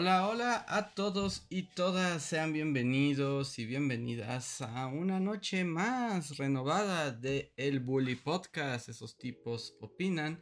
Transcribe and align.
Hola, 0.00 0.28
hola 0.28 0.64
a 0.68 0.94
todos 0.94 1.44
y 1.50 1.74
todas, 1.74 2.22
sean 2.22 2.52
bienvenidos 2.52 3.58
y 3.58 3.66
bienvenidas 3.66 4.60
a 4.60 4.86
una 4.86 5.18
noche 5.18 5.64
más 5.64 6.36
renovada 6.36 7.10
de 7.10 7.52
El 7.56 7.80
Bully 7.80 8.14
Podcast. 8.14 8.88
Esos 8.88 9.18
tipos 9.18 9.76
opinan. 9.80 10.38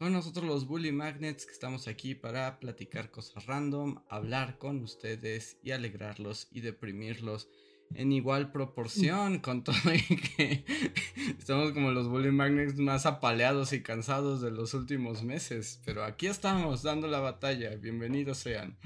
Con 0.00 0.12
nosotros 0.12 0.44
los 0.46 0.66
Bully 0.66 0.90
Magnets 0.90 1.46
que 1.46 1.52
estamos 1.52 1.86
aquí 1.86 2.16
para 2.16 2.58
platicar 2.58 3.12
cosas 3.12 3.46
random, 3.46 4.02
hablar 4.08 4.58
con 4.58 4.82
ustedes 4.82 5.58
y 5.62 5.70
alegrarlos 5.70 6.48
y 6.50 6.60
deprimirlos 6.60 7.48
en 7.94 8.12
igual 8.12 8.52
proporción, 8.52 9.38
con 9.40 9.64
todo 9.64 9.76
y 9.92 10.16
que 10.16 10.64
estamos 11.38 11.72
como 11.72 11.90
los 11.90 12.08
Bully 12.08 12.30
Magnets 12.30 12.78
más 12.78 13.06
apaleados 13.06 13.72
y 13.72 13.82
cansados 13.82 14.40
de 14.40 14.50
los 14.50 14.74
últimos 14.74 15.22
meses. 15.22 15.80
Pero 15.84 16.04
aquí 16.04 16.26
estamos 16.26 16.82
dando 16.82 17.08
la 17.08 17.20
batalla. 17.20 17.74
Bienvenidos 17.76 18.38
sean. 18.38 18.76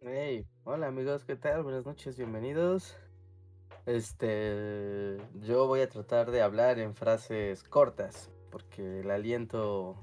Hey, 0.00 0.46
hola 0.64 0.86
amigos, 0.86 1.24
¿qué 1.24 1.36
tal? 1.36 1.62
Buenas 1.62 1.84
noches, 1.84 2.16
bienvenidos. 2.16 2.96
Este, 3.84 5.16
yo 5.40 5.66
voy 5.66 5.80
a 5.80 5.88
tratar 5.88 6.30
de 6.30 6.42
hablar 6.42 6.78
en 6.78 6.94
frases 6.94 7.62
cortas, 7.62 8.30
porque 8.50 9.00
el 9.00 9.10
aliento 9.10 9.96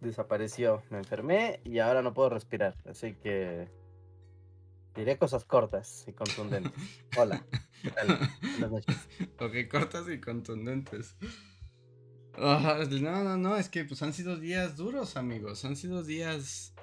desapareció. 0.00 0.82
Me 0.90 0.98
enfermé 0.98 1.60
y 1.64 1.78
ahora 1.78 2.02
no 2.02 2.12
puedo 2.12 2.30
respirar, 2.30 2.74
así 2.86 3.14
que 3.14 3.68
Diré 5.00 5.16
cosas 5.16 5.46
cortas 5.46 6.04
y 6.08 6.12
contundentes. 6.12 6.74
Hola, 7.16 7.42
¿qué 7.82 7.90
tal? 7.90 8.18
Buenas 8.42 8.70
noches. 8.70 8.96
Ok, 9.38 9.54
cortas 9.70 10.06
y 10.10 10.20
contundentes. 10.20 11.16
no, 12.36 13.24
no, 13.24 13.38
no, 13.38 13.56
es 13.56 13.70
que 13.70 13.86
pues 13.86 14.02
han 14.02 14.12
sido 14.12 14.36
días 14.36 14.76
duros, 14.76 15.16
amigos. 15.16 15.64
Han 15.64 15.76
sido 15.76 16.02
días 16.02 16.74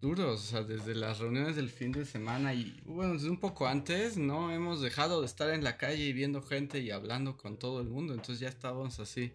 duros, 0.00 0.40
o 0.40 0.44
sea, 0.44 0.62
desde 0.64 0.96
las 0.96 1.20
reuniones 1.20 1.54
del 1.54 1.70
fin 1.70 1.92
de 1.92 2.04
semana 2.04 2.54
y 2.54 2.82
bueno, 2.86 3.12
desde 3.12 3.30
un 3.30 3.38
poco 3.38 3.68
antes, 3.68 4.16
no 4.16 4.50
hemos 4.50 4.80
dejado 4.80 5.20
de 5.20 5.26
estar 5.26 5.50
en 5.50 5.62
la 5.62 5.76
calle 5.76 6.06
y 6.06 6.12
viendo 6.12 6.42
gente 6.42 6.80
y 6.80 6.90
hablando 6.90 7.36
con 7.36 7.56
todo 7.56 7.80
el 7.80 7.86
mundo, 7.86 8.14
entonces 8.14 8.40
ya 8.40 8.48
estábamos 8.48 8.98
así. 8.98 9.32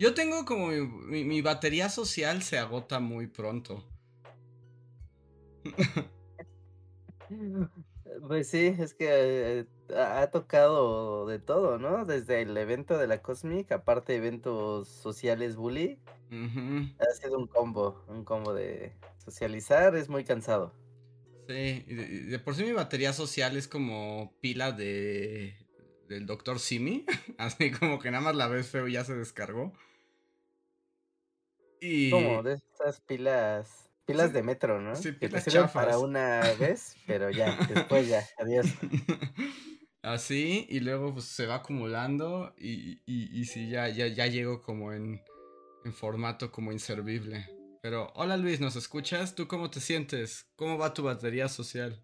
Yo 0.00 0.12
tengo 0.12 0.44
como 0.44 0.70
mi, 0.70 1.22
mi 1.22 1.40
batería 1.40 1.88
social 1.88 2.42
se 2.42 2.58
agota 2.58 2.98
muy 2.98 3.28
pronto. 3.28 3.84
Pues 8.26 8.48
sí, 8.48 8.74
es 8.78 8.94
que 8.94 9.06
eh, 9.08 9.66
ha 9.96 10.26
tocado 10.30 11.26
de 11.26 11.38
todo, 11.38 11.78
¿no? 11.78 12.04
Desde 12.04 12.42
el 12.42 12.56
evento 12.56 12.98
de 12.98 13.06
la 13.06 13.22
Cosmic, 13.22 13.70
aparte 13.72 14.16
eventos 14.16 14.88
sociales 14.88 15.56
bully, 15.56 15.98
ha 16.30 17.14
sido 17.14 17.38
un 17.38 17.46
combo, 17.46 18.04
un 18.08 18.24
combo 18.24 18.52
de 18.52 18.96
socializar, 19.18 19.94
es 19.96 20.08
muy 20.08 20.24
cansado. 20.24 20.74
Sí, 21.48 21.82
de, 21.82 22.38
por 22.38 22.54
sí 22.54 22.64
mi 22.64 22.72
batería 22.72 23.12
social 23.12 23.56
es 23.56 23.66
como 23.66 24.36
pila 24.40 24.72
de 24.72 25.56
del 26.08 26.26
doctor 26.26 26.58
Simi, 26.58 27.06
así 27.38 27.70
como 27.70 28.00
que 28.00 28.10
nada 28.10 28.24
más 28.24 28.36
la 28.36 28.48
ves 28.48 28.68
feo 28.68 28.88
y 28.88 28.92
ya 28.92 29.04
se 29.04 29.14
descargó. 29.14 29.72
Y... 31.80 32.10
Como 32.10 32.42
de 32.42 32.54
esas 32.54 33.00
pilas 33.00 33.89
Pilas 34.12 34.32
de 34.32 34.42
metro, 34.42 34.80
¿no? 34.80 34.96
Sí, 34.96 35.12
pilas 35.12 35.44
que 35.44 35.50
te 35.50 35.62
para 35.68 35.98
una 35.98 36.40
vez, 36.58 36.96
pero 37.06 37.30
ya, 37.30 37.56
después 37.74 38.08
ya, 38.08 38.26
adiós. 38.38 38.66
Así, 40.02 40.66
y 40.68 40.80
luego 40.80 41.12
pues 41.12 41.26
se 41.26 41.46
va 41.46 41.56
acumulando 41.56 42.54
y, 42.56 43.00
y, 43.06 43.44
sí, 43.44 43.68
ya, 43.68 43.88
ya, 43.88 44.06
ya 44.06 44.26
llego 44.26 44.62
como 44.62 44.92
en, 44.92 45.22
en 45.84 45.92
formato 45.92 46.50
como 46.50 46.72
inservible. 46.72 47.48
Pero, 47.82 48.10
hola 48.14 48.36
Luis, 48.36 48.60
¿nos 48.60 48.76
escuchas? 48.76 49.34
¿Tú 49.34 49.46
cómo 49.46 49.70
te 49.70 49.80
sientes? 49.80 50.46
¿Cómo 50.56 50.78
va 50.78 50.94
tu 50.94 51.02
batería 51.02 51.48
social? 51.48 52.02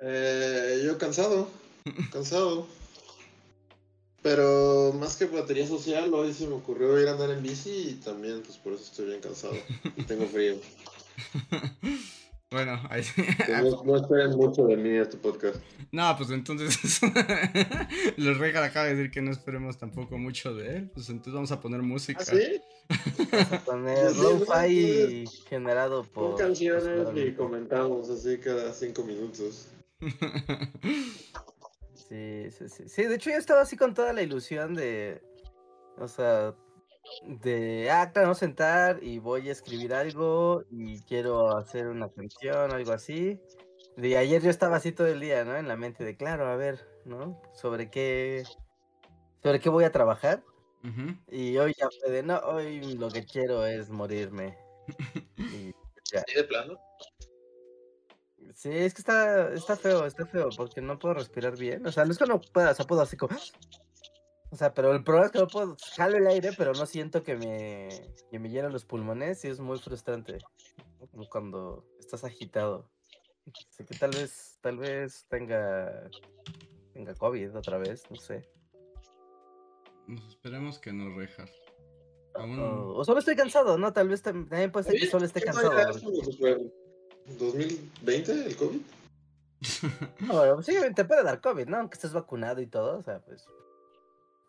Eh, 0.00 0.82
yo 0.84 0.98
cansado, 0.98 1.48
cansado. 2.12 2.66
Pero 4.24 4.94
más 4.98 5.16
que 5.16 5.26
batería 5.26 5.66
social, 5.66 6.12
hoy 6.14 6.32
se 6.32 6.46
me 6.46 6.54
ocurrió 6.54 6.98
ir 6.98 7.06
a 7.08 7.12
andar 7.12 7.28
en 7.30 7.42
bici 7.42 7.90
y 7.90 7.94
también, 8.02 8.40
pues 8.40 8.56
por 8.56 8.72
eso 8.72 8.82
estoy 8.84 9.04
bien 9.04 9.20
cansado. 9.20 9.52
Y 9.96 10.02
tengo 10.02 10.26
frío. 10.26 10.56
Bueno, 12.50 12.80
ahí 12.88 13.02
no, 13.84 13.96
esperen 13.96 14.30
mucho 14.36 14.64
de 14.66 14.76
mí 14.76 14.90
este 14.90 15.16
podcast. 15.16 15.56
No, 15.90 16.16
pues 16.16 16.30
entonces 16.30 17.00
los 18.16 18.38
Regal 18.38 18.62
acaba 18.62 18.86
de 18.86 18.94
decir 18.94 19.10
que 19.10 19.20
no 19.20 19.32
esperemos 19.32 19.76
tampoco 19.76 20.18
mucho 20.18 20.54
de 20.54 20.76
él. 20.76 20.90
Pues 20.94 21.08
entonces 21.08 21.34
vamos 21.34 21.50
a 21.50 21.60
poner 21.60 21.82
música. 21.82 22.22
¿Ah, 22.22 22.24
sí? 22.24 22.60
Vamos 23.32 23.52
a 23.52 23.58
poner 23.64 24.14
lo-fi 24.14 25.24
generado 25.48 26.04
por. 26.04 26.36
canciones 26.36 27.08
y 27.16 27.32
comentamos 27.32 28.08
así 28.08 28.38
cada 28.38 28.72
cinco 28.72 29.02
minutos. 29.02 29.66
Sí, 32.08 32.50
sí, 32.50 32.68
sí. 32.68 32.88
Sí, 32.88 33.04
de 33.04 33.14
hecho 33.14 33.30
yo 33.30 33.36
estaba 33.36 33.62
así 33.62 33.76
con 33.76 33.94
toda 33.94 34.12
la 34.12 34.22
ilusión 34.22 34.74
de. 34.74 35.22
O 35.98 36.06
sea, 36.08 36.54
de. 37.24 37.90
Ah, 37.90 38.10
claro, 38.12 38.34
sentar 38.34 39.02
y 39.02 39.18
voy 39.18 39.48
a 39.48 39.52
escribir 39.52 39.94
algo 39.94 40.64
y 40.70 41.00
quiero 41.02 41.56
hacer 41.56 41.88
una 41.88 42.10
canción, 42.10 42.72
algo 42.72 42.92
así. 42.92 43.40
De 43.96 44.18
ayer 44.18 44.42
yo 44.42 44.50
estaba 44.50 44.76
así 44.76 44.92
todo 44.92 45.06
el 45.06 45.20
día, 45.20 45.44
¿no? 45.44 45.56
En 45.56 45.68
la 45.68 45.76
mente 45.76 46.04
de, 46.04 46.16
claro, 46.16 46.46
a 46.46 46.56
ver, 46.56 46.86
¿no? 47.04 47.40
Sobre 47.54 47.90
qué. 47.90 48.44
Sobre 49.42 49.60
qué 49.60 49.68
voy 49.70 49.84
a 49.84 49.92
trabajar. 49.92 50.42
Y 51.30 51.56
hoy 51.56 51.72
ya 51.78 51.88
fue 51.98 52.12
de, 52.12 52.22
no, 52.22 52.36
hoy 52.40 52.82
lo 52.96 53.08
que 53.08 53.24
quiero 53.24 53.64
es 53.64 53.88
morirme. 53.88 54.58
y 55.38 55.72
ya. 56.12 56.22
¿Sí 56.26 56.34
de 56.34 56.44
plano? 56.44 56.78
Sí, 58.54 58.70
es 58.70 58.94
que 58.94 59.00
está, 59.00 59.52
está 59.52 59.76
feo, 59.76 60.06
está 60.06 60.26
feo, 60.26 60.48
porque 60.56 60.80
no 60.80 60.98
puedo 60.98 61.14
respirar 61.14 61.58
bien. 61.58 61.84
O 61.86 61.92
sea, 61.92 62.04
no 62.04 62.12
es 62.12 62.18
que 62.18 62.26
no 62.26 62.40
pueda, 62.40 62.70
o 62.70 62.74
sea, 62.74 62.86
puedo 62.86 63.02
así 63.02 63.16
como. 63.16 63.36
O 64.50 64.56
sea, 64.56 64.72
pero 64.72 64.92
el 64.92 65.02
problema 65.02 65.26
es 65.26 65.32
que 65.32 65.40
no 65.40 65.48
puedo, 65.48 65.76
jalo 65.96 66.16
el 66.16 66.28
aire, 66.28 66.50
pero 66.56 66.72
no 66.74 66.86
siento 66.86 67.24
que 67.24 67.34
me, 67.34 67.88
que 68.30 68.38
me 68.38 68.48
llenen 68.48 68.72
los 68.72 68.84
pulmones 68.84 69.44
y 69.44 69.48
es 69.48 69.58
muy 69.58 69.80
frustrante. 69.80 70.38
Como 71.10 71.28
cuando 71.28 71.84
estás 71.98 72.22
agitado. 72.22 72.88
Así 73.68 73.84
que 73.84 73.98
tal 73.98 74.12
vez, 74.12 74.58
tal 74.60 74.78
vez 74.78 75.26
tenga, 75.28 76.08
tenga 76.92 77.14
COVID 77.16 77.56
otra 77.56 77.78
vez, 77.78 78.08
no 78.08 78.16
sé. 78.16 78.48
Nos 80.06 80.28
esperemos 80.28 80.78
que 80.78 80.92
no 80.92 81.16
rejas. 81.18 81.50
O, 82.36 83.04
solo 83.04 83.18
estoy 83.18 83.34
cansado, 83.34 83.76
¿no? 83.76 83.92
Tal 83.92 84.08
vez 84.08 84.22
también 84.22 84.70
puede 84.70 84.90
ser 84.90 85.00
que 85.00 85.06
solo 85.06 85.24
esté 85.24 85.40
cansado. 85.40 85.72
¿2020 87.38 88.46
el 88.46 88.56
COVID? 88.56 88.80
No, 90.20 90.62
sí, 90.62 90.74
te 90.94 91.04
puede 91.04 91.22
dar 91.22 91.40
COVID, 91.40 91.66
¿no? 91.66 91.78
Aunque 91.78 91.94
estés 91.94 92.12
vacunado 92.12 92.60
y 92.60 92.66
todo, 92.66 92.98
o 92.98 93.02
sea, 93.02 93.20
pues. 93.20 93.46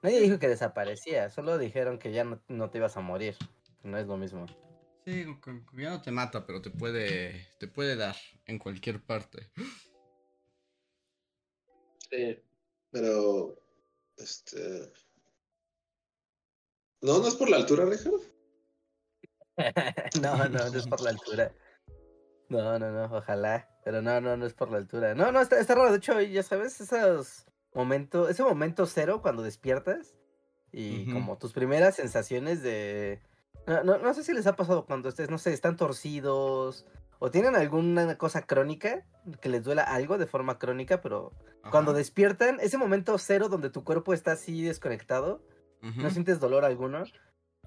Nadie 0.02 0.20
dijo 0.20 0.40
que 0.40 0.48
desaparecía, 0.48 1.30
solo 1.30 1.58
dijeron 1.58 1.98
que 1.98 2.12
ya 2.12 2.24
no, 2.24 2.70
te 2.70 2.78
ibas 2.78 2.98
a 2.98 3.02
morir. 3.02 3.36
No 3.82 3.98
es 3.98 4.08
lo 4.08 4.18
mismo. 4.18 4.46
Sí, 5.06 5.26
ya 5.74 5.90
no 5.92 6.02
te 6.02 6.12
mata, 6.12 6.46
pero 6.46 6.62
te 6.62 6.70
puede, 6.70 7.48
te 7.60 7.68
puede 7.68 7.96
dar 7.96 8.16
en 8.46 8.60
cualquier 8.60 9.02
parte. 9.02 9.50
Sí, 12.10 12.40
pero, 12.92 13.58
este, 14.18 14.92
no, 17.02 17.20
no 17.20 17.28
es 17.28 17.36
por 17.36 17.50
la 17.50 17.58
altura, 17.58 17.86
Richard. 17.86 18.14
no, 20.22 20.38
no, 20.50 20.70
no 20.70 20.78
es 20.78 20.88
por 20.88 21.02
la 21.02 21.12
altura. 21.12 21.54
No, 22.50 22.80
no, 22.80 22.92
no, 22.92 23.18
ojalá. 23.18 23.70
Pero 23.84 24.02
no, 24.02 24.20
no, 24.22 24.38
no 24.38 24.46
es 24.46 24.54
por 24.54 24.72
la 24.72 24.78
altura. 24.78 25.16
No, 25.16 25.32
no, 25.32 25.42
está, 25.42 25.60
está 25.60 25.76
raro. 25.76 25.92
De 25.92 25.98
hecho, 25.98 26.20
ya 26.22 26.44
sabes, 26.44 26.80
esos 26.82 27.46
momentos, 27.74 28.30
ese 28.30 28.44
momento 28.44 28.86
cero 28.86 29.22
cuando 29.22 29.44
despiertas 29.44 30.16
y 30.72 31.12
como 31.12 31.38
tus 31.38 31.54
primeras 31.54 31.96
sensaciones 31.96 32.62
de... 32.62 33.22
No, 33.66 33.84
no, 33.84 33.98
no 33.98 34.14
sé 34.14 34.24
si 34.24 34.34
les 34.34 34.46
ha 34.48 34.56
pasado 34.56 34.86
cuando 34.86 35.10
estés, 35.10 35.30
no 35.30 35.38
sé, 35.38 35.54
están 35.54 35.76
torcidos 35.76 36.86
o 37.20 37.32
tienen 37.32 37.56
alguna 37.56 38.18
cosa 38.18 38.46
crónica 38.46 39.06
que 39.42 39.50
les 39.50 39.64
duela 39.64 39.84
algo 39.84 40.18
de 40.18 40.28
forma 40.28 40.60
crónica, 40.60 41.02
pero 41.02 41.32
cuando 41.72 41.94
despiertan, 41.94 42.60
ese 42.60 42.78
momento 42.78 43.18
cero 43.18 43.50
donde 43.50 43.70
tu 43.70 43.84
cuerpo 43.84 44.14
está 44.14 44.34
así 44.34 44.62
desconectado, 44.64 45.42
no 45.82 46.10
sientes 46.10 46.40
dolor 46.40 46.66
alguno, 46.66 47.04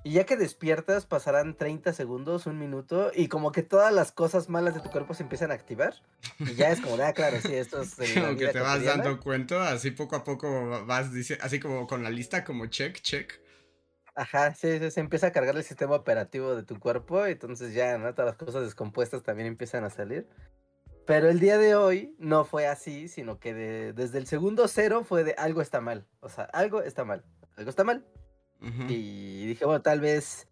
Y 0.05 0.13
ya 0.13 0.25
que 0.25 0.37
despiertas, 0.37 1.07
pasarán 1.07 1.57
30 1.57 1.93
segundos, 1.93 2.47
un 2.47 2.59
minuto, 2.59 3.11
y 3.15 3.29
como 3.29 3.53
que 3.53 3.63
todas 3.63 3.93
las 3.93 4.13
cosas 4.13 4.49
malas 4.49 4.75
de 4.75 4.81
tu 4.81 4.91
cuerpo 4.91 5.13
se 5.13 5.23
empiezan 5.25 5.51
a 5.51 5.55
activar. 5.55 5.95
Y 6.41 6.55
ya 6.55 6.71
es 6.71 6.81
como, 6.81 6.95
ah, 7.03 7.13
claro, 7.13 7.41
sí, 7.41 7.55
esto 7.55 7.83
es. 7.83 7.99
la 8.17 8.23
Como 8.29 8.39
que 8.39 8.49
te 8.49 8.61
vas 8.61 8.75
cotidiana. 8.75 9.03
dando 9.03 9.21
cuenta, 9.21 9.71
así 9.73 9.91
poco 9.91 10.17
a 10.17 10.25
poco 10.25 10.87
vas, 10.87 11.13
dice, 11.13 11.37
así 11.43 11.61
como 11.61 11.87
con 11.87 12.03
la 12.03 12.11
lista, 12.11 12.45
como 12.45 12.67
check, 12.67 13.01
check. 13.03 13.33
Ajá, 14.15 14.55
sí, 14.55 14.79
sí, 14.81 14.91
se 14.91 15.01
empieza 15.01 15.29
a 15.29 15.33
cargar 15.33 15.57
el 15.57 15.63
sistema 15.63 15.95
operativo 15.95 16.57
de 16.57 16.65
tu 16.65 16.79
cuerpo, 16.81 17.25
entonces 17.27 17.73
ya, 17.75 17.99
¿no? 17.99 18.13
Todas 18.15 18.27
las 18.33 18.37
cosas 18.37 18.63
descompuestas 18.65 19.23
también 19.23 19.47
empiezan 19.47 19.85
a 19.85 19.91
salir. 19.91 20.27
Pero 21.07 21.29
el 21.29 21.41
día 21.41 21.59
de 21.59 21.75
hoy 21.77 22.15
no 22.19 22.45
fue 22.45 22.67
así, 22.67 23.09
sino 23.09 23.39
que 23.39 23.55
de- 23.55 23.93
desde 23.93 24.19
el 24.19 24.27
segundo 24.27 24.69
cero 24.69 25.05
fue 25.05 25.25
de 25.25 25.33
algo 25.39 25.63
está 25.63 25.81
mal. 25.81 26.07
O 26.21 26.29
sea, 26.29 26.45
algo 26.47 26.83
está 26.83 27.05
mal. 27.05 27.25
Algo 27.57 27.71
está 27.71 27.85
mal. 27.85 28.05
Y 28.61 29.47
dije, 29.47 29.65
bueno, 29.65 29.83
tal 29.83 30.01
vez 30.01 30.49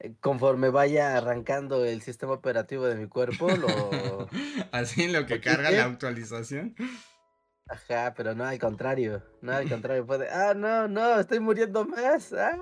eh, 0.00 0.14
conforme 0.20 0.70
vaya 0.70 1.16
arrancando 1.16 1.84
el 1.84 2.02
sistema 2.02 2.32
operativo 2.32 2.86
de 2.86 2.96
mi 2.96 3.06
cuerpo, 3.06 3.48
lo... 3.50 3.68
Así 4.72 5.04
en 5.04 5.12
lo 5.12 5.26
que 5.26 5.36
¿Lo 5.36 5.42
carga 5.42 5.70
la 5.70 5.84
actualización. 5.84 6.74
Ajá, 7.70 8.14
pero 8.16 8.34
no, 8.34 8.44
al 8.44 8.58
contrario. 8.58 9.22
No, 9.42 9.52
al 9.52 9.68
contrario. 9.68 10.04
Fue 10.04 10.18
de, 10.18 10.28
ah, 10.28 10.54
no, 10.54 10.88
no, 10.88 11.20
estoy 11.20 11.38
muriendo 11.38 11.84
más. 11.84 12.32
ah". 12.32 12.58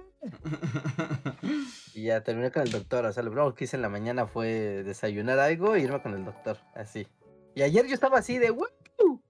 Y 1.95 2.05
ya 2.05 2.23
terminé 2.23 2.51
con 2.51 2.63
el 2.63 2.71
doctor. 2.71 3.07
O 3.07 3.13
sea, 3.13 3.23
lo 3.23 3.31
primero 3.31 3.55
que 3.55 3.65
hice 3.65 3.77
en 3.77 3.83
la 3.83 3.89
mañana 3.89 4.27
fue 4.27 4.83
desayunar 4.85 5.39
algo 5.39 5.75
e 5.75 5.81
irme 5.81 6.03
con 6.03 6.15
el 6.15 6.25
doctor. 6.25 6.59
Así. 6.75 7.07
Y 7.55 7.63
ayer 7.63 7.87
yo 7.87 7.95
estaba 7.95 8.19
así 8.19 8.39
de, 8.39 8.51
¡Woo! 8.51 9.23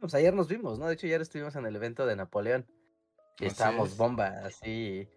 Pues 0.00 0.14
ayer 0.14 0.32
nos 0.34 0.48
vimos, 0.48 0.78
¿no? 0.78 0.86
De 0.86 0.94
hecho, 0.94 1.06
ayer 1.06 1.20
estuvimos 1.20 1.54
en 1.56 1.66
el 1.66 1.76
evento 1.76 2.06
de 2.06 2.16
Napoleón. 2.16 2.66
Y 3.38 3.46
estábamos 3.46 3.90
es. 3.90 3.96
bomba, 3.96 4.28
así, 4.44 5.08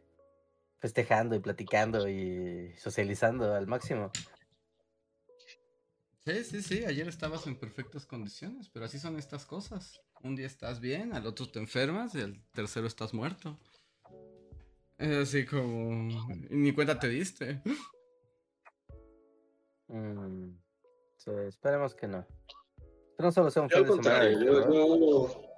festejando 0.80 1.36
y 1.36 1.39
platicando 1.39 2.07
y 2.10 2.74
socializando 2.77 3.54
al 3.54 3.68
máximo. 3.68 4.12
Sí, 6.25 6.44
sí, 6.44 6.62
sí, 6.62 6.86
ayer 6.86 7.07
estabas 7.07 7.48
en 7.48 7.56
perfectas 7.56 8.06
condiciones, 8.06 8.69
pero 8.69 8.86
así 8.86 9.00
son 9.00 9.18
estas 9.18 9.45
cosas. 9.45 10.01
Un 10.21 10.36
día 10.36 10.48
estás 10.48 10.80
bien, 10.80 11.13
al 11.13 11.25
otro 11.25 11.50
te 11.50 11.60
enfermas 11.60 12.13
y 12.16 12.21
al 12.21 12.44
tercero 12.51 12.88
estás 12.88 13.13
muerto. 13.13 13.57
Es 14.98 15.16
así 15.16 15.45
como... 15.45 16.27
ni 16.50 16.74
cuenta 16.74 17.00
te 17.00 17.07
diste. 17.07 17.62
Mm, 19.88 20.51
sí, 21.16 21.31
esperemos 21.48 21.95
que 21.95 22.07
no. 22.07 22.27
Que 23.18 23.24
no 23.24 23.31
solo 23.31 23.50
sea 23.50 23.63
un 23.63 23.69
fin 23.69 23.83
de 23.83 23.94
semana. 23.94 24.30
yo, 24.30 24.71
yo 24.71 25.48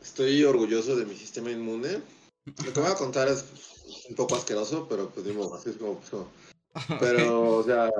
estoy 0.00 0.42
orgulloso 0.44 0.96
de 0.96 1.04
mi 1.06 1.16
sistema 1.16 1.50
inmune. 1.50 2.00
Lo 2.64 2.72
que 2.72 2.80
voy 2.80 2.90
a 2.90 2.94
contar 2.94 3.28
es 3.28 3.44
un 4.08 4.16
poco 4.16 4.34
asqueroso, 4.36 4.86
pero 4.88 5.10
pues 5.10 5.26
digo, 5.26 5.54
así 5.54 5.70
es 5.70 5.76
como 5.76 6.00
pasó. 6.00 6.28
Pero, 7.00 7.58
o 7.58 7.64
sea, 7.64 7.90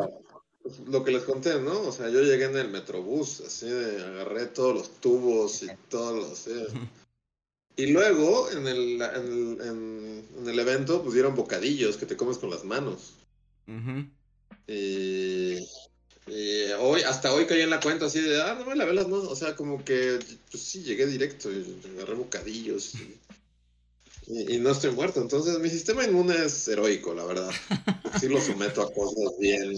pues, 0.62 0.79
lo 0.88 1.02
que 1.02 1.11
les 1.11 1.25
conté, 1.25 1.61
¿no? 1.61 1.81
O 1.82 1.93
sea, 1.93 2.08
yo 2.08 2.20
llegué 2.23 2.44
en 2.44 2.56
el 2.56 2.69
metrobús, 2.69 3.41
así 3.41 3.67
de 3.69 4.00
agarré 4.05 4.47
todos 4.47 4.75
los 4.75 4.91
tubos 5.00 5.62
y 5.64 5.69
todos 5.88 6.17
los... 6.17 6.47
eh. 6.47 6.67
Y 7.76 7.87
luego, 7.87 8.49
en 8.50 8.67
el, 8.69 9.03
en, 9.03 9.26
el, 9.26 9.61
en- 9.61 10.29
en 10.38 10.49
el 10.49 10.58
evento, 10.58 11.03
pues 11.03 11.14
dieron 11.14 11.35
bocadillos 11.35 11.96
que 11.96 12.06
te 12.06 12.17
comes 12.17 12.38
con 12.38 12.50
las 12.50 12.64
manos. 12.64 13.14
Ujú. 13.67 14.06
Y, 14.69 15.58
y 16.26 16.70
hoy, 16.78 17.02
hasta 17.02 17.32
hoy 17.32 17.46
caí 17.46 17.62
en 17.62 17.70
la 17.70 17.81
cuenta 17.81 18.06
así 18.06 18.20
de, 18.20 18.40
ah, 18.40 18.55
no 18.58 18.64
me 18.64 18.76
lavé 18.76 18.93
las 18.93 19.08
manos. 19.08 19.26
O 19.28 19.37
sea, 19.37 19.56
como 19.56 19.84
que, 19.84 20.19
pues 20.50 20.62
sí, 20.62 20.82
llegué 20.82 21.06
directo 21.06 21.50
y 21.50 21.81
agarré 21.96 22.14
bocadillos. 22.14 22.94
Y, 24.26 24.58
no 24.58 24.70
estoy 24.70 24.93
muerto. 24.93 25.20
Entonces, 25.20 25.58
mi 25.58 25.69
sistema 25.69 26.05
inmune 26.05 26.37
es 26.44 26.69
heroico, 26.69 27.14
la 27.14 27.25
verdad. 27.25 27.50
Sí 28.20 28.28
lo 28.28 28.40
someto 28.40 28.82
a 28.82 28.93
cosas 28.93 29.38
bien 29.40 29.75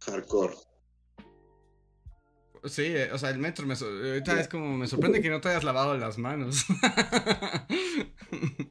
hardcore. 0.00 0.56
Sí, 2.64 2.82
eh, 2.82 3.10
o 3.10 3.16
sea, 3.16 3.30
el 3.30 3.38
metro 3.38 3.66
me... 3.66 3.74
Ahorita 3.74 4.38
es 4.38 4.48
como 4.48 4.76
me 4.76 4.86
sorprende 4.86 5.22
que 5.22 5.30
no 5.30 5.40
te 5.40 5.48
hayas 5.48 5.64
lavado 5.64 5.96
las 5.96 6.18
manos. 6.18 6.64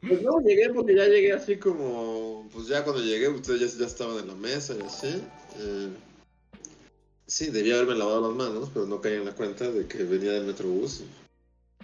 Pues 0.08 0.24
no, 0.24 0.40
llegué 0.40 0.70
porque 0.74 0.96
ya 0.96 1.06
llegué 1.06 1.34
así 1.34 1.58
como, 1.58 2.50
pues 2.52 2.68
ya 2.68 2.84
cuando 2.84 3.04
llegué, 3.04 3.28
ustedes 3.28 3.74
ya, 3.74 3.80
ya 3.80 3.86
estaban 3.86 4.18
en 4.18 4.28
la 4.28 4.34
mesa 4.34 4.74
y 4.74 4.82
así. 4.82 5.22
eh, 5.58 5.90
sí, 7.30 7.50
debía 7.52 7.76
haberme 7.76 7.96
lavado 7.96 8.28
las 8.28 8.36
manos, 8.38 8.70
pero 8.74 8.86
no 8.86 9.00
caí 9.02 9.14
en 9.16 9.26
la 9.26 9.34
cuenta 9.34 9.70
de 9.72 9.88
que 9.88 10.04
venía 10.04 10.32
del 10.34 10.46
metrobús. 10.46 11.02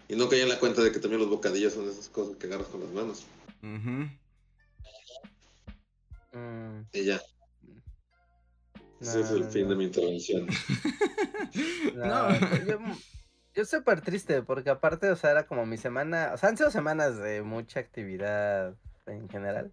Y, 0.07 0.13
y 0.13 0.17
no 0.17 0.27
caí 0.29 0.41
en 0.41 0.49
la 0.49 0.59
cuenta 0.59 0.81
de 0.83 0.91
que 0.91 0.99
también 0.99 1.21
los 1.21 1.29
bocadillos 1.29 1.73
son 1.73 1.89
esas 1.89 2.09
cosas 2.09 2.35
que 2.37 2.47
agarras 2.47 2.67
con 2.67 2.81
las 2.81 2.89
manos. 2.91 3.23
Mm, 3.61 4.05
Y 6.93 7.05
ya, 7.05 7.21
ese 8.99 9.21
es 9.21 9.29
el 9.31 9.41
no, 9.41 9.51
fin 9.51 9.63
no. 9.63 9.69
de 9.69 9.75
mi 9.75 9.83
intervención. 9.85 10.47
No, 11.95 12.29
No. 12.29 12.65
yo, 12.67 12.79
yo 13.55 13.65
súper 13.65 14.01
triste 14.01 14.41
porque 14.41 14.69
aparte, 14.69 15.09
o 15.09 15.15
sea, 15.15 15.31
era 15.31 15.47
como 15.47 15.65
mi 15.65 15.77
semana, 15.77 16.31
o 16.33 16.37
sea, 16.37 16.49
han 16.49 16.57
sido 16.57 16.69
semanas 16.71 17.17
de 17.17 17.41
mucha 17.41 17.79
actividad 17.79 18.75
en 19.05 19.29
general, 19.29 19.71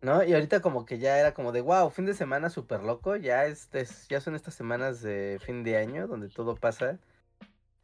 ¿no? 0.00 0.22
Y 0.24 0.32
ahorita 0.34 0.60
como 0.60 0.84
que 0.86 0.98
ya 0.98 1.18
era 1.18 1.34
como 1.34 1.52
de, 1.52 1.60
wow, 1.60 1.90
fin 1.90 2.06
de 2.06 2.14
semana 2.14 2.50
súper 2.50 2.82
loco, 2.82 3.16
ya, 3.16 3.46
este, 3.46 3.80
es- 3.80 4.08
ya 4.08 4.20
son 4.20 4.34
estas 4.34 4.54
semanas 4.54 5.02
de 5.02 5.38
fin 5.44 5.64
de 5.64 5.76
año 5.76 6.06
donde 6.06 6.28
todo 6.28 6.56
pasa, 6.56 6.98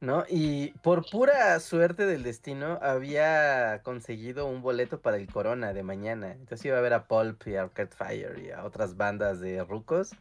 ¿no? 0.00 0.25
Y 0.28 0.70
por 0.82 1.08
pura 1.11 1.58
suerte 1.61 2.06
del 2.06 2.22
destino 2.22 2.78
había 2.82 3.82
conseguido 3.84 4.46
un 4.46 4.62
boleto 4.62 5.00
para 5.00 5.16
el 5.16 5.26
Corona 5.32 5.72
de 5.72 5.82
mañana, 5.82 6.32
entonces 6.32 6.64
iba 6.66 6.78
a 6.78 6.82
ver 6.82 6.93
a 6.94 7.06
Pulp 7.08 7.46
y 7.46 7.56
a 7.56 7.62
Arcade 7.62 7.90
Fire 7.96 8.38
y 8.38 8.50
a 8.50 8.64
otras 8.64 8.96
bandas 8.96 9.40
de 9.40 9.64
rucos. 9.64 10.12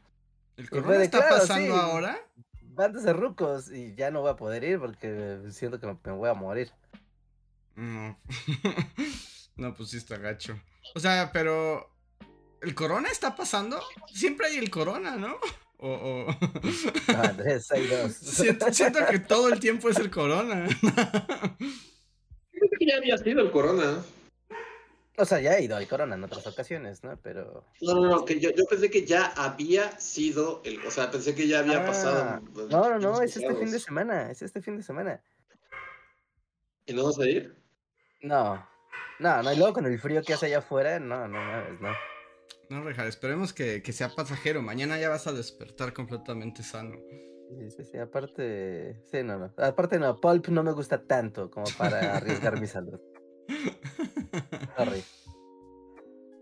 ¿El 0.58 0.70
corona 0.70 0.98
de, 0.98 1.06
está 1.06 1.20
claro, 1.20 1.38
pasando 1.38 1.74
sí. 1.74 1.80
ahora? 1.80 2.20
bandas 2.62 3.04
de 3.04 3.14
rucos 3.14 3.72
y 3.72 3.94
ya 3.96 4.10
no 4.12 4.22
voy 4.22 4.32
a 4.32 4.36
poder 4.36 4.64
ir 4.64 4.80
porque 4.80 5.40
siento 5.52 5.80
que 5.80 5.88
me, 5.88 5.98
me 6.04 6.12
voy 6.14 6.30
a 6.30 6.34
morir. 6.34 6.72
No. 7.76 8.18
no, 9.56 9.74
pues 9.76 9.90
sí 9.90 9.98
está 9.98 10.18
gacho. 10.18 10.60
O 10.96 11.00
sea, 11.00 11.32
pero... 11.34 11.90
¿El 12.62 12.76
corona 12.76 13.10
está 13.10 13.36
pasando? 13.36 13.82
Siempre 14.14 14.48
hay 14.48 14.58
el 14.58 14.70
corona, 14.70 15.16
¿no? 15.16 15.36
O... 15.86 15.90
o- 15.90 16.26
No, 17.12 17.22
Andrés, 17.24 17.70
hay 17.72 17.86
dos. 17.88 18.14
siento, 18.22 18.72
siento 18.72 19.00
que 19.06 19.20
todo 19.20 19.50
el 19.50 19.60
tiempo 19.60 19.90
es 19.90 19.98
el 19.98 20.10
corona. 20.10 20.66
Creo 20.80 22.70
que 22.80 22.86
ya 22.86 22.96
había 22.98 23.18
sido 23.18 23.42
el 23.42 23.52
corona. 23.52 24.02
O 25.18 25.26
sea, 25.26 25.42
ya 25.42 25.58
he 25.58 25.64
ido 25.66 25.76
al 25.76 25.86
Corona 25.88 26.16
en 26.16 26.24
otras 26.24 26.48
ocasiones, 26.48 27.04
¿no? 27.04 27.18
Pero. 27.22 27.66
No, 27.82 27.96
no, 27.96 28.02
no, 28.10 28.26
que 28.26 28.40
yo, 28.40 28.50
yo 28.52 28.64
pensé 28.66 28.90
que 28.90 29.06
ya 29.06 29.26
había 29.36 30.00
sido 30.00 30.62
el, 30.66 30.80
o 30.88 30.90
sea, 30.90 31.12
pensé 31.12 31.36
que 31.36 31.48
ya 31.50 31.60
había 31.60 31.84
Ah, 31.84 31.86
pasado. 31.86 32.42
No, 32.70 32.90
no, 32.90 32.98
no, 33.00 33.22
es 33.22 33.36
este 33.38 33.54
fin 33.54 33.70
de 33.70 33.80
semana. 33.80 34.32
Es 34.32 34.42
este 34.42 34.62
fin 34.62 34.78
de 34.78 34.84
semana. 34.84 35.22
¿Y 36.86 36.94
no 36.94 37.04
vas 37.04 37.20
a 37.20 37.26
ir? 37.28 37.56
No. 38.22 38.66
No, 39.20 39.42
no, 39.44 39.54
y 39.54 39.58
luego 39.58 39.74
con 39.74 39.86
el 39.86 40.00
frío 40.00 40.22
que 40.24 40.34
hace 40.34 40.48
allá 40.48 40.60
afuera, 40.60 41.00
no, 41.00 41.28
no 41.28 41.38
mames, 41.40 41.80
no. 41.82 41.90
No, 42.70 42.84
Reja, 42.84 43.06
esperemos 43.08 43.54
que, 43.54 43.82
que 43.84 43.94
sea 43.94 44.10
pasajero. 44.10 44.62
Mañana 44.62 44.98
ya 45.00 45.10
vas 45.10 45.28
a 45.28 45.32
despertar 45.34 45.94
completamente 45.94 46.64
sano. 46.64 46.96
Sí, 47.60 47.70
sí, 47.70 47.84
sí, 47.84 47.98
aparte. 47.98 48.96
Sí, 49.12 49.22
no, 49.24 49.38
no. 49.38 49.54
Aparte, 49.58 50.00
no, 50.00 50.20
Pulp 50.20 50.48
no 50.48 50.64
me 50.64 50.72
gusta 50.72 51.04
tanto 51.04 51.52
como 51.52 51.66
para 51.78 52.00
arriesgar 52.18 52.60
mi 52.60 52.68
salud. 52.68 53.00
Sorry. 54.76 55.04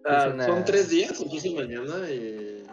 Ah, 0.05 0.29
una- 0.33 0.45
Son 0.45 0.63
tres 0.65 0.89
días, 0.89 1.19
entonces 1.21 1.53
mañana 1.53 2.09
y... 2.09 2.63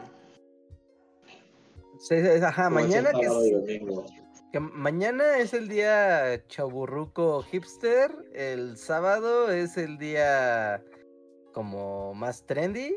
Sí, 2.01 2.15
sí, 2.23 2.29
ajá, 2.43 2.71
mañana 2.71 3.11
que 3.13 3.27
es. 3.27 3.33
domingo. 3.53 4.07
Que 4.53 4.61
mañana 4.61 5.39
es 5.39 5.53
el 5.53 5.69
día 5.69 6.43
chaburruco 6.49 7.43
hipster, 7.43 8.11
el 8.33 8.79
sábado 8.79 9.51
es 9.51 9.77
el 9.77 9.99
día 9.99 10.83
como 11.53 12.15
más 12.15 12.47
trendy 12.47 12.97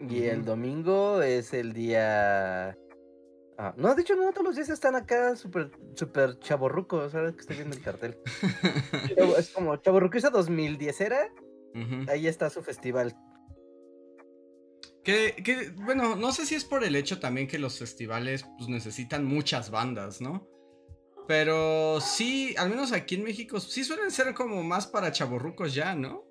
y 0.00 0.24
el 0.24 0.44
domingo 0.44 1.22
es 1.22 1.54
el 1.54 1.72
día... 1.72 2.76
Ah, 3.58 3.74
no, 3.76 3.94
de 3.94 4.02
hecho 4.02 4.16
no, 4.16 4.32
todos 4.32 4.46
los 4.46 4.56
días 4.56 4.70
están 4.70 4.96
acá 4.96 5.36
súper 5.36 5.70
super 5.94 6.36
chaborrucos, 6.40 7.14
ahora 7.14 7.32
que 7.32 7.40
estoy 7.40 7.56
viendo 7.56 7.76
el 7.76 7.82
cartel. 7.82 8.18
Es 9.38 9.50
como 9.50 9.76
Chaborruquiza 9.76 10.30
2010 10.30 11.00
era, 11.00 11.28
Ujú. 11.74 12.10
ahí 12.10 12.26
está 12.26 12.50
su 12.50 12.62
festival. 12.62 13.14
Que, 15.04 15.36
que, 15.44 15.70
bueno, 15.70 16.16
no 16.16 16.32
sé 16.32 16.46
si 16.46 16.54
es 16.56 16.64
por 16.64 16.82
el 16.82 16.96
hecho 16.96 17.20
también 17.20 17.46
que 17.46 17.58
los 17.58 17.78
festivales 17.78 18.44
pues, 18.58 18.68
necesitan 18.68 19.24
muchas 19.24 19.70
bandas, 19.70 20.20
¿no? 20.20 20.51
Pero 21.26 22.00
sí, 22.00 22.54
al 22.58 22.70
menos 22.70 22.92
aquí 22.92 23.14
en 23.14 23.24
México, 23.24 23.60
sí 23.60 23.84
suelen 23.84 24.10
ser 24.10 24.34
como 24.34 24.62
más 24.62 24.86
para 24.86 25.12
chavorrucos 25.12 25.74
ya, 25.74 25.94
¿no? 25.94 26.24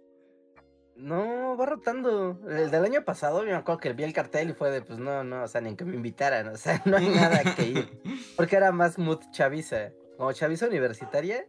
No, 0.95 1.57
va 1.57 1.65
rotando. 1.65 2.39
El 2.47 2.69
del 2.69 2.83
año 2.83 3.03
pasado, 3.03 3.43
me 3.43 3.53
acuerdo 3.53 3.79
que 3.79 3.93
vi 3.93 4.03
el 4.03 4.13
cartel 4.13 4.51
y 4.51 4.53
fue 4.53 4.69
de, 4.69 4.81
pues 4.81 4.99
no, 4.99 5.23
no, 5.23 5.43
o 5.43 5.47
sea, 5.47 5.61
ni 5.61 5.75
que 5.75 5.85
me 5.85 5.95
invitaran, 5.95 6.49
o 6.49 6.57
sea, 6.57 6.81
no 6.85 6.97
hay 6.97 7.09
nada 7.09 7.55
que 7.55 7.63
ir. 7.63 8.01
Porque 8.37 8.55
era 8.55 8.71
más 8.71 8.97
mood 8.97 9.19
chaviza. 9.31 9.91
Como 10.17 10.31
chaviza 10.33 10.67
universitaria, 10.67 11.45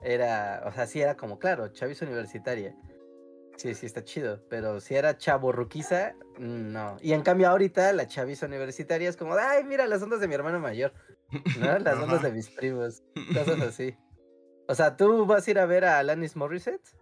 era, 0.00 0.62
o 0.66 0.72
sea, 0.72 0.86
sí 0.86 1.00
era 1.00 1.16
como, 1.16 1.38
claro, 1.38 1.68
chaviza 1.68 2.04
universitaria. 2.04 2.76
Sí, 3.56 3.74
sí, 3.74 3.86
está 3.86 4.04
chido. 4.04 4.40
Pero 4.48 4.80
si 4.80 4.94
era 4.94 5.16
chavo 5.18 5.50
ruquiza, 5.50 6.14
no. 6.38 6.98
Y 7.00 7.12
en 7.12 7.22
cambio 7.22 7.48
ahorita 7.48 7.92
la 7.94 8.06
chaviza 8.06 8.46
universitaria 8.46 9.08
es 9.08 9.16
como, 9.16 9.34
ay, 9.34 9.64
mira 9.64 9.86
las 9.86 10.02
ondas 10.02 10.20
de 10.20 10.28
mi 10.28 10.34
hermano 10.34 10.60
mayor. 10.60 10.92
¿No? 11.58 11.78
Las 11.78 11.98
ondas 11.98 12.22
de 12.22 12.32
mis 12.32 12.48
primos. 12.50 13.02
Cosas 13.32 13.60
así. 13.62 13.96
O 14.68 14.74
sea, 14.74 14.96
¿tú 14.96 15.26
vas 15.26 15.46
a 15.46 15.50
ir 15.50 15.58
a 15.58 15.66
ver 15.66 15.84
a 15.84 15.98
Alanis 15.98 16.36
Morissette? 16.36 16.96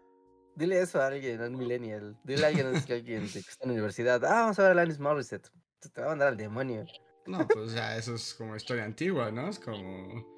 Dile 0.56 0.80
eso 0.80 1.00
a 1.00 1.08
alguien, 1.08 1.42
a 1.42 1.46
un 1.46 1.56
millennial. 1.56 2.16
Dile 2.22 2.44
a 2.44 2.48
alguien, 2.48 2.72
que 2.84 2.94
alguien 2.94 3.28
que 3.30 3.38
está 3.38 3.64
en 3.64 3.68
la 3.68 3.74
universidad. 3.74 4.24
Ah, 4.24 4.42
vamos 4.42 4.58
a 4.58 4.62
ver 4.62 4.70
a 4.70 4.72
Alanis 4.72 4.98
Morissette. 4.98 5.50
Te 5.80 5.88
te 5.88 6.00
va 6.00 6.08
a 6.08 6.10
mandar 6.10 6.28
al 6.28 6.36
demonio. 6.36 6.84
No, 7.26 7.46
pues 7.48 7.72
ya 7.72 7.96
eso 7.96 8.14
es 8.14 8.34
como 8.34 8.54
historia 8.54 8.84
antigua, 8.84 9.30
¿no? 9.30 9.48
Es 9.48 9.58
como. 9.58 10.33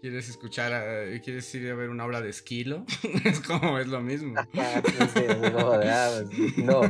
¿Quieres 0.00 0.28
escuchar, 0.30 0.72
a- 0.72 1.20
quieres 1.22 1.54
ir 1.54 1.70
a 1.70 1.74
ver 1.74 1.90
una 1.90 2.06
obra 2.06 2.22
de 2.22 2.30
esquilo? 2.30 2.84
es 3.24 3.40
como, 3.40 3.78
es 3.78 3.86
lo 3.88 4.00
mismo. 4.00 4.34
Ah, 4.58 4.82
sí, 5.12 5.20
de, 5.20 5.52
ah, 5.56 6.22
pues, 6.26 6.58
no. 6.58 6.80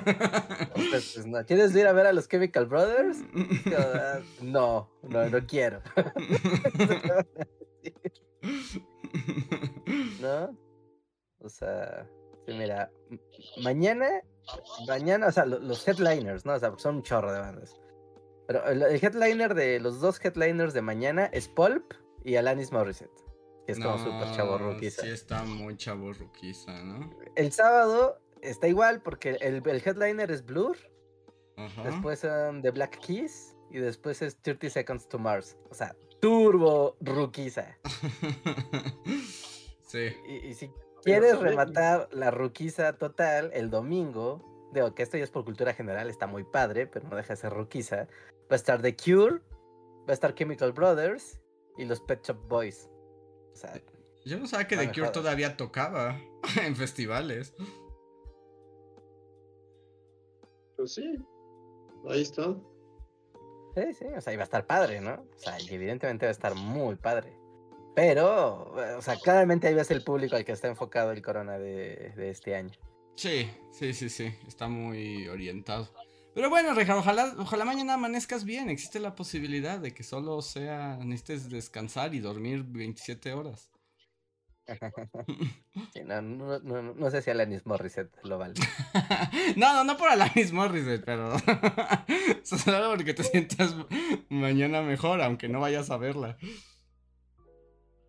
Pues, 0.90 1.12
pues, 1.14 1.26
no. 1.26 1.44
¿Quieres 1.44 1.74
ir 1.74 1.86
a 1.86 1.92
ver 1.92 2.06
a 2.06 2.12
los 2.12 2.28
Chemical 2.28 2.66
Brothers? 2.66 3.18
Ah, 3.76 4.20
No, 4.42 4.90
no, 5.02 5.28
no 5.28 5.46
quiero. 5.46 5.80
¿No? 10.20 10.56
O 11.40 11.48
sea, 11.48 12.06
sí, 12.46 12.52
mira, 12.52 12.90
mañana, 13.62 14.08
mañana, 14.86 15.28
o 15.28 15.32
sea, 15.32 15.46
lo- 15.46 15.58
los 15.58 15.86
headliners, 15.88 16.44
¿no? 16.44 16.52
O 16.54 16.58
sea, 16.58 16.72
son 16.76 16.96
un 16.96 17.02
chorro 17.02 17.32
de 17.32 17.40
bandas. 17.40 17.74
Pero 18.46 18.66
el 18.68 18.82
headliner 18.82 19.54
de 19.54 19.80
los 19.80 20.00
dos 20.00 20.22
headliners 20.24 20.74
de 20.74 20.82
mañana 20.82 21.26
es 21.32 21.48
Pulp 21.48 21.94
y 22.24 22.36
Alanis 22.36 22.72
Morissette, 22.72 23.10
que 23.66 23.72
es 23.72 23.78
como 23.78 23.98
súper 23.98 24.32
chavo 24.32 24.58
Sí, 24.80 25.08
está 25.08 25.44
muy 25.44 25.76
chaborruquiza, 25.76 26.82
¿no? 26.82 27.10
El 27.36 27.52
sábado 27.52 28.20
está 28.42 28.68
igual 28.68 29.02
porque 29.02 29.30
el, 29.40 29.66
el 29.66 29.82
headliner 29.84 30.30
es 30.30 30.44
Blur, 30.44 30.76
Ajá. 31.56 31.82
después 31.82 32.20
son 32.20 32.62
The 32.62 32.70
Black 32.70 32.98
Keys 32.98 33.56
y 33.70 33.78
después 33.78 34.22
es 34.22 34.40
30 34.42 34.70
Seconds 34.70 35.08
to 35.08 35.18
Mars. 35.18 35.56
O 35.70 35.74
sea, 35.74 35.94
turbo 36.20 36.96
ruquiza. 37.00 37.76
sí. 39.86 40.08
Y, 40.26 40.48
y 40.48 40.54
si 40.54 40.70
quieres 41.02 41.38
rematar 41.38 42.08
la 42.12 42.30
ruquiza 42.30 42.94
total 42.94 43.50
el 43.54 43.70
domingo, 43.70 44.70
digo 44.72 44.94
que 44.94 45.02
esto 45.02 45.16
ya 45.16 45.24
es 45.24 45.30
por 45.30 45.44
cultura 45.44 45.74
general, 45.74 46.10
está 46.10 46.26
muy 46.26 46.44
padre, 46.44 46.86
pero 46.86 47.08
no 47.08 47.16
deja 47.16 47.34
de 47.34 47.40
ser 47.40 47.52
ruquiza. 47.52 48.08
Va 48.50 48.52
a 48.52 48.56
estar 48.56 48.82
The 48.82 48.96
Cure, 48.96 49.40
va 50.00 50.10
a 50.10 50.12
estar 50.12 50.34
Chemical 50.34 50.72
Brothers 50.72 51.39
y 51.80 51.86
los 51.86 52.00
Pet 52.00 52.24
Shop 52.24 52.36
Boys. 52.48 52.88
O 53.52 53.56
sea, 53.56 53.80
Yo 54.24 54.38
no 54.38 54.46
sabía 54.46 54.68
que 54.68 54.76
The 54.76 54.92
Cure 54.92 55.10
todavía 55.10 55.56
tocaba 55.56 56.20
en 56.62 56.76
festivales. 56.76 57.54
Pues 60.76 60.94
sí. 60.94 61.16
Ahí 62.08 62.22
está. 62.22 62.54
sí, 63.74 63.94
sí, 63.94 64.04
o 64.16 64.20
sea, 64.20 64.32
iba 64.32 64.42
a 64.42 64.44
estar 64.44 64.66
padre, 64.66 65.00
¿no? 65.00 65.12
O 65.14 65.38
sea, 65.38 65.60
y 65.60 65.74
evidentemente 65.74 66.26
va 66.26 66.30
a 66.30 66.32
estar 66.32 66.54
muy 66.54 66.96
padre. 66.96 67.36
Pero, 67.94 68.74
eh, 68.82 68.94
o 68.94 69.02
sea, 69.02 69.16
claramente 69.16 69.66
ahí 69.66 69.74
ves 69.74 69.90
el 69.90 70.02
público 70.04 70.36
al 70.36 70.44
que 70.44 70.52
está 70.52 70.68
enfocado 70.68 71.12
el 71.12 71.22
corona 71.22 71.58
de, 71.58 72.12
de 72.16 72.30
este 72.30 72.54
año. 72.54 72.78
Sí, 73.16 73.50
sí, 73.72 73.92
sí, 73.92 74.08
sí. 74.08 74.32
Está 74.46 74.68
muy 74.68 75.28
orientado. 75.28 75.88
Pero 76.34 76.48
bueno, 76.48 76.74
Reja, 76.74 76.96
ojalá, 76.96 77.34
ojalá 77.38 77.64
mañana 77.64 77.94
amanezcas 77.94 78.44
bien. 78.44 78.70
Existe 78.70 79.00
la 79.00 79.14
posibilidad 79.14 79.78
de 79.78 79.92
que 79.92 80.02
solo 80.04 80.40
sea. 80.42 80.96
necesites 80.98 81.50
descansar 81.50 82.14
y 82.14 82.20
dormir 82.20 82.64
27 82.64 83.32
horas. 83.32 83.70
Sí, 85.92 86.00
no, 86.04 86.20
no, 86.22 86.58
no, 86.60 86.82
no- 86.82 86.94
no 86.94 87.10
sé 87.10 87.22
si 87.22 87.30
Alanis 87.30 87.66
Morissette 87.66 88.12
lo 88.22 88.38
vale. 88.38 88.54
no, 89.56 89.72
no, 89.72 89.82
no 89.84 89.96
por 89.96 90.08
Alanis 90.08 90.52
Morissette, 90.52 91.04
pero. 91.04 91.36
Solo 92.44 92.90
porque 92.90 93.14
te 93.14 93.24
sientas 93.24 93.74
mañana 94.28 94.82
mejor, 94.82 95.22
aunque 95.22 95.48
no 95.48 95.58
vayas 95.60 95.90
a 95.90 95.96
verla. 95.96 96.36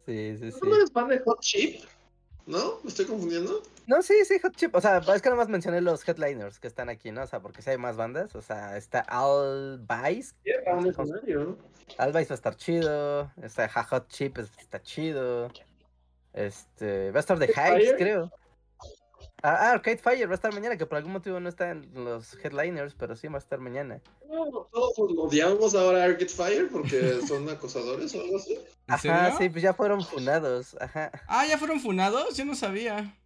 Sí, 0.06 0.38
sí, 0.38 0.52
sí. 0.52 0.60
¿No 0.64 0.76
eres 0.76 0.92
fan 0.92 1.08
de 1.08 1.20
Hot 1.20 1.40
Chip? 1.42 1.84
¿No? 2.48 2.80
¿Me 2.84 2.90
estoy 2.90 3.06
confundiendo? 3.06 3.62
No, 3.88 4.02
sí, 4.02 4.14
sí, 4.26 4.40
Hot 4.40 4.56
Chip. 4.56 4.76
O 4.76 4.82
sea, 4.82 4.98
es 4.98 5.22
que 5.22 5.30
nomás 5.30 5.48
mencioné 5.50 5.82
los 5.82 6.08
headliners 6.08 6.60
que 6.60 6.68
están 6.68 6.90
aquí, 6.90 7.12
¿no? 7.12 7.24
O 7.24 7.28
sea, 7.28 7.40
porque 7.40 7.62
si 7.62 7.70
hay 7.70 7.78
más 7.78 7.96
bandas. 7.98 8.36
O 8.36 8.42
sea, 8.42 8.78
está 8.78 9.02
Al 9.02 9.80
Vice. 9.80 10.34
Un 10.74 10.88
escenario. 10.88 11.58
Al 11.98 12.12
Vice 12.14 12.30
va 12.30 12.34
a 12.34 12.36
estar 12.36 12.56
chido. 12.56 13.32
Está 13.42 13.68
Hot 13.70 14.08
Chip, 14.10 14.38
es- 14.40 14.52
está 14.60 14.82
chido. 14.82 15.50
Este, 16.34 17.12
va 17.12 17.18
a 17.18 17.20
estar 17.20 17.38
The 17.40 17.48
Fire. 17.50 17.96
creo. 17.98 18.32
Ah, 19.44 19.58
ah, 19.60 19.72
Arcade 19.72 19.98
Fire 19.98 20.28
va 20.28 20.34
a 20.34 20.36
estar 20.36 20.54
mañana, 20.54 20.78
que 20.78 20.86
por 20.86 20.98
algún 20.98 21.14
motivo 21.14 21.40
no 21.40 21.50
está 21.50 21.72
en 21.72 21.90
los 21.96 22.34
headliners, 22.44 22.94
pero 22.94 23.16
sí 23.16 23.28
va 23.28 23.36
a 23.36 23.40
estar 23.40 23.60
mañana. 23.60 24.00
No, 24.30 24.68
todos 24.72 24.94
odiamos 24.98 25.74
ahora 25.74 26.04
a 26.04 26.06
Arcade 26.06 26.30
Fire 26.30 26.70
porque 26.72 27.20
son 27.28 27.50
acosadores 27.50 28.14
o 28.16 28.22
algo 28.22 28.38
así. 28.38 28.54
¿En 28.54 28.94
Ajá, 28.94 29.00
serio? 29.02 29.38
sí, 29.40 29.50
pues 29.50 29.64
ya 29.64 29.74
fueron 29.74 30.04
fundados. 30.04 30.76
Ajá. 30.80 31.12
Ah, 31.28 31.48
¿ya 31.48 31.58
fueron 31.58 31.80
funados? 31.80 32.38
Yo 32.38 32.46
no 32.46 32.54
sabía. 32.56 33.18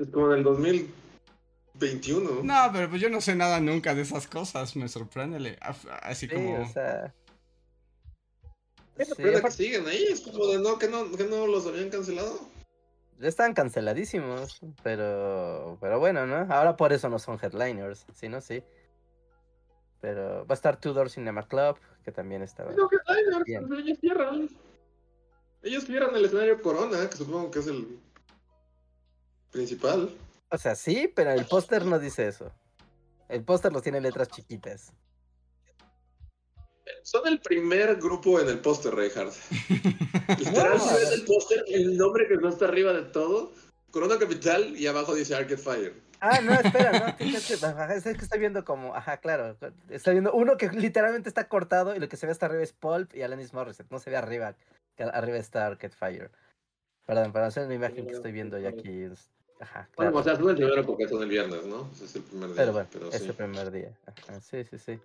Es 0.00 0.08
como 0.10 0.32
en 0.32 0.38
el 0.38 0.44
2021. 0.44 2.42
No, 2.44 2.70
pero 2.72 2.88
pues 2.88 3.00
yo 3.00 3.08
no 3.08 3.20
sé 3.20 3.34
nada 3.34 3.58
nunca 3.58 3.94
de 3.94 4.02
esas 4.02 4.26
cosas. 4.26 4.76
Me 4.76 4.88
sorprende. 4.88 5.58
Así 6.02 6.28
Sí, 6.28 6.34
como. 6.34 6.62
o 6.62 6.68
sea. 6.68 7.12
Es 8.96 9.08
sí, 9.08 9.14
que 9.16 9.50
siguen 9.50 9.86
ahí, 9.88 10.04
es 10.10 10.20
como 10.20 10.46
de 10.46 10.58
no, 10.58 10.78
que 10.78 10.86
no, 10.86 11.10
que 11.12 11.24
no 11.24 11.46
los 11.46 11.66
habían 11.66 11.88
cancelado. 11.90 12.38
Ya 13.18 13.28
estaban 13.28 13.54
canceladísimos, 13.54 14.60
pero 14.82 15.78
pero 15.80 15.98
bueno, 15.98 16.26
¿no? 16.26 16.52
Ahora 16.52 16.76
por 16.76 16.92
eso 16.92 17.08
no 17.08 17.18
son 17.18 17.38
headliners, 17.40 18.06
si 18.14 18.28
no, 18.28 18.40
sí. 18.40 18.62
Pero 20.00 20.44
va 20.46 20.50
a 20.50 20.54
estar 20.54 20.78
Tudor 20.80 21.10
Cinema 21.10 21.46
Club, 21.46 21.76
que 22.04 22.10
también 22.10 22.42
estaba. 22.42 22.72
No, 22.72 22.88
Bien. 23.44 23.68
pues, 23.68 23.80
ellos 23.80 23.98
cierran. 24.00 24.48
Ellos 25.62 25.84
cierran 25.84 26.16
el 26.16 26.24
escenario 26.24 26.60
Corona, 26.60 27.08
que 27.08 27.16
supongo 27.16 27.50
que 27.52 27.60
es 27.60 27.68
el 27.68 28.00
principal. 29.52 30.10
O 30.50 30.58
sea, 30.58 30.74
sí, 30.74 31.10
pero 31.14 31.30
el 31.30 31.46
póster 31.46 31.84
no 31.86 31.98
dice 32.00 32.26
eso. 32.26 32.52
El 33.28 33.44
póster 33.44 33.72
los 33.72 33.82
tiene 33.82 33.98
en 33.98 34.04
letras 34.04 34.28
chiquitas. 34.28 34.92
Son 37.02 37.26
el 37.26 37.40
primer 37.40 37.96
grupo 37.96 38.40
en 38.40 38.48
el 38.48 38.58
póster, 38.58 38.94
Reinhardt. 38.94 39.34
Literal, 40.38 40.78
ver. 40.78 41.12
el 41.12 41.24
póster, 41.24 41.64
el 41.68 41.96
nombre 41.96 42.26
que 42.28 42.36
no 42.36 42.48
está 42.48 42.66
arriba 42.66 42.92
de 42.92 43.02
todo, 43.02 43.52
Corona 43.90 44.18
Capital 44.18 44.76
y 44.76 44.86
abajo 44.86 45.14
dice 45.14 45.34
Arcade 45.34 45.56
Fire. 45.58 45.94
Ah, 46.20 46.40
no, 46.40 46.52
espera, 46.52 46.92
no. 46.92 47.16
fíjate, 47.18 47.66
ajá, 47.66 47.94
Es 47.94 48.04
que 48.04 48.10
estoy 48.12 48.38
viendo 48.38 48.64
como, 48.64 48.94
ajá, 48.94 49.16
claro. 49.16 49.56
Estoy 49.90 50.14
viendo 50.14 50.32
uno 50.32 50.56
que 50.56 50.68
literalmente 50.68 51.28
está 51.28 51.48
cortado 51.48 51.94
y 51.94 51.98
lo 51.98 52.08
que 52.08 52.16
se 52.16 52.26
ve 52.26 52.32
hasta 52.32 52.46
arriba 52.46 52.62
es 52.62 52.72
Pulp 52.72 53.14
y 53.14 53.22
Alanis 53.22 53.52
Morissette. 53.52 53.90
No 53.90 53.98
se 53.98 54.10
ve 54.10 54.16
arriba, 54.16 54.54
que 54.96 55.02
arriba 55.02 55.38
está 55.38 55.66
Arcade 55.66 55.94
Fire. 55.94 56.30
Perdón, 57.06 57.32
para 57.32 57.46
hacer 57.46 57.64
una 57.66 57.74
imagen 57.74 58.06
que 58.06 58.12
estoy 58.12 58.30
viendo 58.32 58.58
ya 58.58 58.68
aquí. 58.70 59.02
es- 59.02 59.30
Ajá, 59.58 59.88
Bueno, 59.96 60.10
claro. 60.12 60.18
o 60.18 60.22
sea, 60.24 60.36
son 60.36 60.50
el 60.50 60.56
primero 60.56 60.84
porque 60.84 61.08
son 61.08 61.22
el 61.22 61.28
viernes, 61.28 61.64
¿no? 61.66 61.88
Ese 61.92 62.04
es 62.06 62.16
el 62.16 62.22
primer 62.22 62.48
día. 62.48 62.56
Pero 62.56 62.72
bueno, 62.72 62.88
pero 62.92 63.08
es 63.10 63.20
sí. 63.22 63.28
el 63.28 63.34
primer 63.34 63.70
día. 63.70 63.92
Ajá, 64.06 64.40
sí, 64.40 64.64
sí, 64.64 64.78
sí. 64.78 64.98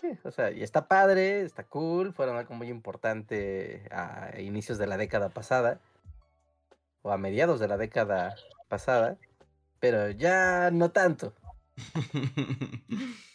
Sí, 0.00 0.16
o 0.22 0.30
sea, 0.30 0.50
y 0.52 0.62
está 0.62 0.86
padre, 0.86 1.42
está 1.42 1.64
cool, 1.64 2.12
fueron 2.12 2.36
algo 2.36 2.54
muy 2.54 2.68
importante 2.68 3.88
a 3.90 4.38
inicios 4.40 4.78
de 4.78 4.86
la 4.86 4.96
década 4.96 5.28
pasada, 5.30 5.80
o 7.02 7.10
a 7.10 7.18
mediados 7.18 7.58
de 7.58 7.68
la 7.68 7.76
década 7.76 8.36
pasada, 8.68 9.18
pero 9.80 10.10
ya 10.10 10.70
no 10.70 10.90
tanto. 10.92 11.34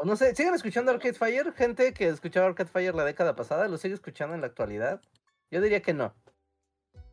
O 0.00 0.04
no 0.04 0.14
sé, 0.14 0.32
¿siguen 0.36 0.54
escuchando 0.54 0.92
Arcade 0.92 1.14
Fire? 1.14 1.52
Gente 1.54 1.92
que 1.92 2.06
escuchaba 2.06 2.46
Arcade 2.46 2.70
Fire 2.70 2.94
la 2.94 3.04
década 3.04 3.34
pasada, 3.34 3.66
¿lo 3.66 3.78
sigue 3.78 3.94
escuchando 3.94 4.36
en 4.36 4.42
la 4.42 4.46
actualidad? 4.46 5.02
Yo 5.50 5.60
diría 5.60 5.82
que 5.82 5.92
no. 5.92 6.14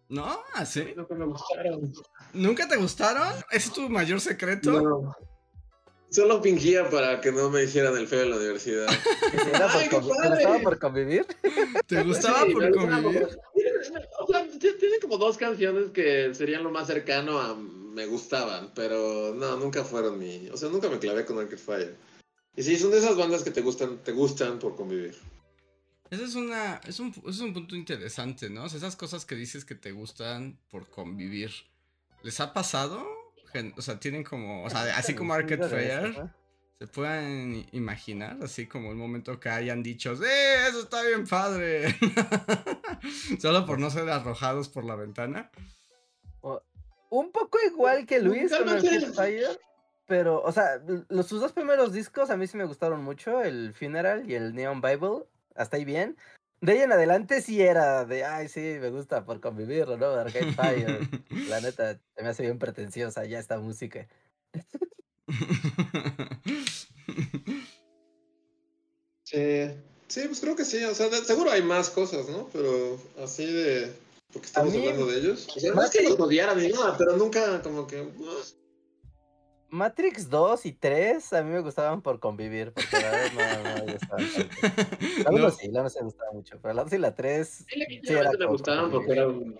¿No? 0.07 0.39
¿Así? 0.53 0.85
Que 0.85 1.15
me 1.15 1.25
gustaron. 1.25 1.91
¿Nunca 2.33 2.67
te 2.67 2.75
gustaron? 2.75 3.33
¿Ese 3.49 3.69
es 3.69 3.73
tu 3.73 3.89
mayor 3.89 4.21
secreto? 4.21 4.81
No. 4.83 5.15
Solo 6.15 6.41
fingía 6.41 6.89
para 6.89 7.19
que 7.19 7.29
no 7.29 7.50
me 7.50 7.63
hicieran 7.63 7.98
el 7.98 8.07
feo 8.07 8.24
en 8.24 8.29
la 8.29 8.38
universidad. 8.38 8.88
¿Era 9.53 9.67
por 9.67 9.81
¡Ay, 9.81 9.89
qué 9.89 9.95
convi- 9.98 10.15
¿te 10.15 10.29
gustaba 10.29 10.60
por 10.62 10.79
convivir? 10.79 11.25
¿Te 11.88 12.03
gustaba 12.03 12.45
Sí, 12.45 12.53
por 12.53 12.72
convivir? 12.74 13.27
O 14.19 14.27
sea, 14.27 14.48
tiene 14.60 15.00
como 15.01 15.17
dos 15.17 15.38
canciones 15.38 15.91
que 15.91 16.34
serían 16.34 16.63
lo 16.63 16.72
más 16.72 16.88
cercano 16.88 17.38
a 17.39 17.53
me 17.55 18.05
gustaban, 18.05 18.72
pero 18.74 19.34
no, 19.36 19.57
nunca 19.57 19.84
fueron 19.84 20.17
mi. 20.17 20.48
O 20.50 20.57
sea, 20.57 20.69
nunca 20.69 20.89
me 20.89 21.00
clavé 21.00 21.25
con 21.25 21.38
Arcade 21.38 21.57
Fire. 21.57 21.95
Y 22.55 22.63
sí, 22.63 22.77
son 22.77 22.91
de 22.91 23.00
esas 23.00 23.17
bandas 23.17 23.43
que 23.43 23.51
te 23.51 23.60
gustan, 23.62 23.98
te 24.01 24.13
gustan 24.13 24.57
por 24.60 24.77
convivir. 24.77 25.15
Ese 26.10 26.24
es, 26.24 26.36
una, 26.36 26.79
es, 26.88 27.00
un, 27.01 27.13
es 27.27 27.39
un 27.39 27.53
punto 27.53 27.75
interesante, 27.75 28.50
¿no? 28.50 28.63
O 28.63 28.69
sea, 28.69 28.77
esas 28.77 28.95
cosas 28.95 29.25
que 29.25 29.36
dices 29.36 29.65
que 29.65 29.75
te 29.75 29.91
gustan 29.91 30.57
por 30.69 30.88
convivir. 30.89 31.51
¿Les 32.24 32.39
ha 32.39 32.53
pasado? 32.53 33.05
O 33.77 33.81
sea, 33.81 34.00
tienen 34.00 34.24
como, 34.24 34.63
o 34.63 34.69
sea, 34.69 34.81
así 34.97 35.13
como 35.15 35.33
Arcade 35.33 35.67
Fire. 35.69 36.29
¿se 36.77 36.88
pueden 36.88 37.65
imaginar? 37.71 38.38
Así 38.43 38.67
como 38.67 38.91
el 38.91 38.97
momento 38.97 39.39
que 39.39 39.47
hayan 39.50 39.81
dicho, 39.81 40.12
¡eh, 40.21 40.67
eso 40.67 40.81
está 40.81 41.03
bien 41.03 41.25
padre! 41.25 41.95
Solo 43.39 43.65
por 43.65 43.79
no 43.79 43.89
ser 43.89 44.09
arrojados 44.09 44.67
por 44.67 44.83
la 44.83 44.95
ventana. 44.95 45.50
un 47.09 47.31
poco 47.31 47.59
igual 47.65 48.05
que 48.05 48.19
Luis 48.19 48.51
con 48.51 48.67
Realmente- 48.67 49.13
Fire, 49.13 49.59
pero, 50.05 50.41
o 50.41 50.51
sea, 50.51 50.81
los, 51.09 51.27
sus 51.27 51.39
dos 51.39 51.53
primeros 51.53 51.93
discos 51.93 52.29
a 52.29 52.38
mí 52.38 52.45
sí 52.45 52.57
me 52.57 52.65
gustaron 52.65 53.03
mucho, 53.03 53.41
el 53.41 53.74
Funeral 53.74 54.29
y 54.29 54.35
el 54.35 54.53
Neon 54.53 54.81
Bible, 54.81 55.24
hasta 55.55 55.77
ahí 55.77 55.85
bien. 55.85 56.17
De 56.65 56.72
ahí 56.72 56.79
en 56.79 56.91
adelante 56.91 57.41
sí 57.43 57.62
era 57.62 58.05
de, 58.05 58.24
ay, 58.25 58.48
sí, 58.48 58.60
me 58.81 58.89
gusta 58.89 59.24
por 59.24 59.39
convivir, 59.39 59.88
¿no? 59.88 60.07
Arcade 60.07 60.51
Fire. 60.53 61.00
La 61.48 61.62
neta, 61.62 62.00
se 62.15 62.24
me 62.24 62.29
hace 62.29 62.41
bien 62.43 62.57
pretenciosa 62.57 63.24
ya 63.25 63.38
esta 63.39 63.60
música. 63.60 64.07
Sí, 69.24 69.67
sí, 70.07 70.22
pues 70.27 70.39
creo 70.39 70.55
que 70.55 70.65
sí. 70.65 70.84
O 70.84 70.93
sea, 70.95 71.10
de- 71.10 71.24
seguro 71.24 71.51
hay 71.51 71.62
más 71.62 71.89
cosas, 71.89 72.29
¿no? 72.29 72.50
Pero 72.53 72.98
así 73.24 73.45
de. 73.45 73.91
Porque 74.31 74.48
estamos 74.48 74.74
mí- 74.74 74.79
hablando 74.79 75.07
de 75.07 75.19
ellos. 75.19 75.48
O 75.55 75.60
sea, 75.60 75.69
no 75.72 75.75
más 75.77 75.86
es 75.86 75.91
que 75.91 76.00
que- 76.00 76.10
los 76.10 76.19
odiara 76.19 76.53
ni 76.55 76.69
nada, 76.69 76.98
pero 76.98 77.15
nunca 77.17 77.62
como 77.62 77.88
que. 77.88 78.07
Matrix 79.75 80.29
2 80.29 80.65
y 80.65 80.72
3 80.74 81.34
a 81.34 81.44
mí 81.44 81.51
me 81.51 81.60
gustaban 81.60 82.01
por 82.01 82.20
convivir, 82.20 82.72
porque 82.72 82.98
la 83.00 83.12
verdad 83.12 83.63
no, 83.63 83.70
no 83.79 83.86
me 83.86 83.91
gustaban 83.94 84.25
tanto. 84.34 85.24
La 85.24 85.29
1 85.32 85.38
No. 85.39 85.51
sí, 85.51 85.67
la 85.70 85.82
1 85.82 85.89
sí 85.89 85.98
me 86.00 86.05
gustaba 86.05 86.32
mucho, 86.32 86.60
pero 86.62 86.74
la 86.74 86.84
2 86.84 86.94
y 86.94 86.98
la 86.98 87.15
3 87.15 87.48
Sí, 87.48 87.65
sí 88.03 88.13
era 88.13 88.32
me 88.32 88.46
gustaban 88.46 88.89
porque 88.91 89.12
era 89.12 89.27
un 89.27 89.60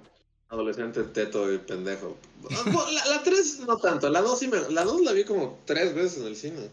adolescente 0.50 1.04
teto 1.04 1.52
y 1.52 1.58
pendejo. 1.58 2.18
La, 2.94 3.06
la 3.18 3.24
3 3.24 3.60
no 3.68 3.78
tanto, 3.78 4.10
la 4.10 4.22
2 4.22 4.40
sí 4.40 4.48
me. 4.48 4.58
La 4.72 4.84
2 4.84 5.02
la 5.02 5.12
vi 5.12 5.24
como 5.26 5.60
tres 5.66 5.94
veces 5.94 6.20
en 6.22 6.28
el 6.28 6.36
cine. 6.36 6.70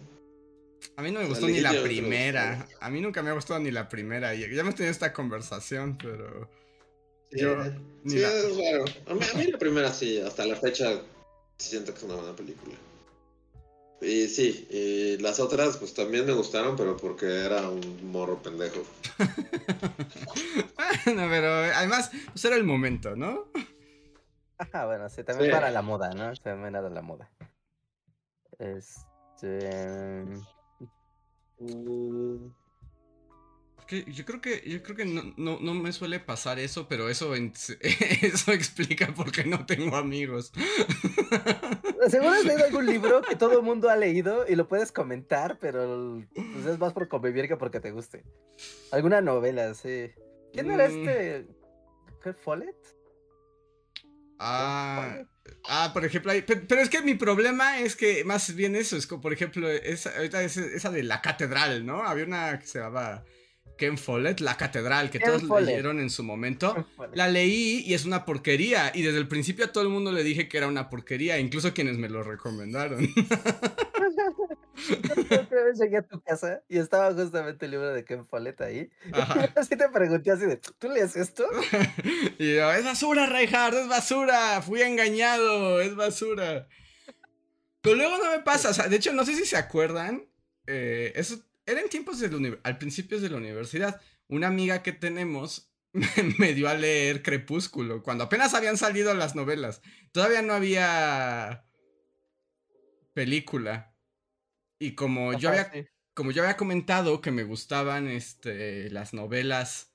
A 0.97 1.03
mí 1.03 1.11
no 1.11 1.21
me 1.21 1.27
gustó 1.27 1.47
ni 1.47 1.61
la 1.61 1.73
legítimamente 1.73 2.03
me 2.03 2.09
primera. 2.09 2.69
A 2.81 2.91
mí 2.91 3.01
nunca 3.01 3.23
me 3.23 3.31
ha 3.31 3.35
gustado 3.35 3.59
ni 3.61 3.71
la 3.71 3.89
primera. 3.89 4.35
Ya 4.35 4.47
ya 4.49 4.61
hemos 4.61 4.75
tenido 4.75 4.93
esta 4.93 5.13
conversación, 5.13 5.97
pero. 6.01 6.49
Sí, 7.31 7.41
Yo, 7.41 7.57
ni 8.05 8.11
sí, 8.11 8.19
la- 8.19 8.29
es 8.29 8.57
raro. 8.57 8.85
A 9.07 9.15
mí, 9.15 9.21
a 9.33 9.39
mí 9.39 9.47
la 9.51 9.59
primera 9.59 9.93
sí, 9.93 10.21
hasta 10.21 10.45
la 10.45 10.55
fecha 10.57 11.01
siento 11.57 11.93
que 11.93 11.99
es 11.99 12.05
una 12.05 12.17
buena 12.17 12.37
película. 12.37 12.75
Y 14.03 14.27
sí, 14.29 14.67
y 14.71 15.19
las 15.23 15.39
otras 15.41 15.77
pues 15.77 15.95
también 15.95 16.27
me 16.27 16.33
gustaron, 16.33 16.77
pero 16.77 16.97
porque 16.97 17.45
era 17.45 17.69
un 17.69 18.11
morro 18.11 18.43
pendejo. 18.43 18.83
Bueno, 21.05 21.27
pero 21.29 21.49
además, 21.75 22.11
pues 22.31 22.45
era 22.45 22.55
el 22.57 22.65
momento, 22.65 23.17
¿no? 23.17 23.47
Ajá, 24.59 24.87
bueno, 24.87 25.09
sí, 25.09 25.25
también 25.25 25.51
Sí. 25.51 25.55
para 25.55 25.71
la 25.71 25.83
moda, 25.83 26.11
¿no? 26.11 26.33
También 26.37 26.77
era 26.77 26.89
la 26.89 27.03
moda. 27.03 27.31
Este. 28.59 30.25
mm, 31.59 32.53
que 33.93 34.11
yo 34.13 34.25
creo 34.25 34.41
que, 34.41 34.63
yo 34.67 34.83
creo 34.83 34.97
que 34.97 35.05
no, 35.05 35.23
no, 35.37 35.59
no 35.61 35.75
me 35.75 35.93
suele 35.93 36.19
pasar 36.21 36.59
eso, 36.59 36.89
pero 36.89 37.09
eso, 37.11 37.35
en- 37.37 37.53
eso 38.23 38.53
explica 38.53 39.13
por 39.15 39.31
qué 39.31 39.45
no 39.45 39.67
tengo 39.67 39.97
amigos. 39.97 40.53
Seguro 42.09 42.31
has 42.31 42.45
leído 42.45 42.65
algún 42.65 42.87
libro 42.87 43.21
que 43.23 43.37
todo 43.37 43.59
el 43.59 43.63
mundo 43.63 43.89
ha 43.91 43.97
leído 43.97 44.45
y 44.49 44.55
lo 44.57 44.67
puedes 44.69 44.93
comentar, 44.93 45.59
pero 45.61 46.23
pues, 46.35 46.67
es 46.67 46.79
más 46.79 46.93
por 46.93 47.09
convivir 47.09 47.49
que 47.49 47.57
porque 47.57 47.81
te 47.81 47.91
guste. 47.93 48.25
Alguna 48.91 49.21
novela, 49.21 49.75
sí. 49.75 50.11
¿Quién 50.53 50.71
era 50.71 50.89
Mm. 50.89 50.91
este? 51.09 51.47
¿Qué 52.23 52.33
Follett? 52.33 52.77
Ah, 54.39 55.19
ah, 55.69 55.91
por 55.93 56.05
ejemplo, 56.05 56.33
hay- 56.33 56.43
pe- 56.43 56.57
pero 56.57 56.81
es 56.81 56.89
que 56.91 57.03
mi 57.03 57.15
problema 57.15 57.79
es 57.79 57.95
que 57.95 58.25
más 58.25 58.55
bien 58.55 58.75
eso, 58.75 58.97
es 58.97 59.07
como, 59.07 59.21
por 59.23 59.33
ejemplo, 59.33 59.69
esa, 59.71 60.11
ahorita 60.17 60.43
es 60.43 60.57
esa 60.57 60.91
de 60.91 61.03
la 61.05 61.21
catedral, 61.23 61.87
¿no? 61.87 62.03
Había 62.03 62.25
una 62.25 62.59
que 62.59 62.67
se 62.67 62.81
llamaba 62.81 63.25
Ken 63.77 63.99
Follett, 63.99 64.41
la 64.41 64.57
catedral, 64.57 65.11
que 65.11 65.19
Ken 65.19 65.29
todos 65.29 65.43
Follett. 65.43 65.69
leyeron 65.69 66.01
en 66.01 66.11
su 66.11 66.23
momento. 66.23 66.87
La 67.15 67.29
leí 67.29 67.83
y 67.87 67.95
es 67.95 68.05
una 68.05 68.25
porquería. 68.25 68.93
Y 68.95 69.03
desde 69.03 69.19
el 69.19 69.29
principio 69.29 69.65
a 69.65 69.73
todo 69.73 69.85
el 69.85 69.91
mundo 69.91 70.13
le 70.13 70.23
dije 70.23 70.49
que 70.49 70.59
era 70.59 70.69
una 70.69 70.89
porquería, 70.89 71.39
incluso 71.39 71.75
quienes 71.75 71.99
me 71.99 72.09
lo 72.09 72.23
recomendaron. 72.23 73.07
Otra 75.31 75.65
vez 75.65 75.79
llegué 75.79 75.99
a 75.99 76.03
tu 76.03 76.21
casa 76.21 76.63
y 76.69 76.79
estaba 76.79 77.13
justamente 77.13 77.67
el 77.67 77.73
libro 77.73 77.93
de 77.93 78.05
Ken 78.05 78.27
Follett 78.27 78.61
ahí. 78.61 78.91
Ajá. 79.13 79.53
Así 79.57 79.77
te 79.77 79.89
pregunté 79.89 80.31
así 80.31 80.47
de, 80.47 80.57
¿tú 80.57 80.89
lees 80.89 81.17
esto? 81.17 81.45
Y 82.39 82.57
yo, 82.57 82.73
es 82.73 82.85
basura, 82.85 83.27
Reinhardt, 83.27 83.77
es 83.77 83.89
basura, 83.89 84.63
fui 84.63 84.83
engañado, 84.83 85.81
es 85.81 85.95
basura. 85.95 86.67
Pero 87.81 87.97
luego 87.97 88.19
no 88.19 88.31
me 88.31 88.41
pasa, 88.41 88.71
o 88.71 88.75
sea, 88.75 88.89
de 88.89 88.97
hecho 88.97 89.13
no 89.13 89.25
sé 89.25 89.35
si 89.35 89.45
se 89.45 89.57
acuerdan, 89.57 90.27
eh, 90.67 91.13
eso 91.17 91.39
era 91.67 91.81
en 91.81 91.89
tiempos 91.89 92.21
del 92.21 92.61
al 92.63 92.79
principio 92.79 93.21
de 93.21 93.31
la 93.31 93.37
universidad, 93.37 94.01
una 94.29 94.49
amiga 94.49 94.83
que 94.83 94.93
tenemos 94.93 95.73
me, 96.39 96.55
dio 96.55 96.69
a 96.69 96.75
leer 96.75 97.23
Crepúsculo, 97.23 98.03
cuando 98.03 98.25
apenas 98.25 98.55
habían 98.55 98.79
salido 98.79 99.15
las 99.15 99.35
novelas, 99.35 99.83
todavía 100.11 100.43
no 100.43 100.55
había 100.55 101.67
película. 103.13 103.95
Y 104.79 104.95
como 104.95 105.35
yo 105.35 105.51
había 105.51 105.71
sí. 105.71 105.87
como 106.15 106.31
yo 106.31 106.43
había 106.43 106.57
comentado 106.57 107.21
que 107.21 107.31
me 107.31 107.45
gustaban 107.45 108.09
este, 108.09 108.91
las 108.91 109.13
novelas 109.13 109.93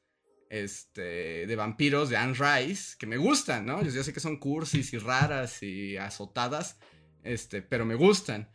este, 0.50 1.48
de 1.48 1.56
vampiros 1.56 2.10
de 2.10 2.18
Anne 2.18 2.36
Rice, 2.36 2.96
que 2.98 3.08
me 3.08 3.18
gustan, 3.18 3.66
¿no? 3.66 3.82
Yo, 3.84 3.90
yo 3.90 4.04
sé 4.04 4.14
que 4.14 4.20
son 4.20 4.38
cursis 4.38 4.94
y 4.94 4.98
raras 5.00 5.62
y 5.64 5.98
azotadas, 5.98 6.78
este, 7.24 7.62
pero 7.62 7.86
me 7.86 7.96
gustan. 7.96 8.50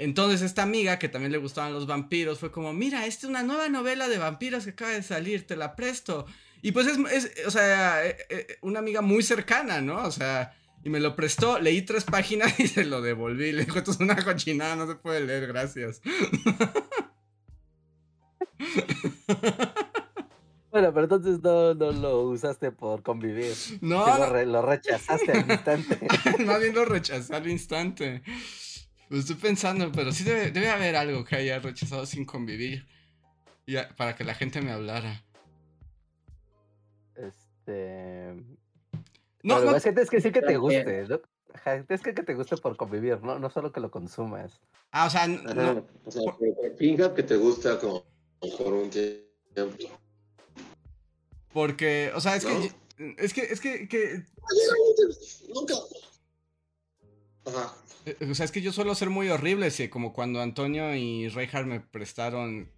Entonces 0.00 0.40
esta 0.42 0.62
amiga 0.62 0.98
que 0.98 1.08
también 1.08 1.30
le 1.32 1.38
gustaban 1.38 1.72
los 1.72 1.86
vampiros 1.86 2.38
fue 2.40 2.50
como, 2.50 2.72
mira, 2.72 3.06
esta 3.06 3.26
es 3.26 3.30
una 3.30 3.42
nueva 3.42 3.68
novela 3.68 4.08
de 4.08 4.18
vampiros 4.18 4.64
que 4.64 4.70
acaba 4.70 4.90
de 4.92 5.02
salir, 5.02 5.46
te 5.46 5.56
la 5.56 5.76
presto. 5.76 6.26
Y 6.62 6.72
pues 6.72 6.86
es, 6.86 6.98
es, 7.12 7.46
o 7.46 7.50
sea, 7.50 8.04
eh, 8.06 8.16
eh, 8.30 8.46
una 8.62 8.78
amiga 8.80 9.00
muy 9.02 9.22
cercana, 9.22 9.80
¿no? 9.80 10.02
O 10.04 10.10
sea, 10.10 10.54
y 10.82 10.88
me 10.90 11.00
lo 11.00 11.14
prestó, 11.16 11.58
leí 11.58 11.82
tres 11.82 12.04
páginas 12.04 12.58
y 12.58 12.66
se 12.68 12.84
lo 12.84 13.02
devolví. 13.02 13.52
Le 13.52 13.64
dijo, 13.66 13.78
esto 13.78 13.90
es 13.90 14.00
una 14.00 14.16
cochinada, 14.24 14.76
no 14.76 14.86
se 14.86 14.94
puede 14.94 15.20
leer, 15.20 15.46
gracias. 15.46 16.00
Bueno, 20.70 20.92
pero 20.94 21.04
entonces 21.04 21.40
no, 21.42 21.74
no 21.74 21.90
lo 21.90 22.22
usaste 22.28 22.70
por 22.70 23.02
convivir. 23.02 23.54
No, 23.80 24.06
lo, 24.18 24.26
re- 24.32 24.46
lo 24.46 24.62
rechazaste 24.62 25.32
al 25.32 25.50
instante. 25.50 25.98
más 26.46 26.60
bien 26.60 26.74
lo 26.76 26.84
rechazé 26.84 27.34
al 27.34 27.48
instante. 27.50 28.22
Lo 29.10 29.18
estoy 29.18 29.36
pensando, 29.36 29.90
pero 29.92 30.12
sí 30.12 30.24
debe, 30.24 30.50
debe 30.50 30.70
haber 30.70 30.96
algo 30.96 31.24
que 31.24 31.36
haya 31.36 31.58
rechazado 31.58 32.06
sin 32.06 32.24
convivir. 32.24 32.86
Y 33.66 33.76
a- 33.76 33.88
para 33.96 34.16
que 34.16 34.24
la 34.24 34.34
gente 34.34 34.62
me 34.62 34.70
hablara. 34.72 35.22
Este. 37.14 38.32
No, 39.42 39.56
pero 39.58 39.70
no, 39.70 39.76
es 39.76 39.82
que 39.84 39.92
tienes 39.92 40.10
que 40.10 40.16
decir 40.16 40.32
que 40.32 40.42
te 40.42 40.56
guste, 40.56 41.06
¿no? 41.08 41.20
Tienes 41.64 42.02
que 42.02 42.14
que 42.14 42.22
te 42.22 42.34
guste 42.34 42.56
por 42.56 42.76
convivir, 42.76 43.20
¿no? 43.22 43.38
No 43.38 43.50
solo 43.50 43.72
que 43.72 43.80
lo 43.80 43.90
consumas. 43.90 44.60
ah, 44.92 45.06
o 45.06 45.10
sea, 45.10 45.26
no, 45.26 45.84
O 46.04 46.10
sea, 46.10 46.22
que, 46.38 46.54
que 46.62 46.76
finjas 46.76 47.10
que 47.10 47.22
te 47.22 47.36
gusta 47.36 47.78
como 47.78 48.04
por 48.56 48.72
un 48.72 48.90
tiempo. 48.90 49.76
porque, 51.52 52.12
o 52.14 52.20
sea, 52.20 52.36
es 52.36 52.44
que, 52.44 52.70
es 53.18 53.32
que, 53.34 53.40
es 53.42 53.60
que, 53.60 53.88
que, 53.88 54.22
Nunca. 55.52 55.74
Ajá. 57.46 57.74
eh, 58.06 58.16
o 58.30 58.34
sea, 58.34 58.44
es 58.44 58.52
que 58.52 58.62
yo 58.62 58.72
suelo 58.72 58.94
ser 58.94 59.10
muy 59.10 59.28
horrible, 59.28 59.70
sí, 59.70 59.88
como 59.88 60.12
cuando 60.12 60.40
Antonio 60.40 60.94
y 60.94 61.28
Reinhardt 61.28 61.66
me 61.66 61.80
prestaron, 61.80 62.70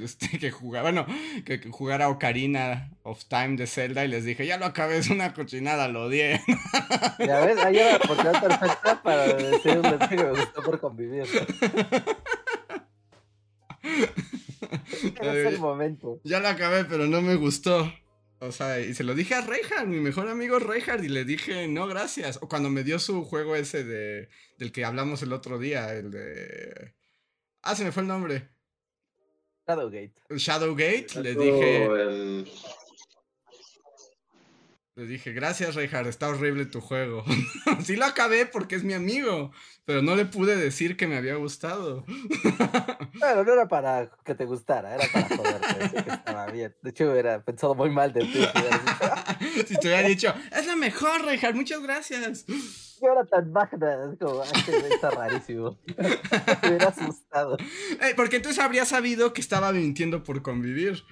este, 0.00 0.38
que 0.38 0.50
jugaba, 0.50 0.90
bueno, 0.90 1.06
que, 1.44 1.60
que 1.60 1.70
jugara 1.70 2.08
Ocarina 2.08 2.90
of 3.02 3.24
Time 3.26 3.56
de 3.56 3.66
Zelda 3.66 4.04
y 4.04 4.08
les 4.08 4.24
dije, 4.24 4.46
ya 4.46 4.56
lo 4.56 4.66
acabé, 4.66 4.98
es 4.98 5.10
una 5.10 5.34
cochinada, 5.34 5.88
lo 5.88 6.04
odié. 6.04 6.40
Ya 7.18 7.40
ves, 7.40 7.58
ahí 7.58 7.76
era 7.76 7.90
la 7.90 7.96
oportunidad 7.98 8.40
perfecta 8.40 9.02
para 9.02 9.26
decir 9.34 9.76
un 9.76 9.82
mensaje 9.82 10.16
que 10.16 10.24
me 10.24 10.30
gustó 10.30 10.62
por 10.62 10.80
convivir. 10.80 11.24
es 15.20 15.46
el 15.46 15.58
momento. 15.58 16.20
Ya 16.24 16.40
lo 16.40 16.48
acabé, 16.48 16.84
pero 16.84 17.06
no 17.06 17.20
me 17.20 17.36
gustó. 17.36 17.92
O 18.44 18.50
sea, 18.50 18.80
y 18.80 18.92
se 18.92 19.04
lo 19.04 19.14
dije 19.14 19.36
a 19.36 19.40
Reinhardt, 19.40 19.86
mi 19.86 20.00
mejor 20.00 20.28
amigo 20.28 20.58
Reinhardt, 20.58 21.04
y 21.04 21.08
le 21.08 21.24
dije, 21.24 21.68
no, 21.68 21.86
gracias. 21.86 22.40
O 22.42 22.48
cuando 22.48 22.70
me 22.70 22.82
dio 22.82 22.98
su 22.98 23.24
juego 23.24 23.54
ese 23.54 23.84
de 23.84 24.30
del 24.58 24.72
que 24.72 24.84
hablamos 24.84 25.22
el 25.22 25.32
otro 25.32 25.60
día, 25.60 25.94
el 25.94 26.10
de... 26.10 26.92
Ah, 27.62 27.76
se 27.76 27.84
me 27.84 27.92
fue 27.92 28.02
el 28.02 28.08
nombre. 28.08 28.48
Shadowgate. 29.68 30.14
Shadowgate, 30.30 31.22
le 31.22 31.34
dije, 31.36 32.44
le 34.94 35.06
dije, 35.06 35.32
gracias 35.32 35.74
Reinhardt, 35.74 36.06
está 36.08 36.28
horrible 36.28 36.66
tu 36.66 36.80
juego. 36.80 37.24
sí 37.84 37.96
lo 37.96 38.04
acabé 38.04 38.44
porque 38.46 38.74
es 38.74 38.84
mi 38.84 38.92
amigo, 38.92 39.50
pero 39.86 40.02
no 40.02 40.14
le 40.16 40.26
pude 40.26 40.54
decir 40.56 40.96
que 40.96 41.06
me 41.06 41.16
había 41.16 41.34
gustado. 41.36 42.04
Bueno, 43.22 43.44
no 43.44 43.52
era 43.52 43.68
para 43.68 44.10
que 44.24 44.34
te 44.34 44.46
gustara, 44.46 44.96
era 44.96 45.04
para 45.12 45.28
joderte, 45.36 45.78
decir 45.78 46.02
que 46.02 46.10
estaba 46.10 46.46
bien. 46.46 46.74
De 46.82 46.90
hecho, 46.90 47.08
hubiera 47.12 47.44
pensado 47.44 47.72
muy 47.76 47.88
mal 47.88 48.12
de 48.12 48.20
ti. 48.22 48.32
si 48.32 48.38
hubieras 48.40 48.82
dicho, 48.84 49.04
"Ah, 49.04 49.38
si 49.66 49.76
te 49.76 49.86
hubiera 49.86 50.08
dicho, 50.08 50.34
es 50.50 50.66
la 50.66 50.74
mejor 50.76 51.24
Reinhardt, 51.24 51.54
muchas 51.54 51.82
gracias. 51.82 52.44
¿Qué 52.46 53.06
hora 53.08 53.24
tan 53.26 53.52
magna? 53.52 54.10
Es 54.12 54.18
como, 54.18 54.40
"Ah, 54.40 54.46
este 54.56 54.88
está 54.94 55.10
rarísimo. 55.10 55.78
Me 56.62 56.68
hubiera 56.68 56.88
asustado. 56.88 57.56
Eh, 57.58 58.14
porque 58.16 58.36
entonces 58.36 58.60
habría 58.60 58.86
sabido 58.86 59.32
que 59.32 59.40
estaba 59.40 59.70
mintiendo 59.72 60.24
por 60.24 60.42
convivir. 60.42 61.04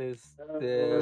Este. 0.00 0.98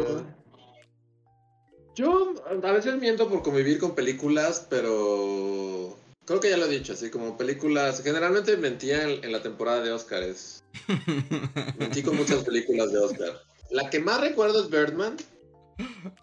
Yo 1.95 2.35
a 2.63 2.73
veces 2.73 2.97
miento 2.97 3.29
por 3.29 3.43
convivir 3.43 3.79
con 3.79 3.95
películas, 3.95 4.67
pero 4.69 5.97
creo 6.25 6.41
que 6.41 6.51
ya 6.51 6.57
lo 6.57 6.67
he 6.67 6.71
dicho, 6.71 6.93
así 6.93 7.11
como 7.11 7.37
películas. 7.37 8.03
Generalmente 8.03 8.57
mentía 8.57 9.03
en, 9.03 9.25
en 9.25 9.33
la 9.33 9.43
temporada 9.43 9.83
de 9.83 9.93
Oscars. 9.93 10.63
Mentí 11.79 12.03
con 12.03 12.17
muchas 12.17 12.45
películas 12.45 12.93
de 12.93 12.99
Oscar. 12.99 13.43
La 13.71 13.91
que 13.91 13.99
más 13.99 14.21
recuerdo 14.21 14.63
es 14.63 14.71
Birdman, 14.71 15.17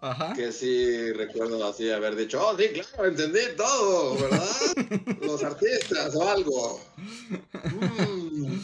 Ajá. 0.00 0.32
que 0.34 0.52
sí 0.52 1.12
recuerdo 1.12 1.64
así 1.66 1.90
haber 1.90 2.16
dicho, 2.16 2.40
oh, 2.44 2.56
sí, 2.56 2.68
claro, 2.68 3.08
entendí 3.08 3.40
todo, 3.56 4.16
¿verdad? 4.16 5.16
Los 5.20 5.44
artistas 5.44 6.14
o 6.14 6.28
algo. 6.28 6.80
Mm. 7.64 8.58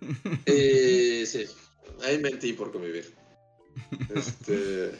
Y 0.46 1.26
sí, 1.26 1.44
ahí 2.02 2.18
mentí 2.18 2.54
por 2.54 2.72
convivir. 2.72 3.19
Este. 4.14 4.92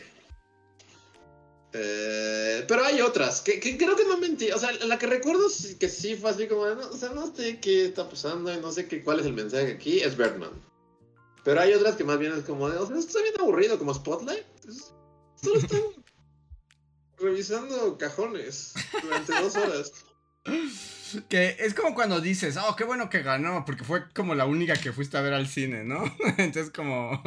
eh, 1.73 2.65
pero 2.67 2.85
hay 2.85 3.01
otras 3.01 3.41
que, 3.41 3.61
que 3.61 3.77
creo 3.77 3.97
que 3.97 4.05
no 4.05 4.19
mentí. 4.19 4.51
O 4.51 4.59
sea, 4.59 4.73
la 4.73 4.99
que 4.99 5.07
recuerdo 5.07 5.47
que 5.79 5.89
sí 5.89 6.17
fue 6.17 6.31
así 6.31 6.47
como, 6.47 6.67
no, 6.67 6.89
o 6.89 6.97
sea, 6.97 7.11
no 7.11 7.35
sé 7.35 7.61
qué 7.61 7.87
está 7.87 8.09
pasando 8.09 8.53
y 8.53 8.59
no 8.59 8.73
sé 8.73 8.87
qué, 8.89 9.03
cuál 9.03 9.21
es 9.21 9.27
el 9.27 9.33
mensaje 9.33 9.73
aquí. 9.73 10.01
Es 10.01 10.17
Birdman. 10.17 10.53
Pero 11.45 11.61
hay 11.61 11.73
otras 11.73 11.97
que 11.97 12.05
más 12.05 12.19
bien 12.19 12.33
es 12.33 12.45
como, 12.45 12.69
de, 12.69 12.79
o 12.79 12.87
sea, 12.87 12.97
esto 12.97 13.09
está 13.19 13.23
bien 13.23 13.35
aburrido, 13.41 13.79
como 13.79 13.95
Spotlight. 13.95 14.45
Solo 15.43 15.59
están 15.59 15.81
revisando 17.19 17.97
cajones 17.99 18.75
durante 19.03 19.41
dos 19.41 19.57
horas. 19.57 19.93
Que 21.29 21.57
es 21.59 21.75
como 21.75 21.95
cuando 21.95 22.21
dices, 22.21 22.57
oh, 22.57 22.77
qué 22.77 22.85
bueno 22.85 23.11
que 23.11 23.23
ganó, 23.23 23.65
porque 23.65 23.83
fue 23.83 24.09
como 24.15 24.35
la 24.37 24.47
única 24.47 24.75
que 24.75 24.93
fuiste 24.93 25.17
a 25.17 25.21
ver 25.23 25.33
al 25.35 25.49
cine, 25.49 25.83
¿no? 25.85 26.05
Entonces 26.39 26.71
como... 26.71 27.21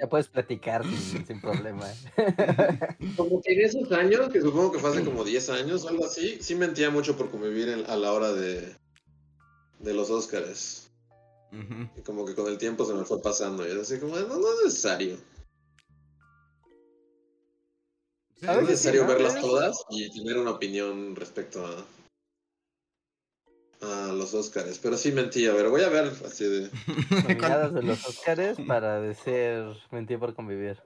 Ya 0.00 0.08
puedes 0.08 0.28
platicar 0.28 0.84
sin, 0.84 1.26
sin 1.26 1.40
problema. 1.40 1.86
Como 3.16 3.42
que 3.42 3.52
en 3.52 3.60
esos 3.66 3.90
años, 3.92 4.30
que 4.32 4.40
supongo 4.40 4.72
que 4.72 4.78
fue 4.78 4.90
hace 4.90 5.04
como 5.04 5.24
10 5.24 5.50
años 5.50 5.84
o 5.84 5.88
algo 5.88 6.06
así, 6.06 6.38
sí 6.40 6.54
mentía 6.54 6.88
mucho 6.90 7.16
por 7.16 7.30
convivir 7.30 7.68
en- 7.68 7.84
a 7.90 7.96
la 7.96 8.12
hora 8.12 8.32
de, 8.32 8.74
de 9.80 9.94
los 9.94 10.08
Óscares. 10.10 10.90
Y 11.96 12.00
como 12.02 12.24
que 12.24 12.34
con 12.34 12.46
el 12.46 12.58
tiempo 12.58 12.86
se 12.86 12.94
me 12.94 13.04
fue 13.04 13.20
pasando. 13.20 13.66
Y 13.66 13.70
era 13.72 13.80
así 13.82 13.98
como, 13.98 14.16
no, 14.16 14.26
no 14.38 14.52
es 14.54 14.64
necesario. 14.64 15.16
No 18.40 18.52
es 18.52 18.62
necesario 18.62 19.02
¿no? 19.02 19.08
verlas 19.08 19.40
todas 19.40 19.76
y 19.90 20.10
tener 20.10 20.38
una 20.38 20.52
opinión 20.52 21.14
respecto 21.16 21.66
a, 21.66 21.84
a 23.82 24.12
los 24.12 24.34
Óscares. 24.34 24.78
Pero 24.78 24.96
sí 24.96 25.12
mentí, 25.12 25.46
a 25.46 25.52
ver, 25.54 25.68
voy 25.68 25.82
a 25.82 25.88
ver 25.88 26.12
así 26.24 26.44
de... 26.44 26.70
Nominadas 27.22 27.74
de 27.74 27.82
los 27.82 28.06
Oscars 28.06 28.58
para 28.66 29.00
decir 29.00 29.64
mentir 29.90 30.18
por 30.18 30.34
convivir. 30.34 30.78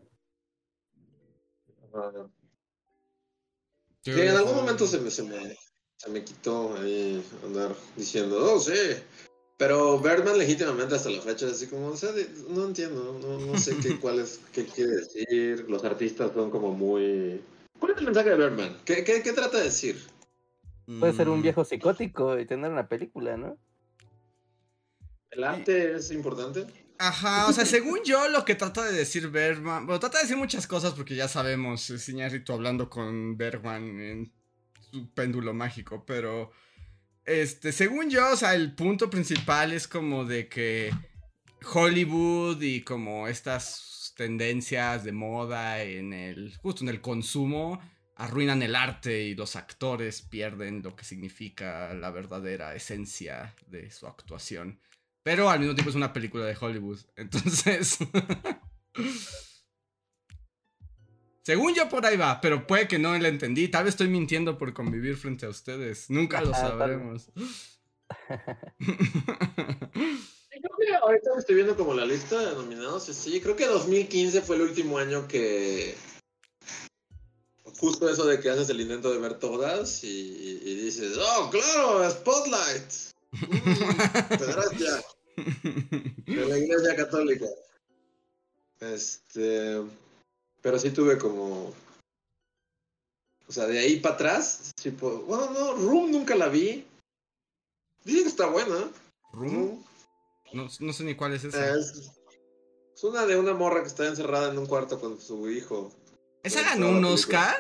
ah, 1.94 2.26
Sí, 4.02 4.11
en 4.11 4.37
algún 4.37 4.57
momento 4.57 4.87
se 4.87 5.00
me, 5.00 5.11
se 5.11 5.22
me, 5.22 5.57
se 5.96 6.11
me 6.11 6.22
quitó 6.22 6.76
ahí 6.76 7.24
andar 7.42 7.74
diciendo, 7.96 8.52
oh, 8.52 8.61
sí. 8.61 8.74
Pero 9.57 9.98
Birdman 9.98 10.37
legítimamente 10.37 10.94
hasta 10.96 11.09
la 11.09 11.22
fecha 11.22 11.46
es 11.46 11.52
así 11.52 11.68
como, 11.68 11.87
o 11.88 11.96
sea, 11.96 12.12
de- 12.12 12.28
no 12.50 12.64
entiendo, 12.66 13.18
no, 13.22 13.38
no 13.40 13.59
sé 13.59 13.76
qué, 13.78 13.98
cuál 13.98 14.18
es, 14.18 14.40
qué 14.52 14.66
quiere 14.66 14.92
decir. 14.96 15.64
Los 15.70 15.85
artistas 15.85 16.33
son 16.35 16.50
como 16.50 16.72
muy... 16.72 17.40
¿Cuál 17.78 17.92
es 17.92 17.98
el 17.98 18.04
mensaje 18.04 18.30
de 18.30 18.37
Birdman? 18.37 18.76
¿Qué, 18.85 19.04
qué, 19.04 19.22
qué 19.22 19.33
trata 19.33 19.57
de 19.59 19.64
decir? 19.64 20.04
Puede 20.86 21.12
ser 21.12 21.28
un 21.28 21.40
Mm, 21.40 21.42
viejo 21.42 21.64
psicótico 21.64 22.38
y 22.38 22.46
tener 22.46 22.70
una 22.70 22.88
película, 22.88 23.36
¿no? 23.36 23.58
¿El 25.30 25.44
arte 25.44 25.96
es 25.96 26.10
importante? 26.10 26.66
Ajá, 26.98 27.48
o 27.48 27.52
sea, 27.52 27.66
según 27.66 27.98
yo 28.04 28.28
lo 28.28 28.44
que 28.44 28.54
trata 28.54 28.84
de 28.84 28.92
decir 28.92 29.28
Bergman, 29.28 29.86
bueno, 29.86 29.98
trata 29.98 30.18
de 30.18 30.24
decir 30.24 30.36
muchas 30.36 30.66
cosas 30.66 30.94
porque 30.94 31.16
ya 31.16 31.26
sabemos, 31.26 31.90
es 31.90 32.08
Iñárritu 32.08 32.52
hablando 32.52 32.88
con 32.88 33.36
Bergman 33.36 34.00
en 34.00 34.32
su 34.78 35.12
péndulo 35.12 35.52
mágico, 35.52 36.04
pero 36.06 36.52
este, 37.24 37.72
según 37.72 38.10
yo, 38.10 38.32
o 38.32 38.36
sea, 38.36 38.54
el 38.54 38.74
punto 38.74 39.10
principal 39.10 39.72
es 39.72 39.88
como 39.88 40.24
de 40.24 40.48
que 40.48 40.92
Hollywood 41.72 42.62
y 42.62 42.82
como 42.82 43.26
estas 43.26 44.12
tendencias 44.16 45.02
de 45.02 45.12
moda 45.12 45.82
en 45.82 46.12
el 46.12 46.56
justo 46.58 46.84
en 46.84 46.90
el 46.90 47.00
consumo 47.00 47.80
arruinan 48.16 48.62
el 48.62 48.77
arte 48.77 49.22
y 49.22 49.35
los 49.35 49.57
actores 49.57 50.22
pierden 50.22 50.83
lo 50.83 50.94
que 50.94 51.05
significa 51.05 51.92
la 51.94 52.11
verdadera 52.11 52.74
esencia 52.74 53.55
de 53.66 53.90
su 53.90 54.07
actuación. 54.07 54.79
Pero 55.22 55.50
al 55.50 55.59
mismo 55.59 55.74
tiempo 55.74 55.90
es 55.90 55.96
una 55.96 56.12
película 56.12 56.44
de 56.44 56.57
Hollywood. 56.59 57.00
Entonces. 57.16 57.98
Según 61.42 61.74
yo 61.74 61.88
por 61.88 62.07
ahí 62.07 62.16
va, 62.16 62.40
pero 62.40 62.66
puede 62.66 62.88
que 62.88 62.98
no 62.98 63.16
la 63.18 63.29
entendí. 63.29 63.68
Tal 63.68 63.85
vez 63.85 63.94
estoy 63.94 64.09
mintiendo 64.09 64.57
por 64.57 64.72
convivir 64.72 65.16
frente 65.16 65.46
a 65.46 65.50
ustedes. 65.50 66.09
Nunca 66.09 66.40
lo 66.40 66.50
vez. 66.50 66.59
sabremos. 66.61 67.31
Creo 70.48 70.77
que 70.79 70.94
ahorita 71.03 71.31
me 71.35 71.40
estoy 71.40 71.55
viendo 71.57 71.77
como 71.77 71.94
la 71.94 72.07
lista 72.07 72.38
de 72.38 72.55
nominados. 72.55 73.05
Sí, 73.05 73.40
creo 73.40 73.57
que 73.57 73.66
2015 73.66 74.40
fue 74.42 74.57
el 74.57 74.62
último 74.62 74.98
año 74.98 75.27
que. 75.27 75.94
Justo 77.78 78.08
eso 78.08 78.24
de 78.26 78.40
que 78.40 78.50
haces 78.50 78.68
el 78.70 78.80
intento 78.80 79.10
de 79.12 79.18
ver 79.18 79.38
todas 79.38 80.04
y, 80.04 80.08
y- 80.08 80.60
y 80.70 80.74
dices, 80.76 81.16
oh, 81.18 81.50
claro, 81.50 82.08
Spotlight. 82.10 82.92
Mm, 83.32 84.28
pederastia, 84.38 85.04
de 86.26 86.46
la 86.46 86.58
iglesia 86.58 86.94
católica. 86.96 87.46
Este. 88.80 89.82
Pero 90.62 90.78
sí 90.78 90.90
tuve 90.90 91.18
como. 91.18 91.72
O 93.46 93.52
sea, 93.52 93.66
de 93.66 93.78
ahí 93.78 94.00
para 94.00 94.14
atrás. 94.14 94.72
Sí, 94.80 94.90
puedo- 94.90 95.20
bueno, 95.22 95.50
no, 95.50 95.72
Room 95.74 96.10
nunca 96.10 96.34
la 96.34 96.48
vi. 96.48 96.87
Dicen 98.04 98.22
que 98.22 98.28
está 98.28 98.46
buena. 98.46 98.90
¿Room? 99.32 99.84
No, 100.52 100.68
no 100.80 100.92
sé 100.92 101.04
ni 101.04 101.14
cuál 101.14 101.34
es 101.34 101.44
esa. 101.44 101.74
Es, 101.76 102.10
es 102.94 103.04
una 103.04 103.26
de 103.26 103.37
una 103.37 103.52
morra 103.52 103.82
que 103.82 103.88
está 103.88 104.06
encerrada 104.06 104.50
en 104.52 104.58
un 104.58 104.66
cuarto 104.66 105.00
con 105.00 105.20
su 105.20 105.50
hijo. 105.50 105.92
¿Esa 106.44 106.62
ganó 106.62 106.90
un. 106.90 107.04
Oscar? 107.07 107.57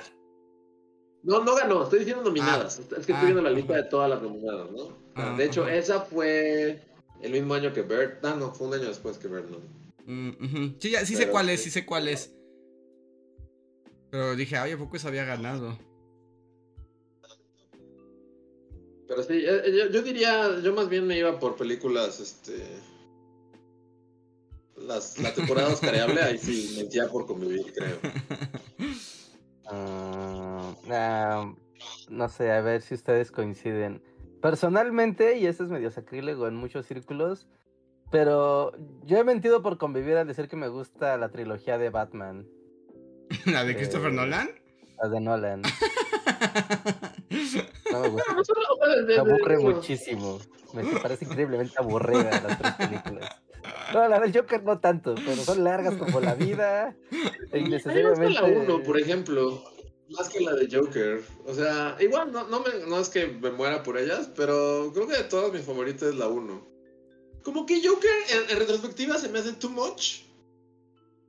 No, 1.22 1.42
no 1.42 1.54
ganó, 1.56 1.82
estoy 1.82 2.00
diciendo 2.00 2.22
nominadas. 2.22 2.78
es 2.78 2.86
que 2.86 3.00
estoy 3.00 3.14
ah, 3.16 3.22
viendo 3.22 3.40
la 3.42 3.50
lista 3.50 3.72
ajá. 3.72 3.82
de 3.82 3.88
todas 3.88 4.10
las 4.10 4.20
nominadas, 4.22 4.70
¿no? 4.70 4.96
Ah, 5.14 5.34
de 5.36 5.46
hecho, 5.46 5.66
esa 5.66 6.02
fue 6.02 6.82
el 7.22 7.32
mismo 7.32 7.54
año 7.54 7.72
que 7.72 7.80
Bird. 7.80 8.18
Ah, 8.22 8.36
no, 8.38 8.52
fue 8.52 8.68
un 8.68 8.74
año 8.74 8.88
después 8.88 9.16
que 9.16 9.28
Bird, 9.28 9.48
¿no? 9.50 9.58
Mm. 10.06 10.76
Sí, 10.78 10.90
ya- 10.90 11.06
sí 11.06 11.16
sé 11.16 11.28
cuál 11.30 11.48
es, 11.48 11.62
sí. 11.62 11.70
sé 11.70 11.86
cuál 11.86 12.08
es. 12.08 12.30
Pero 14.10 14.36
dije, 14.36 14.58
ay, 14.58 14.72
¿a 14.72 14.78
poco 14.78 14.96
esa 14.96 15.08
había 15.08 15.24
ganado? 15.24 15.78
Pero 19.08 19.22
sí, 19.22 19.34
eh, 19.34 19.62
eh, 19.64 19.76
yo, 19.76 19.90
yo 19.90 20.02
diría, 20.02 20.60
yo 20.60 20.74
más 20.74 20.88
bien 20.90 21.06
me 21.06 21.18
iba 21.18 21.38
por 21.38 21.56
películas, 21.56 22.20
este. 22.20 22.66
Las, 24.86 25.18
la 25.18 25.32
temporada 25.34 25.68
oscareable, 25.68 26.20
ahí 26.22 26.38
sí 26.38 26.74
mentía 26.78 27.08
por 27.08 27.26
convivir, 27.26 27.72
creo. 27.74 27.98
Ah, 29.66 31.52
no 32.08 32.28
sé, 32.28 32.52
a 32.52 32.60
ver 32.60 32.82
si 32.82 32.94
ustedes 32.94 33.30
coinciden. 33.30 34.02
Personalmente, 34.42 35.38
y 35.38 35.46
esto 35.46 35.64
es 35.64 35.70
medio 35.70 35.90
sacrílego 35.90 36.46
en 36.48 36.54
muchos 36.56 36.86
círculos, 36.86 37.46
pero 38.10 38.72
yo 39.04 39.18
he 39.18 39.24
mentido 39.24 39.62
por 39.62 39.78
convivir 39.78 40.16
al 40.16 40.26
decir 40.26 40.48
que 40.48 40.56
me 40.56 40.68
gusta 40.68 41.16
la 41.16 41.30
trilogía 41.30 41.78
de 41.78 41.90
Batman, 41.90 42.46
¿La 43.46 43.64
de 43.64 43.74
Christopher 43.76 44.10
Eh, 44.10 44.14
Nolan? 44.16 44.50
las 45.02 45.10
de 45.10 45.20
Nolan. 45.20 45.62
No 48.02 49.04
me 49.06 49.16
aburre 49.16 49.58
muchísimo. 49.58 50.40
Me 50.72 50.84
parece 51.00 51.24
increíblemente 51.24 51.74
aburrida 51.78 52.30
las 52.42 52.58
tres 52.58 52.74
películas. 52.74 53.30
No, 53.92 54.08
la 54.08 54.18
del 54.20 54.36
Joker 54.36 54.62
no 54.64 54.78
tanto, 54.80 55.14
pero 55.14 55.36
son 55.42 55.62
largas 55.64 55.94
como 55.94 56.20
la 56.20 56.34
vida. 56.34 56.96
E 57.10 57.14
A 57.14 57.16
mí 57.62 57.68
me 57.70 57.76
gusta 57.76 57.92
innecesariamente. 57.92 58.40
la 58.40 58.44
1, 58.44 58.82
por 58.82 58.98
ejemplo, 58.98 59.62
más 60.10 60.28
que 60.28 60.40
la 60.40 60.52
de 60.54 60.68
Joker. 60.70 61.22
O 61.46 61.54
sea, 61.54 61.96
igual 62.00 62.32
no, 62.32 62.46
no, 62.48 62.60
me- 62.60 62.86
no 62.88 62.98
es 62.98 63.08
que 63.08 63.26
me 63.28 63.50
muera 63.52 63.82
por 63.82 63.96
ellas, 63.96 64.30
pero 64.34 64.90
creo 64.92 65.06
que 65.06 65.16
de 65.16 65.24
todas 65.24 65.52
mi 65.52 65.60
favorita 65.60 66.06
es 66.08 66.16
la 66.16 66.26
1. 66.28 66.66
Como 67.42 67.66
que 67.66 67.86
Joker 67.86 68.10
en, 68.30 68.50
en 68.50 68.58
retrospectiva 68.58 69.16
se 69.18 69.28
me 69.28 69.38
hace 69.38 69.52
too 69.52 69.70
much. 69.70 70.22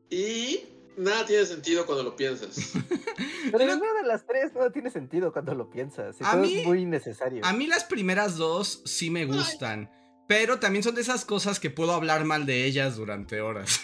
Y 0.09 0.61
nada 0.97 1.25
tiene 1.25 1.45
sentido 1.45 1.85
cuando 1.85 2.03
lo 2.03 2.15
piensas. 2.15 2.73
Pero 3.51 3.65
ninguna 3.65 3.93
de 4.01 4.07
las 4.07 4.25
tres 4.25 4.53
no 4.55 4.71
tiene 4.71 4.89
sentido 4.89 5.31
cuando 5.31 5.53
lo 5.55 5.69
piensas. 5.69 6.19
Y 6.19 6.23
A 6.23 6.31
todo 6.31 6.41
mí- 6.41 6.59
es 6.61 6.65
muy 6.67 6.81
innecesario. 6.81 7.45
A 7.45 7.53
mí 7.53 7.67
las 7.67 7.83
primeras 7.83 8.37
dos 8.37 8.81
sí 8.85 9.09
me 9.09 9.25
gustan. 9.25 9.89
Pero 10.27 10.59
también 10.59 10.81
son 10.83 10.95
de 10.95 11.01
esas 11.01 11.23
cosas 11.23 11.59
que 11.59 11.69
puedo 11.69 11.93
hablar 11.93 12.25
mal 12.25 12.45
de 12.47 12.65
ellas 12.65 12.95
durante 12.97 13.41
horas. 13.41 13.81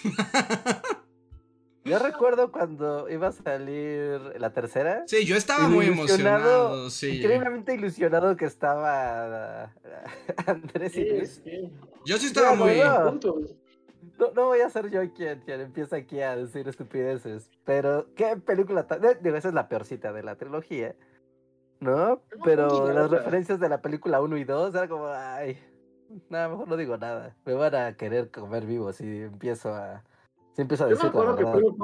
Yo 1.83 1.97
recuerdo 1.97 2.51
cuando 2.51 3.09
iba 3.09 3.27
a 3.27 3.31
salir 3.31 4.19
la 4.39 4.53
tercera. 4.53 5.03
Sí, 5.07 5.25
yo 5.25 5.35
estaba 5.35 5.67
muy 5.67 5.87
emocionado. 5.87 6.89
Sí. 6.91 7.17
Increíblemente 7.17 7.73
ilusionado 7.73 8.37
que 8.37 8.45
estaba 8.45 9.73
Andrés 10.45 10.95
y 10.95 11.09
Luis. 11.09 11.41
Yo 12.05 12.17
sí 12.17 12.27
estaba 12.27 12.51
Ya, 12.51 12.55
muy. 12.55 12.79
No, 14.21 14.31
no 14.33 14.45
voy 14.45 14.61
a 14.61 14.69
ser 14.69 14.91
yo 14.91 15.01
quien, 15.13 15.39
quien 15.41 15.61
empieza 15.61 15.95
aquí 15.95 16.21
a 16.21 16.35
decir 16.35 16.67
estupideces, 16.67 17.49
pero 17.65 18.05
qué 18.13 18.37
película 18.37 18.85
tan... 18.85 19.03
eh, 19.03 19.17
Digo, 19.19 19.35
esa 19.35 19.47
es 19.47 19.55
la 19.55 19.67
peorcita 19.67 20.13
de 20.13 20.21
la 20.21 20.35
trilogía, 20.35 20.95
¿no? 21.79 22.21
Pero 22.43 22.93
las 22.93 23.09
referencias 23.09 23.59
de 23.59 23.67
la 23.67 23.81
película 23.81 24.21
1 24.21 24.37
y 24.37 24.43
2 24.43 24.75
era 24.75 24.87
como, 24.87 25.07
ay, 25.07 25.57
nada, 26.29 26.49
mejor 26.49 26.67
no 26.67 26.77
digo 26.77 26.97
nada. 26.97 27.35
Me 27.45 27.55
van 27.55 27.73
a 27.73 27.97
querer 27.97 28.29
comer 28.29 28.67
vivo 28.67 28.93
si 28.93 29.21
empiezo 29.21 29.73
a... 29.73 30.03
Si 30.53 30.61
empiezo 30.61 30.83
a 30.83 30.89
Yo 30.89 30.91
me 30.91 30.95
decir 30.95 31.09
acuerdo 31.09 31.35
que 31.35 31.45
fuimos 31.47 31.75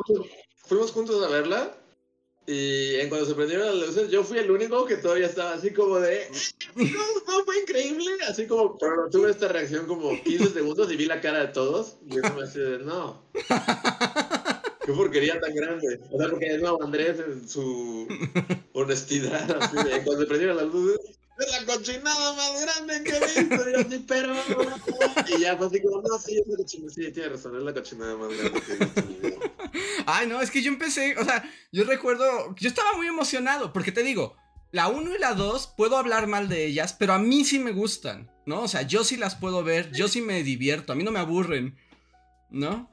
fuimos 0.58 0.92
juntos 0.92 1.26
a 1.26 1.32
verla 1.32 1.72
y 2.50 2.96
en 2.96 3.10
cuando 3.10 3.28
se 3.28 3.36
prendieron 3.36 3.68
las 3.68 3.90
luces 3.90 4.10
yo 4.10 4.24
fui 4.24 4.38
el 4.38 4.50
único 4.50 4.86
que 4.86 4.96
todavía 4.96 5.28
estaba 5.28 5.54
así 5.54 5.72
como 5.74 6.00
de 6.00 6.28
no, 6.76 6.84
no, 6.86 7.44
fue 7.44 7.60
increíble, 7.60 8.10
así 8.28 8.48
como 8.48 8.78
pero 8.78 9.10
tuve 9.12 9.32
esta 9.32 9.50
reacción 9.50 9.86
como 9.86 10.12
15 10.24 10.54
segundos 10.54 10.92
y 10.92 10.96
vi 10.96 11.06
la 11.06 11.20
cara 11.20 11.42
de 11.42 11.48
todos 11.48 11.98
y 12.06 12.16
yo 12.16 12.22
me 12.22 12.44
así 12.44 12.60
de 12.60 12.80
no. 12.80 13.22
Qué 14.88 14.94
porquería 14.94 15.38
tan 15.42 15.54
grande. 15.54 16.00
O 16.10 16.18
sea, 16.18 16.30
porque 16.30 16.58
no, 16.60 16.78
Andrés 16.82 17.20
en 17.20 17.50
su 17.50 18.08
honestidad, 18.72 19.52
así 19.62 19.76
de 19.76 20.02
cuando 20.04 20.20
se 20.22 20.26
prendieron 20.28 20.56
las 20.56 20.68
luces, 20.68 21.17
es 21.40 21.52
la 21.52 21.74
cochinada 21.74 22.34
más 22.34 22.62
grande 22.62 23.04
que 23.04 23.18
he 23.18 23.20
visto. 23.20 23.70
Y 23.70 23.74
yo 23.74 23.80
así, 23.80 24.06
pero. 24.08 24.34
Y 25.28 25.42
ya 25.42 25.58
fue 25.58 25.68
así 25.68 25.82
como, 25.82 26.02
no, 26.02 26.20
sí, 26.20 26.40
es 26.40 26.48
la 26.48 26.58
cochinada. 26.58 26.94
Sí, 26.94 27.12
tiene 27.12 27.30
razón, 27.30 27.58
es 27.58 27.64
la 27.64 27.74
cochinada 27.74 28.16
más 28.18 28.30
grande 28.30 28.62
que 28.62 28.74
he 28.74 28.76
visto. 28.78 29.00
en 29.00 29.08
mi 29.08 29.16
vida. 29.16 29.38
Ay, 30.06 30.28
no, 30.28 30.42
es 30.42 30.52
que 30.52 30.62
yo 30.62 30.72
empecé, 30.72 31.16
o 31.18 31.26
sea, 31.26 31.44
yo 31.72 31.84
recuerdo, 31.84 32.56
yo 32.56 32.70
estaba 32.70 32.94
muy 32.94 33.08
emocionado, 33.08 33.74
porque 33.74 33.92
te 33.92 34.04
digo, 34.04 34.36
la 34.72 34.88
1 34.88 35.16
y 35.16 35.20
la 35.20 35.34
2 35.34 35.74
puedo 35.76 35.98
hablar 35.98 36.28
mal 36.28 36.50
de 36.50 36.66
ellas, 36.66 36.94
pero 36.98 37.14
a 37.14 37.20
mí 37.20 37.44
sí 37.44 37.60
me 37.60 37.72
gustan, 37.72 38.32
¿no? 38.46 38.62
O 38.62 38.68
sea, 38.68 38.84
yo 38.84 39.04
sí 39.04 39.18
las 39.18 39.36
puedo 39.36 39.64
ver, 39.64 39.92
yo 39.92 40.08
sí 40.08 40.22
me 40.22 40.44
divierto, 40.44 40.94
a 40.94 40.96
mí 40.96 41.04
no 41.04 41.12
me 41.12 41.20
aburren, 41.20 41.78
¿no? 42.50 42.90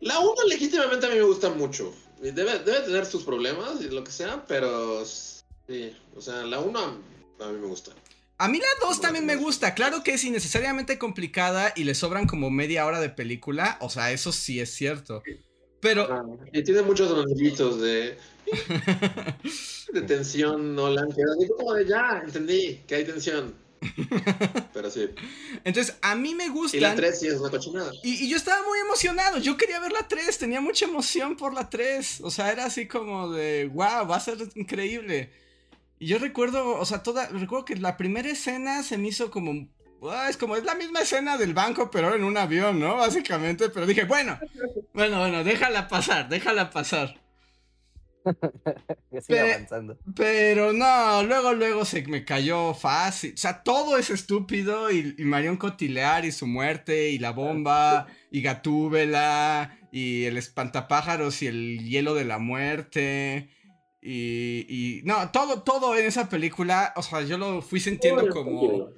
La 0.00 0.18
1 0.18 0.34
legítimamente 0.48 1.06
a 1.06 1.10
mí 1.10 1.16
me 1.16 1.22
gusta 1.22 1.50
mucho. 1.50 1.94
Debe, 2.20 2.58
debe 2.60 2.80
tener 2.80 3.04
sus 3.04 3.24
problemas 3.24 3.80
y 3.80 3.88
lo 3.88 4.04
que 4.04 4.12
sea, 4.12 4.44
pero 4.46 5.04
sí, 5.04 5.96
o 6.16 6.20
sea, 6.20 6.44
la 6.44 6.60
1 6.60 6.78
a, 6.78 6.96
a 7.44 7.52
mí 7.52 7.58
me 7.60 7.66
gusta. 7.66 7.92
A 8.38 8.48
mí 8.48 8.58
la 8.58 8.66
2 8.86 9.00
también 9.00 9.24
me 9.24 9.36
gusta, 9.36 9.74
claro 9.74 10.02
que 10.02 10.14
es 10.14 10.24
innecesariamente 10.24 10.98
complicada 10.98 11.72
y 11.76 11.84
le 11.84 11.94
sobran 11.94 12.26
como 12.26 12.50
media 12.50 12.84
hora 12.86 13.00
de 13.00 13.08
película, 13.10 13.76
o 13.80 13.88
sea, 13.88 14.10
eso 14.12 14.32
sí 14.32 14.58
es 14.60 14.74
cierto. 14.74 15.28
Pero, 15.80 16.08
Ah, 16.08 16.22
y 16.52 16.62
tiene 16.64 16.82
muchos 16.82 17.08
soniditos 17.08 17.80
de, 17.80 18.18
de 19.92 20.02
tensión, 20.02 20.74
Nolan, 20.74 21.08
que 21.12 21.22
como 21.56 21.74
de 21.74 21.86
ya, 21.86 22.20
entendí 22.24 22.84
que 22.86 22.94
hay 22.96 23.04
tensión. 23.04 23.54
Pero 24.72 24.90
sí. 24.90 25.08
entonces, 25.64 25.96
a 26.02 26.14
mí 26.14 26.34
me 26.34 26.48
Y 26.70 26.80
la 26.80 26.92
gustan. 26.92 26.96
3 26.96 27.18
sí 27.18 27.26
es 27.28 27.34
una 27.40 27.50
cochinada. 27.50 27.92
Y, 28.02 28.24
y 28.24 28.28
yo 28.28 28.36
estaba 28.36 28.66
muy 28.66 28.78
emocionado, 28.80 29.38
yo 29.38 29.56
quería 29.56 29.80
ver 29.80 29.92
la 29.92 30.08
3, 30.08 30.38
tenía 30.38 30.60
mucha 30.60 30.86
emoción 30.86 31.36
por 31.36 31.54
la 31.54 31.70
3, 31.70 32.20
o 32.22 32.30
sea, 32.30 32.50
era 32.52 32.66
así 32.66 32.88
como 32.88 33.30
de, 33.32 33.66
wow, 33.72 34.06
va 34.08 34.16
a 34.16 34.20
ser 34.20 34.38
increíble. 34.54 35.32
Y 36.02 36.08
yo 36.08 36.18
recuerdo, 36.18 36.80
o 36.80 36.84
sea, 36.84 37.04
toda, 37.04 37.28
recuerdo 37.28 37.64
que 37.64 37.76
la 37.76 37.96
primera 37.96 38.28
escena 38.28 38.82
se 38.82 38.98
me 38.98 39.06
hizo 39.06 39.30
como, 39.30 39.68
ah, 40.10 40.26
es 40.28 40.36
como, 40.36 40.56
es 40.56 40.64
la 40.64 40.74
misma 40.74 41.00
escena 41.02 41.38
del 41.38 41.54
banco, 41.54 41.92
pero 41.92 42.06
ahora 42.08 42.16
en 42.18 42.24
un 42.24 42.36
avión, 42.36 42.80
¿no? 42.80 42.96
Básicamente, 42.96 43.68
pero 43.68 43.86
dije, 43.86 44.02
bueno, 44.02 44.36
bueno, 44.94 45.20
bueno, 45.20 45.44
déjala 45.44 45.86
pasar, 45.86 46.28
déjala 46.28 46.70
pasar. 46.70 47.22
Que 49.12 49.20
siga 49.20 49.42
Pe- 49.42 49.52
avanzando. 49.52 49.98
Pero 50.16 50.72
no, 50.72 51.22
luego, 51.22 51.52
luego 51.54 51.84
se 51.84 52.02
me 52.08 52.24
cayó 52.24 52.74
fácil. 52.74 53.34
O 53.34 53.36
sea, 53.36 53.62
todo 53.62 53.96
es 53.96 54.10
estúpido. 54.10 54.90
Y, 54.90 55.14
y 55.18 55.24
Marion 55.24 55.56
Cotillard 55.56 56.24
y 56.24 56.32
su 56.32 56.46
muerte, 56.48 57.10
y 57.10 57.18
la 57.20 57.30
bomba, 57.30 58.06
y 58.30 58.42
Gatúbela, 58.42 59.78
y 59.92 60.24
el 60.24 60.36
espantapájaros 60.36 61.42
y 61.42 61.46
el 61.46 61.78
hielo 61.88 62.14
de 62.14 62.24
la 62.24 62.38
muerte. 62.38 63.50
Y, 64.04 64.66
y 64.68 65.02
no, 65.04 65.30
todo, 65.30 65.62
todo 65.62 65.96
en 65.96 66.04
esa 66.06 66.28
película, 66.28 66.92
o 66.96 67.02
sea, 67.02 67.20
yo 67.22 67.38
lo 67.38 67.62
fui 67.62 67.78
sintiendo 67.78 68.28
como... 68.30 68.90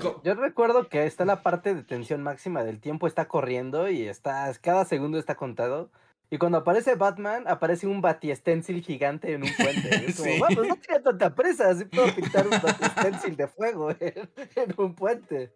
co- 0.00 0.22
Yo 0.24 0.34
recuerdo 0.34 0.88
que 0.88 1.04
está 1.04 1.26
la 1.26 1.42
parte 1.42 1.74
de 1.74 1.82
tensión 1.84 2.22
máxima 2.22 2.64
del 2.64 2.80
tiempo, 2.80 3.06
está 3.06 3.28
corriendo 3.28 3.90
y 3.90 4.08
está, 4.08 4.50
cada 4.62 4.86
segundo 4.86 5.18
está 5.18 5.34
contado. 5.34 5.90
Y 6.30 6.38
cuando 6.38 6.58
aparece 6.58 6.94
Batman, 6.94 7.44
aparece 7.46 7.86
un 7.86 8.00
batiestencil 8.00 8.82
gigante 8.82 9.32
en 9.34 9.42
un 9.44 9.50
puente. 9.54 9.88
Es 10.08 10.16
como, 10.16 10.30
Sí. 10.30 10.38
"Guau, 10.38 10.54
pues 10.54 10.68
no 10.68 10.76
tiene 10.76 11.00
tanta 11.00 11.34
presa, 11.34 11.68
así 11.70 11.84
puedo 11.86 12.14
pintar 12.14 12.44
un 12.46 12.58
batiestencil 12.62 13.36
de 13.36 13.48
fuego 13.48 13.90
en, 14.00 14.30
en 14.56 14.74
un 14.78 14.94
puente. 14.94 15.52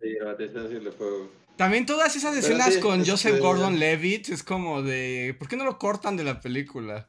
Sí, 0.00 0.16
atención 0.26 0.68
sí 0.68 0.80
le 0.80 0.92
fuego. 0.92 1.28
También 1.56 1.86
todas 1.86 2.16
esas 2.16 2.36
escenas 2.36 2.74
sí, 2.74 2.80
con 2.80 3.06
Joseph 3.06 3.38
Gordon-Levitt 3.38 4.28
es 4.30 4.42
como 4.42 4.82
de... 4.82 5.36
¿Por 5.38 5.46
qué 5.48 5.56
no 5.56 5.64
lo 5.64 5.78
cortan 5.78 6.16
de 6.16 6.24
la 6.24 6.40
película? 6.40 7.08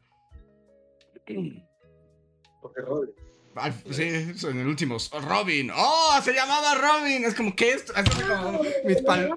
Porque 2.62 2.82
Robin. 2.82 3.10
Al- 3.56 3.74
sí, 3.92 4.04
en 4.04 4.60
el 4.60 4.68
último. 4.68 4.98
Robin. 5.28 5.72
¡Oh! 5.74 6.20
Se 6.24 6.34
llamaba 6.34 6.76
Robin. 6.76 7.24
Es 7.26 7.34
como 7.34 7.56
que 7.56 7.72
esto. 7.72 7.94
Es 7.96 8.08
como 8.10 8.62
mis 8.86 9.02
pal- 9.04 9.34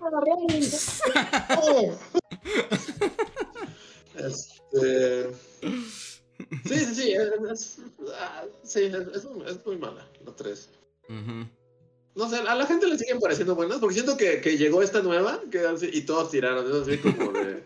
Oh. 1.57 1.97
Este. 4.16 5.31
Sí, 5.62 6.79
sí, 6.79 6.94
sí. 6.94 7.12
Es, 7.12 7.51
es- 7.53 7.79
ah, 8.18 8.44
sí, 8.64 8.85
es, 8.85 8.94
es 9.16 9.25
muy- 9.64 9.77
mala, 9.79 10.07
la 10.25 10.33
3. 10.35 10.71
Ujú. 11.09 11.47
No 12.18 12.28
sé, 12.28 12.37
a 12.37 12.54
la 12.57 12.66
gente 12.66 12.87
le 12.88 12.98
siguen 12.98 13.20
pareciendo 13.20 13.54
buenas, 13.54 13.78
porque 13.78 13.94
siento 13.94 14.16
que, 14.16 14.40
que 14.40 14.59
llegó 14.59 14.83
esta 14.83 15.00
nueva 15.02 15.40
que 15.50 15.61
así- 15.61 15.90
y 15.92 16.02
todos 16.02 16.31
tiraron. 16.33 16.66
Es 16.66 16.83
así 16.88 16.98
como 16.98 17.31
de, 17.33 17.62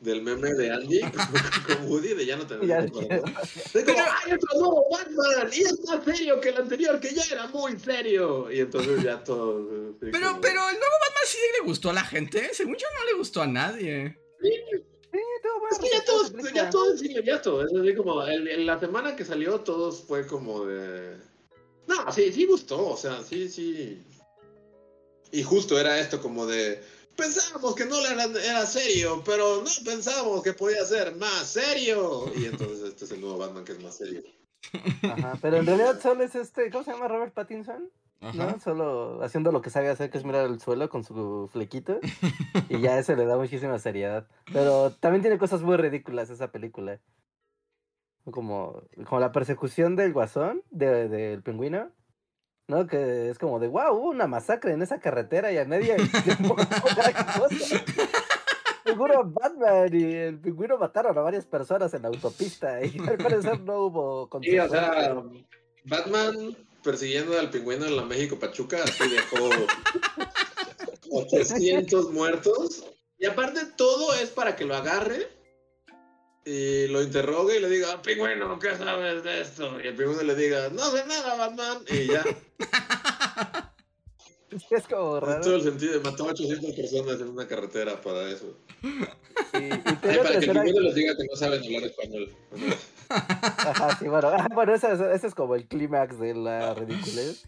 del 0.00 0.22
meme 0.22 0.50
de 0.54 0.70
Andy 0.72 1.00
con, 1.00 1.10
con 1.76 1.86
Woody, 1.90 2.14
de 2.14 2.24
ya 2.24 2.36
no 2.36 2.46
tenemos 2.46 2.68
Ya 2.68 2.86
como, 2.88 4.00
¡ay, 4.00 4.32
otro 4.32 4.58
nuevo 4.58 4.86
Batman! 4.90 5.50
Y 5.52 5.60
es 5.60 5.78
más 5.86 6.04
serio 6.04 6.40
que 6.40 6.48
el 6.48 6.56
anterior, 6.56 6.98
que 7.00 7.14
ya 7.14 7.22
era 7.30 7.46
muy 7.48 7.78
serio. 7.78 8.50
Y 8.50 8.60
entonces 8.60 9.02
ya 9.02 9.22
todos. 9.22 9.66
eh, 9.70 9.88
así 10.02 10.10
Pero, 10.10 10.28
como- 10.30 10.40
pero 10.40 10.60
el 10.70 10.74
nuevo 10.78 10.94
Batman 11.00 11.24
sí 11.26 11.38
le 11.60 11.66
gustó 11.66 11.90
a 11.90 11.92
la 11.92 12.04
gente. 12.04 12.50
Según 12.54 12.76
yo, 12.76 12.86
no 12.98 13.04
le 13.04 13.18
gustó 13.18 13.42
a 13.42 13.46
nadie. 13.46 14.18
Sí, 14.40 14.50
tuvo 15.42 15.60
buena 15.60 15.76
Es 15.76 15.78
que 15.78 15.88
ya 15.90 15.98
recepción 16.00 16.06
todos, 16.06 16.52
ya 16.54 16.70
todo 16.70 16.94
es 16.94 17.02
inmediato. 17.02 17.62
Es 17.66 17.72
así 17.78 17.94
como, 17.94 18.22
el- 18.26 18.48
en 18.48 18.64
la 18.66 18.80
semana 18.80 19.14
que 19.16 19.24
salió, 19.26 19.60
todos 19.60 20.02
fue 20.02 20.26
como 20.26 20.64
de. 20.64 21.16
No, 21.86 22.12
sí, 22.12 22.32
sí 22.32 22.46
gustó. 22.46 22.90
O 22.90 22.96
sea, 22.96 23.22
sí, 23.22 23.48
sí. 23.48 24.02
Y 25.30 25.42
justo 25.42 25.78
era 25.78 25.98
esto 25.98 26.20
como 26.20 26.46
de. 26.46 26.82
Pensábamos 27.16 27.74
que 27.74 27.84
no 27.84 27.98
era, 27.98 28.24
era 28.24 28.64
serio, 28.64 29.22
pero 29.24 29.62
no 29.62 29.70
pensábamos 29.84 30.42
que 30.42 30.54
podía 30.54 30.84
ser 30.84 31.14
más 31.16 31.46
serio. 31.46 32.30
Y 32.34 32.46
entonces 32.46 32.88
este 32.88 33.04
es 33.04 33.12
el 33.12 33.20
nuevo 33.20 33.38
Batman 33.38 33.64
que 33.64 33.72
es 33.72 33.82
más 33.82 33.96
serio. 33.96 34.22
Ajá, 35.02 35.38
pero 35.42 35.58
en 35.58 35.66
realidad 35.66 36.00
solo 36.00 36.24
es 36.24 36.34
este, 36.34 36.70
¿cómo 36.70 36.84
se 36.84 36.92
llama 36.92 37.08
Robert 37.08 37.34
Pattinson? 37.34 37.90
Ajá. 38.20 38.52
¿No? 38.52 38.60
Solo 38.60 39.22
haciendo 39.22 39.50
lo 39.50 39.60
que 39.60 39.70
sabe 39.70 39.88
hacer, 39.88 40.10
que 40.10 40.18
es 40.18 40.24
mirar 40.24 40.46
el 40.46 40.60
suelo 40.60 40.88
con 40.88 41.04
su 41.04 41.50
flequito. 41.52 41.98
y 42.68 42.80
ya 42.80 42.98
eso 42.98 43.14
le 43.16 43.26
da 43.26 43.36
muchísima 43.36 43.78
seriedad. 43.78 44.26
Pero 44.52 44.92
también 44.92 45.22
tiene 45.22 45.38
cosas 45.38 45.62
muy 45.62 45.76
ridículas 45.76 46.30
esa 46.30 46.52
película. 46.52 47.00
Como, 48.30 48.82
como 49.08 49.20
la 49.20 49.32
persecución 49.32 49.96
del 49.96 50.12
guasón, 50.12 50.62
de- 50.70 51.08
del 51.08 51.42
pingüino. 51.42 51.90
¿No? 52.68 52.86
Que 52.86 53.28
es 53.28 53.38
como 53.38 53.58
de, 53.58 53.66
wow, 53.68 53.92
hubo 53.92 54.10
una 54.10 54.26
masacre 54.28 54.72
en 54.72 54.82
esa 54.82 55.00
carretera 55.00 55.50
y 55.52 55.58
a 55.58 55.64
nadie 55.64 55.96
le 55.98 56.04
importó 56.38 56.64
gran 56.96 57.12
cosa". 57.38 57.84
Seguro 58.84 59.22
Batman 59.24 59.88
y 59.92 60.14
el 60.14 60.38
pingüino 60.40 60.78
mataron 60.78 61.16
a 61.18 61.20
varias 61.22 61.44
personas 61.44 61.92
en 61.94 62.02
la 62.02 62.08
autopista 62.08 62.82
y 62.84 62.96
al 63.08 63.18
parecer 63.18 63.60
no 63.60 63.86
hubo 63.86 64.28
Sí, 64.42 64.58
o 64.58 64.68
sea. 64.68 65.22
Batman 65.84 66.56
persiguiendo 66.84 67.38
al 67.38 67.50
pingüino 67.50 67.84
en 67.86 67.96
la 67.96 68.04
México 68.04 68.38
Pachuca, 68.38 68.78
así 68.84 69.04
dejó 69.10 69.48
800 71.10 72.12
muertos. 72.12 72.84
Y 73.18 73.26
aparte, 73.26 73.60
todo 73.76 74.14
es 74.14 74.30
para 74.30 74.56
que 74.56 74.64
lo 74.64 74.74
agarre 74.74 75.28
y 76.44 76.86
lo 76.88 77.02
interrogue 77.02 77.56
y 77.56 77.60
le 77.60 77.68
diga, 77.68 78.00
pingüino, 78.02 78.58
¿qué 78.58 78.74
sabes 78.76 79.22
de 79.22 79.40
esto? 79.42 79.80
Y 79.80 79.86
el 79.88 79.94
pingüino 79.94 80.22
le 80.22 80.34
diga, 80.34 80.68
no 80.70 80.84
sé 80.90 81.04
nada, 81.06 81.36
Batman. 81.36 81.78
Y 81.88 82.06
ya, 82.08 82.24
Sí, 84.50 84.58
es 84.70 84.86
como 84.86 85.16
en 85.18 85.22
raro. 85.22 85.40
todo 85.40 85.56
el 85.56 85.62
sentido, 85.62 86.00
mató 86.02 86.24
a 86.24 86.32
800 86.32 86.74
personas 86.74 87.20
en 87.20 87.28
una 87.28 87.46
carretera 87.46 88.00
para 88.00 88.28
eso. 88.30 88.56
Y, 88.82 89.56
y 89.58 89.60
Ay, 89.60 89.82
para 90.02 90.38
que 90.40 90.44
el 90.46 90.50
pingüino 90.52 90.80
les 90.80 90.94
diga 90.94 91.16
que 91.16 91.24
no 91.30 91.36
saben 91.36 91.62
hablar 91.64 91.82
español. 91.84 92.28
Ajá, 93.08 93.96
sí, 93.98 94.08
bueno, 94.08 94.28
ah, 94.28 94.48
bueno 94.54 94.74
ese, 94.74 94.92
es- 94.92 95.00
ese 95.00 95.26
es 95.28 95.34
como 95.34 95.54
el 95.54 95.66
clímax 95.66 96.18
de 96.18 96.34
la 96.34 96.74
ridiculez. 96.74 97.46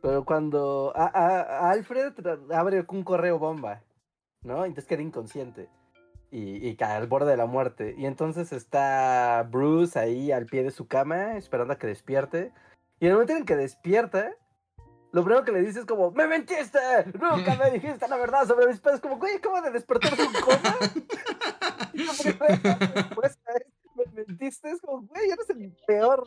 Pero 0.00 0.24
cuando 0.24 0.92
a, 0.96 1.04
a- 1.06 1.68
a 1.68 1.70
Alfred 1.70 2.12
abre 2.52 2.84
un 2.88 3.04
correo 3.04 3.38
bomba, 3.38 3.82
¿no? 4.42 4.64
Entonces 4.64 4.86
queda 4.88 5.02
inconsciente 5.02 5.68
y, 6.34 6.74
cae 6.76 6.96
al 6.96 7.06
borde 7.06 7.30
de 7.30 7.36
la 7.36 7.44
muerte. 7.44 7.94
Y 7.98 8.06
entonces 8.06 8.52
está 8.52 9.46
Bruce 9.50 9.98
ahí 9.98 10.32
al 10.32 10.46
pie 10.46 10.62
de 10.62 10.70
su 10.70 10.86
cama 10.86 11.36
esperando 11.36 11.74
a 11.74 11.78
que 11.78 11.86
despierte. 11.86 12.52
Y 13.00 13.04
en 13.04 13.10
el 13.10 13.14
momento 13.16 13.36
en 13.36 13.44
que 13.44 13.54
despierta, 13.54 14.34
lo 15.12 15.22
primero 15.24 15.44
que 15.44 15.52
le 15.52 15.60
dices 15.60 15.76
es 15.78 15.84
como, 15.84 16.10
¡me 16.12 16.26
mentiste! 16.26 16.78
Nunca 17.20 17.54
me 17.56 17.70
dijiste 17.70 18.08
la 18.08 18.16
verdad 18.16 18.46
sobre 18.46 18.66
mis 18.66 18.80
padres. 18.80 19.00
Como, 19.00 19.18
güey, 19.18 19.34
acabo 19.34 19.60
de 19.60 19.72
despertar 19.72 20.16
de 20.16 20.22
un 20.22 20.32
coma. 20.32 20.76
y 21.92 22.02
es, 22.02 23.38
me 23.94 24.24
mentiste. 24.24 24.70
Es 24.70 24.80
como, 24.80 25.02
güey, 25.02 25.30
eres 25.30 25.50
el 25.50 25.76
peor, 25.86 26.24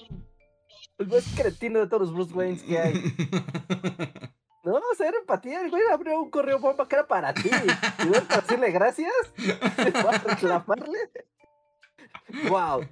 el 0.99 1.07
más 1.07 1.25
cretino 1.35 1.79
de 1.79 1.87
todos 1.87 2.03
los 2.03 2.13
Bruce 2.13 2.33
Waynes 2.35 2.61
que 2.61 2.77
hay. 2.77 2.93
No, 4.65 4.81
era 4.99 5.17
empatía. 5.19 5.61
El 5.61 5.69
güey 5.69 5.83
abrió 5.91 6.19
un 6.19 6.29
correo 6.31 6.59
bomba 6.59 6.87
que 6.87 6.95
era 6.95 7.07
para 7.07 7.33
ti. 7.33 7.49
Y 8.03 8.05
no 8.07 8.13
para 8.27 8.41
decirle 8.41 8.71
gracias. 8.71 9.13
Para 9.93 10.17
reclamarle. 10.19 10.99
Wow. 12.49 12.85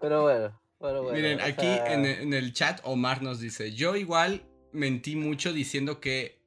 Pero 0.00 0.22
bueno. 0.22 0.60
Bueno, 0.78 1.02
bueno, 1.02 1.16
Miren, 1.16 1.40
aquí 1.42 1.60
sea, 1.66 1.92
en, 1.92 2.06
en 2.06 2.32
el 2.32 2.54
chat 2.54 2.80
Omar 2.84 3.22
nos 3.22 3.38
dice, 3.40 3.72
yo 3.72 3.96
igual 3.96 4.46
mentí 4.72 5.14
mucho 5.14 5.52
diciendo 5.52 6.00
que 6.00 6.42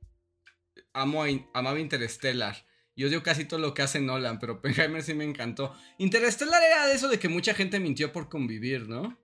amo 0.94 1.22
a 1.24 1.30
In- 1.30 1.48
amaba 1.54 1.80
Interstellar. 1.80 2.66
Yo 2.96 3.10
digo 3.10 3.22
casi 3.22 3.46
todo 3.46 3.60
lo 3.60 3.74
que 3.76 3.84
hace 3.84 4.02
Nolan, 4.02 4.40
pero 4.40 4.54
Oppenheimer 4.62 5.04
sí 5.04 5.14
me 5.14 5.24
encantó. 5.24 5.76
Interstellar 6.00 6.64
era 6.64 6.88
de 6.88 6.96
eso 6.96 7.10
de 7.10 7.20
que 7.20 7.30
mucha 7.30 7.54
gente 7.54 7.80
mintió 7.80 8.12
por 8.12 8.28
convivir, 8.30 8.88
¿no? 8.90 9.18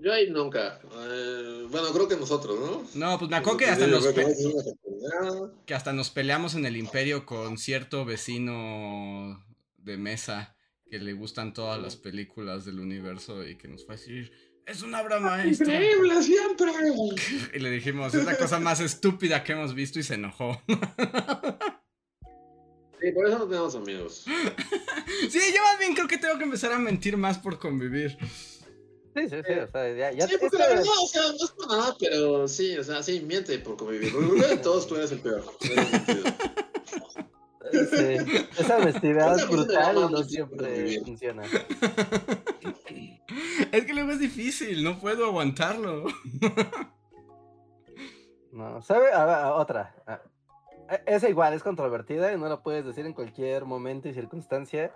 Yo 0.00 0.12
ahí 0.12 0.30
nunca. 0.30 0.80
Eh, 0.84 1.66
bueno, 1.70 1.88
creo 1.92 2.06
que 2.08 2.16
nosotros, 2.16 2.58
¿no? 2.60 2.84
No, 2.94 3.18
pues 3.18 3.30
me 3.30 3.36
acuerdo 3.36 3.58
que 3.58 3.66
hasta, 3.66 3.86
nos 3.86 4.06
que 4.06 4.12
pe- 5.66 5.74
hasta 5.74 5.92
nos 5.92 6.10
peleamos 6.10 6.54
en 6.54 6.64
el 6.66 6.76
imperio 6.76 7.26
con 7.26 7.58
cierto 7.58 8.04
vecino 8.04 9.44
de 9.76 9.96
mesa 9.96 10.54
que 10.90 10.98
le 10.98 11.12
gustan 11.12 11.52
todas 11.52 11.80
las 11.80 11.96
películas 11.96 12.64
del 12.64 12.80
universo 12.80 13.46
y 13.46 13.56
que 13.58 13.68
nos 13.68 13.84
fue 13.84 13.96
a 13.96 13.98
decir, 13.98 14.32
es 14.66 14.82
una 14.82 15.00
obra 15.02 15.18
maestra. 15.20 15.66
Increíble, 15.74 16.22
siempre. 16.22 16.70
Y 17.54 17.58
le 17.58 17.70
dijimos, 17.70 18.14
es 18.14 18.24
la 18.24 18.36
cosa 18.36 18.58
más 18.60 18.80
estúpida 18.80 19.42
que 19.44 19.52
hemos 19.52 19.74
visto 19.74 19.98
y 19.98 20.02
se 20.02 20.14
enojó. 20.14 20.60
Sí, 23.00 23.12
por 23.12 23.26
eso 23.28 23.38
no 23.38 23.46
tenemos 23.46 23.74
amigos. 23.74 24.24
Sí, 25.30 25.40
yo 25.54 25.62
más 25.62 25.78
bien 25.78 25.94
creo 25.94 26.06
que 26.06 26.18
tengo 26.18 26.36
que 26.38 26.44
empezar 26.44 26.70
a 26.72 26.78
mentir 26.78 27.16
más 27.16 27.38
por 27.38 27.58
convivir. 27.58 28.16
Sí, 29.20 29.28
sí, 29.28 29.36
sí. 29.46 29.52
O 29.58 29.66
sea, 29.68 29.94
ya, 29.94 30.12
ya 30.12 30.26
sí, 30.28 30.36
porque 30.40 30.58
la 30.58 30.68
verdad, 30.68 30.84
o 31.02 31.06
sea, 31.08 31.22
no 31.22 31.44
es 31.44 31.50
por 31.50 31.68
nada, 31.68 31.96
pero 31.98 32.48
sí, 32.48 32.76
o 32.78 32.84
sea, 32.84 33.02
sí, 33.02 33.20
miente 33.20 33.58
por 33.58 33.76
convivir. 33.76 34.12
De 34.12 34.56
todos 34.58 34.86
tú 34.86 34.96
eres 34.96 35.12
el 35.12 35.20
peor. 35.20 35.42
Sí, 37.70 38.16
esa 38.58 38.76
honestidad 38.78 39.36
Esa 39.36 39.46
brutal 39.46 39.94
no 39.94 40.08
no 40.10 40.22
siempre 40.22 41.00
funciona. 41.04 41.42
Es 43.72 43.84
que 43.84 43.92
luego 43.92 44.12
es 44.12 44.18
difícil, 44.20 44.82
no 44.82 44.98
puedo 44.98 45.26
aguantarlo. 45.26 46.04
No, 48.52 48.80
¿sabe? 48.82 49.12
A 49.12 49.44
a- 49.48 49.54
otra. 49.54 49.94
Ah, 50.06 50.20
e- 50.90 51.02
Esa 51.14 51.28
igual 51.28 51.52
es 51.52 51.62
controvertida 51.62 52.32
y 52.32 52.38
no 52.38 52.48
la 52.48 52.62
puedes 52.62 52.84
decir 52.86 53.04
en 53.04 53.12
cualquier 53.12 53.64
momento 53.66 54.08
y 54.08 54.14
circunstancia. 54.14 54.90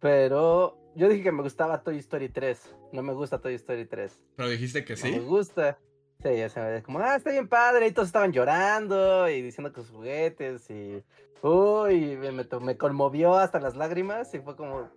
Pero 0.00 0.78
yo 0.94 1.08
dije 1.08 1.22
que 1.22 1.32
me 1.32 1.42
gustaba 1.42 1.82
Toy 1.82 1.98
Story 1.98 2.28
3. 2.28 2.76
No 2.92 3.02
me 3.02 3.12
gusta 3.14 3.40
Toy 3.40 3.54
Story 3.54 3.86
3. 3.86 4.24
Pero 4.36 4.48
dijiste 4.48 4.84
que 4.84 4.94
No 4.96 5.02
me 5.02 5.12
sí. 5.12 5.18
gusta. 5.20 5.78
Sí, 6.22 6.36
ya 6.36 6.48
se 6.48 6.60
me 6.60 6.82
como, 6.82 7.00
ah, 7.00 7.16
está 7.16 7.30
bien 7.32 7.48
padre. 7.48 7.86
Y 7.88 7.92
todos 7.92 8.08
estaban 8.08 8.32
llorando 8.32 9.28
y 9.28 9.42
diciendo 9.42 9.72
que 9.72 9.80
sus 9.82 9.90
juguetes 9.90 10.70
y. 10.70 11.02
Uy, 11.42 12.16
me, 12.16 12.32
me 12.32 12.76
conmovió 12.78 13.34
hasta 13.34 13.60
las 13.60 13.76
lágrimas 13.76 14.32
y 14.34 14.40
fue 14.40 14.56
como. 14.56 14.90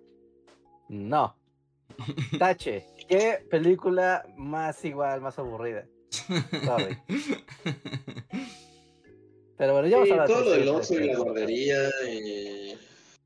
No. 0.87 1.35
Tache. 2.39 2.85
¿Qué 3.09 3.45
película 3.49 4.25
más 4.37 4.83
igual, 4.85 5.21
más 5.21 5.37
aburrida? 5.39 5.85
Sorry. 6.63 6.97
Pero 9.57 9.73
bueno, 9.73 9.87
ya 9.87 9.97
vamos 9.97 10.07
Sí, 10.07 10.11
a 10.13 10.21
hablar 10.21 10.27
de 10.27 10.33
todo 10.33 10.43
lo 10.43 10.49
Toy 10.51 10.59
del 10.59 10.67
Story 10.69 10.79
oso 10.79 10.93
y 10.93 10.97
3. 10.97 11.07
la 11.07 11.23
guardería 11.23 11.89
y... 12.11 12.77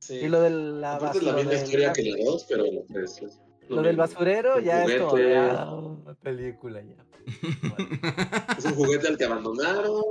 Sí. 0.01 0.15
Y 0.15 0.27
lo 0.29 0.41
de 0.41 0.49
la 0.49 0.95
Aparte 0.95 1.19
es 1.19 1.23
la 1.23 1.31
basura 1.33 1.43
misma 1.43 1.51
del- 1.51 1.63
historia 1.63 1.93
que 1.93 2.03
la 2.03 2.25
2, 2.25 2.45
pero 2.49 2.65
la 2.65 2.81
3 2.91 3.21
es 3.21 3.39
Lo 3.69 3.81
del 3.83 3.95
basurero 3.95 4.59
ya 4.59 4.83
es 4.83 4.99
como 4.99 5.15
de, 5.15 5.37
ah, 5.37 6.15
película 6.23 6.81
ya. 6.81 7.05
Es 8.57 8.65
un 8.65 8.73
juguete 8.73 9.07
al 9.07 9.17
que 9.17 9.25
abandonaron 9.25 10.01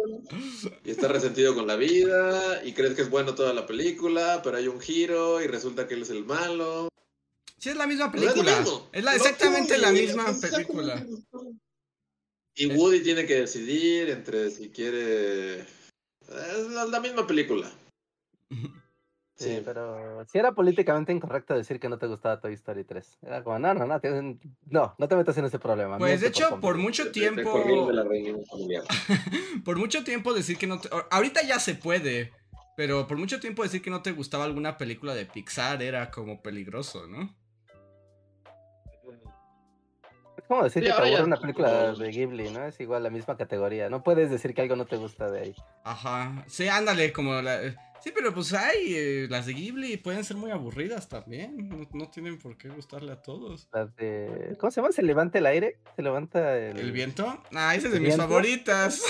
y 0.84 0.90
está 0.92 1.08
resentido 1.08 1.56
con 1.56 1.66
la 1.66 1.74
vida 1.74 2.62
y 2.64 2.72
crees 2.72 2.94
que 2.94 3.02
es 3.02 3.10
bueno 3.10 3.34
toda 3.34 3.52
la 3.52 3.66
película, 3.66 4.40
pero 4.44 4.56
hay 4.56 4.68
un 4.68 4.80
giro 4.80 5.42
y 5.42 5.48
resulta 5.48 5.88
que 5.88 5.94
él 5.94 6.02
es 6.02 6.10
el 6.10 6.24
malo. 6.24 6.88
Sí, 7.58 7.70
es 7.70 7.76
la 7.76 7.88
misma 7.88 8.06
es 8.06 8.12
película. 8.12 8.60
mismo. 8.60 8.88
Es 8.92 9.04
la, 9.04 9.16
exactamente 9.16 9.76
la 9.78 9.90
misma 9.90 10.30
es 10.30 10.36
película. 10.38 11.04
Y 12.54 12.66
Woody 12.66 13.00
tiene 13.02 13.26
que 13.26 13.40
decidir 13.40 14.08
entre 14.10 14.50
si 14.50 14.70
quiere... 14.70 15.60
Es 15.60 16.68
la, 16.72 16.84
la 16.86 17.00
misma 17.00 17.26
película. 17.26 17.70
Sí, 19.40 19.56
Sí. 19.56 19.62
pero 19.64 20.24
si 20.26 20.38
era 20.38 20.52
políticamente 20.52 21.12
incorrecto 21.12 21.54
decir 21.54 21.80
que 21.80 21.88
no 21.88 21.96
te 21.98 22.06
gustaba 22.06 22.40
Toy 22.40 22.52
Story 22.52 22.84
3. 22.84 23.18
Era 23.22 23.42
como, 23.42 23.58
no, 23.58 23.72
no, 23.72 23.86
no, 23.86 23.98
tienes- 24.00 24.36
no, 24.66 24.94
no 24.98 25.08
te 25.08 25.16
metas 25.16 25.36
en 25.38 25.46
ese 25.46 25.58
problema. 25.58 25.96
Pues 25.96 26.20
de 26.20 26.26
hecho, 26.28 26.50
por 26.50 26.60
convivir". 26.74 26.84
mucho 26.84 27.10
tiempo. 27.10 27.86
de 27.86 27.92
la 27.94 28.04
por 29.64 29.78
mucho 29.78 30.04
tiempo 30.04 30.34
decir 30.34 30.58
que 30.58 30.66
no 30.66 30.78
te. 30.80 30.88
Ahorita 31.10 31.42
ya 31.42 31.58
se 31.58 31.74
puede. 31.74 32.32
Pero 32.76 33.06
por 33.06 33.18
mucho 33.18 33.40
tiempo 33.40 33.62
decir 33.62 33.82
que 33.82 33.90
no 33.90 34.00
te 34.00 34.12
gustaba 34.12 34.44
alguna 34.44 34.78
película 34.78 35.14
de 35.14 35.26
Pixar 35.26 35.82
era 35.82 36.10
como 36.10 36.40
peligroso, 36.40 37.06
¿no? 37.08 37.34
Es 40.50 40.52
como 40.52 40.64
decir 40.64 40.82
que 40.82 40.88
te 40.88 40.94
aburre 40.94 41.22
una 41.22 41.36
película 41.40 41.92
de 41.92 42.10
Ghibli, 42.10 42.50
¿no? 42.50 42.64
Es 42.66 42.80
igual 42.80 43.04
la 43.04 43.10
misma 43.10 43.36
categoría. 43.36 43.88
No 43.88 44.02
puedes 44.02 44.30
decir 44.32 44.52
que 44.52 44.62
algo 44.62 44.74
no 44.74 44.84
te 44.84 44.96
gusta 44.96 45.30
de 45.30 45.40
ahí. 45.42 45.54
Ajá. 45.84 46.44
Sí, 46.48 46.66
ándale, 46.66 47.12
como 47.12 47.40
la. 47.40 47.60
Sí, 48.02 48.10
pero 48.12 48.34
pues 48.34 48.52
hay. 48.54 48.94
eh, 48.96 49.26
las 49.30 49.46
de 49.46 49.52
Ghibli 49.52 49.96
pueden 49.98 50.24
ser 50.24 50.36
muy 50.38 50.50
aburridas 50.50 51.08
también. 51.08 51.68
No, 51.68 51.86
no 51.92 52.08
tienen 52.08 52.36
por 52.38 52.56
qué 52.56 52.68
gustarle 52.68 53.12
a 53.12 53.22
todos. 53.22 53.68
Las 53.72 53.94
de... 53.94 54.56
¿Cómo 54.58 54.70
se 54.72 54.80
llama? 54.80 54.90
¿Se 54.92 55.02
levanta 55.02 55.38
el 55.38 55.46
aire? 55.46 55.76
¿Se 55.94 56.02
levanta 56.02 56.56
el...? 56.58 56.78
¿El 56.78 56.90
viento? 56.92 57.26
Ah, 57.54 57.76
esa 57.76 57.86
es 57.88 57.92
de 57.92 57.98
¿El 57.98 58.02
mis 58.04 58.16
viento? 58.16 58.22
favoritas. 58.28 59.02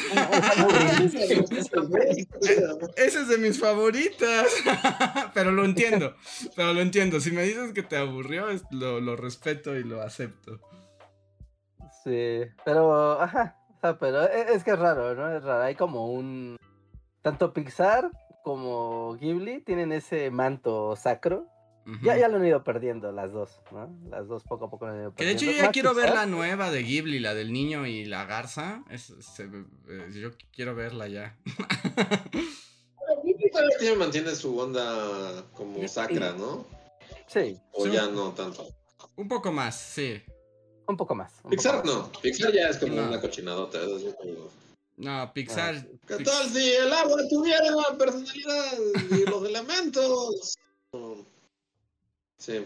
Esa 2.96 3.20
es 3.22 3.28
de 3.28 3.38
mis 3.38 3.58
favoritas. 3.58 4.46
pero 5.34 5.52
lo 5.52 5.64
entiendo. 5.64 6.14
Pero 6.56 6.74
lo 6.74 6.80
entiendo. 6.80 7.20
Si 7.20 7.30
me 7.30 7.44
dices 7.44 7.72
que 7.72 7.82
te 7.82 7.96
aburrió, 7.96 8.50
es- 8.50 8.64
lo, 8.70 9.00
lo 9.00 9.16
respeto 9.16 9.76
y 9.76 9.84
lo 9.84 10.02
acepto. 10.02 10.60
Sí, 12.04 12.40
pero, 12.64 13.20
ajá, 13.20 13.56
o 13.76 13.80
sea, 13.80 13.98
pero 13.98 14.22
e- 14.24 14.54
es 14.54 14.64
que 14.64 14.70
es 14.72 14.78
raro, 14.78 15.14
¿no? 15.14 15.36
Es 15.36 15.42
raro, 15.42 15.62
hay 15.64 15.74
como 15.74 16.06
un... 16.12 16.56
Tanto 17.22 17.52
Pixar 17.52 18.10
como 18.42 19.14
Ghibli 19.20 19.60
tienen 19.60 19.92
ese 19.92 20.30
manto 20.30 20.96
sacro. 20.96 21.46
Ya, 22.02 22.16
ya 22.16 22.28
lo 22.28 22.36
han 22.36 22.46
ido 22.46 22.62
perdiendo 22.62 23.10
las 23.10 23.32
dos, 23.32 23.60
¿no? 23.72 23.92
Las 24.10 24.28
dos 24.28 24.44
poco 24.44 24.66
a 24.66 24.70
poco 24.70 24.86
lo 24.86 24.92
han 24.92 25.00
ido 25.00 25.14
Que 25.14 25.24
de 25.24 25.32
perdiendo. 25.32 25.42
hecho 25.42 25.50
yo 25.50 25.56
ya 25.58 25.64
Más 25.64 25.72
quiero 25.72 25.92
ver 25.94 26.14
la 26.14 26.24
nueva 26.26 26.70
de 26.70 26.82
Ghibli, 26.84 27.18
la 27.18 27.34
del 27.34 27.52
niño 27.52 27.84
y 27.86 28.04
la 28.04 28.26
garza. 28.26 28.84
Es- 28.90 29.12
se- 29.18 29.44
eh, 29.88 30.08
yo 30.14 30.30
quiero 30.52 30.74
verla 30.76 31.08
ya. 31.08 31.36
Todavía 33.52 33.78
tiene- 33.80 33.96
mantiene 33.96 34.34
su 34.36 34.56
onda 34.58 35.44
como 35.54 35.86
sacra, 35.88 36.32
¿no? 36.32 36.64
Sí, 37.26 37.58
O 37.72 37.84
Sí. 37.86 37.92
ya 37.92 38.06
no 38.06 38.30
tanto. 38.32 38.66
Un 39.16 39.26
poco 39.28 39.50
más, 39.50 39.76
sí. 39.78 40.22
Un 40.86 40.96
poco 40.96 41.14
más. 41.14 41.30
un 41.36 41.42
poco 41.42 41.50
Pixar 41.50 41.76
más. 41.76 41.84
no. 41.84 42.10
Pixar 42.20 42.52
ya 42.52 42.68
es 42.68 42.78
como 42.78 42.94
No. 42.94 43.08
una 43.08 43.20
cochinadota. 43.20 43.78
es 43.82 43.92
así 43.92 44.12
como, 44.20 44.48
No, 44.96 45.32
Pixar. 45.32 45.86
¿Qué 46.06 46.16
Pix- 46.16 46.24
tal 46.30 46.48
si 46.50 46.70
el 46.72 46.92
agua 46.92 47.22
tuviera 47.28 47.72
personalidad 47.98 48.72
y 49.10 49.24
los 49.30 49.44
elementos? 49.48 50.54
Sí. 52.38 52.64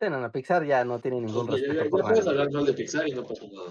Sí, 0.00 0.08
no, 0.10 0.20
no, 0.20 0.30
Pixar 0.30 0.64
ya 0.66 0.84
no 0.84 0.98
tiene 1.00 1.20
ningún 1.22 1.46
Ya- 1.48 1.56
ya- 1.56 1.58
respeto 1.58 1.84
ya 1.84 1.90
por 1.90 2.02
puedes 2.02 2.26
hablar 2.26 2.50
mal 2.52 2.66
de 2.66 2.72
Pixar 2.74 3.08
y 3.08 3.12
no 3.12 3.26
pasa 3.26 3.42
nada. 3.52 3.70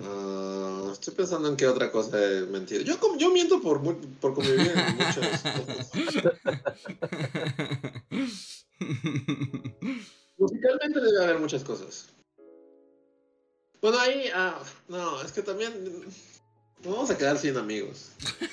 Ah, 0.00 0.88
estoy 0.92 1.14
pensando 1.14 1.48
en 1.48 1.56
qué 1.56 1.66
otra 1.66 1.90
cosa 1.90 2.16
he 2.22 2.42
mentido. 2.42 2.82
Yo, 2.82 2.96
yo 3.18 3.30
miento 3.30 3.60
por, 3.60 3.82
por 4.20 4.34
convivir 4.34 4.72
en 4.74 4.96
muchas 4.96 5.42
cosas. 5.42 5.90
Musicalmente 10.36 11.00
debe 11.00 11.24
haber 11.24 11.38
muchas 11.38 11.62
cosas. 11.64 12.08
Bueno, 13.80 13.98
ahí, 13.98 14.28
ah, 14.34 14.58
no, 14.88 15.20
es 15.22 15.32
que 15.32 15.42
también 15.42 15.84
nos 16.82 16.92
vamos 16.94 17.10
a 17.10 17.18
quedar 17.18 17.36
sin 17.38 17.56
amigos. 17.56 18.10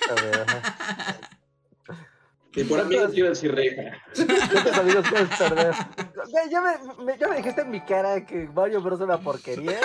A 0.10 0.14
ver. 0.22 0.46
Y 2.54 2.64
por 2.66 2.82
amigos 2.82 3.12
quiero 3.14 3.30
decir 3.30 3.56
reja. 3.56 3.98
¿Cuántos 4.52 4.74
amigos 4.78 5.06
puedes 5.10 5.30
perder? 5.38 5.74
Ya, 6.34 6.50
ya 6.50 6.62
me, 6.62 7.04
me- 7.06 7.18
ya 7.18 7.28
me 7.30 7.38
dijiste 7.38 7.62
en 7.62 7.72
mi 7.72 7.80
cara 7.86 8.26
que 8.26 8.46
Mario 8.50 8.82
Bros 8.82 9.00
es 9.00 9.06
una 9.06 9.20
porquería. 9.22 9.80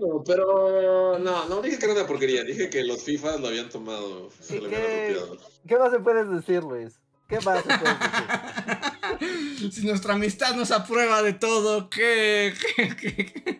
No, 0.00 0.22
pero 0.24 1.18
no, 1.18 1.48
no 1.48 1.60
dije 1.62 1.78
que 1.78 1.84
era 1.86 1.94
una 1.94 2.06
porquería, 2.06 2.44
dije 2.44 2.70
que 2.70 2.84
los 2.84 3.02
FIFAs 3.02 3.40
lo 3.40 3.48
habían 3.48 3.68
tomado, 3.68 4.30
se 4.40 4.56
¿Y 4.56 4.60
lo 4.60 4.66
habían 4.66 4.80
qué? 4.82 5.10
apropiado. 5.18 5.50
¿Qué 5.66 5.76
más 5.78 5.90
se 5.92 5.98
puedes 6.00 6.30
decir, 6.30 6.62
Luis? 6.62 7.00
¿Qué 7.28 7.40
más 7.40 7.64
se 7.64 7.78
puedes 7.78 7.98
decir? 8.00 8.97
Si 9.72 9.86
nuestra 9.86 10.14
amistad 10.14 10.54
nos 10.54 10.70
aprueba 10.70 11.22
de 11.22 11.32
todo, 11.32 11.90
¿qué? 11.90 12.54
¿Qué? 12.76 12.96
¿Qué? 13.00 13.58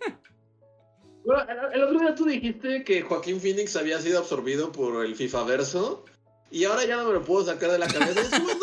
Bueno, 1.25 1.45
el, 1.75 1.83
otro 1.83 1.99
día 2.01 2.15
tú 2.15 2.25
dijiste 2.25 2.85
que 2.85 3.03
Joaquín 3.03 3.41
Phoenix 3.41 3.77
había 3.77 4.01
sido 4.01 4.19
absorbido 4.19 4.73
por 4.73 5.05
el 5.05 5.15
FIFA 5.15 5.45
verso 5.45 6.05
y 6.51 6.65
ahora 6.65 6.87
ya 6.87 6.97
no 6.97 7.05
me 7.05 7.13
lo 7.13 7.23
puedo 7.23 7.45
sacar 7.45 7.71
de 7.71 7.79
la 7.79 7.87
cabeza. 7.87 8.23
Es 8.23 8.31
como, 8.31 8.47
no, 8.49 8.55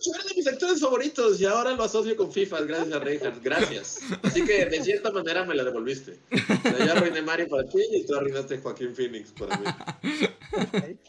yo 0.00 0.12
no 0.12 0.18
era 0.20 0.28
de 0.28 0.34
mis 0.36 0.46
actores 0.46 0.80
favoritos 0.80 1.40
y 1.40 1.46
ahora 1.46 1.72
lo 1.72 1.82
asocio 1.82 2.16
con 2.16 2.32
FIFA, 2.32 2.60
gracias 2.62 2.92
a 2.92 2.98
Reinhardt, 3.00 3.42
gracias. 3.42 4.00
Así 4.22 4.44
que 4.44 4.66
de 4.66 4.82
cierta 4.82 5.10
manera 5.10 5.44
me 5.44 5.54
la 5.54 5.64
devolviste. 5.64 6.18
O 6.32 6.36
sea, 6.62 6.86
yo 6.86 6.92
arruiné 6.92 7.22
Mario 7.22 7.48
para 7.48 7.64
ti 7.64 7.78
y 7.90 8.06
tú 8.06 8.14
arruinaste 8.14 8.58
Joaquín 8.58 8.94
Phoenix 8.94 9.32
para 9.32 9.58
mí. 9.58 9.66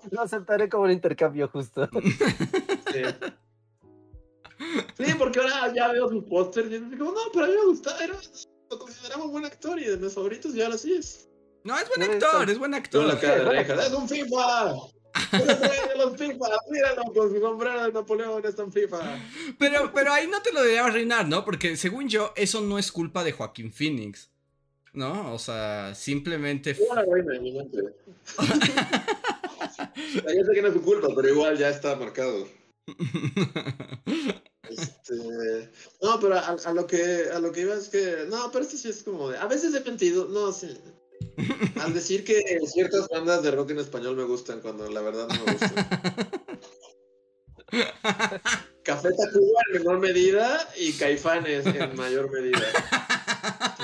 Lo 0.10 0.22
aceptaré 0.22 0.68
como 0.68 0.86
un 0.86 0.92
intercambio 0.92 1.48
justo. 1.48 1.88
Sí. 2.92 3.04
Sí, 4.98 5.14
porque 5.18 5.40
ahora 5.40 5.74
ya 5.74 5.92
veo 5.92 6.10
sus 6.10 6.24
pósters 6.26 6.72
y 6.72 6.76
es 6.76 6.82
como, 6.98 7.12
no, 7.12 7.20
pero 7.34 7.46
a 7.46 7.48
mí 7.48 7.54
me 7.56 7.66
gustaba, 7.66 8.04
era, 8.04 8.18
lo 8.70 8.80
consideraba 8.80 9.26
un 9.26 9.32
buen 9.32 9.46
actor 9.46 9.80
y 9.80 9.86
de 9.86 9.98
mis 9.98 10.14
favoritos 10.14 10.56
y 10.56 10.62
ahora 10.62 10.78
sí 10.78 10.94
es. 10.94 11.30
No, 11.64 11.78
es 11.78 11.88
buen 11.90 12.04
actor, 12.10 12.50
es 12.50 12.58
buen 12.58 12.72
Tú 12.90 13.02
la 13.04 13.14
actor. 13.14 13.20
cara 13.20 13.36
de 13.44 13.50
Reinhardt, 13.50 13.88
es 13.88 13.94
un 13.94 14.10
FIFA. 14.10 14.74
Es 15.34 15.98
los 15.98 16.18
FIFA, 16.18 16.46
míralo 16.70 17.04
con 17.14 17.30
su 17.30 17.40
sombrero 17.40 17.84
de 17.84 17.92
Napoleón, 17.92 18.46
está 18.46 18.64
en 18.64 18.72
FIFA. 18.72 19.00
Pero, 19.60 19.92
pero 19.94 20.14
ahí 20.14 20.28
no 20.28 20.42
te 20.42 20.52
lo 20.52 20.62
debería 20.62 20.88
reinar, 20.88 21.28
¿no? 21.28 21.44
Porque 21.46 21.76
según 21.76 22.08
yo, 22.10 22.34
eso 22.36 22.62
no 22.62 22.80
es 22.80 22.92
culpa 22.92 23.24
de 23.24 23.34
Joaquín 23.34 23.72
Phoenix. 23.72 24.30
¿No? 24.94 25.34
O 25.34 25.40
sea, 25.40 25.96
simplemente. 25.96 26.76
Fue 26.76 26.86
una 26.90 27.04
reina 27.04 27.40
mi 27.40 27.54
mente. 27.54 27.80
Ya 30.14 30.46
sé 30.46 30.52
que 30.54 30.62
no 30.62 30.68
es 30.68 30.74
su 30.74 30.82
culpa, 30.82 31.08
pero 31.16 31.30
igual 31.30 31.58
ya 31.58 31.70
está 31.70 31.96
marcado. 31.96 32.48
Este, 34.70 35.70
no, 36.02 36.20
pero 36.22 36.36
a, 36.36 36.74
lo 36.74 36.88
que 36.88 37.26
a 37.34 37.40
lo 37.40 37.52
que 37.52 37.62
iba 37.62 37.76
es 37.76 37.90
que 37.90 38.26
no, 38.30 38.50
pero 38.52 38.64
esto 38.64 38.78
sí 38.78 38.88
es 38.90 39.04
como 39.04 39.30
de 39.30 39.38
a 39.38 39.46
veces 39.46 39.76
he 39.76 39.82
mentido, 39.82 40.28
no 40.30 40.52
sí. 40.54 40.78
Al 41.82 41.94
decir 41.94 42.24
que 42.24 42.42
ciertas 42.66 43.08
bandas 43.10 43.44
de 43.44 43.52
rock 43.52 43.72
en 43.72 43.80
español 43.80 44.16
me 44.16 44.24
gustan 44.24 44.62
cuando 44.62 44.90
la 44.90 45.02
verdad 45.02 45.28
no 45.28 45.46
me 45.46 45.52
gustan. 45.52 45.88
Café 48.84 49.10
Tacuba 49.10 49.62
en 49.68 49.80
menor 49.80 50.00
medida 50.00 50.68
y 50.78 50.94
Caifanes 50.94 51.66
en 51.66 51.96
mayor 51.96 52.32
medida. 52.32 52.60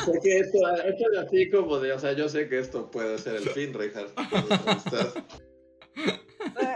Sé 0.06 0.20
que 0.22 0.40
esto, 0.40 0.58
esto 0.86 1.12
es 1.12 1.20
así 1.20 1.50
como 1.50 1.80
de, 1.80 1.94
o 1.94 2.00
sea, 2.00 2.14
yo 2.14 2.28
sé 2.30 2.50
que 2.50 2.60
esto 2.60 2.90
puede 2.90 3.18
ser 3.18 3.36
el 3.36 3.50
fin. 3.50 3.74
Eh, 3.80 3.94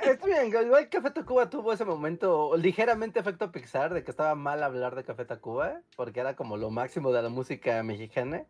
Está 0.04 0.26
bien, 0.26 0.48
igual 0.48 0.90
Café 0.90 1.12
Tacuba 1.12 1.50
tuvo 1.50 1.74
ese 1.74 1.86
momento 1.86 2.56
ligeramente 2.58 3.20
efecto 3.20 3.52
Pixar 3.52 3.94
de 3.94 4.04
que 4.04 4.12
estaba 4.12 4.36
mal 4.36 4.64
hablar 4.64 4.96
de 4.96 5.04
Café 5.04 5.26
Tacuba 5.26 5.82
porque 5.96 6.20
era 6.20 6.36
como 6.36 6.58
lo 6.58 6.70
máximo 6.72 7.12
de 7.12 7.22
la 7.22 7.30
música 7.30 7.82
mexicana. 7.84 8.44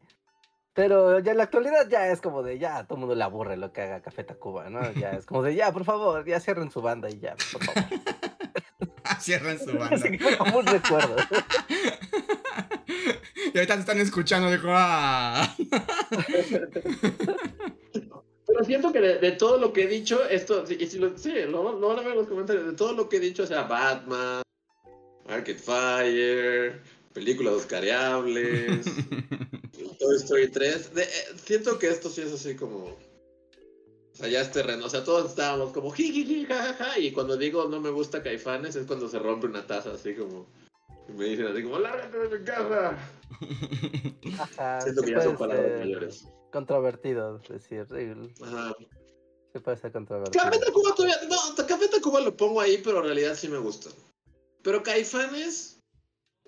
Pero 0.73 1.19
ya 1.19 1.31
en 1.31 1.37
la 1.37 1.43
actualidad 1.43 1.87
ya 1.89 2.07
es 2.07 2.21
como 2.21 2.43
de 2.43 2.57
ya, 2.57 2.77
a 2.77 2.83
todo 2.85 2.95
el 2.95 2.99
mundo 3.01 3.15
le 3.15 3.23
aburre 3.23 3.57
lo 3.57 3.73
que 3.73 3.81
haga 3.81 4.01
Café 4.01 4.23
Tacuba, 4.23 4.69
¿no? 4.69 4.89
Ya 4.93 5.11
es 5.11 5.25
como 5.25 5.43
de 5.43 5.53
ya, 5.55 5.71
por 5.73 5.83
favor, 5.83 6.25
ya 6.25 6.39
cierren 6.39 6.71
su 6.71 6.81
banda 6.81 7.09
y 7.09 7.19
ya, 7.19 7.35
por 7.35 7.63
favor. 7.63 7.83
Cierran 9.19 9.59
su 9.59 9.65
banda. 9.77 9.95
Así 9.97 10.17
que 10.17 10.37
como 10.37 10.59
un 10.59 10.65
recuerdo. 10.65 11.15
Y 13.53 13.57
ahorita 13.57 13.73
te 13.75 13.79
están 13.81 13.99
escuchando 13.99 14.49
de 14.49 14.59
como, 14.61 14.73
"Ah". 14.75 15.53
Pero 18.51 18.65
siento 18.65 18.91
que 18.91 18.99
de, 18.99 19.19
de 19.19 19.31
todo 19.31 19.57
lo 19.57 19.71
que 19.71 19.83
he 19.83 19.87
dicho, 19.87 20.27
esto, 20.27 20.65
sí, 20.65 20.75
y 20.79 20.85
si 20.87 20.99
lo, 20.99 21.17
sí, 21.17 21.31
lo, 21.47 21.79
lo 21.79 21.87
van 21.87 21.99
a 21.99 22.01
ver 22.01 22.11
en 22.11 22.17
los 22.17 22.27
comentarios, 22.27 22.65
de 22.65 22.73
todo 22.73 22.93
lo 22.93 23.07
que 23.07 23.17
he 23.17 23.19
dicho, 23.21 23.43
o 23.43 23.47
sea, 23.47 23.63
Batman, 23.63 24.41
Arcade 25.27 25.57
Fire, 25.57 26.81
películas 27.13 27.53
oscariables, 27.53 28.85
Toy 29.99 30.15
Story 30.17 30.49
3, 30.49 30.93
de- 30.93 31.03
eh, 31.03 31.07
siento 31.41 31.79
que 31.79 31.87
esto 31.87 32.09
sí 32.09 32.21
es 32.21 32.33
así 32.33 32.55
como... 32.55 32.85
O 32.87 34.15
sea, 34.23 34.27
ya 34.27 34.41
es 34.41 34.51
terreno, 34.51 34.85
o 34.85 34.89
sea, 34.89 35.03
todos 35.05 35.29
estábamos 35.29 35.71
como 35.71 35.89
jajaja, 35.91 36.99
y 36.99 37.11
cuando 37.13 37.37
digo 37.37 37.69
no 37.69 37.79
me 37.79 37.89
gusta 37.89 38.21
Caifanes 38.21 38.75
es 38.75 38.85
cuando 38.85 39.07
se 39.07 39.17
rompe 39.19 39.47
una 39.47 39.65
taza, 39.65 39.93
así 39.93 40.13
como... 40.13 40.45
Y 41.07 41.13
me 41.13 41.25
dicen 41.25 41.47
así 41.47 41.63
como, 41.63 41.79
lárgate 41.79 42.17
de 42.17 42.39
mi 42.39 42.45
casa. 42.45 42.97
Ajá, 44.37 44.81
Siento 44.81 45.03
que 45.03 45.11
ya 45.11 45.21
son 45.21 45.37
palabras 45.37 45.79
mayores. 45.79 46.27
Controvertido, 46.51 47.39
decir, 47.39 47.85
sí, 47.89 48.43
Ajá. 48.43 48.75
sí 49.53 49.59
puede 49.59 49.77
ser 49.77 49.91
controvertido. 49.91 50.43
Café 50.43 50.59
Tacuba 50.59 50.95
todavía. 50.95 51.17
No, 51.29 51.65
Café 51.65 51.87
Tacuba 51.87 52.19
lo 52.19 52.35
pongo 52.35 52.59
ahí, 52.59 52.79
pero 52.83 52.99
en 52.99 53.05
realidad 53.05 53.35
sí 53.35 53.47
me 53.47 53.57
gusta. 53.57 53.89
Pero 54.61 54.83
Caifanes, 54.83 55.79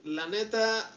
la 0.04 0.28
neta. 0.28 0.92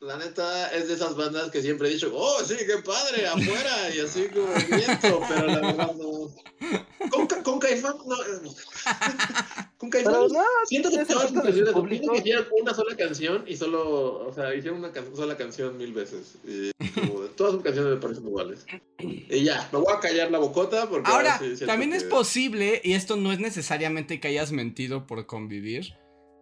La 0.00 0.16
neta 0.16 0.74
es 0.74 0.88
de 0.88 0.94
esas 0.94 1.14
bandas 1.14 1.52
que 1.52 1.62
siempre 1.62 1.88
he 1.88 1.92
dicho, 1.92 2.10
oh, 2.12 2.42
sí, 2.42 2.56
qué 2.66 2.78
padre, 2.78 3.24
afuera, 3.24 3.94
y 3.94 4.00
así 4.00 4.28
como 4.30 4.52
viento, 4.52 5.20
pero 5.28 5.46
la 5.46 5.60
verdad 5.60 5.94
no. 5.94 6.28
Con, 7.10 7.26
con 7.42 7.58
Caifán, 7.58 7.94
no. 8.06 8.16
con 9.78 9.90
no, 9.90 10.28
siento 10.66 10.90
que 10.90 11.04
todas 11.04 11.32
canciones, 11.32 11.54
siento 11.54 12.12
que 12.12 12.18
hicieron 12.18 12.46
una 12.60 12.74
sola 12.74 12.96
canción 12.96 13.44
y 13.46 13.56
solo, 13.56 14.26
o 14.28 14.32
sea, 14.32 14.54
hicieron 14.54 14.78
una 14.78 14.92
can- 14.92 15.14
sola 15.14 15.36
canción 15.36 15.76
mil 15.76 15.92
veces. 15.92 16.36
Y 16.46 16.70
como 17.00 17.20
todas 17.36 17.54
sus 17.54 17.62
canciones 17.62 17.94
me 17.94 18.00
parecen 18.00 18.26
iguales. 18.26 18.64
Y 18.98 19.44
ya, 19.44 19.68
me 19.72 19.78
voy 19.78 19.92
a 19.92 20.00
callar 20.00 20.30
la 20.30 20.38
bocota 20.38 20.88
porque 20.88 21.10
Ahora, 21.10 21.38
sí 21.38 21.66
también 21.66 21.92
es 21.92 22.04
que- 22.04 22.10
posible, 22.10 22.80
y 22.84 22.92
esto 22.92 23.16
no 23.16 23.32
es 23.32 23.40
necesariamente 23.40 24.20
que 24.20 24.28
hayas 24.28 24.52
mentido 24.52 25.06
por 25.06 25.26
convivir, 25.26 25.94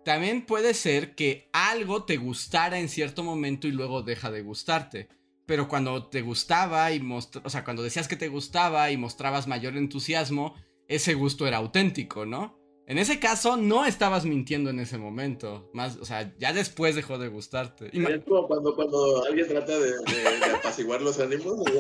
también 0.04 0.44
puede 0.46 0.74
ser 0.74 1.14
que 1.14 1.48
algo 1.52 2.04
te 2.04 2.16
gustara 2.16 2.78
en 2.78 2.88
cierto 2.88 3.22
momento 3.22 3.66
y 3.68 3.72
luego 3.72 4.02
deja 4.02 4.30
de 4.30 4.42
gustarte. 4.42 5.08
Pero 5.50 5.66
cuando 5.66 6.06
te 6.06 6.22
gustaba 6.22 6.92
y 6.92 7.02
o 7.10 7.20
sea, 7.50 7.64
cuando 7.64 7.82
decías 7.82 8.06
que 8.06 8.14
te 8.14 8.28
gustaba 8.28 8.92
y 8.92 8.96
mostrabas 8.96 9.48
mayor 9.48 9.76
entusiasmo, 9.76 10.54
ese 10.86 11.14
gusto 11.14 11.44
era 11.44 11.56
auténtico, 11.56 12.24
¿no? 12.24 12.56
En 12.86 12.98
ese 12.98 13.18
caso, 13.18 13.56
no 13.56 13.84
estabas 13.84 14.24
mintiendo 14.24 14.70
en 14.70 14.78
ese 14.78 14.96
momento. 14.96 15.68
Más, 15.74 15.96
o 15.96 16.04
sea, 16.04 16.32
ya 16.38 16.52
después 16.52 16.94
dejó 16.94 17.18
de 17.18 17.26
gustarte. 17.26 17.90
Ima- 17.92 18.10
Es 18.10 18.22
como 18.24 18.46
cuando, 18.46 18.76
cuando 18.76 19.24
alguien 19.24 19.48
trata 19.48 19.76
de, 19.76 19.90
de- 19.90 20.38
de 20.38 20.44
apaciguar 20.54 21.02
los 21.02 21.18
ánimos. 21.18 21.56
y 21.68 21.72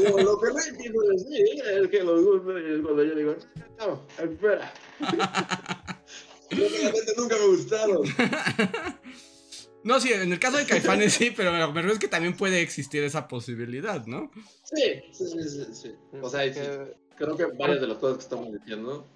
digo, 0.00 0.18
lo 0.18 0.40
que 0.40 0.48
no 0.54 0.58
entiendo 0.70 1.00
es 1.12 1.88
que 1.90 2.02
los 2.02 2.22
y 2.22 2.82
cuando 2.82 3.04
yo 3.04 3.14
digo, 3.14 3.36
no, 3.78 4.02
espera. 4.24 4.72
Yo 6.50 6.64
realmente 6.80 7.12
nunca 7.18 7.36
me 7.36 7.46
gustaron. 7.48 8.02
No, 9.86 10.00
sí, 10.00 10.12
en 10.12 10.32
el 10.32 10.40
caso 10.40 10.56
de 10.56 10.66
Caifanes 10.66 11.12
sí, 11.12 11.30
pero 11.30 11.52
me 11.52 11.64
refiero 11.64 11.92
es 11.92 12.00
que 12.00 12.08
también 12.08 12.36
puede 12.36 12.60
existir 12.60 13.04
esa 13.04 13.28
posibilidad, 13.28 14.04
¿no? 14.04 14.32
Sí, 14.64 15.00
sí, 15.12 15.28
sí, 15.28 15.48
sí, 15.48 15.64
sí. 15.72 15.94
O 16.20 16.28
sea, 16.28 16.52
sí, 16.52 16.60
creo 17.14 17.36
que 17.36 17.44
varias 17.44 17.80
de 17.80 17.86
las 17.86 17.98
cosas 17.98 18.16
que 18.16 18.24
estamos 18.24 18.52
diciendo, 18.52 19.06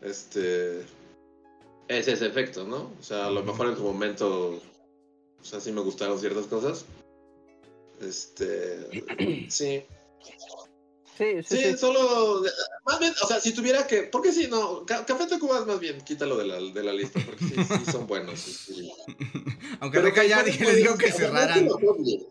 este, 0.00 0.78
es 1.88 2.08
ese 2.08 2.26
efecto, 2.26 2.64
¿no? 2.64 2.92
O 2.98 3.02
sea, 3.02 3.26
a 3.26 3.30
lo 3.30 3.42
mejor 3.42 3.68
en 3.68 3.76
su 3.76 3.82
momento, 3.82 4.52
o 5.38 5.44
sea, 5.44 5.60
sí 5.60 5.70
me 5.70 5.82
gustaron 5.82 6.18
ciertas 6.18 6.46
cosas. 6.46 6.86
Este, 8.00 8.88
sí. 9.50 9.82
Sí, 11.16 11.42
sí, 11.44 11.56
Sí, 11.56 11.62
sí. 11.72 11.76
solo, 11.78 12.42
más 12.84 12.98
bien, 12.98 13.12
o 13.22 13.26
sea, 13.26 13.38
si 13.38 13.54
tuviera 13.54 13.86
que, 13.86 14.02
porque 14.04 14.32
sí, 14.32 14.48
no, 14.50 14.84
Ca- 14.84 15.06
Café 15.06 15.26
Tacuba 15.26 15.60
es 15.60 15.66
más 15.66 15.78
bien, 15.78 16.00
quítalo 16.00 16.36
de 16.36 16.44
la, 16.46 16.56
de 16.60 16.82
la 16.82 16.92
lista, 16.92 17.20
porque 17.24 17.44
sí, 17.44 17.54
sí 17.64 17.92
son 17.92 18.06
buenos. 18.06 18.40
sí, 18.40 18.74
sí. 18.74 18.92
Aunque 19.80 20.00
Reca 20.00 20.24
ya 20.24 20.36
Caifanes 20.42 20.46
dije, 20.46 20.64
puede 20.64 20.76
le 20.76 20.82
digo 20.82 20.98
que 20.98 21.12
cerraran. 21.12 21.68
que 21.78 21.88
odie. 21.88 22.26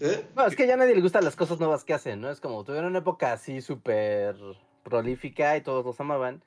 ¿Eh? 0.00 0.26
No, 0.36 0.46
es 0.46 0.54
que 0.54 0.66
ya 0.66 0.74
a 0.74 0.76
nadie 0.76 0.94
le 0.94 1.00
gustan 1.02 1.24
las 1.24 1.34
cosas 1.36 1.58
nuevas 1.58 1.84
que 1.84 1.92
hacen, 1.92 2.20
¿no? 2.20 2.30
Es 2.30 2.40
como 2.40 2.62
tuvieron 2.64 2.90
una 2.90 3.00
época 3.00 3.32
así 3.32 3.60
súper 3.60 4.36
prolífica 4.84 5.56
y 5.56 5.60
todos 5.62 5.84
los 5.84 5.98
amaban, 6.00 6.42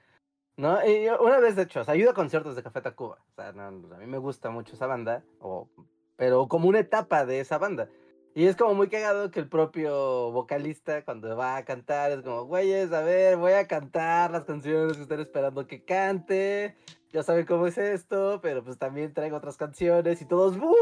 ¿no? 0.56 0.80
Y 0.88 1.08
una 1.20 1.40
vez, 1.40 1.56
de 1.56 1.64
hecho, 1.64 1.82
o 1.82 1.84
sea, 1.84 1.96
ido 1.96 2.10
a 2.12 2.14
conciertos 2.14 2.56
de 2.56 2.64
Café 2.64 2.82
Tacuba. 2.82 3.18
O 3.32 3.36
sea, 3.36 3.52
no, 3.52 3.64
a 3.64 3.72
mí 3.98 4.06
me 4.08 4.18
gusta 4.18 4.50
mucho 4.50 4.74
esa 4.76 4.88
banda, 4.88 5.24
o, 5.40 5.70
pero 6.16 6.48
como 6.48 6.70
una 6.70 6.80
etapa 6.80 7.26
de 7.26 7.42
esa 7.42 7.58
banda. 7.58 7.90
Y 8.34 8.46
es 8.46 8.56
como 8.56 8.74
muy 8.76 8.88
cagado 8.88 9.30
que 9.30 9.42
el 9.42 9.50
propio 9.50 10.32
vocalista, 10.32 11.04
cuando 11.04 11.36
va 11.36 11.58
a 11.58 11.66
cantar, 11.66 12.12
es 12.12 12.22
como, 12.22 12.46
güeyes, 12.46 12.94
a 12.94 13.02
ver, 13.02 13.36
voy 13.36 13.52
a 13.52 13.68
cantar 13.68 14.32
las 14.32 14.46
canciones 14.46 14.96
que 14.96 15.04
están 15.04 15.20
esperando 15.20 15.68
que 15.68 15.84
cante. 15.84 16.78
Ya 17.12 17.24
saben 17.24 17.46
cómo 17.46 17.68
es 17.68 17.78
esto, 17.78 18.40
pero 18.42 18.64
pues 18.64 18.78
también 18.78 19.14
traigo 19.14 19.36
otras 19.36 19.58
canciones 19.58 20.22
y 20.22 20.26
todos, 20.26 20.58
¡Bú! 20.58 20.74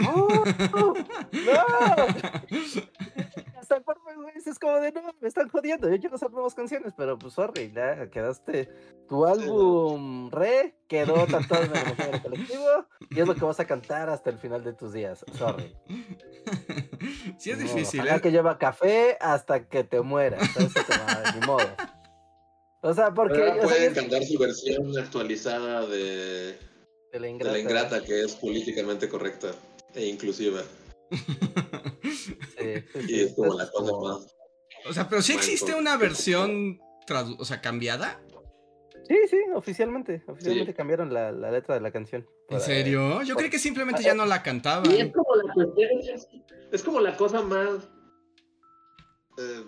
¡Bú! 0.00 0.94
¡No! 1.46 1.64
Es 4.46 4.58
como 4.58 4.80
de, 4.80 4.92
no, 4.92 5.14
me 5.20 5.28
están 5.28 5.48
jodiendo, 5.48 5.88
yo 5.88 5.98
quiero 5.98 6.16
hacer 6.16 6.30
nuevas 6.30 6.54
canciones, 6.54 6.92
pero 6.96 7.18
pues, 7.18 7.34
sorry, 7.34 7.72
ya 7.74 8.10
quedaste. 8.10 8.68
Tu 9.08 9.24
álbum 9.24 10.30
Re 10.30 10.74
quedó 10.88 11.26
tatuado 11.26 11.64
en 11.64 12.14
el 12.14 12.22
colectivo 12.22 12.86
y 13.10 13.20
es 13.20 13.26
lo 13.26 13.34
que 13.34 13.44
vas 13.44 13.60
a 13.60 13.66
cantar 13.66 14.08
hasta 14.08 14.30
el 14.30 14.38
final 14.38 14.64
de 14.64 14.72
tus 14.72 14.92
días, 14.92 15.24
sorry. 15.36 15.74
Sí 17.38 17.50
es 17.50 17.58
modo, 17.58 17.74
difícil, 17.74 18.00
ojalá 18.00 18.16
¿eh? 18.16 18.20
que 18.20 18.32
lleva 18.32 18.58
café 18.58 19.18
hasta 19.20 19.68
que 19.68 19.84
te 19.84 20.00
mueras, 20.00 20.42
eso 20.56 20.80
te 20.86 20.96
va, 20.96 21.32
ni 21.34 21.46
modo. 21.46 21.66
O 22.80 22.94
sea, 22.94 23.12
porque. 23.12 23.34
Pero 23.34 23.52
ahora 23.52 23.64
o 23.64 23.68
sea, 23.68 23.76
pueden 23.76 23.94
cantar 23.94 24.24
su 24.24 24.38
versión 24.38 24.98
actualizada 24.98 25.86
de, 25.86 26.58
de 27.12 27.20
la 27.20 27.20
de 27.20 27.30
ingrata. 27.30 27.52
la 27.52 27.58
ingrata, 27.58 28.04
que 28.04 28.22
es 28.22 28.34
políticamente 28.36 29.08
correcta 29.08 29.52
e 29.94 30.06
inclusiva. 30.06 30.62
Sí, 33.06 33.20
es 33.20 33.34
como 33.34 33.54
la 33.54 33.70
cosa 33.70 33.92
más. 34.02 34.36
O 34.88 34.92
sea, 34.92 35.08
pero 35.08 35.22
sí 35.22 35.32
Bueno, 35.32 35.44
existe 35.44 35.74
una 35.74 35.96
versión, 35.96 36.78
tradu- 37.06 37.36
o 37.38 37.44
sea, 37.44 37.60
cambiada. 37.60 38.20
Sí, 39.08 39.16
sí, 39.30 39.36
oficialmente. 39.54 40.22
Oficialmente 40.26 40.72
Sí. 40.72 40.76
cambiaron 40.76 41.12
la, 41.12 41.30
la 41.32 41.50
letra 41.50 41.74
de 41.74 41.80
la 41.80 41.90
canción. 41.90 42.22
¿En 42.22 42.56
para- 42.56 42.60
serio? 42.60 43.22
Yo 43.22 43.34
creí 43.36 43.50
que 43.50 43.58
simplemente 43.58 44.02
ya 44.02 44.14
no 44.14 44.24
la 44.26 44.42
cantaban. 44.42 44.90
Y 44.90 45.00
es 45.00 45.12
como 45.12 45.34
la 45.36 45.54
es 46.72 46.82
como 46.82 47.00
la 47.00 47.16
cosa 47.16 47.42
más. 47.42 47.88
eh, 49.38 49.64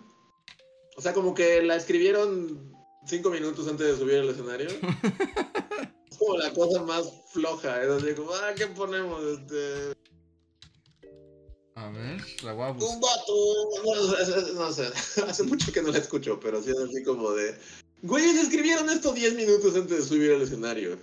o 0.97 1.01
sea, 1.03 1.12
como 1.12 1.34
que 1.34 1.62
la 1.62 1.76
escribieron 1.76 2.72
cinco 3.07 3.28
minutos 3.30 3.68
antes 3.68 3.86
de 3.86 3.97
subir 3.97 4.18
al 4.20 4.30
escenario. 4.30 4.68
es 6.11 6.16
como 6.18 6.36
la 6.38 6.51
cosa 6.53 6.82
más 6.82 7.11
floja. 7.32 7.82
Es 7.82 7.88
así 7.90 8.14
como, 8.14 8.30
ah, 8.32 8.53
¿qué 8.57 8.66
ponemos? 8.68 9.22
Este, 9.22 9.92
A 11.76 11.90
ver, 11.90 12.20
la 12.42 12.52
voy 12.54 12.64
a 12.64 12.70
un 12.70 12.78
buscar. 12.78 13.00
vato. 13.02 14.54
No, 14.54 14.72
sé, 14.72 14.86
hace 15.22 15.42
mucho 15.42 15.70
que 15.72 15.82
no 15.82 15.88
la 15.92 15.98
escucho, 15.98 16.40
pero 16.40 16.62
sí 16.62 16.70
es 16.70 16.78
así 16.78 17.04
como 17.04 17.30
de. 17.32 17.54
Güeyes, 18.02 18.36
escribieron 18.36 18.88
esto 18.88 19.12
10 19.12 19.34
minutos 19.36 19.74
antes 19.76 19.96
de 19.98 20.02
subir 20.02 20.32
al 20.32 20.42
escenario. 20.42 20.96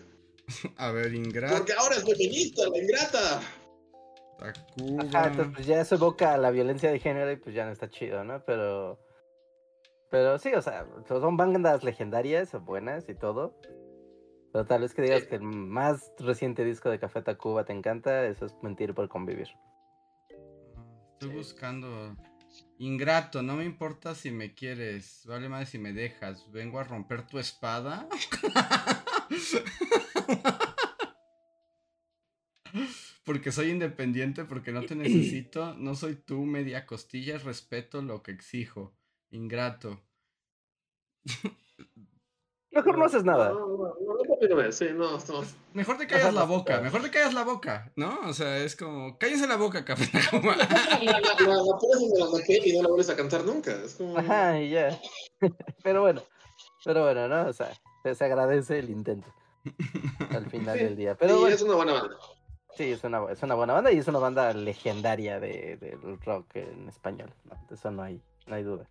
A 0.77 0.91
ver, 0.91 1.13
Ingrata, 1.13 1.57
Porque 1.57 1.73
ahora 1.73 1.95
es 1.95 2.03
feminista, 2.03 2.63
la 2.67 2.77
ingrata. 2.77 3.41
Tacuba. 4.39 5.03
Ajá, 5.03 5.27
entonces 5.29 5.53
pues 5.55 5.67
ya 5.67 5.79
eso 5.79 5.95
evoca 5.95 6.37
la 6.37 6.49
violencia 6.51 6.91
de 6.91 6.99
género 6.99 7.31
y 7.31 7.37
pues 7.37 7.53
ya 7.55 7.65
no 7.65 7.71
está 7.71 7.89
chido, 7.89 8.23
¿no? 8.23 8.43
Pero. 8.45 8.99
Pero 10.09 10.37
sí, 10.39 10.53
o 10.53 10.61
sea, 10.61 10.85
son 11.07 11.37
bandas 11.37 11.83
legendarias, 11.83 12.51
buenas 12.65 13.07
y 13.09 13.15
todo. 13.15 13.55
Pero 14.51 14.65
tal 14.65 14.81
vez 14.81 14.93
que 14.93 15.01
digas 15.03 15.21
Sí. 15.23 15.29
que 15.29 15.35
el 15.35 15.41
más 15.43 16.11
reciente 16.19 16.63
disco 16.65 16.89
de 16.89 16.99
Café 16.99 17.21
Tacuba 17.21 17.63
te 17.65 17.73
encanta, 17.73 18.25
eso 18.25 18.45
es 18.47 18.53
mentir 18.61 18.93
por 18.93 19.07
convivir. 19.09 19.47
Estoy 21.13 21.29
buscando. 21.29 22.15
Ingrato, 22.79 23.41
no 23.41 23.55
me 23.55 23.65
importa 23.65 24.13
si 24.13 24.31
me 24.31 24.53
quieres. 24.53 25.23
Vale 25.25 25.49
más 25.49 25.69
si 25.69 25.77
me 25.77 25.93
dejas. 25.93 26.51
Vengo 26.51 26.79
a 26.79 26.83
romper 26.83 27.25
tu 27.25 27.39
espada. 27.39 28.07
Porque 33.25 33.53
soy 33.53 33.69
independiente, 33.69 34.43
porque 34.43 34.73
no 34.73 34.83
te 34.83 34.95
necesito. 34.95 35.75
No 35.75 35.95
soy 35.95 36.15
tú, 36.15 36.43
media 36.43 36.85
costilla. 36.85 37.37
Respeto 37.37 38.01
lo 38.01 38.21
que 38.21 38.31
exijo. 38.31 38.93
Ingrato. 39.31 40.03
Mejor 42.73 42.97
no 42.97 43.05
haces 43.05 43.23
nada. 43.23 43.49
No, 43.49 43.59
no, 43.59 43.77
no, 43.77 43.93
no, 44.17 44.25
continúe, 44.27 44.71
sí, 44.71 44.87
no, 44.93 45.11
no. 45.17 45.43
Mejor 45.73 45.97
te 45.97 46.07
callas 46.07 46.33
la 46.33 46.43
boca. 46.43 46.81
Mejor 46.81 47.03
te 47.03 47.11
callas 47.11 47.33
la 47.33 47.43
boca, 47.43 47.91
¿no? 47.95 48.19
O 48.25 48.33
sea, 48.33 48.57
es 48.57 48.75
como. 48.75 49.17
Cállense 49.19 49.47
la 49.47 49.57
boca, 49.57 49.85
café. 49.85 50.07
Tacuba. 50.07 50.55
La, 51.03 51.19
pones 51.79 52.11
en 52.13 52.19
la 52.19 52.29
maqueta 52.31 52.67
y 52.67 52.73
no 52.73 52.81
la 52.81 52.87
vuelves 52.87 53.09
a 53.09 53.15
cantar 53.15 53.45
nunca. 53.45 53.71
Es 53.71 53.95
como. 53.95 54.17
Ajá, 54.17 54.59
y 54.59 54.71
ya. 54.71 54.99
pero 55.83 56.01
bueno, 56.01 56.23
pero 56.83 57.03
bueno, 57.03 57.27
¿no? 57.27 57.47
O 57.47 57.53
sea, 57.53 57.71
se, 58.03 58.25
agradece 58.25 58.79
el 58.79 58.89
intento 58.89 59.31
al 60.31 60.49
final 60.49 60.77
Sí, 60.77 60.83
del 60.83 60.95
día. 60.95 61.11
Sí, 61.11 61.17
Pero 61.19 61.39
bueno, 61.39 61.55
es 61.55 61.61
una 61.61 61.75
buena 61.75 61.93
banda. 61.93 62.17
sí, 62.75 62.91
es 62.91 63.03
una, 63.03 63.31
es 63.31 63.43
una 63.43 63.55
buena 63.55 63.73
banda 63.73 63.91
y 63.91 63.99
es 63.99 64.07
una 64.07 64.19
banda 64.19 64.51
legendaria 64.53 65.39
de, 65.39 65.77
del 65.77 66.19
rock 66.21 66.55
en 66.55 66.89
español. 66.89 67.31
¿no? 67.45 67.55
De 67.69 67.75
eso 67.75 67.91
no 67.91 68.01
hay, 68.01 68.21
no 68.47 68.55
hay 68.55 68.63
duda. 68.63 68.89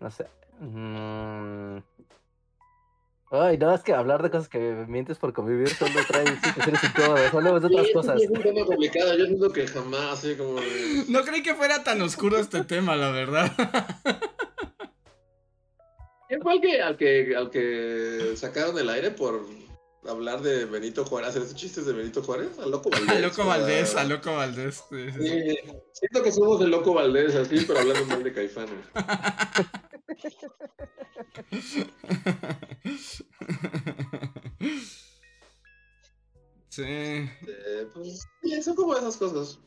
No 0.00 0.10
sé. 0.10 0.26
Mm. 0.60 1.78
Ay, 3.30 3.58
no, 3.58 3.74
es 3.74 3.82
que 3.82 3.92
hablar 3.92 4.22
de 4.22 4.30
cosas 4.30 4.48
que 4.48 4.58
mientes 4.88 5.18
por 5.18 5.32
convivir 5.32 5.68
solo 5.68 5.98
trae 6.06 6.26
situaciones 6.44 6.84
incómodas. 6.84 7.34
Hablemos 7.34 7.60
de 7.62 7.68
Sí, 7.68 7.74
otras 7.74 7.86
es, 7.88 7.92
cosas. 7.92 8.22
es 8.22 8.30
un 8.30 8.42
tema 8.42 8.64
complicado. 8.64 9.16
Yo 9.18 9.26
siento 9.26 9.52
que 9.52 9.66
jamás, 9.66 10.18
así 10.18 10.36
como. 10.36 10.60
No 11.08 11.22
creí 11.24 11.42
que 11.42 11.54
fuera 11.54 11.82
tan 11.82 12.00
oscuro 12.02 12.38
este 12.38 12.62
tema, 12.64 12.94
la 12.94 13.10
verdad. 13.10 13.50
¿Quién 16.28 16.40
fue 16.42 16.52
al 16.54 16.60
que, 16.60 16.82
al 16.82 16.96
que, 16.96 17.36
al 17.36 17.50
que 17.50 18.32
sacaron 18.36 18.76
el 18.78 18.88
aire 18.90 19.10
por 19.12 19.44
hablar 20.08 20.40
de 20.40 20.64
Benito 20.64 21.04
Juárez? 21.04 21.30
¿Hacer 21.30 21.42
esos 21.42 21.54
chistes 21.56 21.86
de 21.86 21.92
Benito 21.92 22.22
Juárez? 22.22 22.58
Al 22.60 22.70
loco 22.70 22.90
Valdés. 22.92 23.10
A 23.10 23.18
Loco 23.20 23.44
Valdés, 23.44 23.94
a 23.96 24.04
Loco 24.04 24.34
Valdés. 24.36 24.84
sí, 24.88 25.10
sí, 25.10 25.18
sí. 25.20 25.28
Sí, 25.28 25.58
siento 25.92 26.22
que 26.22 26.30
somos 26.32 26.60
el 26.62 26.70
loco 26.70 26.94
Valdés, 26.94 27.34
así, 27.34 27.64
pero 27.66 27.80
hablando 27.80 28.06
mal 28.06 28.22
de 28.24 28.32
Caifanes. 28.32 28.86
Sí. 36.76 36.82
Eh, 36.84 37.86
pues, 37.94 38.26
son 38.62 38.76
como 38.76 38.94
esas 38.96 39.16
cosas. 39.16 39.58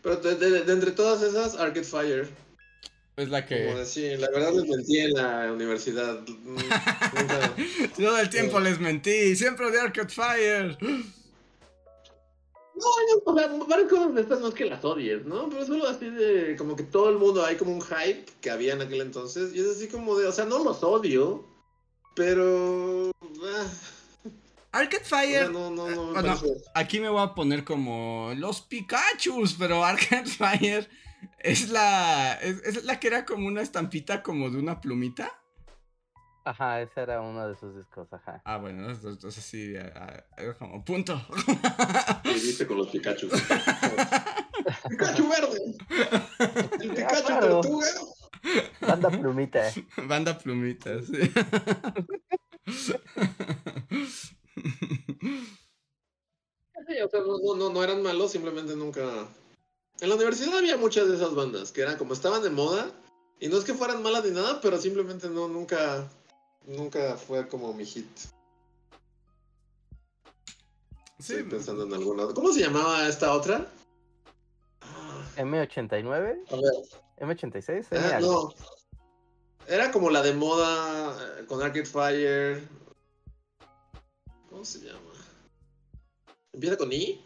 Pero 0.00 0.16
de, 0.16 0.36
de- 0.36 0.62
de 0.64 0.72
entre 0.72 0.92
todas 0.92 1.22
esas, 1.22 1.56
Arcade 1.56 1.84
Fire. 1.84 2.28
Es 3.16 3.28
la 3.28 3.44
Como 3.44 3.58
que. 3.58 3.74
decir, 3.74 4.18
la 4.20 4.30
verdad 4.30 4.52
les 4.54 4.66
mentí 4.68 4.98
en 4.98 5.12
la 5.12 5.52
universidad. 5.52 6.20
Mm, 6.20 6.54
nunca- 6.54 7.56
Todo 7.96 8.18
el 8.18 8.30
tiempo 8.30 8.60
les 8.60 8.78
mentí. 8.78 9.34
Siempre 9.34 9.70
de 9.72 9.80
Arcade 9.80 10.08
Fire. 10.08 10.78
No, 10.80 10.88
yo, 13.10 13.22
o 13.26 13.36
sea, 13.36 13.48
varias 13.68 13.90
cosas 13.90 14.14
de 14.14 14.20
estas 14.22 14.40
no 14.40 14.48
es 14.48 14.54
que 14.54 14.64
las 14.66 14.82
odies, 14.84 15.26
¿no? 15.26 15.50
Pero 15.50 15.66
solo 15.66 15.86
así 15.88 16.08
de, 16.08 16.54
como 16.56 16.76
que 16.76 16.84
todo 16.84 17.10
el 17.10 17.18
mundo, 17.18 17.44
hay 17.44 17.56
como 17.56 17.72
un 17.74 17.82
hype 17.82 18.24
que 18.40 18.50
había 18.50 18.72
en 18.72 18.80
aquel 18.80 19.02
entonces, 19.02 19.52
y 19.54 19.60
es 19.60 19.66
así 19.66 19.88
como 19.88 20.16
de, 20.16 20.26
o 20.26 20.32
sea, 20.32 20.46
no 20.46 20.64
los 20.64 20.82
odio, 20.82 21.44
pero... 22.16 23.10
ah, 23.44 23.66
Arcade 24.72 25.04
Fire. 25.04 25.50
no, 25.50 25.70
no, 25.70 25.88
no, 25.88 26.12
me 26.12 26.28
Ah, 26.28 26.38
Aquí 26.74 27.00
me 27.00 27.08
voy 27.08 27.22
a 27.22 27.34
poner 27.34 27.64
como 27.64 28.32
los 28.36 28.60
Pikachus, 28.62 29.54
pero 29.54 29.84
Arcade 29.84 30.26
Fire 30.30 30.88
es 31.38 31.68
la. 31.70 32.34
Es, 32.34 32.62
es 32.64 32.84
la 32.84 33.00
que 33.00 33.08
era 33.08 33.24
como 33.24 33.46
una 33.46 33.62
estampita 33.62 34.22
como 34.22 34.50
de 34.50 34.58
una 34.58 34.80
plumita. 34.80 35.32
Ajá, 36.44 36.80
ese 36.80 37.02
era 37.02 37.20
uno 37.20 37.46
de 37.48 37.54
sus 37.54 37.76
discos, 37.76 38.10
ajá. 38.12 38.40
Ah, 38.44 38.56
bueno, 38.56 38.90
entonces 38.90 39.44
sí, 39.44 39.74
era 39.74 40.24
como 40.58 40.82
punto. 40.84 41.20
Viviste 42.24 42.66
con 42.66 42.78
los 42.78 42.88
Pikachu. 42.88 43.28
Pikachu 44.88 45.28
verde. 45.28 45.60
El 46.80 46.90
Pikachu 46.90 47.26
claro. 47.26 47.60
tortuga. 47.60 47.86
Banda 48.80 49.10
plumita. 49.10 49.62
Banda 50.08 50.38
plumitas. 50.38 51.04
sí. 51.06 51.30
Sí, 56.88 57.00
o 57.04 57.08
sea, 57.08 57.20
no, 57.20 57.54
no, 57.56 57.70
no, 57.70 57.84
eran 57.84 58.02
malos, 58.02 58.32
simplemente 58.32 58.74
nunca... 58.74 59.02
En 60.00 60.08
la 60.08 60.14
universidad 60.14 60.56
había 60.56 60.76
muchas 60.78 61.08
de 61.08 61.16
esas 61.16 61.34
bandas 61.34 61.72
que 61.72 61.82
eran 61.82 61.98
como 61.98 62.14
estaban 62.14 62.42
de 62.42 62.50
moda 62.50 62.90
y 63.38 63.48
no 63.48 63.58
es 63.58 63.64
que 63.64 63.74
fueran 63.74 64.02
malas 64.02 64.24
ni 64.24 64.30
nada, 64.30 64.60
pero 64.60 64.78
simplemente 64.78 65.28
no, 65.28 65.46
nunca, 65.46 66.08
nunca 66.66 67.16
fue 67.16 67.46
como 67.48 67.72
mi 67.74 67.84
hit. 67.84 68.06
Sí, 71.18 71.34
Estoy 71.34 71.42
pensando 71.44 71.84
en 71.84 71.92
alguna. 71.92 72.26
¿Cómo 72.28 72.52
se 72.52 72.60
llamaba 72.60 73.06
esta 73.06 73.34
otra? 73.34 73.66
Ah, 74.80 75.22
M89, 75.36 76.06
A 76.14 76.18
ver, 76.18 76.38
M86, 77.18 77.86
M 77.90 77.98
ah, 77.98 78.16
algo. 78.16 78.54
no. 78.56 78.70
Era 79.66 79.92
como 79.92 80.10
la 80.10 80.22
de 80.22 80.32
moda 80.32 81.38
eh, 81.38 81.46
con 81.46 81.62
Arcade 81.62 81.84
Fire. 81.84 82.79
¿Cómo 84.60 84.68
se 84.68 84.80
llama? 84.80 85.14
¿Empieza 86.52 86.76
con 86.76 86.92
I? 86.92 87.24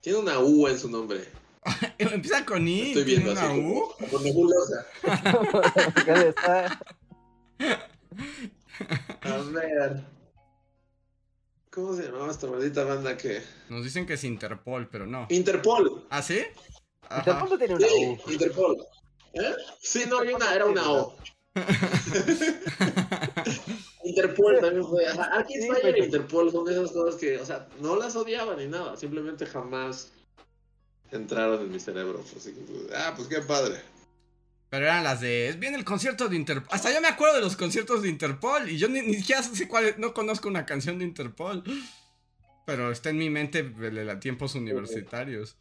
Tiene 0.00 0.18
una 0.18 0.40
U 0.40 0.66
en 0.66 0.76
su 0.76 0.90
nombre. 0.90 1.28
Empieza 1.98 2.44
con 2.44 2.66
I, 2.66 2.88
Estoy 2.88 3.04
tiene 3.04 3.22
viendo 3.22 3.40
una 3.40 3.50
así. 3.52 3.60
U. 3.60 3.92
Como, 3.94 4.08
como 4.10 4.24
nebulosa. 4.24 4.86
Porque 5.92 6.28
está- 6.30 6.80
A 9.22 9.36
ver. 9.52 10.04
¿Cómo 11.70 11.94
se 11.94 12.02
llamaba 12.02 12.32
esta 12.32 12.48
maldita 12.48 12.82
banda 12.82 13.16
que. 13.16 13.44
Nos 13.68 13.84
dicen 13.84 14.04
que 14.04 14.14
es 14.14 14.24
Interpol, 14.24 14.88
pero 14.90 15.06
no. 15.06 15.28
Interpol. 15.30 16.04
¿Ah, 16.10 16.20
sí? 16.20 16.40
Ajá. 17.02 17.18
Interpol 17.30 17.58
tiene 17.60 17.74
una 17.76 17.86
Sí, 17.86 17.94
U. 18.26 18.32
Interpol. 18.32 18.76
¿Eh? 19.34 19.54
Sí, 19.80 20.02
no, 20.08 20.18
hay 20.18 20.30
una, 20.34 20.52
era 20.52 20.66
una 20.66 20.90
O. 20.90 21.16
Interpol 24.04 24.60
también 24.60 24.84
fue. 24.84 25.06
Arcade 25.06 25.60
Sí, 25.60 25.66
Fire 25.68 25.80
pero- 25.82 25.96
e 25.96 26.04
Interpol 26.04 26.52
son 26.52 26.68
esas 26.70 26.90
cosas 26.92 27.20
que, 27.20 27.38
o 27.38 27.46
sea, 27.46 27.66
no 27.80 27.96
las 27.96 28.14
odiaba 28.16 28.54
ni 28.56 28.66
nada, 28.66 28.96
simplemente 28.96 29.46
jamás 29.46 30.12
entraron 31.10 31.60
en 31.62 31.70
mi 31.72 31.80
cerebro. 31.80 32.22
Así 32.36 32.52
que, 32.52 32.94
ah, 32.94 33.12
pues 33.16 33.28
qué 33.28 33.40
padre. 33.40 33.80
Pero 34.68 34.84
eran 34.86 35.04
las 35.04 35.20
de. 35.20 35.48
Es 35.48 35.58
bien 35.58 35.74
el 35.74 35.84
concierto 35.84 36.28
de 36.28 36.36
Interpol. 36.36 36.68
Hasta 36.72 36.92
yo 36.92 37.00
me 37.00 37.08
acuerdo 37.08 37.36
de 37.36 37.40
los 37.42 37.56
conciertos 37.56 38.02
de 38.02 38.08
Interpol. 38.08 38.68
Y 38.68 38.78
yo 38.78 38.88
ni, 38.88 39.00
ni 39.00 39.14
siquiera 39.14 39.42
sé 39.42 39.68
cuál. 39.68 39.86
es- 39.86 39.98
No 39.98 40.12
conozco 40.12 40.48
una 40.48 40.66
canción 40.66 40.98
de 40.98 41.04
Interpol. 41.04 41.62
Pero 42.66 42.90
está 42.90 43.10
en 43.10 43.18
mi 43.18 43.30
mente 43.30 43.62
de 43.62 44.16
tiempos 44.16 44.56
universitarios. 44.56 45.52
Y 45.52 45.56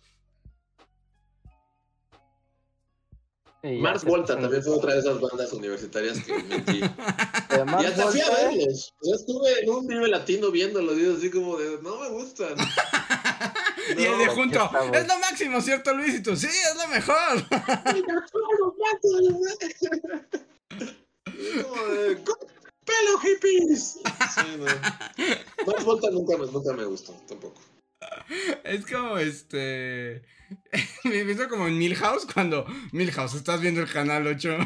Mars 3.74 4.04
Volta 4.04 4.40
también 4.40 4.64
fue 4.64 4.76
otra 4.76 4.94
de 4.94 5.00
esas 5.00 5.20
bandas 5.20 5.52
universitarias 5.54 6.20
que 6.24 6.34
metí. 6.44 6.80
de 6.80 7.66
y 7.82 7.86
hasta 7.86 8.08
fui 8.08 8.22
a 8.22 8.30
verlos. 8.30 8.94
Yo 9.02 9.16
estuve 9.16 9.60
en 9.62 9.70
un 9.70 9.88
Vive 9.88 10.08
Latino 10.08 10.52
viéndolos 10.52 10.98
y 10.98 11.06
así 11.06 11.32
como 11.32 11.58
de, 11.58 11.82
no 11.82 12.00
me 12.00 12.10
gustan. 12.10 12.56
y 13.98 14.04
el 14.04 14.18
de 14.20 14.28
junto, 14.28 14.70
es 14.94 15.08
lo 15.08 15.20
máximo, 15.20 15.62
¿cierto, 15.62 15.94
Luis? 15.94 16.16
Y 16.16 16.24
tú, 16.24 16.36
sí, 16.36 16.48
es 16.48 16.76
lo 16.78 16.88
mejor. 16.88 17.46
Y 21.38 21.62
como 21.62 21.86
de, 21.88 22.16
"Con 22.24 22.36
¡Pelo 22.86 23.18
hippies! 23.20 24.00
Sí, 24.36 24.58
no. 24.58 24.66
Mars 25.66 25.84
Volta 25.84 26.10
nunca 26.12 26.38
me, 26.38 26.46
nunca 26.46 26.72
me 26.74 26.86
gustó, 26.86 27.14
tampoco. 27.28 27.60
Es 28.64 28.86
como 28.86 29.18
este. 29.18 30.22
Me 31.04 31.32
hizo 31.32 31.48
como 31.50 31.68
en 31.68 31.78
Milhouse 31.78 32.26
cuando. 32.32 32.66
Milhouse, 32.92 33.36
estás 33.36 33.62
viendo 33.62 33.82
el 33.82 33.92
canal 33.92 34.28
8. 34.28 34.58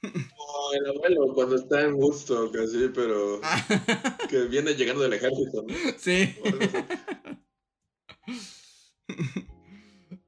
Como 0.00 0.72
el 0.74 0.86
abuelo 0.86 1.34
cuando 1.34 1.56
está 1.56 1.82
en 1.82 1.94
Woodstock, 1.94 2.54
así, 2.56 2.90
pero 2.94 3.40
que 4.30 4.42
viene 4.44 4.74
llegando 4.74 5.02
del 5.02 5.14
ejército, 5.14 5.64
¿no? 5.66 5.74
sí. 5.98 6.36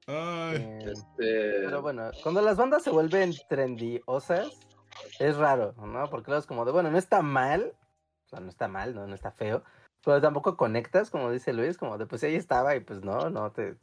Ay. 0.07 0.79
Este, 0.87 1.63
Pero 1.65 1.83
bueno, 1.83 2.11
cuando 2.23 2.43
las 2.43 2.57
bandas 2.57 2.83
se 2.83 2.91
vuelven 2.91 3.33
trendiosas, 3.49 4.49
es 5.21 5.37
raro, 5.37 5.75
¿no? 5.79 6.11
Porque 6.11 6.31
luego 6.31 6.41
es 6.41 6.47
como 6.47 6.65
de, 6.65 6.73
bueno, 6.73 6.91
no 6.91 6.99
está 6.99 7.23
mal, 7.23 7.77
o 8.27 8.29
sea, 8.29 8.41
no 8.41 8.49
está 8.49 8.67
mal, 8.67 8.93
no, 8.95 9.07
no 9.07 9.15
está 9.15 9.31
feo, 9.31 9.63
pero 10.05 10.21
tampoco 10.21 10.57
conectas, 10.57 11.11
como 11.11 11.31
dice 11.31 11.53
Luis, 11.53 11.77
como 11.77 11.99
de, 11.99 12.07
pues 12.07 12.23
ahí 12.25 12.35
estaba 12.35 12.75
y 12.77 12.81
pues 12.81 13.03
no, 13.03 13.31
no 13.31 13.53
te, 13.53 13.77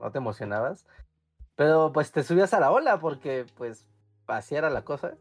no 0.00 0.10
te 0.10 0.18
emocionabas. 0.18 0.86
Pero 1.56 1.92
pues 1.92 2.12
te 2.12 2.22
subías 2.22 2.54
a 2.54 2.60
la 2.60 2.70
ola 2.70 2.98
porque 3.00 3.46
pues 3.56 3.86
así 4.26 4.54
era 4.54 4.70
la 4.70 4.84
cosa. 4.84 5.16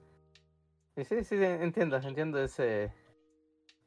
Y 0.95 1.03
sí, 1.05 1.23
sí, 1.23 1.35
entiendo, 1.41 1.97
entiendo 1.97 2.41
ese, 2.41 2.93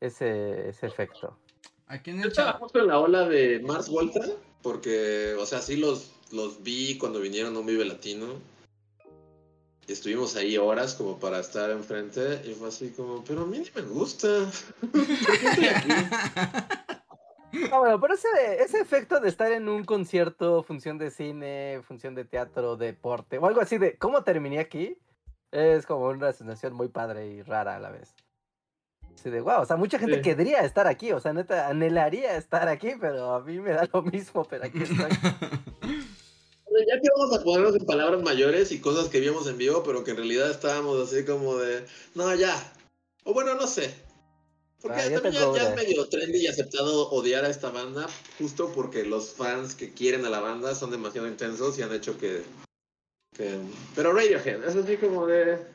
ese, 0.00 0.68
ese 0.68 0.86
efecto. 0.86 1.38
Aquí 1.86 2.10
en 2.10 2.18
Yo 2.18 2.24
el 2.24 2.28
estaba 2.28 2.52
chat. 2.52 2.60
justo 2.60 2.78
en 2.80 2.88
la 2.88 2.98
ola 2.98 3.28
de 3.28 3.60
Mars 3.60 3.88
Volta, 3.90 4.20
porque, 4.62 5.34
o 5.38 5.46
sea, 5.46 5.60
sí 5.60 5.76
los, 5.76 6.14
los 6.32 6.62
vi 6.62 6.96
cuando 6.98 7.20
vinieron 7.20 7.54
a 7.56 7.58
un 7.60 7.66
Vive 7.66 7.84
Latino. 7.84 8.26
Estuvimos 9.86 10.34
ahí 10.36 10.56
horas 10.56 10.94
como 10.94 11.18
para 11.18 11.40
estar 11.40 11.70
enfrente 11.70 12.40
y 12.46 12.54
fue 12.54 12.68
así 12.68 12.90
como, 12.90 13.22
pero 13.24 13.42
a 13.42 13.46
mí 13.46 13.58
ni 13.58 13.70
me 13.74 13.82
gusta. 13.88 14.28
¿Por 14.80 15.06
qué 15.06 15.46
estoy 15.48 15.66
aquí? 15.68 15.88
Ah, 17.70 17.78
bueno, 17.78 18.00
pero 18.00 18.14
ese, 18.14 18.26
ese 18.58 18.80
efecto 18.80 19.20
de 19.20 19.28
estar 19.28 19.52
en 19.52 19.68
un 19.68 19.84
concierto, 19.84 20.64
función 20.64 20.98
de 20.98 21.12
cine, 21.12 21.82
función 21.86 22.16
de 22.16 22.24
teatro, 22.24 22.76
deporte, 22.76 23.38
o 23.38 23.46
algo 23.46 23.60
así 23.60 23.78
de 23.78 23.96
cómo 23.96 24.24
terminé 24.24 24.58
aquí, 24.58 24.98
es 25.52 25.86
como 25.86 26.08
una 26.08 26.32
sensación 26.32 26.72
muy 26.74 26.88
padre 26.88 27.28
y 27.28 27.42
rara 27.42 27.76
a 27.76 27.78
la 27.78 27.92
vez. 27.92 28.12
Así 29.14 29.30
de, 29.30 29.40
wow, 29.40 29.60
o 29.60 29.66
sea, 29.66 29.76
mucha 29.76 30.00
gente 30.00 30.16
Sí. 30.16 30.22
querría 30.22 30.62
estar 30.62 30.88
aquí, 30.88 31.12
o 31.12 31.20
sea, 31.20 31.32
neta, 31.32 31.68
anhelaría 31.68 32.36
estar 32.36 32.66
aquí, 32.66 32.94
pero 33.00 33.34
a 33.34 33.40
mí 33.40 33.60
me 33.60 33.70
da 33.70 33.88
lo 33.92 34.02
mismo, 34.02 34.44
pero 34.44 34.64
aquí 34.64 34.82
estoy. 34.82 34.96
Ya 36.86 37.00
que 37.00 37.08
vamos 37.16 37.36
a 37.36 37.42
ponernos 37.42 37.76
en 37.76 37.86
palabras 37.86 38.22
mayores 38.22 38.72
y 38.72 38.80
cosas 38.80 39.08
que 39.08 39.20
vimos 39.20 39.46
en 39.46 39.58
vivo, 39.58 39.82
pero 39.84 40.04
que 40.04 40.12
en 40.12 40.18
realidad 40.18 40.50
estábamos 40.50 41.00
así 41.00 41.24
como 41.24 41.56
de, 41.56 41.84
no, 42.14 42.34
ya. 42.34 42.72
O 43.24 43.32
bueno, 43.32 43.54
no 43.54 43.66
sé. 43.66 43.94
Porque 44.80 45.00
Ah, 45.00 45.20
también 45.22 45.54
ya, 45.54 45.70
es 45.70 45.76
medio 45.76 46.06
trendy 46.08 46.40
y 46.40 46.46
aceptado 46.46 47.08
odiar 47.10 47.44
a 47.44 47.48
esta 47.48 47.70
banda, 47.70 48.06
justo 48.38 48.70
porque 48.74 49.04
los 49.04 49.30
fans 49.30 49.74
que 49.74 49.94
quieren 49.94 50.26
a 50.26 50.30
la 50.30 50.40
banda 50.40 50.74
son 50.74 50.90
demasiado 50.90 51.26
intensos 51.26 51.78
y 51.78 51.82
han 51.82 51.94
hecho 51.94 52.18
que... 52.18 52.42
que... 53.34 53.58
Pero 53.94 54.12
Radiohead, 54.12 54.62
es 54.64 54.76
así 54.76 54.98
como 54.98 55.26
de... 55.26 55.73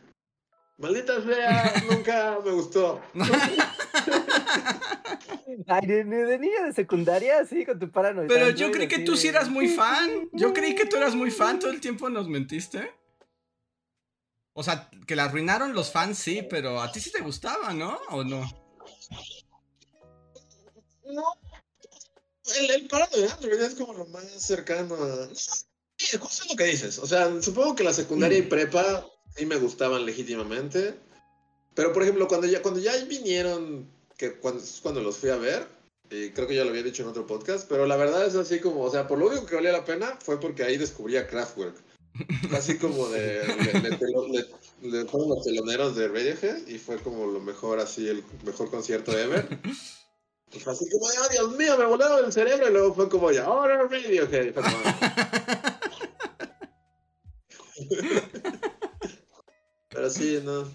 Maldita 0.79 1.21
sea, 1.21 1.73
nunca 1.91 2.39
me 2.43 2.51
gustó. 2.51 3.01
Ay, 5.67 5.85
de, 5.87 6.03
de- 6.05 6.25
de 6.25 6.39
niña 6.39 6.65
de 6.65 6.73
secundaria, 6.73 7.39
así, 7.41 7.65
con 7.65 7.77
tu 7.77 7.91
paranoia. 7.91 8.27
Pero 8.27 8.49
yo 8.51 8.71
creí 8.71 8.87
que 8.87 8.99
tú 8.99 9.17
sí 9.17 9.27
eras 9.27 9.49
muy 9.49 9.67
fan. 9.67 10.29
Yo 10.31 10.53
creí 10.55 10.75
que 10.75 10.85
tú 10.85 10.95
eras 10.95 11.15
muy 11.15 11.31
fan. 11.31 11.59
Todo 11.59 11.71
el 11.71 11.81
tiempo 11.81 12.09
nos 12.09 12.27
mentiste. 12.29 12.91
O 14.53 14.63
sea, 14.63 14.89
que 15.05 15.15
la 15.15 15.25
arruinaron 15.25 15.73
los 15.73 15.91
fans, 15.91 16.17
sí, 16.17 16.41
pero 16.49 16.81
a 16.81 16.91
ti 16.91 16.99
sí 16.99 17.11
te 17.11 17.21
gustaba, 17.21 17.73
¿no? 17.73 17.99
¿O 18.09 18.23
no? 18.23 18.41
No. 21.05 21.23
El, 22.57 22.71
el 22.71 22.87
paranoia 22.87 23.35
en 23.35 23.43
realidad 23.43 23.67
es 23.67 23.75
como 23.75 23.93
lo 23.93 24.05
más 24.07 24.23
cercano 24.25 24.95
a... 24.95 25.27
Sí, 25.35 26.17
justo 26.17 26.45
lo 26.49 26.55
que 26.55 26.63
dices. 26.65 26.97
O 26.99 27.05
sea, 27.07 27.29
supongo 27.41 27.75
que 27.75 27.83
la 27.83 27.93
secundaria 27.93 28.37
y 28.37 28.43
prepa 28.43 29.05
sí 29.35 29.45
me 29.45 29.57
gustaban 29.57 30.05
legítimamente. 30.05 30.95
Pero, 31.75 31.93
por 31.93 32.03
ejemplo, 32.03 32.27
cuando 32.27 32.47
ya, 32.47 32.61
cuando 32.61 32.79
ya 32.79 32.95
vinieron, 33.05 33.87
que 34.17 34.33
cuando, 34.33 34.61
cuando 34.81 35.01
los 35.01 35.17
fui 35.17 35.29
a 35.29 35.37
ver, 35.37 35.65
y 36.11 36.31
creo 36.31 36.47
que 36.47 36.55
ya 36.55 36.63
lo 36.63 36.71
había 36.71 36.83
dicho 36.83 37.03
en 37.03 37.09
otro 37.09 37.27
podcast, 37.27 37.67
pero 37.69 37.85
la 37.85 37.95
verdad 37.95 38.25
es 38.25 38.35
así 38.35 38.59
como, 38.59 38.81
o 38.81 38.91
sea, 38.91 39.07
por 39.07 39.19
lo 39.19 39.27
único 39.27 39.45
que 39.45 39.55
valía 39.55 39.71
la 39.71 39.85
pena 39.85 40.17
fue 40.21 40.39
porque 40.39 40.63
ahí 40.63 40.77
descubrí 40.77 41.17
a 41.17 41.27
Kraftwerk. 41.27 41.75
Así 42.51 42.77
como 42.77 43.07
de, 43.09 43.47
le, 43.47 44.47
los 44.81 45.43
teloneros 45.43 45.95
de 45.95 46.07
Radiohead 46.07 46.67
y 46.67 46.79
fue 46.79 46.97
como 46.97 47.27
lo 47.27 47.39
mejor, 47.39 47.79
así, 47.79 48.09
el 48.09 48.23
mejor 48.43 48.69
concierto 48.69 49.17
ever. 49.17 49.47
Y 50.51 50.59
fue 50.59 50.73
así 50.73 50.89
como, 50.89 51.05
oh, 51.05 51.29
Dios 51.31 51.55
mío, 51.55 51.77
me 51.77 51.85
volaron 51.85 52.25
el 52.25 52.33
cerebro 52.33 52.67
y 52.67 52.71
luego 52.71 52.95
fue 52.95 53.07
como, 53.07 53.31
ya, 53.31 53.45
ahora 53.45 53.83
Radiohead. 53.83 54.55
Pero 59.89 60.09
sí, 60.09 60.39
no. 60.43 60.65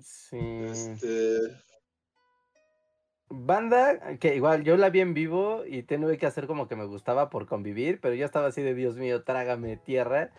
Sí. 0.00 0.38
Este. 0.38 1.38
Banda, 3.28 4.16
que 4.18 4.36
igual 4.36 4.62
yo 4.64 4.76
la 4.76 4.90
vi 4.90 5.00
en 5.00 5.14
vivo 5.14 5.64
y 5.66 5.82
tuve 5.82 6.18
que 6.18 6.26
hacer 6.26 6.46
como 6.46 6.68
que 6.68 6.76
me 6.76 6.84
gustaba 6.84 7.30
por 7.30 7.46
convivir, 7.46 8.00
pero 8.00 8.14
yo 8.14 8.24
estaba 8.24 8.46
así 8.46 8.62
de 8.62 8.74
Dios 8.74 8.96
mío, 8.96 9.24
trágame 9.24 9.76
tierra. 9.76 10.30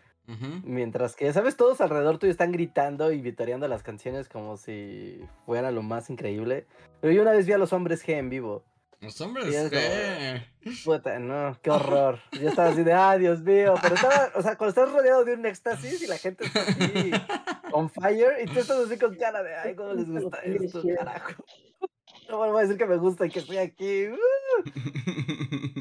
Mientras 0.64 1.16
que, 1.16 1.32
¿sabes? 1.34 1.56
Todos 1.56 1.82
alrededor 1.82 2.18
tuyo 2.18 2.32
están 2.32 2.52
gritando 2.52 3.12
y 3.12 3.22
vitoreando 3.22 3.68
las 3.68 3.84
canciones 3.84 4.28
como 4.28 4.58
si 4.58 5.22
fuera 5.46 5.70
lo 5.70 5.84
más 5.84 6.10
increíble. 6.10 6.66
Pero 7.00 7.14
yo 7.14 7.22
una 7.22 7.32
vez 7.32 7.46
vi 7.46 7.54
a 7.54 7.60
los 7.60 7.74
hombres 7.74 8.04
G 8.04 8.14
en 8.14 8.32
vivo. 8.32 8.64
Los 9.02 9.20
hombres, 9.22 9.70
¿qué? 9.70 10.42
Puta, 10.84 11.20
no, 11.20 11.58
qué 11.62 11.70
horror. 11.70 12.20
Yo 12.32 12.50
estaba 12.50 12.70
así 12.70 12.84
de, 12.84 12.94
ah, 12.94 13.18
Dios 13.18 13.42
mío. 13.42 13.76
Pero 13.82 13.96
estaba, 13.96 14.32
o 14.36 14.42
sea, 14.42 14.58
cuando 14.58 14.70
estás 14.70 14.92
rodeado 14.92 15.24
de 15.26 15.34
un 15.34 15.46
éxtasis 15.46 16.02
y 16.02 16.08
la 16.08 16.18
gente 16.18 16.46
está 16.46 16.62
así 16.62 17.12
on 17.72 17.90
fire 17.90 18.38
y 18.44 18.46
tú 18.46 18.60
estás 18.60 18.80
así 18.80 18.98
con 18.98 19.16
cara 19.16 19.44
de, 19.44 19.56
ay, 19.56 19.76
¿cómo 19.76 19.94
les 19.94 20.10
gusta 20.10 20.38
esto, 20.40 20.82
carajo? 20.98 21.44
No 22.28 22.38
voy 22.38 22.58
a 22.58 22.62
decir 22.62 22.78
que 22.78 22.88
me 22.88 22.98
gusta 22.98 23.28
y 23.28 23.30
que 23.30 23.38
estoy 23.38 23.58
aquí. 23.58 24.08
uh. 24.08 24.16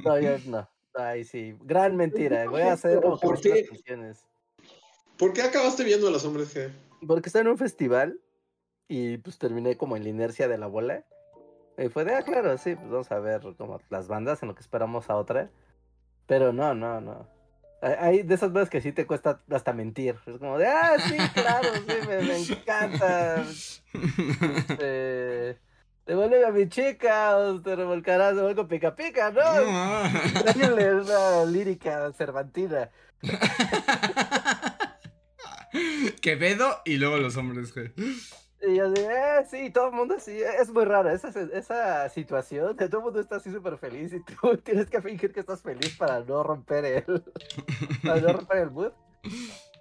No, 0.04 0.20
yo 0.20 0.36
no. 0.46 0.68
Ay, 0.92 1.24
sí, 1.24 1.56
gran 1.62 1.96
mentira. 1.96 2.48
Voy 2.50 2.60
a 2.60 2.74
hacer 2.74 3.00
como 3.00 3.18
¿Por 3.18 3.40
qué? 3.40 3.64
canciones. 3.64 4.26
¿Por 5.16 5.32
qué 5.32 5.40
acabaste 5.40 5.84
viendo 5.84 6.08
a 6.08 6.10
los 6.10 6.24
hombres 6.26 6.54
G? 6.54 6.70
Porque 7.06 7.30
estaba 7.30 7.42
en 7.42 7.48
un 7.48 7.56
festival 7.56 8.20
y 8.88 9.16
pues 9.18 9.38
terminé 9.38 9.76
como 9.78 9.96
en 9.96 10.02
la 10.04 10.10
inercia 10.10 10.46
de 10.46 10.58
la 10.58 10.66
bola. 10.66 11.04
Y 11.76 11.88
fue 11.88 12.04
de, 12.04 12.14
ah, 12.14 12.22
claro, 12.22 12.56
sí, 12.58 12.76
pues 12.76 12.88
vamos 12.88 13.10
a 13.10 13.18
ver 13.18 13.40
como 13.58 13.80
las 13.90 14.06
bandas 14.08 14.42
en 14.42 14.48
lo 14.48 14.54
que 14.54 14.60
esperamos 14.60 15.10
a 15.10 15.16
otra. 15.16 15.50
Pero 16.26 16.52
no, 16.52 16.74
no, 16.74 17.00
no. 17.00 17.28
Hay- 17.82 18.22
de 18.22 18.34
esas 18.34 18.52
veces 18.52 18.70
que 18.70 18.80
sí 18.80 18.92
te 18.92 19.06
cuesta 19.06 19.40
hasta 19.50 19.72
mentir. 19.72 20.16
Es 20.26 20.38
como 20.38 20.56
de, 20.56 20.66
ah, 20.66 20.96
sí, 20.98 21.16
claro, 21.34 21.68
sí, 21.74 22.08
me, 22.08 22.18
me 22.22 22.38
encanta. 22.38 23.44
Este, 23.92 25.58
devuelve 26.06 26.46
a 26.46 26.50
mi 26.50 26.68
chica, 26.68 27.36
o 27.36 27.60
te 27.60 27.76
revolcarás 27.76 28.36
de 28.36 28.46
algo 28.46 28.66
pica 28.68 28.94
pica, 28.94 29.30
¿no? 29.30 29.42
No. 29.64 30.06
Extrañale 30.06 30.94
una 30.94 31.44
lírica 31.44 32.10
cervantina. 32.12 32.90
Quevedo 36.22 36.80
y 36.84 36.96
luego 36.98 37.16
los 37.18 37.36
hombres, 37.36 37.74
G. 37.74 37.92
Y 38.66 38.76
yo 38.76 38.90
de, 38.90 39.02
eh, 39.04 39.44
sí, 39.50 39.70
todo 39.70 39.88
el 39.88 39.92
mundo 39.94 40.14
así, 40.16 40.40
es 40.40 40.70
muy 40.70 40.84
raro 40.84 41.10
esa, 41.10 41.28
esa 41.28 42.08
situación, 42.08 42.76
de 42.76 42.88
todo 42.88 42.98
el 42.98 43.04
mundo 43.04 43.20
está 43.20 43.36
así 43.36 43.50
súper 43.52 43.76
feliz 43.78 44.12
y 44.12 44.20
tú 44.20 44.56
tienes 44.64 44.88
que 44.88 45.02
fingir 45.02 45.32
que 45.32 45.40
estás 45.40 45.62
feliz 45.62 45.96
para 45.96 46.20
no 46.20 46.42
romper 46.42 46.84
el, 46.84 47.04
para 48.02 48.20
no 48.20 48.32
romper 48.32 48.58
el 48.58 48.70
mood. 48.70 48.92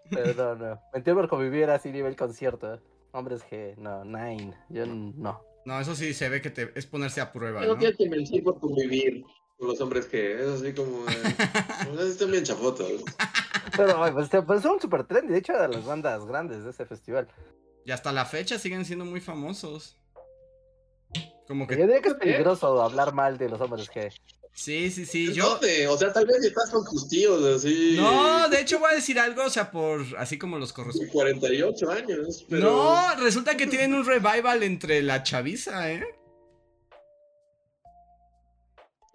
Pero 0.09 0.33
no, 0.33 0.55
no, 0.55 0.81
mentir 0.93 1.13
por 1.13 1.27
convivir 1.27 1.69
así 1.69 1.91
nivel 1.91 2.15
concierto, 2.15 2.79
hombres 3.11 3.43
que, 3.43 3.75
no, 3.77 4.03
nine, 4.05 4.53
yo 4.69 4.85
no. 4.85 5.41
No, 5.65 5.79
eso 5.79 5.95
sí 5.95 6.13
se 6.13 6.27
ve 6.29 6.41
que 6.41 6.49
te, 6.49 6.71
es 6.75 6.85
ponerse 6.85 7.21
a 7.21 7.31
prueba, 7.31 7.61
No 7.61 7.67
¿no? 7.73 7.77
tienes 7.77 7.97
que 7.97 8.09
mentir 8.09 8.43
por 8.43 8.59
convivir 8.59 9.23
con 9.57 9.69
los 9.69 9.79
hombres 9.79 10.11
G. 10.11 10.15
Es 10.17 10.61
así 10.61 10.73
como. 10.73 11.05
Eh, 11.07 11.13
están 12.09 12.31
bien 12.31 12.43
chafotos. 12.43 13.03
Pero 13.77 14.03
ay, 14.03 14.11
pues, 14.11 14.29
te- 14.29 14.41
pues 14.41 14.61
son 14.61 14.79
súper 14.81 15.05
trendy, 15.05 15.31
de 15.31 15.39
hecho 15.39 15.53
de 15.53 15.69
las 15.69 15.85
bandas 15.85 16.25
grandes 16.25 16.65
de 16.65 16.71
ese 16.71 16.85
festival. 16.85 17.29
Y 17.85 17.91
hasta 17.91 18.11
la 18.11 18.25
fecha 18.25 18.57
siguen 18.59 18.85
siendo 18.85 19.05
muy 19.05 19.21
famosos. 19.21 19.97
Como 21.47 21.65
Yo 21.65 21.67
que 21.67 21.75
diría 21.75 22.01
que 22.01 22.09
es 22.09 22.15
peligroso 22.15 22.81
hablar 22.81 23.13
mal 23.13 23.37
de 23.37 23.49
los 23.49 23.59
hombres 23.59 23.89
que, 23.89 24.09
Sí, 24.55 24.91
sí, 24.91 25.05
sí. 25.05 25.27
¿En 25.27 25.33
Yo. 25.33 25.49
dónde? 25.49 25.87
O 25.87 25.97
sea, 25.97 26.13
tal 26.13 26.27
vez 26.27 26.43
estás 26.43 26.69
con 26.69 26.85
tus 26.85 27.07
tíos, 27.09 27.43
así. 27.43 27.95
No, 27.97 28.47
de 28.49 28.61
hecho 28.61 28.79
voy 28.79 28.91
a 28.91 28.95
decir 28.95 29.19
algo, 29.19 29.43
o 29.43 29.49
sea, 29.49 29.71
por 29.71 30.05
así 30.17 30.37
como 30.37 30.59
los 30.59 30.71
corresponde. 30.71 31.11
48 31.11 31.91
años. 31.91 32.45
Pero... 32.47 32.71
No, 32.71 33.15
resulta 33.15 33.57
que 33.57 33.65
tienen 33.65 33.95
un 33.95 34.05
revival 34.05 34.61
entre 34.61 35.01
la 35.01 35.23
chaviza, 35.23 35.91
¿eh? 35.91 36.03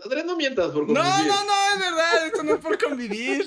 Andrés, 0.04 0.24
no 0.24 0.36
mientas 0.36 0.70
por 0.70 0.88
No, 0.88 0.94
convivir. 1.02 1.26
no, 1.26 1.44
no, 1.44 1.72
es 1.74 1.80
verdad, 1.80 2.26
esto 2.26 2.42
no 2.44 2.54
es 2.54 2.60
por 2.60 2.78
convivir. 2.78 3.40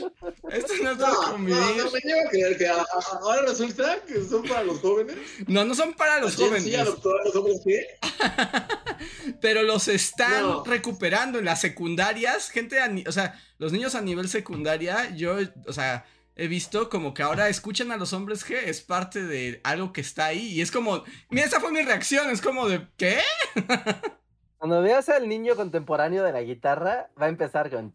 Esto 0.52 0.74
no 0.84 0.92
es 0.92 0.98
por 0.98 1.08
No, 1.08 1.14
no, 1.24 1.32
convivir. 1.32 1.58
no 1.78 1.92
me 1.92 2.00
lleva 2.02 2.22
a 2.26 2.30
creer 2.30 2.58
que 2.58 2.68
a- 2.68 2.76
a- 2.82 3.18
ahora 3.22 3.42
resulta 3.44 4.02
que 4.06 4.22
son 4.26 4.44
para 4.44 4.64
los 4.64 4.80
jóvenes. 4.80 5.16
No, 5.48 5.64
no 5.64 5.74
son 5.74 5.94
para 5.94 6.20
los 6.20 6.36
jóvenes, 6.36 6.76
adoptó 6.78 7.12
a 7.18 7.24
los 7.24 7.36
hombres 7.36 7.62
qué? 7.66 7.88
pero 9.42 9.64
los 9.64 9.88
están 9.88 10.42
No. 10.44 10.64
recuperando 10.66 11.40
en 11.40 11.46
las 11.46 11.62
secundarias. 11.62 12.50
Gente, 12.50 12.78
o 13.08 13.12
sea, 13.12 13.40
los 13.58 13.72
niños 13.72 13.96
a 13.96 14.02
nivel 14.02 14.28
secundaria, 14.28 15.10
yo, 15.16 15.38
o 15.68 15.74
sea, 15.74 16.06
he 16.36 16.48
visto 16.48 16.90
como 16.90 17.14
que 17.14 17.24
ahora 17.24 17.48
escuchan 17.50 17.92
a 17.92 17.98
los 17.98 18.14
hombres 18.14 18.46
G, 18.46 18.56
es 18.66 18.82
parte 18.82 19.24
de 19.26 19.62
algo 19.64 19.94
que 19.94 20.02
está 20.02 20.26
ahí. 20.26 20.48
Y 20.48 20.62
es 20.62 20.72
como, 20.72 21.04
mira, 21.30 21.46
esa 21.48 21.60
fue 21.62 21.72
mi 21.72 21.82
reacción, 21.82 22.30
es 22.30 22.42
como 22.42 22.68
de, 22.68 22.86
¿qué? 22.98 23.20
Cuando 24.62 24.84
veas 24.84 25.10
al 25.10 25.28
niño 25.28 25.56
contemporáneo 25.56 26.24
de 26.24 26.32
la 26.32 26.44
guitarra, 26.44 27.10
va 27.20 27.26
a 27.26 27.30
empezar 27.30 27.72
con. 27.72 27.92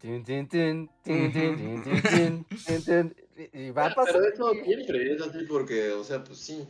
Y 3.53 3.69
va 3.69 3.85
a 3.85 3.95
pasar. 3.95 4.15
Pero 4.15 4.27
eso 4.27 4.51
siempre 4.65 5.13
es 5.13 5.21
así 5.21 5.45
porque, 5.47 5.91
o 5.91 6.03
sea, 6.03 6.25
pues 6.25 6.39
sí. 6.39 6.67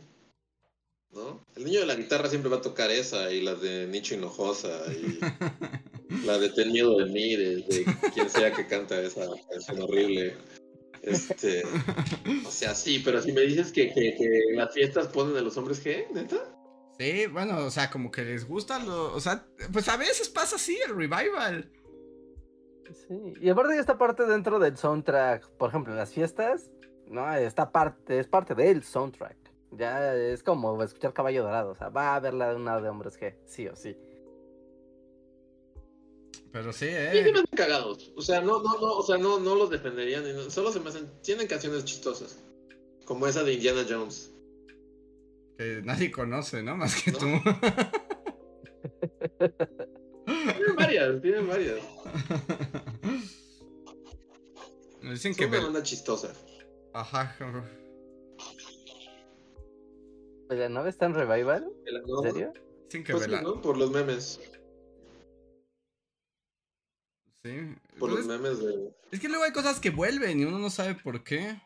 ¿No? 1.10 1.44
El 1.56 1.64
niño 1.64 1.80
de 1.80 1.86
la 1.86 1.96
guitarra 1.96 2.28
siempre 2.28 2.48
va 2.48 2.58
a 2.58 2.62
tocar 2.62 2.92
esa 2.92 3.32
y 3.32 3.40
la 3.40 3.56
de 3.56 3.88
Nicho 3.88 4.14
Hinojosa 4.14 4.84
y 4.92 5.18
la 6.24 6.38
de 6.38 6.50
Tenido 6.50 6.96
de 6.98 7.06
mí, 7.06 7.34
de, 7.34 7.84
quien 8.14 8.30
sea 8.30 8.52
que 8.52 8.68
canta 8.68 9.02
esa 9.02 9.26
canción 9.50 9.82
horrible. 9.82 10.36
Este, 11.02 11.64
o 12.46 12.50
sea, 12.52 12.72
sí, 12.76 13.02
pero 13.04 13.20
si 13.20 13.32
me 13.32 13.40
dices 13.40 13.72
que, 13.72 13.92
que, 13.92 14.16
las 14.54 14.72
fiestas 14.72 15.08
ponen 15.08 15.36
a 15.36 15.40
los 15.40 15.56
hombres 15.56 15.84
G, 15.84 16.08
neta. 16.12 16.36
Sí, 16.98 17.26
bueno, 17.26 17.58
o 17.64 17.70
sea, 17.70 17.90
como 17.90 18.10
que 18.10 18.24
les 18.24 18.46
gusta 18.46 18.80
lo, 18.80 19.14
o 19.14 19.20
sea, 19.20 19.46
pues 19.72 19.88
a 19.88 19.96
veces 19.96 20.28
pasa 20.28 20.56
así 20.56 20.76
el 20.84 20.96
revival. 20.96 21.70
Sí, 23.06 23.34
y 23.40 23.48
aparte 23.50 23.74
ya 23.74 23.80
está 23.80 23.98
parte 23.98 24.26
dentro 24.26 24.58
del 24.58 24.76
soundtrack. 24.76 25.48
Por 25.50 25.68
ejemplo, 25.68 25.92
en 25.92 25.98
las 25.98 26.12
fiestas, 26.12 26.70
no, 27.06 27.32
esta 27.34 27.70
parte 27.70 28.18
es 28.18 28.26
parte 28.26 28.54
del 28.54 28.82
soundtrack. 28.82 29.36
Ya 29.72 30.14
es 30.14 30.42
como 30.42 30.82
escuchar 30.82 31.12
Caballo 31.12 31.44
Dorado, 31.44 31.70
o 31.70 31.74
sea, 31.76 31.88
va 31.90 32.08
a 32.08 32.16
haber 32.16 32.34
la 32.34 32.54
una 32.54 32.80
de 32.80 32.88
hombres 32.88 33.16
que 33.16 33.38
sí 33.46 33.68
o 33.68 33.76
sí. 33.76 33.96
Pero 36.50 36.72
sí, 36.72 36.86
Sí, 36.86 36.92
se 36.92 37.18
eh. 37.18 37.24
me 37.24 37.30
hacen 37.30 37.46
cagados. 37.54 38.12
O 38.16 38.22
sea, 38.22 38.40
no, 38.40 38.62
no, 38.62 38.80
no, 38.80 38.96
o 38.96 39.02
sea, 39.02 39.18
no, 39.18 39.38
no 39.38 39.54
los 39.54 39.70
defenderían. 39.70 40.50
Solo 40.50 40.72
se 40.72 40.80
me 40.80 40.88
hacen. 40.88 41.08
Tienen 41.22 41.46
canciones 41.46 41.84
chistosas. 41.84 42.42
Como 43.04 43.26
esa 43.26 43.44
de 43.44 43.52
Indiana 43.52 43.84
Jones. 43.88 44.32
Que 45.58 45.82
nadie 45.82 46.10
conoce, 46.12 46.62
¿no? 46.62 46.76
Más 46.76 47.02
que 47.02 47.10
No. 47.10 47.18
tú. 47.18 47.26
Tienen 50.26 50.76
varias, 50.76 51.20
tienen 51.20 51.48
varias. 51.48 51.80
Me 55.02 55.10
dicen 55.10 55.34
que 55.34 55.46
una 55.46 55.56
Bel- 55.58 55.62
banda 55.64 55.82
chistosa. 55.82 56.32
Ajá. 56.94 57.36
¿no 60.70 60.86
está 60.86 61.06
en 61.06 61.14
revival? 61.14 61.70
¿En 61.86 62.22
serio? 62.32 62.52
Dicen 62.84 63.04
que 63.04 63.12
Pues 63.12 63.24
sí, 63.24 63.30
Bela- 63.30 63.42
¿no? 63.42 63.60
Por 63.60 63.76
los 63.76 63.90
memes. 63.90 64.40
Sí. 67.44 67.74
Por 67.98 68.10
Pues 68.10 68.12
los 68.12 68.20
es, 68.20 68.26
memes 68.26 68.58
de. 68.60 68.94
es 69.12 69.20
que 69.20 69.28
luego 69.28 69.44
hay 69.44 69.52
cosas 69.52 69.78
que 69.80 69.90
vuelven 69.90 70.40
y 70.40 70.44
uno 70.44 70.58
no 70.58 70.70
sabe 70.70 70.94
por 70.94 71.22
qué. 71.24 71.60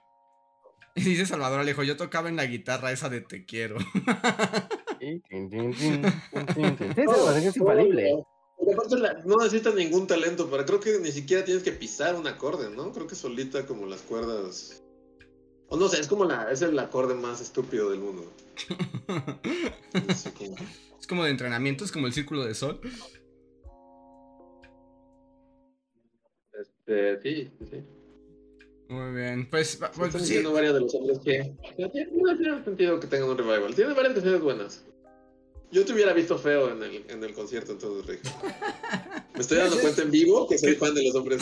Y 0.97 1.01
dice 1.03 1.27
Salvador 1.27 1.61
Alejo, 1.61 1.83
yo 1.83 1.97
tocaba 1.97 2.29
en 2.29 2.37
la 2.37 2.47
guitarra 2.47 2.93
esa 2.93 3.09
de 3.09 3.21
Te 3.21 3.45
quiero. 3.45 3.77
Sí, 5.03 5.21
tin, 5.29 5.51
tin, 5.51 5.73
tin, 5.75 6.05
es 6.05 7.57
infalible. 7.57 8.25
Pero 8.57 8.73
aparte 8.73 8.99
la- 8.99 9.15
no 9.25 9.37
necesitas 9.39 9.75
ningún 9.75 10.07
talento 10.07 10.49
para. 10.49 10.65
Creo 10.65 10.79
que 10.79 11.01
ni 11.01 11.11
siquiera 11.11 11.45
tienes 11.45 11.65
que 11.65 11.73
pisar 11.73 12.15
un 12.15 12.25
acorde, 12.29 12.71
¿no? 12.71 12.93
Creo 12.93 13.09
que 13.09 13.17
solita 13.17 13.67
como 13.67 13.87
las 13.87 14.03
cuerdas. 14.03 14.81
O 15.67 15.77
no 15.77 15.89
sé, 15.89 16.01
es 16.01 16.07
como 16.07 16.25
la. 16.25 16.53
Es 16.53 16.63
el 16.63 16.79
acorde 16.79 17.15
más 17.15 17.41
estúpido 17.41 17.91
del 17.91 17.99
mundo. 17.99 18.33
Es 21.01 21.09
como 21.09 21.25
de 21.25 21.31
entrenamiento, 21.33 21.85
es 21.85 21.91
como 21.91 22.07
el 22.07 22.13
círculo 22.13 22.45
de 22.45 22.55
sol. 22.55 22.81
Este, 26.53 27.21
sí, 27.23 27.51
sí, 27.59 27.67
sí. 27.73 27.85
Muy 28.93 29.13
bien. 29.15 29.49
Pues, 29.51 29.77
pues 29.77 30.09
Están 30.09 30.13
sí. 30.13 30.35
diciendo 30.35 30.53
de 30.55 30.81
los 30.81 30.95
hombres 30.95 31.19
que. 31.25 31.53
no 31.79 31.91
tiene 32.37 32.63
sentido 32.65 33.01
que 33.01 33.07
tengan 33.07 33.31
un 33.31 33.39
revival. 33.39 33.75
Tiene 33.75 33.95
varias 33.95 34.13
canciones 34.15 34.41
buenas. 34.43 34.85
Yo 35.71 35.87
te 35.87 35.95
hubiera 35.95 36.13
visto 36.13 36.37
feo 36.39 36.71
en 36.71 36.83
el, 36.83 37.05
en 37.09 37.25
el 37.25 37.33
concierto, 37.33 37.73
entonces, 37.73 38.05
Rick. 38.07 38.21
Me 39.35 39.41
estoy 39.41 39.57
dando 39.57 39.79
cuenta 39.81 40.03
en 40.03 40.11
vivo 40.11 40.47
que 40.47 40.59
soy 40.59 40.75
fan 40.75 40.95
de 40.95 41.03
los 41.05 41.15
hombres. 41.15 41.41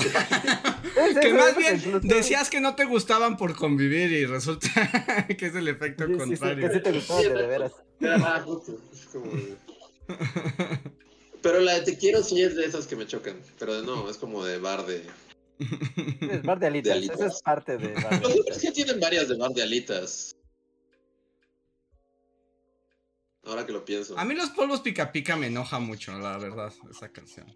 Que 1.20 1.32
más 1.34 1.56
bien 1.56 2.00
decías 2.04 2.48
que 2.48 2.60
no 2.60 2.76
te 2.76 2.84
gustaban 2.84 3.36
por 3.36 3.56
convivir 3.56 4.12
y 4.12 4.26
resulta 4.26 5.26
que 5.36 5.46
es 5.46 5.54
el 5.56 5.66
efecto 5.66 6.06
Sí, 6.06 6.12
sí, 6.12 6.18
sí, 6.20 6.26
contrario. 6.28 6.68
que 6.68 6.74
sí 6.76 6.80
te 6.80 6.92
gustaban 6.92 7.22
de, 7.24 7.30
de 7.34 7.46
veras. 7.48 7.72
Justo. 8.44 8.78
Es 8.92 9.06
como 9.06 9.32
de- 9.32 9.56
Pero 11.42 11.58
la 11.60 11.74
de 11.74 11.80
Te 11.82 11.98
quiero 11.98 12.22
sí 12.22 12.40
es 12.40 12.54
de 12.54 12.64
esas 12.66 12.86
que 12.86 12.94
me 12.94 13.08
chocan. 13.08 13.34
Pero 13.58 13.80
de 13.80 13.84
no, 13.84 14.08
es 14.08 14.16
como 14.16 14.44
de 14.44 14.58
bar 14.58 14.86
de. 14.86 15.02
Es 16.20 16.42
bar 16.42 16.58
de 16.58 16.66
alitas, 16.66 16.92
alitas. 16.96 17.16
esa 17.20 17.26
es 17.28 17.42
parte 17.42 17.76
de 17.76 17.94
bar 17.94 18.10
de 18.10 18.20
Los 18.20 18.36
hombres 18.38 18.72
tienen 18.72 18.98
varias 19.00 19.28
de 19.28 19.36
bar 19.36 19.52
de 19.52 19.62
alitas. 19.62 20.36
Ahora 23.44 23.66
que 23.66 23.72
lo 23.72 23.84
pienso. 23.84 24.18
A 24.18 24.24
mí 24.24 24.34
los 24.34 24.50
polvos 24.50 24.80
pica 24.80 25.12
pica 25.12 25.36
me 25.36 25.46
enoja 25.46 25.78
mucho, 25.78 26.12
la 26.18 26.36
verdad, 26.38 26.72
esa 26.90 27.08
canción. 27.10 27.46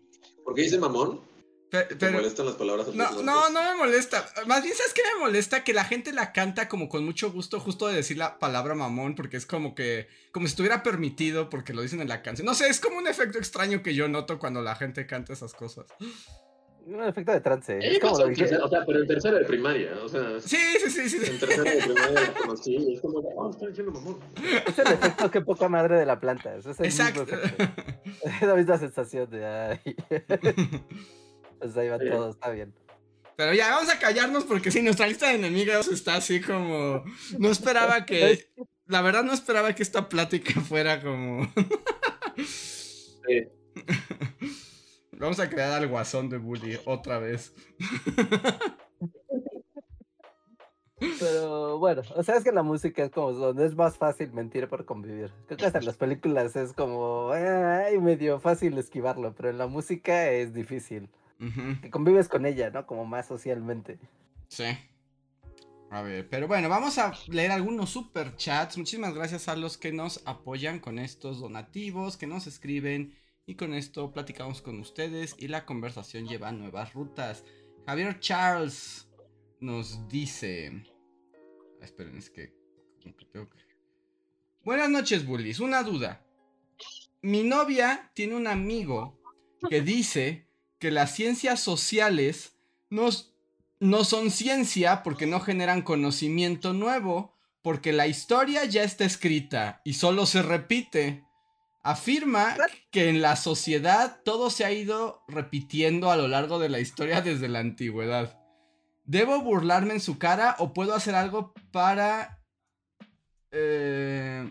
¿Por 0.44 0.54
qué 0.54 0.62
dice 0.62 0.78
mamón? 0.78 1.22
Pe- 1.70 1.84
¿Te 1.84 1.96
Pero, 1.96 2.12
molestan 2.12 2.46
las 2.46 2.54
palabras 2.54 2.86
no, 2.94 3.22
no, 3.22 3.50
no 3.50 3.62
me 3.62 3.74
molesta. 3.76 4.24
Más 4.46 4.62
bien, 4.62 4.76
¿sabes 4.76 4.92
qué 4.94 5.02
me 5.14 5.20
molesta? 5.20 5.64
Que 5.64 5.72
la 5.72 5.84
gente 5.84 6.12
la 6.12 6.32
canta 6.32 6.68
como 6.68 6.88
con 6.88 7.04
mucho 7.04 7.32
gusto, 7.32 7.58
justo 7.58 7.88
de 7.88 7.96
decir 7.96 8.16
la 8.16 8.38
palabra 8.38 8.74
mamón, 8.74 9.14
porque 9.14 9.36
es 9.36 9.44
como 9.46 9.74
que, 9.74 10.06
como 10.30 10.46
si 10.46 10.52
estuviera 10.52 10.82
permitido, 10.82 11.50
porque 11.50 11.72
lo 11.74 11.82
dicen 11.82 12.00
en 12.00 12.08
la 12.08 12.22
canción. 12.22 12.46
No 12.46 12.54
sé, 12.54 12.68
es 12.68 12.80
como 12.80 12.98
un 12.98 13.06
efecto 13.08 13.38
extraño 13.38 13.82
que 13.82 13.94
yo 13.94 14.08
noto 14.08 14.38
cuando 14.38 14.62
la 14.62 14.76
gente 14.76 15.06
canta 15.06 15.32
esas 15.32 15.52
cosas. 15.52 15.86
Un 16.86 17.02
efecto 17.02 17.32
de 17.32 17.40
trance. 17.40 17.76
Ella 17.78 17.92
Es 17.92 17.98
como 17.98 18.12
pasó 18.14 18.26
lo 18.28 18.34
tercera- 18.34 18.64
o 18.64 18.68
sea, 18.68 18.84
pero 18.86 19.00
en 19.00 19.06
tercero 19.06 19.38
de 19.38 19.44
primaria, 19.44 19.92
o 20.02 20.08
sea, 20.08 20.40
Sí, 20.40 20.56
sí, 20.84 20.90
sí, 20.90 21.08
sí. 21.08 21.16
en 21.30 21.38
tercero 21.40 21.64
de 21.64 21.76
primaria 21.82 22.20
la 22.20 22.32
conocí 22.34 22.92
es 22.94 23.00
como, 23.00 23.18
oh, 23.20 23.50
está 23.50 23.66
diciendo 23.68 23.92
mamón. 23.92 24.18
Es 24.66 24.78
el 24.78 24.86
efecto 24.92 25.30
que 25.30 25.40
poca 25.40 25.68
madre 25.68 25.98
de 25.98 26.04
la 26.06 26.20
planta. 26.20 26.54
Es 26.56 26.66
Exacto. 26.80 27.26
Es 28.22 28.42
la 28.46 28.54
misma 28.54 28.78
sensación 28.78 29.30
de 29.30 29.46
ay. 29.46 29.80
Pues 31.58 31.76
ahí 31.76 31.88
va 31.88 31.98
Sí. 31.98 32.10
todo, 32.10 32.30
está 32.30 32.50
bien. 32.50 32.74
Pero 33.36 33.54
ya, 33.54 33.70
vamos 33.70 33.90
a 33.90 33.98
callarnos 33.98 34.44
porque 34.44 34.70
sí, 34.70 34.82
nuestra 34.82 35.06
lista 35.06 35.28
de 35.28 35.34
enemigos 35.36 35.88
está 35.88 36.16
así 36.16 36.40
como... 36.40 37.02
No 37.38 37.50
esperaba 37.50 38.04
que... 38.04 38.46
La 38.86 39.00
verdad 39.00 39.24
no 39.24 39.32
esperaba 39.32 39.74
que 39.74 39.82
esta 39.82 40.08
plática 40.10 40.60
fuera 40.60 41.00
como... 41.00 41.50
Sí. 42.36 43.48
Vamos 45.18 45.40
a 45.40 45.48
crear 45.48 45.72
al 45.72 45.88
guasón 45.88 46.28
de 46.28 46.38
Bully 46.38 46.78
otra 46.84 47.18
vez. 47.18 47.54
Pero 51.18 51.78
bueno, 51.78 52.02
o 52.14 52.22
sea, 52.22 52.36
es 52.36 52.44
que 52.44 52.52
la 52.52 52.62
música 52.62 53.04
es 53.04 53.10
como 53.10 53.32
donde 53.32 53.66
es 53.66 53.74
más 53.74 53.96
fácil 53.96 54.32
mentir 54.32 54.68
por 54.68 54.84
convivir. 54.84 55.32
Creo 55.46 55.58
que 55.58 55.66
hasta 55.66 55.78
en 55.78 55.86
las 55.86 55.96
películas 55.96 56.56
es 56.56 56.72
como 56.72 57.30
ay, 57.32 57.98
medio 57.98 58.40
fácil 58.40 58.78
esquivarlo, 58.78 59.34
pero 59.34 59.50
en 59.50 59.58
la 59.58 59.66
música 59.66 60.30
es 60.30 60.54
difícil. 60.54 61.08
Ujú, 61.40 61.80
Que 61.82 61.90
convives 61.90 62.28
con 62.28 62.46
ella, 62.46 62.70
¿no? 62.70 62.86
Como 62.86 63.04
más 63.04 63.26
socialmente. 63.26 63.98
Sí. 64.48 64.64
A 65.90 66.02
ver, 66.02 66.28
pero 66.28 66.48
bueno, 66.48 66.68
vamos 66.68 66.98
a 66.98 67.12
leer 67.28 67.50
algunos 67.50 67.90
super 67.90 68.34
chats. 68.36 68.78
Muchísimas 68.78 69.14
gracias 69.14 69.48
a 69.48 69.56
los 69.56 69.76
que 69.76 69.92
nos 69.92 70.22
apoyan 70.26 70.80
con 70.80 70.98
estos 70.98 71.40
donativos, 71.40 72.16
que 72.16 72.26
nos 72.26 72.46
escriben. 72.46 73.14
Y 73.46 73.56
con 73.56 73.74
esto 73.74 74.10
platicamos 74.12 74.62
con 74.62 74.80
ustedes 74.80 75.34
y 75.38 75.48
la 75.48 75.66
conversación 75.66 76.26
lleva 76.26 76.52
nuevas 76.52 76.94
rutas. 76.94 77.44
Javier 77.86 78.18
Charles 78.20 79.08
nos 79.60 80.08
dice... 80.08 80.72
Ah, 81.80 81.84
Esperen, 81.84 82.16
es 82.16 82.30
que... 82.30 82.54
Buenas 84.64 84.88
noches, 84.88 85.26
bullies. 85.26 85.60
Una 85.60 85.82
duda. 85.82 86.24
Mi 87.20 87.42
novia 87.42 88.10
tiene 88.14 88.34
un 88.34 88.46
amigo 88.46 89.20
que 89.68 89.82
dice 89.82 90.48
que 90.78 90.90
las 90.90 91.14
ciencias 91.14 91.60
sociales 91.60 92.56
no, 92.88 93.10
no 93.80 94.04
son 94.04 94.30
ciencia 94.30 95.02
porque 95.02 95.26
no 95.26 95.40
generan 95.40 95.82
conocimiento 95.82 96.72
nuevo, 96.72 97.34
porque 97.62 97.92
la 97.92 98.06
historia 98.06 98.64
ya 98.64 98.84
está 98.84 99.04
escrita 99.04 99.82
y 99.84 99.94
solo 99.94 100.24
se 100.24 100.42
repite. 100.42 101.24
Afirma 101.84 102.56
que 102.90 103.10
en 103.10 103.20
la 103.20 103.36
sociedad 103.36 104.22
todo 104.24 104.48
se 104.48 104.64
ha 104.64 104.72
ido 104.72 105.22
repitiendo 105.28 106.10
a 106.10 106.16
lo 106.16 106.28
largo 106.28 106.58
de 106.58 106.70
la 106.70 106.80
historia 106.80 107.20
desde 107.20 107.46
la 107.46 107.58
antigüedad. 107.58 108.40
¿Debo 109.04 109.42
burlarme 109.42 109.92
en 109.92 110.00
su 110.00 110.18
cara 110.18 110.56
o 110.58 110.72
puedo 110.72 110.94
hacer 110.94 111.14
algo 111.14 111.52
para... 111.70 112.42
Eh, 113.50 114.50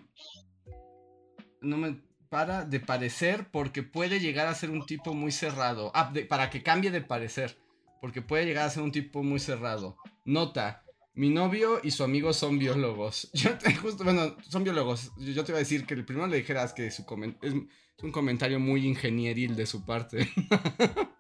no 1.61 1.77
me... 1.77 2.01
Para 2.29 2.65
de 2.65 2.79
parecer 2.79 3.49
porque 3.51 3.83
puede 3.83 4.19
llegar 4.19 4.47
a 4.47 4.55
ser 4.55 4.69
un 4.69 4.85
tipo 4.85 5.13
muy 5.13 5.31
cerrado. 5.31 5.91
Ah, 5.93 6.11
para 6.29 6.51
que 6.51 6.61
cambie 6.61 6.91
de 6.91 7.01
parecer. 7.01 7.57
Porque 7.99 8.21
puede 8.21 8.45
llegar 8.45 8.65
a 8.65 8.71
ser 8.71 8.83
un 8.83 8.91
tipo 8.91 9.23
muy 9.23 9.39
cerrado. 9.39 9.97
Nota, 10.25 10.83
mi 11.15 11.29
novio 11.29 11.79
y 11.83 11.91
su 11.91 12.03
amigo 12.03 12.33
son 12.33 12.57
biólogos. 12.57 13.29
Yo 13.33 13.57
te, 13.57 13.73
justo, 13.75 14.03
bueno, 14.03 14.35
son 14.49 14.63
biólogos. 14.63 15.11
Yo 15.17 15.43
te 15.43 15.51
iba 15.51 15.57
a 15.57 15.59
decir 15.59 15.85
que 15.85 15.93
el 15.93 16.05
primero 16.05 16.27
le 16.27 16.37
dijeras 16.37 16.73
que 16.73 16.89
su 16.91 17.03
es, 17.41 17.53
un 18.01 18.11
comentario 18.11 18.59
muy 18.59 18.85
ingenieril 18.85 19.55
de 19.55 19.65
su 19.65 19.85
parte. 19.85 20.27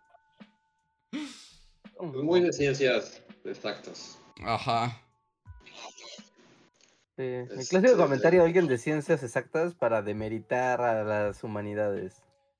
muy 2.01 2.41
de 2.41 2.51
ciencias 2.51 3.21
exactas. 3.45 4.19
Ajá. 4.43 4.99
Sí, 7.15 7.23
el 7.23 7.67
clásico 7.69 7.95
comentario 7.95 8.41
de 8.41 8.47
alguien 8.47 8.67
de 8.67 8.77
ciencias 8.79 9.21
exactas 9.23 9.75
para 9.75 10.01
demeritar 10.01 10.81
a 10.81 11.03
las 11.03 11.43
humanidades. 11.43 12.15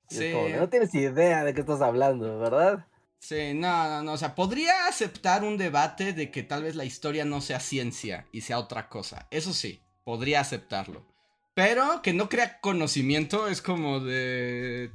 Sí. 0.08 0.32
no 0.56 0.68
tienes 0.68 0.94
idea 0.94 1.44
de 1.44 1.54
qué 1.54 1.60
estás 1.60 1.80
hablando, 1.80 2.38
¿verdad? 2.38 2.86
Sí, 3.24 3.54
no, 3.54 3.88
no, 3.88 4.02
no, 4.02 4.12
o 4.12 4.16
sea, 4.18 4.34
podría 4.34 4.86
aceptar 4.86 5.44
un 5.44 5.56
debate 5.56 6.12
de 6.12 6.30
que 6.30 6.42
tal 6.42 6.62
vez 6.62 6.74
la 6.76 6.84
historia 6.84 7.24
no 7.24 7.40
sea 7.40 7.58
ciencia 7.58 8.26
y 8.32 8.42
sea 8.42 8.58
otra 8.58 8.90
cosa. 8.90 9.28
Eso 9.30 9.54
sí, 9.54 9.80
podría 10.04 10.40
aceptarlo. 10.40 11.06
Pero 11.54 12.02
que 12.02 12.12
no 12.12 12.28
crea 12.28 12.60
conocimiento 12.60 13.48
es 13.48 13.62
como 13.62 14.00
de... 14.00 14.90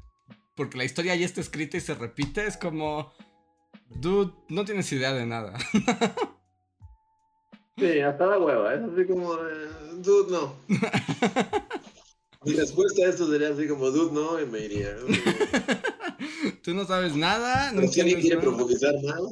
Porque 0.56 0.78
la 0.78 0.84
historia 0.84 1.16
ya 1.16 1.26
está 1.26 1.42
escrita 1.42 1.78
y 1.78 1.82
se 1.82 1.96
repite, 1.96 2.46
es 2.46 2.56
como... 2.56 3.12
Dude, 3.90 4.32
no 4.48 4.64
tienes 4.64 4.92
idea 4.92 5.12
de 5.14 5.26
nada. 5.26 5.58
Sí, 7.78 8.02
hasta 8.02 8.26
la 8.26 8.38
hueva, 8.38 8.74
es 8.74 8.82
así 8.82 9.08
como 9.08 9.38
de... 9.38 9.70
Dude, 10.04 10.32
no. 10.34 10.54
Mi 12.44 12.54
respuesta 12.54 13.06
a 13.06 13.10
esto 13.10 13.32
sería 13.32 13.50
así 13.50 13.70
como, 13.70 13.90
dude, 13.90 14.12
no, 14.12 14.38
y 14.40 14.46
me 14.46 14.60
iría. 14.60 14.98
Tú 16.70 16.76
no 16.76 16.86
sabes 16.86 17.16
nada. 17.16 17.72
No 17.72 17.90
quiere 17.90 18.38
profundizar 18.38 18.94
nada. 19.02 19.28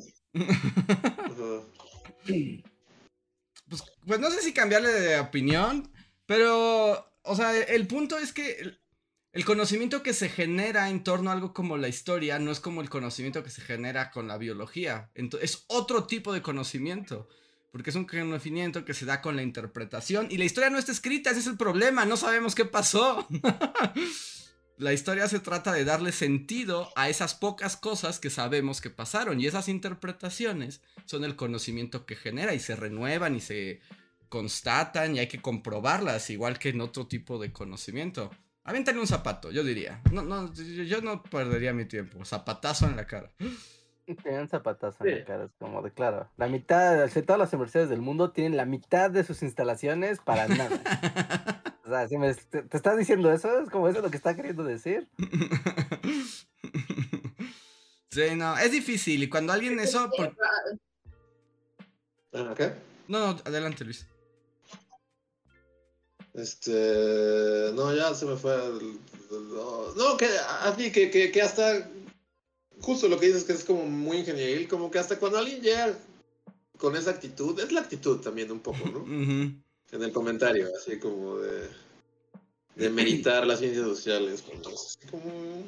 pues, 3.69 3.83
pues 4.07 4.19
no 4.19 4.31
sé 4.31 4.41
si 4.41 4.53
cambiarle 4.53 4.91
de 4.91 5.19
opinión, 5.19 5.87
pero, 6.25 7.13
o 7.21 7.35
sea, 7.35 7.55
el 7.55 7.85
punto 7.85 8.17
es 8.17 8.33
que 8.33 8.79
el, 9.33 9.45
conocimiento 9.45 10.01
que 10.01 10.15
se 10.15 10.29
genera 10.29 10.89
en 10.89 11.03
torno 11.03 11.29
a 11.29 11.33
algo 11.33 11.53
como 11.53 11.77
la 11.77 11.89
historia 11.89 12.39
no 12.39 12.49
es 12.49 12.59
como 12.59 12.81
el 12.81 12.89
conocimiento 12.89 13.43
que 13.43 13.51
se 13.51 13.61
genera 13.61 14.09
con 14.09 14.27
la 14.27 14.39
biología. 14.39 15.11
es 15.13 15.65
otro 15.67 16.07
tipo 16.07 16.33
de 16.33 16.41
conocimiento. 16.41 17.29
Porque 17.71 17.91
es 17.91 17.95
un 17.95 18.05
conocimiento 18.05 18.83
que 18.83 18.95
se 18.95 19.05
da 19.05 19.21
con 19.21 19.35
la 19.35 19.43
interpretación. 19.43 20.29
Y 20.31 20.39
la 20.39 20.45
historia 20.45 20.71
no 20.71 20.79
está 20.79 20.91
escrita, 20.91 21.29
ese 21.29 21.41
es 21.41 21.47
el 21.47 21.57
problema. 21.57 22.03
No 22.03 22.17
sabemos 22.17 22.55
qué 22.55 22.65
pasó. 22.65 23.27
la 24.77 24.93
historia 24.93 25.27
se 25.27 25.39
trata 25.39 25.73
de 25.73 25.85
darle 25.85 26.11
sentido 26.11 26.89
a 26.95 27.09
esas 27.09 27.33
pocas 27.33 27.77
cosas 27.77 28.19
que 28.19 28.29
sabemos 28.29 28.81
que 28.81 28.89
pasaron. 28.89 29.39
Y 29.39 29.47
esas 29.47 29.69
interpretaciones 29.69 30.81
son 31.05 31.23
el 31.23 31.35
conocimiento 31.35 32.05
que 32.05 32.15
genera 32.15 32.53
y 32.53 32.59
se 32.59 32.75
renuevan 32.75 33.35
y 33.35 33.39
se 33.39 33.81
constatan 34.29 35.15
y 35.15 35.19
hay 35.19 35.27
que 35.27 35.41
comprobarlas, 35.41 36.29
igual 36.29 36.59
que 36.59 36.69
en 36.69 36.81
otro 36.81 37.07
tipo 37.07 37.39
de 37.39 37.51
conocimiento. 37.51 38.29
Aviéntale 38.63 38.99
un 38.99 39.07
zapato, 39.07 39.49
yo 39.49 39.63
diría. 39.63 40.01
No, 40.11 40.21
no, 40.23 40.53
yo 40.53 41.01
no 41.01 41.23
perdería 41.23 41.73
mi 41.73 41.85
tiempo. 41.85 42.23
Zapatazo 42.25 42.85
en 42.85 42.97
la 42.97 43.07
cara. 43.07 43.31
Tienen 44.23 44.47
zapatazo 44.47 45.05
en 45.05 45.19
la 45.19 45.25
cara, 45.25 45.45
es 45.45 45.51
como 45.57 45.81
de 45.81 45.91
claro. 45.91 46.29
La 46.37 46.47
mitad, 46.47 47.07
de 47.07 47.21
todas 47.23 47.39
las 47.39 47.53
universidades 47.53 47.89
del 47.89 48.01
mundo 48.01 48.31
tienen 48.31 48.57
la 48.57 48.65
mitad 48.65 49.09
de 49.09 49.23
sus 49.23 49.41
instalaciones 49.41 50.19
para 50.19 50.47
nada. 50.47 50.81
o 51.87 51.89
sea, 51.89 52.07
si 52.07 52.17
me, 52.17 52.33
te, 52.33 52.65
estás 52.73 52.97
diciendo 52.97 53.31
eso, 53.31 53.61
es 53.61 53.69
como 53.69 53.87
eso 53.87 54.01
lo 54.01 54.11
que 54.11 54.17
está 54.17 54.35
queriendo 54.35 54.63
decir. 54.63 55.07
Sí, 58.09 58.35
no, 58.35 58.57
es 58.57 58.71
difícil. 58.71 59.21
Y 59.21 59.29
cuando 59.29 59.53
alguien 59.53 59.79
eso. 59.79 60.09
Por... 60.09 60.35
Ah, 62.33 62.55
¿Qué? 62.55 62.73
No, 63.07 63.19
no, 63.19 63.39
adelante, 63.45 63.83
Luis. 63.83 64.07
Este. 66.33 67.71
No, 67.75 67.93
ya 67.93 68.15
se 68.15 68.25
me 68.25 68.35
fue. 68.37 68.57
No, 69.29 70.17
que 70.17 70.29
así, 70.61 70.91
que, 70.91 71.11
que, 71.11 71.31
que 71.31 71.41
hasta 71.43 71.87
justo 72.81 73.07
lo 73.07 73.19
que 73.19 73.27
dices 73.27 73.43
que 73.43 73.53
es 73.53 73.63
como 73.63 73.85
muy 73.85 74.17
ingenieril, 74.17 74.67
como 74.67 74.89
que 74.89 74.97
hasta 74.97 75.19
cuando 75.19 75.37
alguien 75.37 75.61
llega 75.61 75.95
con 76.77 76.95
esa 76.95 77.11
actitud, 77.11 77.59
es 77.59 77.71
la 77.71 77.81
actitud 77.81 78.19
también 78.19 78.51
un 78.51 78.61
poco, 78.61 78.79
¿no? 78.89 79.05
En 79.91 80.03
el 80.03 80.11
comentario, 80.11 80.69
así 80.75 80.99
como 80.99 81.37
de, 81.37 81.69
de 82.75 82.89
meditar 82.89 83.47
las 83.47 83.59
ciencias 83.59 83.85
sociales, 83.85 84.43
como... 85.09 85.63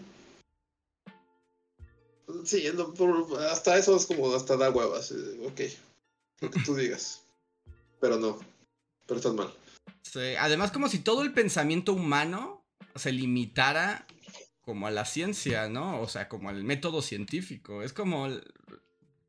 Sí, 2.46 2.64
hasta 3.50 3.78
eso 3.78 3.96
es 3.96 4.06
como, 4.06 4.34
hasta 4.36 4.56
da 4.56 4.70
huevas, 4.70 5.12
ok, 5.12 5.62
lo 6.42 6.52
que 6.52 6.60
tú 6.64 6.76
digas, 6.76 7.22
pero 8.00 8.18
no, 8.18 8.40
pero 9.08 9.18
estás 9.18 9.34
mal. 9.34 9.52
Además 10.40 10.72
como 10.72 10.90
si 10.90 11.00
todo 11.00 11.24
el 11.24 11.34
pensamiento 11.34 11.94
humano 11.94 12.64
se 12.96 13.12
limitara 13.12 14.06
como 14.62 14.86
a 14.86 14.92
la 14.92 15.06
ciencia, 15.06 15.68
¿no? 15.68 16.00
O 16.02 16.08
sea, 16.08 16.30
como 16.30 16.50
al 16.50 16.64
método 16.64 17.02
científico. 17.02 17.82
Es 17.82 17.92
como... 17.94 18.28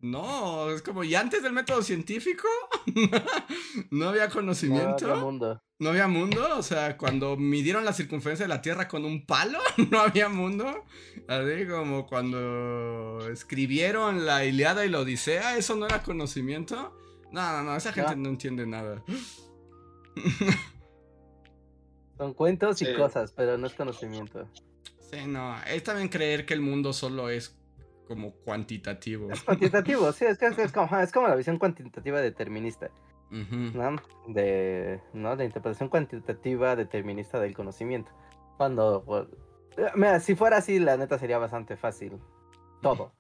No, 0.03 0.70
es 0.70 0.80
como, 0.80 1.05
¿y 1.05 1.14
antes 1.14 1.42
del 1.42 1.53
método 1.53 1.82
científico? 1.82 2.48
no 3.90 4.09
había 4.09 4.30
conocimiento. 4.30 5.07
No 5.07 5.12
había 5.12 5.24
mundo. 5.24 5.62
No 5.78 5.90
había 5.90 6.09
mundo, 6.09 6.57
o 6.57 6.62
sea, 6.62 6.96
cuando 6.96 7.36
midieron 7.36 7.84
la 7.84 7.92
circunferencia 7.92 8.44
de 8.44 8.48
la 8.48 8.62
Tierra 8.62 8.88
con 8.88 9.05
un 9.05 9.26
palo, 9.26 9.59
no 9.90 10.01
había 10.01 10.28
mundo. 10.28 10.84
Así 11.28 11.66
como 11.66 12.07
cuando 12.07 13.28
escribieron 13.30 14.24
la 14.24 14.44
Iliada 14.44 14.86
y 14.86 14.88
la 14.88 15.01
Odisea, 15.01 15.57
eso 15.57 15.76
no 15.76 15.86
era 15.86 16.03
conocimiento. 16.03 16.96
No, 17.30 17.53
no, 17.53 17.62
no, 17.62 17.76
esa 17.76 17.92
gente 17.92 18.16
no, 18.16 18.30
entiende 18.30 18.66
nada. 18.66 19.05
Son 22.18 22.34
cuentos 22.34 22.82
y 22.82 22.94
cosas, 22.94 23.32
pero 23.32 23.57
no 23.57 23.66
es 23.66 23.74
conocimiento. 23.74 24.48
Sí, 25.11 25.26
no, 25.26 25.57
es 25.64 25.82
también 25.82 26.09
creer 26.09 26.46
que 26.46 26.55
el 26.55 26.61
mundo 26.61 26.92
solo 26.92 27.30
es 27.30 27.57
como 28.11 28.32
cuantitativo. 28.32 29.30
Es 29.30 29.44
cuantitativo, 29.44 30.11
sí, 30.11 30.24
es, 30.24 30.36
que 30.36 30.46
es, 30.46 30.72
como, 30.72 31.28
la 31.28 31.36
visión 31.36 31.58
cuantitativa 31.58 32.20
determinista. 32.20 32.90
¿no? 33.30 33.94
De, 34.26 35.00
¿no? 35.12 35.36
De 35.36 35.44
interpretación 35.44 35.88
cuantitativa 35.88 36.74
determinista 36.74 37.38
del 37.38 37.54
conocimiento. 37.54 38.11
Cuando, 38.56 39.04
pues, 39.06 39.28
mira, 39.94 40.18
si 40.18 40.34
fuera 40.34 40.56
así, 40.56 40.80
la 40.80 40.96
neta 40.96 41.20
sería 41.20 41.38
bastante 41.38 41.76
fácil. 41.76 42.18
Todo 42.82 43.12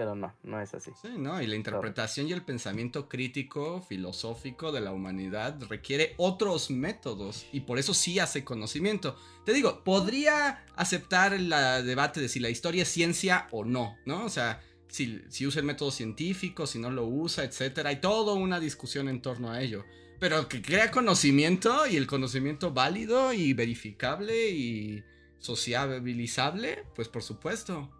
pero 0.00 0.14
no, 0.14 0.34
no 0.44 0.62
es 0.62 0.72
así. 0.72 0.92
Sí, 1.02 1.08
no, 1.18 1.42
y 1.42 1.46
la 1.46 1.56
interpretación 1.56 2.26
y 2.26 2.32
el 2.32 2.40
pensamiento 2.40 3.06
crítico, 3.06 3.82
filosófico 3.86 4.72
de 4.72 4.80
la 4.80 4.92
humanidad 4.92 5.62
requiere 5.68 6.14
otros 6.16 6.70
métodos 6.70 7.44
y 7.52 7.60
por 7.60 7.78
eso 7.78 7.92
sí 7.92 8.18
hace 8.18 8.42
conocimiento. 8.42 9.14
Te 9.44 9.52
digo, 9.52 9.84
podría 9.84 10.64
aceptar 10.74 11.34
el 11.34 11.50
debate 11.50 12.18
de 12.22 12.30
si 12.30 12.40
la 12.40 12.48
historia 12.48 12.84
es 12.84 12.88
ciencia 12.88 13.46
o 13.50 13.66
no, 13.66 13.98
¿no? 14.06 14.24
O 14.24 14.30
sea, 14.30 14.62
si, 14.88 15.20
si 15.28 15.46
usa 15.46 15.60
el 15.60 15.66
método 15.66 15.90
científico, 15.90 16.66
si 16.66 16.78
no 16.78 16.90
lo 16.90 17.04
usa, 17.04 17.44
etcétera. 17.44 17.90
Hay 17.90 18.00
toda 18.00 18.32
una 18.32 18.58
discusión 18.58 19.06
en 19.06 19.20
torno 19.20 19.50
a 19.50 19.60
ello. 19.60 19.84
Pero 20.18 20.48
que 20.48 20.62
crea 20.62 20.90
conocimiento 20.90 21.86
y 21.86 21.98
el 21.98 22.06
conocimiento 22.06 22.72
válido 22.72 23.34
y 23.34 23.52
verificable 23.52 24.48
y 24.48 25.04
sociabilizable, 25.40 26.86
pues 26.94 27.08
por 27.08 27.22
supuesto 27.22 27.90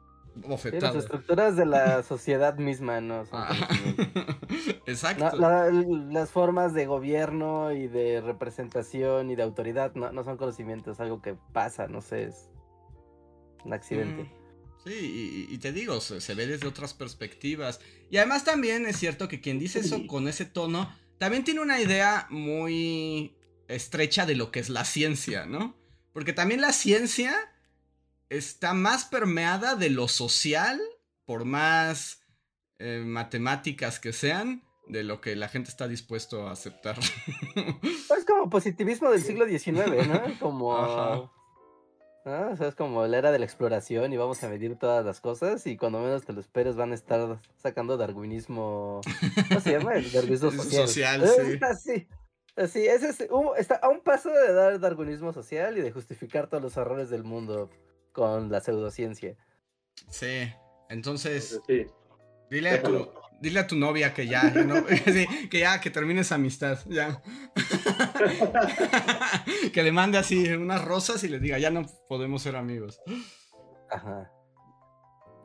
las 0.73 0.95
estructuras 0.95 1.57
de 1.57 1.67
la 1.67 2.03
sociedad 2.09 2.57
misma 2.57 3.01
no 3.01 3.27
son 3.27 3.41
ah. 3.43 3.69
Exacto. 4.87 5.37
las 5.37 6.31
formas 6.31 6.75
de 6.75 6.87
gobierno 6.87 7.73
y 7.73 7.89
de 7.89 8.21
representación 8.21 9.31
y 9.31 9.37
de 9.37 9.43
autoridad 9.43 9.95
no, 9.95 10.25
son 10.25 10.37
conocimientos, 10.37 11.01
algo 11.01 11.21
que 11.21 11.37
pasa, 11.53 11.87
no 11.89 12.01
sé, 12.01 12.25
es 12.25 12.49
un 13.65 13.73
accidente. 13.73 14.23
Mm, 14.23 14.89
sí, 14.89 15.47
y, 15.51 15.59
te 15.59 15.73
digo, 15.73 16.01
se, 16.01 16.35
ve 16.35 16.47
desde 16.47 16.67
otras 16.67 16.95
perspectivas. 16.95 17.81
Y 18.11 18.17
además 18.17 18.45
también 18.45 18.87
es 18.87 18.97
cierto 18.97 19.29
que 19.29 19.41
quien 19.41 19.59
dice 19.59 19.81
eso 19.81 20.07
con 20.07 20.29
ese 20.29 20.45
tono, 20.45 20.93
también 21.19 21.45
tiene 21.45 21.61
una 21.61 21.81
idea 21.81 22.27
muy 22.31 23.37
estrecha 23.69 24.27
de 24.27 24.35
lo 24.35 24.51
que 24.51 24.61
es 24.61 24.69
la 24.69 24.85
ciencia, 24.85 25.47
¿no? 25.47 25.77
Porque 26.13 26.33
también 26.33 26.61
la 26.61 26.73
ciencia 26.73 27.50
está 28.31 28.73
más 28.73 29.05
permeada 29.05 29.75
de 29.75 29.91
lo 29.91 30.09
social, 30.09 30.81
por 31.27 31.45
más 31.45 32.23
eh, 32.79 33.03
matemáticas 33.05 34.01
que 34.01 34.13
sean, 34.13 34.63
de 34.87 35.05
lo 35.05 35.21
que 35.21 35.37
la 35.37 35.49
gente 35.49 35.69
está 35.69 35.87
dispuesto 35.87 36.49
a 36.49 36.53
aceptar. 36.53 36.97
Es 36.99 38.25
como 38.27 38.49
positivismo 38.49 39.11
del 39.11 39.23
siglo 39.23 39.47
XIX, 39.47 40.09
¿no? 40.09 40.23
Como... 40.41 41.31
¿no? 42.25 42.51
O 42.51 42.57
sea, 42.57 42.69
es 42.69 42.75
como 42.75 43.07
la 43.07 43.17
era 43.17 43.33
de 43.33 43.39
la 43.39 43.47
exploración 43.47 44.13
y 44.13 44.19
vamos 44.19 44.45
a 44.45 44.49
medir 44.51 44.77
todas 44.77 45.05
las 45.07 45.21
cosas 45.21 45.67
y 45.67 45.79
cuando 45.79 46.01
menos 46.01 46.27
te 46.27 46.35
lo 46.35 46.41
esperes 46.41 46.77
van 46.77 46.93
a 46.93 46.95
estar 46.95 47.41
sacando 47.57 47.97
darwinismo, 47.97 49.01
¿cómo 49.49 49.61
se 49.61 49.73
llama? 49.73 49.95
El 49.95 50.13
darwinismo 50.13 50.51
social. 50.63 50.87
Social, 50.87 51.23
Eh, 51.25 51.29
sí. 51.29 51.59
Así, 51.63 52.09
así, 52.57 52.87
ese 52.87 53.09
es, 53.09 53.27
está 53.57 53.77
a 53.77 53.89
un 53.89 54.01
paso 54.01 54.29
de 54.29 54.53
dar 54.53 54.79
darwinismo 54.79 55.33
social 55.33 55.79
y 55.79 55.81
de 55.81 55.93
justificar 55.93 56.49
todos 56.49 56.63
los 56.63 56.77
errores 56.77 57.09
del 57.09 57.25
mundo 57.25 57.71
con 58.13 58.51
la 58.51 58.61
pseudociencia. 58.61 59.37
Sí. 60.09 60.53
Entonces, 60.89 61.61
Sí. 61.67 61.87
dile 62.51 62.71
a 62.71 62.83
tu, 62.83 63.09
dile 63.41 63.61
a 63.61 63.67
tu 63.67 63.77
novia 63.77 64.13
que 64.13 64.27
ya, 64.27 64.53
que, 64.53 64.65
no- 64.65 64.85
sí, 65.07 65.27
que 65.49 65.61
ya, 65.61 65.81
que 65.81 65.91
termine 65.91 66.23
esa 66.23 66.35
amistad, 66.37 66.79
ya. 66.87 67.23
que 69.73 69.83
le 69.83 69.93
mande 69.93 70.19
así 70.19 70.49
unas 70.53 70.85
rosas 70.85 71.23
y 71.25 71.29
le 71.29 71.39
diga, 71.39 71.59
ya 71.59 71.71
no 71.71 71.83
podemos 72.09 72.43
ser 72.43 72.57
amigos. 72.57 73.01
Ajá. 73.91 74.31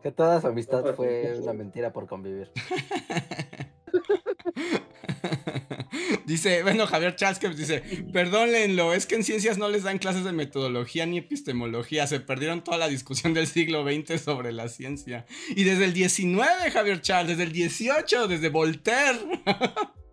Que 0.01 0.11
toda 0.11 0.39
su 0.41 0.47
amistad 0.47 0.84
fue 0.95 1.38
una 1.41 1.53
mentira 1.53 1.91
por 1.91 2.07
convivir. 2.07 2.51
dice, 6.26 6.64
bueno, 6.64 6.88
Javier 6.88 7.16
Charles 7.16 7.39
que 7.39 7.49
dice, 7.49 7.82
perdónenlo, 8.12 8.93
es 8.93 9.06
que 9.06 9.16
en 9.16 9.24
ciencias 9.24 9.58
no 9.58 9.70
les 9.70 9.84
dan 9.84 9.97
clases 9.97 10.24
de 10.24 10.32
metodología 10.32 11.06
ni 11.06 11.20
epistemología, 11.20 12.08
se 12.08 12.20
perdieron 12.20 12.64
toda 12.64 12.78
la 12.78 12.88
discusión 12.88 13.34
del 13.34 13.47
siglo 13.47 13.84
XX 13.84 14.22
sobre 14.22 14.51
la 14.51 14.68
ciencia. 14.68 15.26
Y 15.49 15.64
desde 15.64 15.86
el 15.86 15.93
19, 15.93 16.72
Javier 16.72 17.01
Charles, 17.01 17.38
desde 17.38 17.43
el 17.43 17.51
18, 17.51 18.28
desde 18.28 18.49
Voltaire. 18.49 19.20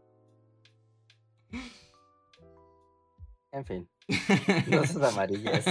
En 3.52 3.66
fin. 3.66 3.88
Rosas 4.70 5.12
amarillas. 5.12 5.64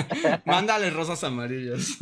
Mándale 0.46 0.92
rosas 0.92 1.24
amarillas. 1.24 1.98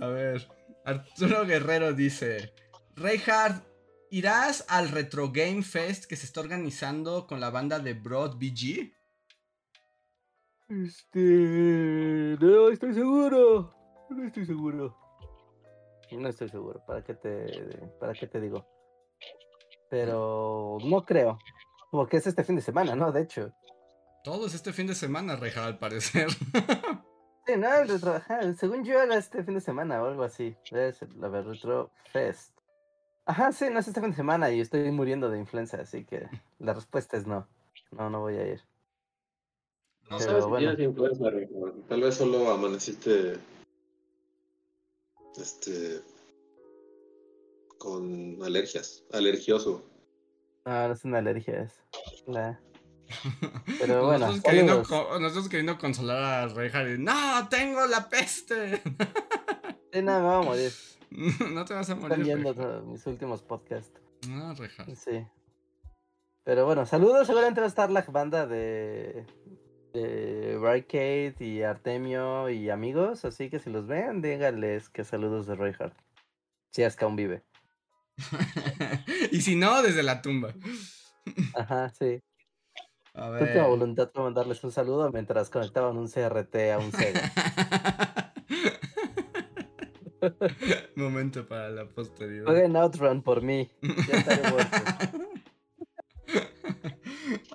A 0.00 0.06
ver, 0.06 0.48
Arturo 0.84 1.44
Guerrero 1.44 1.92
dice, 1.92 2.52
Reinhard, 2.98 3.62
¿irás 4.10 4.64
al 4.68 4.88
Retro 4.88 5.30
Game 5.30 5.62
Fest 5.62 6.06
que 6.06 6.16
se 6.16 6.26
está 6.26 6.40
organizando 6.40 7.26
con 7.26 7.38
la 7.38 7.50
banda 7.50 7.78
de 7.78 7.94
Broad 7.94 8.36
BG? 8.36 8.92
Este. 10.68 11.20
No 12.40 12.68
estoy 12.70 12.94
seguro. 12.94 13.72
No 14.10 14.26
estoy 14.26 14.46
seguro. 14.46 14.96
No 16.10 16.28
estoy 16.28 16.48
seguro. 16.48 16.84
¿Para 16.86 17.04
qué 17.04 17.14
te, 17.14 17.46
para 18.00 18.14
qué 18.14 18.26
te 18.26 18.40
digo? 18.40 18.66
Pero 19.88 20.78
no 20.84 21.04
creo. 21.04 21.38
Porque 21.90 22.16
es 22.16 22.26
este 22.26 22.42
fin 22.42 22.56
de 22.56 22.62
semana, 22.62 22.96
¿no? 22.96 23.12
De 23.12 23.22
hecho. 23.22 23.52
Todo 24.24 24.46
es 24.46 24.54
este 24.54 24.72
fin 24.72 24.88
de 24.88 24.94
semana, 24.94 25.36
Reinhard, 25.36 25.66
al 25.66 25.78
parecer. 25.78 26.28
Sí, 27.46 27.56
no, 27.56 27.74
el 27.76 27.88
retro, 27.88 28.12
ajá, 28.12 28.52
según 28.56 28.84
yo 28.84 29.00
era 29.00 29.16
este 29.16 29.42
fin 29.42 29.54
de 29.54 29.62
semana 29.62 30.02
o 30.02 30.06
algo 30.06 30.22
así. 30.22 30.54
Es 30.70 31.00
el, 31.00 31.24
a 31.24 31.28
ver, 31.28 31.46
Retro 31.46 31.90
Fest. 32.12 32.58
Ajá, 33.28 33.52
sí, 33.52 33.66
no 33.70 33.78
es 33.78 33.86
este 33.86 34.00
fin 34.00 34.10
de 34.10 34.16
semana 34.16 34.50
y 34.50 34.58
estoy 34.58 34.90
muriendo 34.90 35.28
de 35.28 35.38
influenza, 35.38 35.78
así 35.78 36.02
que 36.02 36.30
la 36.58 36.72
respuesta 36.72 37.18
es 37.18 37.26
no. 37.26 37.46
No, 37.90 38.08
no 38.08 38.20
voy 38.20 38.36
a 38.36 38.46
ir. 38.48 38.62
No 40.10 40.16
Pero 40.16 40.30
sabes 40.30 40.46
bueno. 40.46 40.72
influenza, 40.82 41.28
Rico. 41.28 41.74
Tal 41.90 42.00
vez 42.00 42.14
solo 42.14 42.50
amaneciste. 42.50 43.34
Este. 45.36 46.00
Con 47.76 48.38
alergias. 48.42 49.04
Alergioso. 49.12 49.84
No, 50.64 50.88
no 50.88 50.94
es 50.94 51.04
una 51.04 51.18
alergia, 51.18 51.60
es 51.60 51.74
la... 52.26 52.58
Pero 53.78 54.06
bueno, 54.06 54.26
nosotros, 54.26 54.42
queriendo, 54.42 54.82
nosotros 55.20 55.48
queriendo 55.50 55.76
consolar 55.76 56.48
a 56.48 56.48
Reinhard. 56.48 56.94
y, 56.94 56.98
No, 56.98 57.46
tengo 57.50 57.86
la 57.86 58.08
peste. 58.08 58.78
Sí, 59.92 60.02
no, 60.02 60.18
me 60.18 60.26
voy 60.26 60.34
a 60.34 60.40
morir. 60.40 60.72
no 61.52 61.64
te 61.64 61.74
vas 61.74 61.90
a 61.90 61.94
morir. 61.94 62.12
Están 62.20 62.24
viendo 62.24 62.54
todos 62.54 62.84
mis 62.86 63.06
últimos 63.06 63.42
podcasts. 63.42 64.00
No. 64.28 64.54
Sí. 64.94 65.26
Pero 66.44 66.66
bueno, 66.66 66.86
saludos. 66.86 67.26
Seguramente 67.26 67.60
va 67.60 67.66
a 67.66 67.68
estar 67.68 67.90
la 67.90 68.02
banda 68.02 68.46
de, 68.46 69.26
de 69.92 70.56
Barricade 70.58 71.34
y 71.40 71.62
Artemio 71.62 72.48
y 72.50 72.70
amigos. 72.70 73.24
Así 73.24 73.50
que 73.50 73.58
si 73.58 73.70
los 73.70 73.86
ven, 73.86 74.22
díganles 74.22 74.88
que 74.88 75.04
saludos 75.04 75.46
de 75.46 75.54
Reinhardt. 75.54 75.96
Si 76.70 76.82
es 76.82 76.96
que 76.96 77.04
aún 77.04 77.16
vive. 77.16 77.44
y 79.30 79.40
si 79.40 79.56
no, 79.56 79.82
desde 79.82 80.02
la 80.02 80.20
tumba. 80.22 80.54
Ajá, 81.54 81.90
sí. 81.90 82.20
A 83.14 83.26
Su 83.38 83.44
última 83.44 83.62
ver. 83.62 83.70
voluntad 83.70 84.10
fue 84.12 84.22
mandarles 84.22 84.62
un 84.64 84.72
saludo 84.72 85.10
mientras 85.12 85.50
conectaban 85.50 85.96
un 85.96 86.08
CRT 86.08 86.54
a 86.72 86.78
un 86.78 86.92
Sega. 86.92 87.32
Momento 90.96 91.46
para 91.46 91.70
la 91.70 91.88
posteridad. 91.88 92.44
Jueguen 92.46 92.76
Outrun 92.76 93.22
por 93.22 93.42
mí. 93.42 93.70
Ya 93.82 94.18
estaré 94.18 94.50
muerto. 94.50 94.76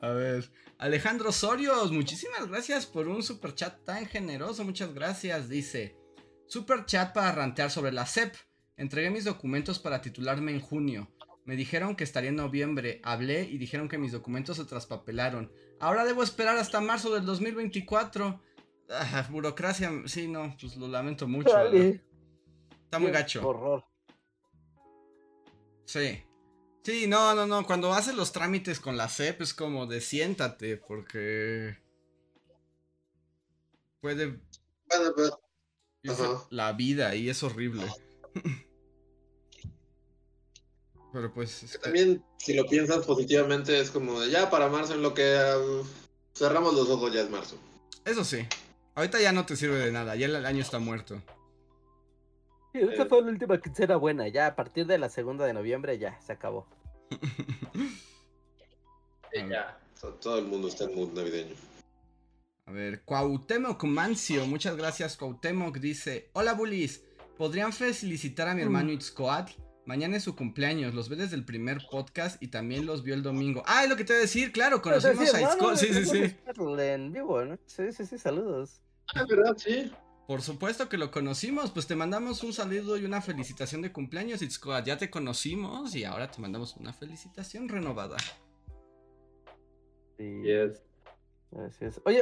A 0.01 0.09
ver, 0.09 0.51
Alejandro 0.78 1.32
Sorios, 1.32 1.91
muchísimas 1.91 2.47
gracias 2.47 2.86
por 2.86 3.07
un 3.07 3.24
super 3.24 3.55
chat 3.55 3.84
tan 3.86 4.05
generoso. 4.05 4.64
Muchas 4.64 4.93
gracias. 4.93 5.49
Dice: 5.49 5.95
Super 6.47 6.86
chat 6.86 7.14
para 7.14 7.32
rantear 7.32 7.72
sobre 7.72 7.91
la 7.91 8.05
CEP. 8.05 8.34
Entregué 8.76 9.09
mis 9.09 9.26
documentos 9.26 9.80
para 9.80 10.01
titularme 10.01 10.51
en 10.51 10.59
junio. 10.59 11.09
Me 11.45 11.55
dijeron 11.55 11.95
que 11.95 12.03
estaría 12.03 12.30
en 12.30 12.36
noviembre. 12.36 13.01
Hablé 13.03 13.43
y 13.43 13.57
dijeron 13.57 13.88
que 13.88 13.97
mis 13.97 14.11
documentos 14.11 14.57
se 14.57 14.66
traspapelaron. 14.66 15.51
Ahora 15.80 16.05
debo 16.05 16.24
esperar 16.24 16.57
hasta 16.57 16.82
marzo 16.82 17.14
del 17.14 17.26
2024. 17.26 18.41
Ah, 18.89 19.28
burocracia, 19.30 19.91
sí, 20.05 20.28
no, 20.28 20.55
pues 20.59 20.76
lo 20.78 20.88
lamento 20.88 21.28
mucho. 21.28 21.53
¿verdad? 21.53 22.01
Está 22.94 23.02
muy 23.02 23.10
gacho. 23.12 23.41
Horror. 23.48 23.84
Sí. 25.86 26.24
Sí, 26.84 27.08
no, 27.08 27.34
no, 27.34 27.48
no. 27.48 27.66
Cuando 27.66 27.91
haces 27.91 28.14
los 28.14 28.32
trámites 28.32 28.80
con 28.80 28.98
la 28.98 29.10
CEP 29.10 29.41
es 29.41 29.56
como 29.56 29.88
de 29.88 30.00
siéntate, 30.00 30.78
porque 30.78 31.76
puede 34.00 34.39
Bueno, 34.86 35.12
pero. 35.16 35.41
irse 36.04 36.22
Ajá. 36.24 36.46
la 36.52 36.74
vida 36.74 37.16
y 37.16 37.30
es 37.30 37.41
horrible. 37.41 37.88
Pero 41.14 41.32
pues 41.32 41.62
este, 41.64 41.78
también, 41.78 42.24
si 42.38 42.56
lo 42.56 42.66
piensas 42.66 43.06
positivamente, 43.06 43.80
es 43.80 43.91
como 43.91 44.20
de 44.20 44.32
ya 44.32 44.50
para 44.50 44.68
marzo, 44.68 44.96
en 44.96 45.04
lo 45.04 45.14
que 45.14 45.36
ah, 45.36 45.58
cerramos 46.36 46.74
los 46.74 46.89
ojos, 46.89 47.14
ya 47.14 47.22
es 47.22 47.30
marzo. 47.30 47.56
eso 48.06 48.24
sí. 48.24 48.48
Ahorita 48.96 49.20
ya 49.22 49.32
no 49.32 49.46
te 49.46 49.56
sirve 49.56 49.78
de 49.78 49.91
nada, 49.91 50.16
ya 50.16 50.26
el 50.26 50.44
año 50.46 50.62
está 50.62 50.80
muerto. 50.80 51.22
Sí, 52.74 52.80
esta 52.80 53.04
Eh. 53.04 53.06
fue 53.08 53.22
la 53.22 53.28
última 53.30 53.62
quincena 53.62 53.96
buena. 53.96 54.28
Ya 54.28 54.48
a 54.48 54.56
partir 54.56 54.86
de 54.88 54.98
la 54.98 55.08
segunda 55.08 55.46
de 55.46 55.54
noviembre 55.54 55.98
ya 56.00 56.20
se 56.22 56.34
acabó. 56.34 56.68
Ya. 59.50 59.78
Todo 60.22 60.38
el 60.40 60.46
mundo 60.46 60.68
está 60.68 60.84
en 60.86 60.96
mood 60.96 61.14
navideño. 61.14 61.56
A 62.66 62.72
ver, 62.72 63.02
Cuauhtémoc 63.04 63.84
Mancio, 63.84 64.46
muchas 64.48 64.76
gracias 64.78 65.18
Cuauhtémoc, 65.18 65.78
dice, 65.78 66.30
hola 66.34 66.54
bullies, 66.54 67.04
¿podrían 67.38 67.74
felicitar 67.74 68.48
a 68.48 68.56
mi 68.56 68.62
hermano 68.62 68.92
Itzcoatl? 68.92 69.54
Mañana 69.86 70.16
es 70.18 70.24
su 70.24 70.36
cumpleaños, 70.36 70.94
los 70.94 71.10
ve 71.10 71.18
desde 71.18 71.36
el 71.36 71.44
primer 71.46 71.80
podcast 71.92 72.42
y 72.42 72.48
también 72.48 72.86
los 72.86 73.04
vio 73.04 73.14
el 73.16 73.22
domingo. 73.24 73.64
Ah, 73.66 73.84
es 73.84 73.90
lo 73.90 73.98
que 73.98 74.06
te 74.06 74.14
voy 74.14 74.20
a 74.20 74.22
decir, 74.22 74.52
claro, 74.54 74.82
conocimos 74.82 75.34
a 75.34 75.42
Itzcoatl, 75.42 75.78
sí, 75.78 75.94
sí, 75.94 76.06
sí. 76.06 76.36
En 76.80 77.12
vivo, 77.12 77.44
¿no? 77.44 77.58
Sí, 77.66 77.92
sí, 77.92 78.06
sí, 78.06 78.18
saludos. 78.18 78.82
Ah, 79.14 79.26
¿verdad? 79.30 79.58
Sí. 79.58 79.92
Por 80.28 80.42
supuesto 80.42 80.88
que 80.88 80.98
lo 80.98 81.12
conocimos, 81.12 81.72
pues 81.72 81.86
te 81.86 81.96
mandamos 81.96 82.44
un 82.44 82.54
saludo 82.54 82.98
y 82.98 83.04
una 83.06 83.22
felicitación 83.22 83.82
de 83.82 83.92
cumpleaños, 83.92 84.42
Itzcoatl, 84.42 84.88
ya 84.88 84.98
te 84.98 85.10
conocimos 85.10 85.96
y 85.96 86.06
ahora 86.06 86.32
te 86.32 86.42
mandamos 86.42 86.78
una 86.78 86.94
felicitación 86.94 87.68
renovada. 87.68 88.16
Sí, 90.18 90.42
Yes. 90.44 90.82
así 91.68 91.86
es. 91.86 92.02
Oye. 92.06 92.22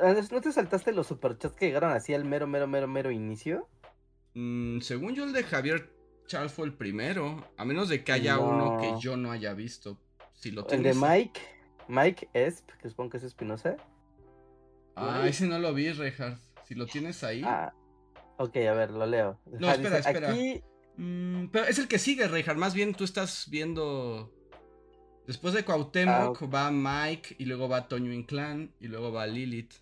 Andrés, 0.00 0.32
¿no 0.32 0.40
te 0.40 0.50
saltaste 0.52 0.92
los 0.92 1.06
superchats 1.06 1.54
que 1.54 1.66
llegaron 1.66 1.92
así 1.92 2.14
al 2.14 2.24
mero, 2.24 2.46
mero, 2.46 2.66
mero, 2.66 2.88
mero 2.88 3.10
inicio? 3.10 3.68
Mm, 4.32 4.80
según 4.80 5.14
yo 5.14 5.24
el 5.24 5.34
de 5.34 5.42
Javier 5.44 5.92
Charles 6.26 6.52
fue 6.52 6.64
el 6.66 6.72
primero, 6.72 7.46
a 7.58 7.64
menos 7.66 7.90
de 7.90 8.02
que 8.02 8.12
haya 8.12 8.38
uno 8.38 8.78
que 8.80 8.94
yo 8.98 9.18
no 9.18 9.30
haya 9.30 9.52
visto. 9.52 9.98
Si 10.32 10.50
lo 10.50 10.66
El 10.68 10.82
de 10.82 10.94
Mike, 10.94 11.40
Mike 11.88 12.28
Esp, 12.32 12.70
que 12.80 12.88
supongo 12.88 13.10
que 13.10 13.16
es 13.18 13.24
Espinosa. 13.24 13.76
Ah, 14.96 15.26
ese 15.28 15.46
no 15.46 15.58
lo 15.58 15.74
vi, 15.74 15.92
Reinhardt. 15.92 16.40
Si 16.66 16.74
lo 16.74 16.86
tienes 16.86 17.22
ahí. 17.24 17.42
Ah, 17.44 17.72
ok, 18.38 18.56
a 18.56 18.72
ver, 18.72 18.90
lo 18.90 19.06
leo. 19.06 19.40
No, 19.46 19.68
Ah, 19.68 19.72
espera, 19.74 19.96
dice, 19.98 20.10
espera. 20.10 20.30
Aquí, 20.30 20.62
Mm, 20.96 21.46
pero 21.48 21.64
es 21.64 21.78
el 21.80 21.88
que 21.88 21.98
sigue, 21.98 22.28
Reinhardt. 22.28 22.56
Más 22.58 22.72
bien 22.72 22.94
tú 22.94 23.02
estás 23.02 23.48
viendo. 23.50 24.32
Después 25.26 25.52
de 25.54 25.64
Cuauhtémoc 25.64 26.40
Ah, 26.42 26.46
va 26.46 26.70
Mike 26.70 27.34
y 27.38 27.46
luego 27.46 27.68
va 27.68 27.88
Toño 27.88 28.12
Inclán 28.12 28.72
y 28.78 28.86
luego 28.86 29.10
va 29.10 29.26
Lilith. 29.26 29.72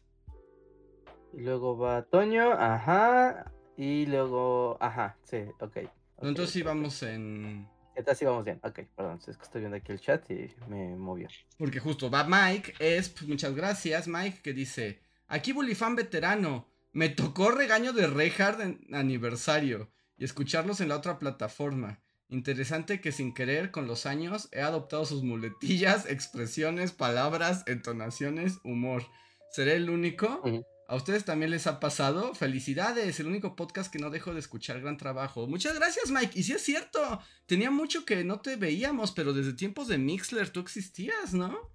y 1.34 1.40
luego 1.40 1.76
va 1.76 2.02
Toño, 2.04 2.52
ajá, 2.52 3.50
y 3.76 4.06
luego, 4.06 4.76
ajá, 4.80 5.18
sí, 5.24 5.38
ok. 5.60 5.76
No, 5.76 5.82
ok, 6.16 6.28
entonces 6.28 6.50
sí 6.54 6.62
vamos 6.62 7.02
en. 7.02 7.68
Entonces 7.94 8.18
sí 8.20 8.24
vamos 8.24 8.44
bien. 8.44 8.58
Ok, 8.62 8.80
perdón, 8.96 9.18
es 9.26 9.36
que 9.36 9.42
estoy 9.42 9.60
viendo 9.60 9.76
aquí 9.76 9.92
el 9.92 10.00
chat 10.00 10.30
y 10.30 10.54
me 10.68 10.96
movió. 10.96 11.28
Porque 11.58 11.78
justo 11.80 12.10
va 12.10 12.24
Mike, 12.24 12.72
es, 12.78 13.10
pues, 13.10 13.28
muchas 13.28 13.54
gracias, 13.54 14.08
Mike, 14.08 14.40
que 14.42 14.52
dice, 14.54 15.02
aquí 15.28 15.52
Bulifan 15.52 15.94
veterano, 15.96 16.68
me 16.92 17.08
tocó 17.08 17.50
regaño 17.50 17.92
de 17.92 18.06
Reinhardt 18.06 18.60
en 18.60 18.94
aniversario 18.94 19.90
y 20.16 20.24
escucharlos 20.24 20.80
en 20.80 20.88
la 20.88 20.96
otra 20.96 21.18
plataforma. 21.18 22.02
Interesante 22.28 23.00
que 23.00 23.12
sin 23.12 23.34
querer, 23.34 23.70
con 23.70 23.86
los 23.86 24.06
años, 24.06 24.48
he 24.52 24.60
adoptado 24.60 25.04
sus 25.04 25.22
muletillas, 25.22 26.06
expresiones, 26.06 26.92
palabras, 26.92 27.64
entonaciones, 27.66 28.58
humor. 28.64 29.04
¿Seré 29.50 29.74
el 29.74 29.90
único? 29.90 30.42
¿A 30.88 30.96
ustedes 30.96 31.24
también 31.24 31.50
les 31.50 31.66
ha 31.66 31.80
pasado? 31.80 32.34
Felicidades, 32.34 33.20
el 33.20 33.26
único 33.26 33.56
podcast 33.56 33.92
que 33.92 33.98
no 33.98 34.10
dejo 34.10 34.32
de 34.32 34.40
escuchar. 34.40 34.80
Gran 34.80 34.96
trabajo. 34.96 35.46
Muchas 35.46 35.74
gracias, 35.74 36.10
Mike. 36.10 36.38
Y 36.38 36.42
sí 36.42 36.52
es 36.52 36.62
cierto, 36.62 37.20
tenía 37.46 37.70
mucho 37.70 38.04
que 38.04 38.24
no 38.24 38.40
te 38.40 38.56
veíamos, 38.56 39.12
pero 39.12 39.32
desde 39.32 39.54
tiempos 39.54 39.88
de 39.88 39.98
Mixler 39.98 40.50
tú 40.50 40.60
existías, 40.60 41.34
¿no? 41.34 41.70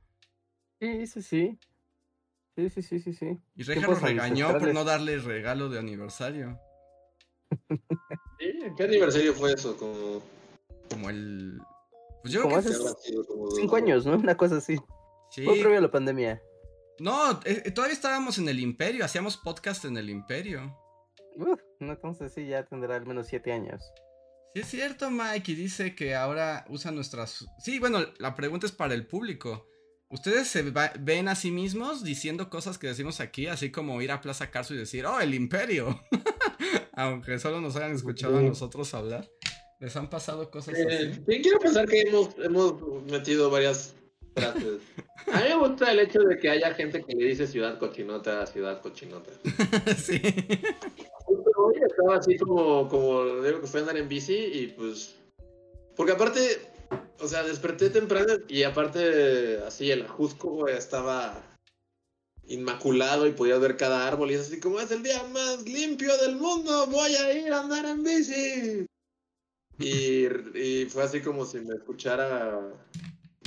Sí, 0.79 1.07
sí, 1.07 1.21
sí. 1.21 1.59
Sí, 2.57 2.71
sí, 2.71 2.81
sí, 2.81 2.99
sí, 2.99 3.13
sí. 3.13 3.39
Y 3.55 3.61
Reja 3.61 3.81
lo 3.81 3.85
Tiempos 3.85 4.01
regañó 4.01 4.57
por 4.57 4.73
no 4.73 4.83
darle 4.83 5.19
regalo 5.19 5.69
de 5.69 5.77
aniversario. 5.77 6.59
¿Sí? 7.69 8.51
¿Qué 8.75 8.83
aniversario 8.83 9.35
fue 9.35 9.53
eso? 9.53 9.77
Como, 9.77 10.23
Como 10.89 11.09
el. 11.11 11.59
Pues 12.23 12.33
yo 12.33 12.41
creo 12.41 12.63
que. 12.63 12.69
cinco 13.55 13.75
años, 13.75 14.07
¿no? 14.07 14.17
Una 14.17 14.35
cosa 14.35 14.57
así. 14.57 14.75
Sí. 15.29 15.45
Fue 15.45 15.59
previo 15.59 15.77
a 15.77 15.81
la 15.81 15.91
pandemia. 15.91 16.41
No, 16.97 17.33
eh, 17.45 17.61
eh, 17.63 17.69
todavía 17.69 17.93
estábamos 17.93 18.39
en 18.39 18.49
el 18.49 18.59
Imperio, 18.59 19.05
hacíamos 19.05 19.37
podcast 19.37 19.85
en 19.85 19.95
el 19.97 20.09
Imperio. 20.09 20.75
No, 21.35 21.55
entonces 21.79 22.33
sí, 22.33 22.47
ya 22.47 22.65
tendrá 22.65 22.95
al 22.95 23.05
menos 23.05 23.27
siete 23.27 23.51
años. 23.51 23.83
Sí, 24.55 24.61
es 24.61 24.67
cierto, 24.67 25.11
Mike, 25.11 25.51
y 25.51 25.55
dice 25.55 25.93
que 25.93 26.15
ahora 26.15 26.65
usa 26.69 26.89
nuestras... 26.89 27.45
Sí, 27.59 27.77
bueno, 27.77 27.99
la 28.17 28.33
pregunta 28.33 28.65
es 28.65 28.71
para 28.71 28.95
el 28.95 29.05
público. 29.05 29.67
¿Ustedes 30.09 30.47
se 30.47 30.69
va- 30.71 30.93
ven 30.99 31.27
a 31.27 31.35
sí 31.35 31.51
mismos 31.51 32.03
diciendo 32.03 32.49
cosas 32.49 32.77
que 32.77 32.87
decimos 32.87 33.19
aquí, 33.19 33.47
así 33.47 33.71
como 33.71 34.01
ir 34.01 34.11
a 34.11 34.21
Plaza 34.21 34.49
Carso 34.51 34.73
y 34.73 34.77
decir, 34.77 35.05
oh, 35.05 35.19
el 35.19 35.33
imperio? 35.33 36.01
Aunque 36.93 37.39
solo 37.39 37.59
nos 37.61 37.75
hayan 37.75 37.91
escuchado 37.93 38.37
a 38.37 38.41
Sí. 38.41 38.45
nosotros 38.47 38.93
hablar. 38.93 39.27
¿Les 39.79 39.95
han 39.95 40.09
pasado 40.09 40.49
cosas 40.49 40.75
Eh, 40.75 41.11
así? 41.11 41.21
sí, 41.27 41.41
quiero 41.41 41.59
pensar 41.59 41.87
que 41.87 42.01
hemos, 42.01 42.29
hemos 42.39 43.03
metido 43.11 43.49
varias 43.51 43.93
frases. 44.35 44.79
A 45.31 45.39
mí 45.41 45.49
me 45.49 45.55
gusta 45.67 45.91
el 45.91 45.99
hecho 45.99 46.19
de 46.21 46.37
que 46.37 46.49
haya 46.49 46.73
gente 46.73 47.03
que 47.03 47.13
le 47.13 47.25
dice 47.25 47.45
ciudad 47.45 47.77
cochinota 47.77 48.41
a 48.41 48.47
ciudad 48.47 48.81
cochinota. 48.81 49.31
sí. 49.97 50.19
Justo 51.25 51.51
hoy 51.57 51.75
estaba 51.85 52.15
así 52.17 52.37
como, 52.37 52.87
como 52.87 53.41
digo 53.41 53.59
que 53.61 53.67
fue 53.67 53.81
a 53.81 53.83
andar 53.83 53.97
en 53.97 54.07
bici 54.07 54.33
y 54.35 54.67
pues. 54.67 55.15
Porque 55.95 56.13
aparte, 56.13 56.39
o 57.19 57.27
sea, 57.27 57.43
desperté 57.43 57.89
temprano 57.89 58.33
y 58.47 58.63
aparte, 58.63 59.59
así 59.65 59.91
el 59.91 60.03
ajusco, 60.03 60.67
estaba 60.67 61.43
inmaculado 62.47 63.27
y 63.27 63.33
podías 63.33 63.59
ver 63.59 63.77
cada 63.77 64.07
árbol 64.07 64.31
y 64.31 64.35
es 64.35 64.47
así 64.47 64.59
como 64.59 64.79
es 64.79 64.91
el 64.91 65.03
día 65.03 65.21
más 65.33 65.63
limpio 65.63 66.15
del 66.17 66.35
mundo, 66.35 66.87
voy 66.87 67.13
a 67.15 67.33
ir 67.33 67.51
a 67.51 67.59
andar 67.59 67.85
en 67.85 68.03
bici. 68.03 68.85
Y, 69.79 70.85
fue 70.85 71.03
así 71.03 71.21
como 71.21 71.45
si 71.45 71.59
me 71.59 71.75
escuchara 71.75 72.59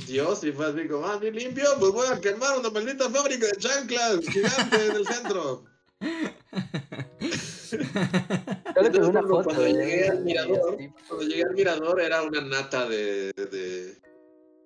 Dios 0.07 0.43
y 0.43 0.51
fue 0.51 0.67
así 0.67 0.87
como, 0.87 1.05
ah, 1.05 1.17
bien 1.17 1.35
limpio, 1.35 1.65
pues 1.79 1.91
voy 1.91 2.07
a 2.07 2.21
quemar 2.21 2.59
una 2.59 2.69
maldita 2.69 3.09
fábrica 3.09 3.47
de 3.47 3.57
chanclas 3.57 4.19
gigante 4.27 4.85
en 4.85 4.95
el 4.95 5.05
centro. 5.05 5.65
Yo 7.77 8.81
le 8.81 8.87
Entonces, 8.87 8.91
tomé 8.93 9.07
una 9.07 9.11
cuando- 9.21 9.35
foto. 9.43 9.43
cuando 9.55 9.67
llegué 9.67 10.07
al 10.09 10.23
mirador, 10.23 10.75
así. 10.75 10.89
Cuando 11.07 11.25
llegué 11.27 11.43
al 11.43 11.53
mirador 11.53 12.01
era 12.01 12.21
una 12.23 12.41
nata 12.41 12.87
de, 12.89 13.31
de, 13.33 13.95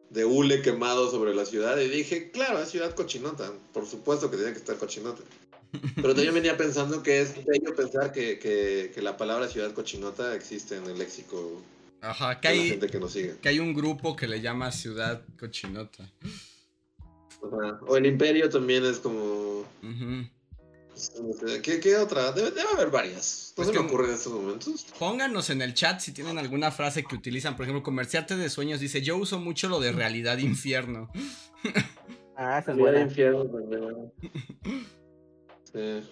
de 0.10 0.26
hule 0.26 0.62
quemado 0.62 1.10
sobre 1.12 1.34
la 1.36 1.46
ciudad 1.46 1.78
y 1.80 1.88
dije, 1.88 2.32
claro, 2.32 2.60
es 2.60 2.70
ciudad 2.70 2.94
cochinota, 2.96 3.52
por 3.74 3.86
supuesto 3.86 4.30
que 4.32 4.38
tiene 4.38 4.52
que 4.54 4.60
estar 4.60 4.78
cochinota. 4.78 5.22
Pero 5.96 6.14
también 6.16 6.34
venía 6.34 6.56
pensando 6.56 7.04
que 7.04 7.20
es 7.22 7.36
bello 7.46 7.76
pensar 7.76 8.14
que, 8.14 8.40
que, 8.40 8.92
que 8.96 9.02
la 9.02 9.18
palabra 9.18 9.48
ciudad 9.50 9.74
cochinota 9.74 10.34
existe 10.34 10.78
en 10.78 10.86
el 10.86 10.98
léxico 10.98 11.62
Ajá, 12.02 12.40
que 12.40 12.48
de 12.50 12.56
la 12.56 12.62
hay, 12.62 12.70
gente 12.70 12.88
que 12.88 13.00
nos 13.00 13.12
sigue. 13.12 13.36
que 13.42 13.50
hay 13.50 13.60
un 13.60 13.74
grupo 13.74 14.16
que 14.16 14.28
le 14.28 14.40
llama 14.40 14.72
Ciudad 14.72 15.22
Cochinota. 15.40 16.10
O 17.88 17.98
el 17.98 18.06
imperio 18.06 18.50
también 18.50 18.86
es 18.86 19.00
como... 19.00 19.66
¿Qué, 21.62 21.80
qué 21.80 21.98
otra? 21.98 22.32
Debe, 22.32 22.52
debe 22.52 22.70
haber 22.74 22.90
varias. 22.90 23.50
No 23.50 23.56
Pues 23.64 23.68
se 23.68 23.74
me 23.74 23.80
ocurre 23.80 24.08
en 24.08 24.14
estos 24.14 24.34
momentos. 24.34 24.86
Pónganos 24.98 25.50
en 25.50 25.62
el 25.62 25.74
chat 25.74 26.00
si 26.00 26.12
tienen 26.12 26.38
alguna 26.38 26.72
frase 26.72 27.04
que 27.04 27.16
utilizan. 27.16 27.56
Por 27.56 27.64
ejemplo, 27.66 27.84
comerciarte 27.84 28.36
de 28.38 28.50
sueños 28.50 28.80
dice, 28.80 29.02
yo 29.02 29.18
uso 29.18 29.40
mucho 29.40 29.68
lo 29.70 29.80
de 29.80 29.92
realidad 29.92 30.38
infierno. 30.38 31.12
Ah, 32.38 32.60
esa 32.60 32.72
es 32.72 32.76
Ciudad 32.76 32.92
buena. 32.92 33.00
infierno 33.00 33.46
también. 33.46 34.12
Sí. 35.72 36.10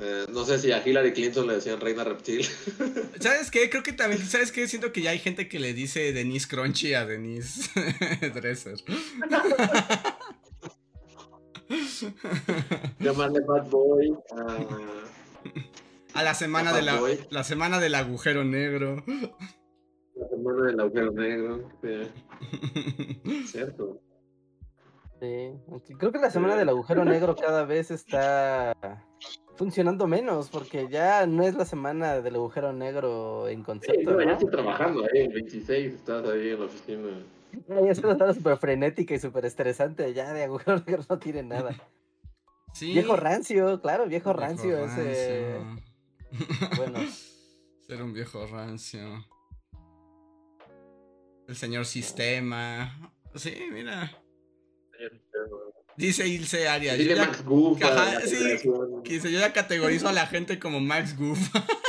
Eh, 0.00 0.26
no 0.32 0.44
sé 0.44 0.58
si 0.58 0.72
a 0.72 0.82
Hillary 0.84 1.12
Clinton 1.12 1.46
le 1.46 1.54
decían 1.54 1.80
reina 1.80 2.02
reptil. 2.02 2.44
¿Sabes 3.20 3.52
qué? 3.52 3.70
Creo 3.70 3.84
que 3.84 3.92
también, 3.92 4.26
¿sabes 4.26 4.50
qué? 4.50 4.66
Siento 4.66 4.92
que 4.92 5.00
ya 5.02 5.10
hay 5.12 5.20
gente 5.20 5.48
que 5.48 5.60
le 5.60 5.74
dice 5.74 6.12
Denise 6.12 6.48
Crunchy 6.48 6.94
a 6.94 7.06
Denise 7.06 7.70
Dresser. 8.34 8.82
Llamarle 13.00 13.40
Bad 13.40 13.68
Boy. 13.70 14.16
a- 14.36 16.18
A 16.18 16.22
la 16.22 16.34
semana, 16.34 16.72
de 16.72 16.82
la, 16.82 16.98
Boy. 17.00 17.18
la 17.30 17.44
semana 17.44 17.78
del 17.78 17.94
agujero 17.94 18.44
negro. 18.44 19.04
la 20.16 20.28
semana 20.28 20.64
del 20.66 20.80
agujero 20.80 21.12
negro. 21.12 21.68
Sí, 21.82 22.10
cierto. 23.46 24.00
Sí. 25.20 25.52
Creo 25.98 26.12
que 26.12 26.18
la 26.18 26.30
semana 26.30 26.56
del 26.56 26.68
agujero 26.68 27.04
negro 27.04 27.34
cada 27.36 27.64
vez 27.64 27.90
está 27.90 28.72
funcionando 29.56 30.06
menos, 30.06 30.48
porque 30.48 30.86
ya 30.88 31.26
no 31.26 31.42
es 31.42 31.54
la 31.56 31.64
semana 31.64 32.20
del 32.20 32.36
agujero 32.36 32.72
negro 32.72 33.48
en 33.48 33.58
Sí, 33.58 33.64
concepto. 33.64 34.12
no, 34.12 34.20
ya 34.20 34.26
¿no? 34.26 34.32
estoy 34.32 34.50
trabajando 34.50 35.02
ahí, 35.02 35.22
el 35.22 35.32
26, 35.32 35.94
estás 35.94 36.24
ahí 36.28 36.50
en 36.50 36.60
la 36.60 36.66
oficina. 36.66 37.08
Ya 37.68 37.90
es 37.90 37.98
una 37.98 38.12
semana 38.14 38.34
súper 38.34 38.56
frenética 38.58 39.14
y 39.14 39.18
súper 39.18 39.44
estresante. 39.46 40.12
Ya 40.14 40.32
de 40.32 40.44
agujero 40.44 40.78
negro 40.86 41.04
no 41.08 41.18
tiene 41.18 41.42
nada. 41.42 41.74
Sí. 42.74 42.92
Viejo 42.92 43.16
rancio, 43.16 43.80
claro, 43.80 44.06
viejo, 44.06 44.30
Viejo 44.30 44.40
rancio. 44.40 44.84
Ese... 44.84 45.58
rancio. 45.58 46.76
Bueno, 46.76 47.00
Ser 47.86 48.02
un 48.02 48.12
viejo 48.12 48.46
rancio. 48.46 49.26
El 51.48 51.56
señor 51.56 51.86
sistema. 51.86 53.12
Sí, 53.34 53.54
mira. 53.72 54.12
Dice 55.96 56.28
Ilse 56.28 56.68
Arias. 56.68 56.96
yo 56.98 57.02
Dile 57.02 57.16
ya- 57.16 57.24
Max 57.26 57.44
Goof. 57.44 57.82
Ajá, 57.82 58.14
la 58.14 58.20
sí. 58.20 58.36
que 59.04 59.18
yo 59.20 59.30
ya 59.40 59.52
categorizo 59.52 60.08
a 60.08 60.12
la 60.12 60.26
gente 60.26 60.58
como 60.58 60.80
Max 60.80 61.16
Goof. 61.16 61.38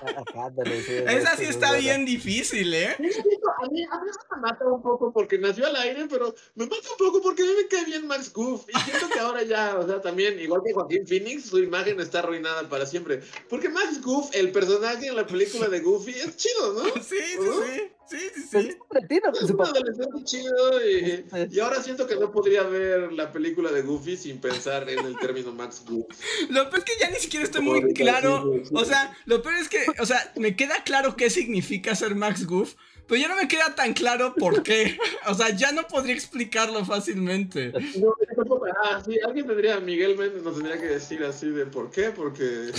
Esa 1.06 1.34
ese 1.34 1.36
sí 1.36 1.44
es 1.44 1.50
está 1.50 1.72
bien 1.74 2.04
difícil, 2.04 2.72
¿eh? 2.74 2.94
A 2.94 3.68
mí, 3.70 3.82
a 3.84 4.00
mí 4.00 4.10
eso 4.10 4.20
me 4.34 4.40
mata 4.40 4.64
un 4.66 4.82
poco 4.82 5.12
porque 5.12 5.38
nació 5.38 5.66
al 5.66 5.76
aire, 5.76 6.06
pero 6.08 6.34
me 6.54 6.64
mata 6.64 6.88
un 6.90 6.96
poco 6.98 7.20
porque 7.20 7.42
a 7.42 7.46
mí 7.46 7.52
me 7.62 7.68
cae 7.68 7.84
bien 7.84 8.06
Max 8.06 8.32
Goof. 8.32 8.66
Y 8.68 8.78
siento 8.80 9.08
que 9.08 9.18
ahora 9.18 9.42
ya, 9.42 9.78
o 9.78 9.86
sea, 9.86 10.00
también, 10.00 10.38
igual 10.40 10.62
que 10.64 10.72
Joaquín 10.72 11.06
Phoenix, 11.06 11.46
su 11.46 11.58
imagen 11.58 12.00
está 12.00 12.20
arruinada 12.20 12.68
para 12.68 12.86
siempre. 12.86 13.20
Porque 13.48 13.68
Max 13.68 14.00
Goof, 14.02 14.30
el 14.34 14.52
personaje 14.52 15.08
en 15.08 15.16
la 15.16 15.26
película 15.26 15.68
de 15.68 15.80
Goofy, 15.80 16.12
es 16.12 16.36
chido, 16.36 16.72
¿no? 16.74 16.82
Sí, 17.02 17.16
sí, 17.18 17.48
sí. 17.66 17.92
Sí, 18.10 18.18
sí, 18.34 18.42
sí. 18.50 18.56
es 18.58 19.50
un 19.50 19.60
Es 19.60 19.68
adolescente 19.68 20.24
chido 20.24 20.84
y, 20.86 21.24
y 21.52 21.60
ahora 21.60 21.80
siento 21.82 22.06
que 22.06 22.16
no 22.16 22.32
podría 22.32 22.64
ver 22.64 23.12
la 23.12 23.30
película 23.32 23.70
de 23.70 23.82
Goofy 23.82 24.16
sin 24.16 24.40
pensar 24.40 24.88
en 24.90 24.98
el 25.06 25.16
término 25.18 25.52
Max 25.52 25.84
Goof. 25.88 26.06
Lo 26.50 26.68
peor 26.70 26.78
es 26.80 26.84
que 26.84 26.92
ya 27.00 27.10
ni 27.10 27.16
siquiera 27.16 27.44
estoy 27.44 27.62
muy 27.62 27.92
claro. 27.94 28.52
O 28.72 28.84
sea, 28.84 29.16
lo 29.26 29.42
peor 29.42 29.54
es 29.56 29.68
que, 29.68 29.84
o 30.00 30.06
sea, 30.06 30.32
me 30.36 30.56
queda 30.56 30.82
claro 30.84 31.14
qué 31.16 31.30
significa 31.30 31.94
ser 31.94 32.14
Max 32.16 32.46
Goof, 32.46 32.74
pero 33.06 33.20
ya 33.20 33.28
no 33.28 33.36
me 33.36 33.46
queda 33.48 33.74
tan 33.74 33.92
claro 33.94 34.34
por 34.34 34.62
qué. 34.62 34.98
O 35.28 35.34
sea, 35.34 35.50
ya 35.54 35.70
no 35.70 35.86
podría 35.86 36.14
explicarlo 36.14 36.84
fácilmente. 36.84 37.72
No, 38.00 38.14
tampoco- 38.34 38.66
ah, 38.84 39.00
sí, 39.04 39.18
alguien 39.24 39.46
tendría, 39.46 39.78
Miguel 39.80 40.16
Méndez 40.16 40.42
nos 40.42 40.54
tendría 40.54 40.80
que 40.80 40.86
decir 40.86 41.22
así 41.24 41.48
de 41.50 41.66
por 41.66 41.90
qué, 41.90 42.10
porque... 42.10 42.72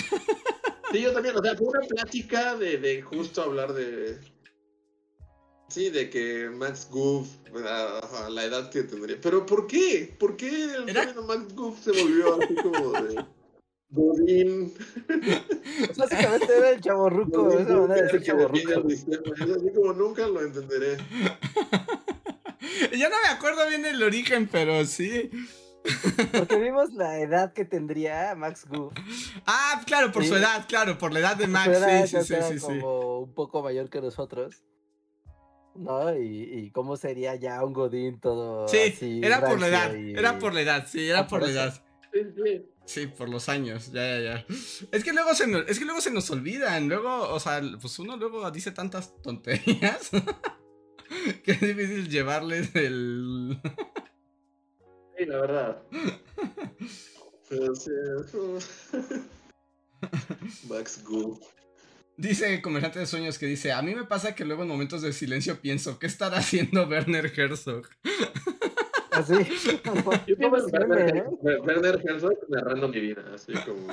Sí, 0.92 1.02
yo 1.02 1.14
también, 1.14 1.38
o 1.38 1.42
sea, 1.42 1.56
fue 1.56 1.68
una 1.68 1.88
plática 1.88 2.56
de, 2.58 2.78
de 2.78 3.02
justo 3.02 3.42
hablar 3.42 3.72
de... 3.74 4.18
Sí, 5.72 5.90
de 5.90 6.10
que 6.10 6.50
Max 6.50 6.88
Goof, 6.92 7.28
a, 7.66 8.26
a 8.26 8.30
la 8.30 8.44
edad 8.44 8.70
que 8.70 8.84
tendría. 8.84 9.18
Pero 9.22 9.46
¿por 9.46 9.68
qué? 9.68 10.14
¿Por 10.20 10.36
qué 10.36 10.50
el 10.50 10.90
Era- 10.90 11.06
término 11.06 11.24
Max 11.28 11.56
Goof 11.56 11.80
se 11.82 11.92
volvió 11.92 12.42
así 12.42 12.56
como 12.56 12.92
de... 12.92 13.26
Godín. 13.94 14.74
Básicamente 15.98 16.58
era 16.58 16.70
el 16.72 16.82
chaborruco, 16.82 17.44
Godín 17.44 17.60
esa 17.62 17.74
manera 17.76 17.96
de 17.96 18.02
define 18.04 18.24
chaborruco. 18.26 18.88
así 18.88 19.74
como 19.76 19.94
nunca 19.94 20.28
lo 20.28 20.42
entenderé. 20.42 20.98
Ya 22.98 23.10
no 23.10 23.16
me 23.24 23.30
acuerdo 23.30 23.68
bien 23.70 23.86
el 23.86 24.02
origen, 24.04 24.48
pero 24.52 24.84
sí. 24.86 25.30
Porque 26.32 26.56
vimos 26.60 26.92
la 26.94 27.20
edad 27.20 27.54
que 27.54 27.64
tendría 27.64 28.34
Max 28.36 28.66
Goof. 28.68 28.94
Ah, 29.46 29.82
claro, 29.86 30.12
por 30.12 30.24
su 30.26 30.34
Sí. 30.34 30.40
edad, 30.40 30.66
claro, 30.68 30.98
por 30.98 31.14
la 31.14 31.20
edad 31.20 31.38
de 31.38 31.46
Su 31.46 31.52
Max. 31.52 31.68
edad, 31.70 32.06
Sí, 32.08 32.18
sí, 32.18 32.24
sí, 32.26 32.36
sí, 32.50 32.60
sí. 32.60 32.80
como 32.80 33.20
un 33.20 33.34
poco 33.34 33.62
mayor 33.64 33.90
que 33.90 34.02
nosotros. 34.02 34.64
¿No? 35.76 36.16
Y, 36.18 36.44
y 36.44 36.72
cómo 36.72 36.98
sería 36.98 37.36
ya 37.36 37.64
un 37.64 37.74
Godín 37.74 38.20
todo. 38.20 38.68
Sí, 38.68 38.78
así, 38.94 39.22
era 39.24 39.40
por 39.46 39.60
la 39.60 39.68
edad, 39.68 39.94
y- 39.96 40.12
era 40.14 40.38
por 40.40 40.54
la 40.54 40.62
edad, 40.62 40.88
sí, 40.88 41.08
era 41.10 41.20
Ah, 41.20 41.28
por 41.28 41.40
por 41.42 41.50
la 41.50 41.54
edad. 41.54 41.84
Sí, 42.14 42.20
sí. 42.36 42.66
Sí, 42.84 43.08
por 43.08 43.30
los 43.30 43.48
años, 43.48 43.92
ya, 43.92 44.20
ya, 44.20 44.22
ya. 44.22 44.46
Es 44.92 45.04
que 45.04 45.14
luego 45.14 45.34
se 45.34 45.48
nos, 45.48 45.68
es 45.70 45.80
que 45.80 45.86
luego 45.86 46.02
se 46.02 46.12
nos 46.12 46.30
olvidan, 46.32 46.90
luego, 46.90 47.30
o 47.30 47.40
sea, 47.40 47.62
pues 47.80 47.98
uno 48.00 48.18
luego 48.18 48.50
dice 48.52 48.72
tantas 48.72 49.14
tonterías 49.22 50.10
que 51.44 51.52
es 51.52 51.62
difícil 51.62 52.10
llevarles 52.10 52.76
el... 52.76 53.60
Sí, 55.18 55.26
la 55.26 55.38
verdad. 55.42 55.82
Pero 57.50 57.76
sí, 57.76 57.92
Max 60.70 61.04
Goo. 61.06 61.40
Dice 62.18 62.62
Comerciante 62.62 63.00
de 63.00 63.06
Sueños 63.08 63.40
que 63.40 63.46
dice, 63.48 63.72
a 63.72 63.82
mí 63.82 63.96
me 63.96 64.04
pasa 64.04 64.36
que 64.36 64.46
luego 64.46 64.62
en 64.64 64.68
momentos 64.70 65.02
de 65.02 65.12
silencio 65.14 65.60
pienso, 65.60 65.98
¿qué 65.98 66.08
estará 66.08 66.38
haciendo 66.38 66.86
Werner 66.88 67.32
Herzog? 67.36 67.88
Así. 69.12 69.34
Yo 70.28 70.38
como 70.38 70.62
Sí, 70.62 70.72
Werner, 70.72 71.18
¿eh? 71.18 71.24
Her- 71.44 71.62
Werner 71.66 72.00
Herzog 72.06 72.38
narrando 72.50 72.88
mi 72.88 73.00
vida, 73.00 73.24
así 73.34 73.52
como. 73.66 73.88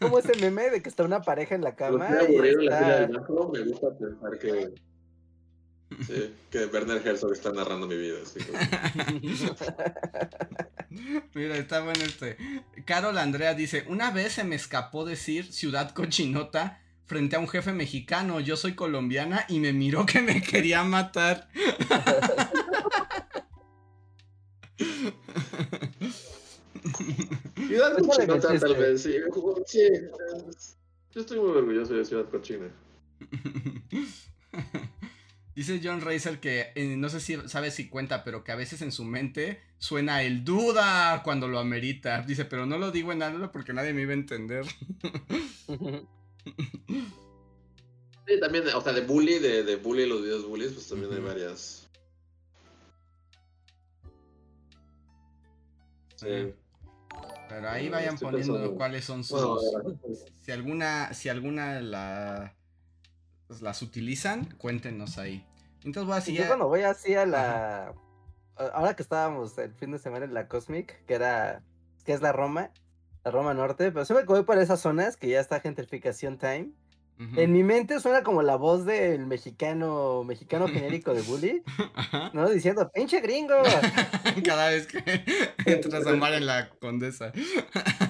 Como 0.00 0.18
ese 0.20 0.36
meme 0.40 0.70
de 0.70 0.80
que 0.82 0.88
está 0.88 1.02
una 1.04 1.20
pareja 1.22 1.54
en 1.54 1.62
la 1.62 1.74
cama. 1.74 2.08
estoy 2.08 2.32
y 2.32 2.36
aburrido 2.36 2.60
en 2.60 2.66
la 2.66 2.76
fila 2.78 2.88
está- 2.90 3.00
del 3.06 3.16
banco, 3.18 3.52
me 3.52 3.60
gusta 3.64 3.98
pensar 3.98 4.38
que. 4.38 4.74
Sí, 6.06 6.34
que 6.50 6.66
Werner 6.66 7.06
Herzog 7.06 7.32
está 7.32 7.52
narrando 7.52 7.86
mi 7.86 7.96
vida. 7.96 8.18
Así 8.22 8.40
como. 8.40 8.58
Mira, 11.34 11.56
está 11.56 11.80
bueno 11.80 12.04
este. 12.04 12.36
Carol 12.84 13.16
Andrea 13.18 13.54
dice, 13.54 13.84
una 13.88 14.10
vez 14.10 14.32
se 14.32 14.44
me 14.44 14.56
escapó 14.56 15.04
decir 15.04 15.52
ciudad 15.52 15.92
cochinota 15.92 16.82
frente 17.06 17.36
a 17.36 17.38
un 17.38 17.48
jefe 17.48 17.72
mexicano, 17.72 18.40
yo 18.40 18.56
soy 18.56 18.74
colombiana 18.74 19.44
y 19.48 19.60
me 19.60 19.72
miró 19.72 20.04
que 20.04 20.20
me 20.20 20.42
quería 20.42 20.82
matar. 20.84 21.48
Ciudad 27.66 27.98
Cochinota, 27.98 28.40
tal 28.40 28.56
este. 28.56 28.74
vez, 28.74 29.02
sí. 29.02 29.14
Yo 31.12 31.20
estoy 31.20 31.38
muy 31.38 31.50
orgulloso 31.50 31.94
de 31.94 32.04
Ciudad 32.04 32.28
Cochina. 32.30 32.68
Dice 35.58 35.80
John 35.82 36.00
Racer 36.02 36.38
que 36.38 36.70
eh, 36.76 36.94
no 36.96 37.08
sé 37.08 37.18
si 37.20 37.36
sabe 37.48 37.72
si 37.72 37.88
cuenta, 37.88 38.22
pero 38.22 38.44
que 38.44 38.52
a 38.52 38.56
veces 38.56 38.80
en 38.82 38.92
su 38.92 39.04
mente 39.04 39.60
suena 39.78 40.22
el 40.22 40.44
duda 40.44 41.22
cuando 41.24 41.48
lo 41.48 41.58
amerita. 41.58 42.22
Dice, 42.22 42.44
pero 42.44 42.64
no 42.66 42.78
lo 42.78 42.92
digo 42.92 43.12
en 43.12 43.22
algo 43.24 43.50
porque 43.50 43.72
nadie 43.72 43.92
me 43.92 44.02
iba 44.02 44.12
a 44.12 44.14
entender. 44.14 44.64
Sí, 48.26 48.38
también, 48.40 48.64
o 48.74 48.80
sea, 48.80 48.92
de 48.92 49.00
bully, 49.00 49.38
de, 49.40 49.64
de 49.64 49.76
bully, 49.76 50.06
los 50.06 50.22
videos 50.22 50.46
bullies, 50.46 50.72
pues 50.72 50.88
también 50.88 51.12
hay 51.12 51.20
varias. 51.20 51.88
Sí. 56.16 56.54
Pero 57.48 57.68
ahí 57.70 57.88
Eh, 57.88 57.90
vayan 57.90 58.14
estoy 58.14 58.28
poniendo 58.28 58.54
pensando. 58.54 58.76
cuáles 58.76 59.04
son 59.04 59.24
sus. 59.24 59.80
Bueno, 59.82 59.98
Si 60.40 60.52
alguna, 60.52 61.14
si 61.14 61.28
alguna 61.28 61.80
la, 61.80 62.56
pues, 63.48 63.62
las 63.62 63.82
utilizan, 63.82 64.54
cuéntenos 64.58 65.18
ahí. 65.18 65.47
Entonces 65.84 66.06
voy 66.06 66.16
a 66.16 66.18
Y 66.18 66.22
seguir. 66.22 66.40
yo 66.42 66.46
cuando 66.48 66.68
voy 66.68 66.82
así 66.82 67.14
a 67.14 67.26
la. 67.26 67.94
Ahora 68.56 68.94
que 68.96 69.02
estábamos 69.02 69.56
el 69.58 69.72
fin 69.74 69.92
de 69.92 69.98
semana 69.98 70.24
en 70.24 70.34
la 70.34 70.48
Cosmic, 70.48 71.04
que 71.06 71.14
era. 71.14 71.62
que 72.04 72.12
es 72.12 72.20
la 72.22 72.32
Roma, 72.32 72.70
la 73.24 73.30
Roma 73.30 73.54
Norte, 73.54 73.92
pero 73.92 74.04
siempre 74.04 74.26
que 74.26 74.32
voy 74.32 74.42
por 74.44 74.58
esas 74.58 74.80
zonas, 74.80 75.16
que 75.16 75.28
ya 75.28 75.40
está 75.40 75.60
gentrificación 75.60 76.38
time, 76.38 76.70
Ujú. 77.20 77.40
en 77.40 77.52
mi 77.52 77.62
mente 77.64 77.98
suena 78.00 78.22
como 78.22 78.42
la 78.42 78.54
voz 78.56 78.84
del 78.84 79.26
mexicano, 79.26 80.22
mexicano 80.24 80.66
genérico 80.68 81.12
de 81.14 81.22
Bully, 81.22 81.62
Ajá. 81.94 82.30
¿no? 82.32 82.48
Diciendo, 82.48 82.90
pinche 82.94 83.20
gringo. 83.20 83.54
Cada 84.44 84.70
vez 84.70 84.86
que 84.86 85.02
entras 85.66 86.06
a 86.06 86.12
mar 86.16 86.32
en 86.34 86.46
la 86.46 86.68
condesa. 86.80 87.32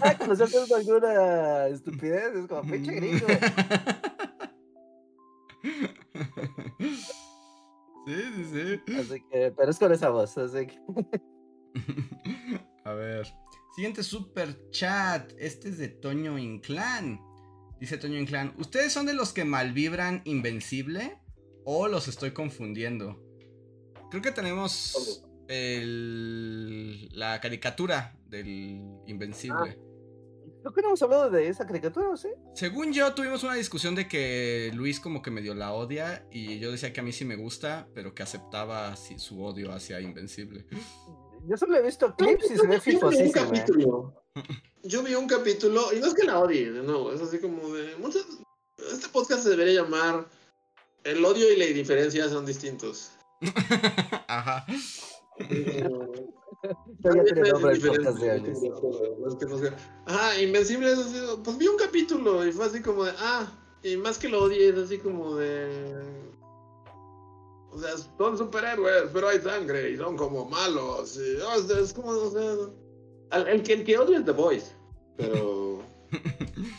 Ah, 0.03 0.15
cuando 0.17 0.37
se 0.37 0.45
hace 0.45 0.75
alguna 0.75 1.67
estupidez, 1.69 2.35
es 2.37 2.47
como, 2.47 2.63
pinche 2.71 2.93
gringo. 2.93 3.27
Sí, 8.09 8.15
sí, 8.37 8.45
sí. 8.87 8.95
Así 8.95 9.23
que, 9.31 9.53
pero 9.55 9.71
es 9.71 9.79
con 9.79 9.93
esa 9.93 10.09
voz, 10.09 10.39
así 10.39 10.67
que. 10.67 10.79
A 12.85 12.93
ver. 12.95 13.27
Siguiente 13.77 14.03
super 14.03 14.71
chat. 14.71 15.31
Este 15.39 15.69
es 15.69 15.77
de 15.77 15.89
Toño 15.89 16.39
Inclán. 16.39 17.21
Dice 17.79 17.99
Toño 17.99 18.19
Inclán. 18.19 18.55
¿Ustedes 18.59 18.93
son 18.93 19.05
de 19.05 19.13
los 19.13 19.33
que 19.35 19.45
malvibran 19.45 20.23
Invencible? 20.25 21.19
¿O 21.65 21.87
los 21.87 22.09
estoy 22.09 22.31
confundiendo? 22.31 23.23
Creo 24.11 24.23
que 24.23 24.33
tenemos 24.33 25.23
el- 25.49 27.09
la 27.13 27.41
caricatura 27.41 28.19
del 28.27 28.81
Invencible. 29.07 29.79
Creo 30.69 30.75
que 30.75 30.83
no 30.83 30.89
hemos 30.89 31.03
hablado 31.03 31.31
de 31.31 31.49
esa 31.49 31.67
caricatura, 31.67 32.11
¿o 32.11 32.17
¿sí? 32.17 32.29
Según 32.55 32.93
yo, 32.93 33.15
tuvimos 33.15 33.43
una 33.43 33.55
discusión 33.55 33.95
de 33.95 34.07
que 34.07 34.71
Luis 34.75 35.01
como 35.01 35.23
que 35.23 35.31
medio 35.31 35.55
la 35.55 35.73
odia 35.73 36.27
y 36.31 36.59
yo 36.59 36.71
decía 36.71 36.93
que 36.93 37.01
a 37.01 37.03
mí 37.03 37.13
sí 37.13 37.25
me 37.25 37.37
gusta, 37.37 37.89
pero 37.95 38.15
que 38.15 38.23
aceptaba 38.23 38.95
su 38.97 39.43
odio 39.43 39.73
hacia 39.73 40.01
Invencible. 40.01 40.67
Yo 41.47 41.57
solo 41.57 41.77
he 41.77 41.83
visto 41.83 42.15
clips 42.17 42.51
y 42.51 42.57
se 42.57 42.67
ve 42.67 42.67
Yo 42.67 42.69
vi 42.69 42.75
un 42.75 42.81
fifosísima. 42.81 43.47
capítulo. 43.47 44.23
Yo 44.83 45.03
vi 45.03 45.15
un 45.15 45.27
capítulo, 45.27 45.93
y 45.93 46.01
no 46.01 46.07
es 46.07 46.15
que 46.15 46.25
la 46.25 46.39
odie, 46.39 46.71
de 46.71 46.83
nuevo, 46.83 47.13
es 47.13 47.21
así 47.21 47.39
como 47.39 47.73
de. 47.75 47.97
muchas- 47.97 48.27
este 48.93 49.09
podcast 49.09 49.43
se 49.43 49.51
debería 49.51 49.83
llamar 49.83 50.27
El 51.03 51.25
odio 51.25 51.51
y 51.53 51.57
la 51.57 51.65
indiferencia 51.65 52.29
son 52.29 52.45
distintos. 52.47 53.11
Ajá. 54.29 54.67
Nombre 56.63 57.73
el 57.73 57.81
podcast 57.81 58.19
de 58.19 58.55
sea- 58.55 59.77
Ajá, 60.07 60.41
Invencible 60.43 60.91
es 60.93 60.99
así, 60.99 61.17
pues 61.45 61.59
vi 61.59 61.67
un 61.69 61.77
capítulo 61.77 62.47
y 62.47 62.53
fue 62.53 62.65
así 62.67 62.83
como 62.83 63.05
de, 63.05 63.13
ah, 63.19 63.47
y 63.83 63.97
más 63.97 64.19
que 64.19 64.29
lo 64.29 64.43
odie 64.45 64.69
es 64.71 64.77
así 64.77 64.99
como 64.99 65.37
de... 65.37 65.95
O 67.71 67.79
sea, 67.79 67.91
son 68.17 68.37
superhéroes, 68.39 69.11
pero 69.13 69.29
hay 69.29 69.41
sangre 69.41 69.91
y 69.91 69.97
son 69.97 70.17
como 70.17 70.47
malos. 70.47 71.17
Y, 71.19 71.37
o 71.41 71.63
sea, 71.63 71.79
es 71.81 71.93
como, 71.93 72.09
o 72.11 72.31
sea... 72.31 72.55
al- 73.31 73.49
El, 73.49 73.63
que, 73.63 73.75
el 73.75 73.85
que 73.85 73.99
odio 73.99 74.19
es 74.19 74.25
The 74.25 74.33
Voice, 74.33 74.73
pero... 75.17 75.83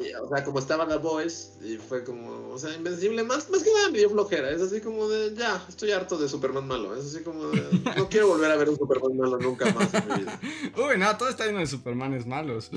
y, 0.00 0.14
o 0.14 0.28
sea, 0.28 0.44
como 0.44 0.58
estaba 0.58 0.88
The 0.88 0.96
Voice 0.96 1.50
y 1.62 1.76
fue 1.76 2.02
como, 2.04 2.48
o 2.48 2.58
sea, 2.58 2.74
Invencible, 2.74 3.22
más, 3.22 3.50
más 3.50 3.62
que 3.62 3.70
nada 3.72 3.90
me 3.90 3.98
dio 3.98 4.10
flojera. 4.10 4.50
Es 4.50 4.62
así 4.62 4.80
como 4.80 5.08
de, 5.08 5.34
ya, 5.36 5.62
estoy 5.68 5.92
harto 5.92 6.16
de 6.16 6.28
Superman 6.28 6.66
malo. 6.66 6.96
Es 6.96 7.06
así 7.14 7.22
como 7.22 7.46
de, 7.48 7.62
no 7.96 8.08
quiero 8.08 8.28
volver 8.28 8.50
a 8.50 8.56
ver 8.56 8.70
un 8.70 8.76
Superman 8.76 9.16
malo 9.16 9.38
nunca 9.38 9.72
más 9.74 9.92
en 9.94 10.08
mi 10.08 10.14
vida. 10.20 10.40
Uy, 10.76 10.98
no, 10.98 11.16
todo 11.18 11.28
está 11.28 11.46
lleno 11.46 11.58
de 11.58 11.66
Supermanes 11.66 12.26
malos. 12.26 12.70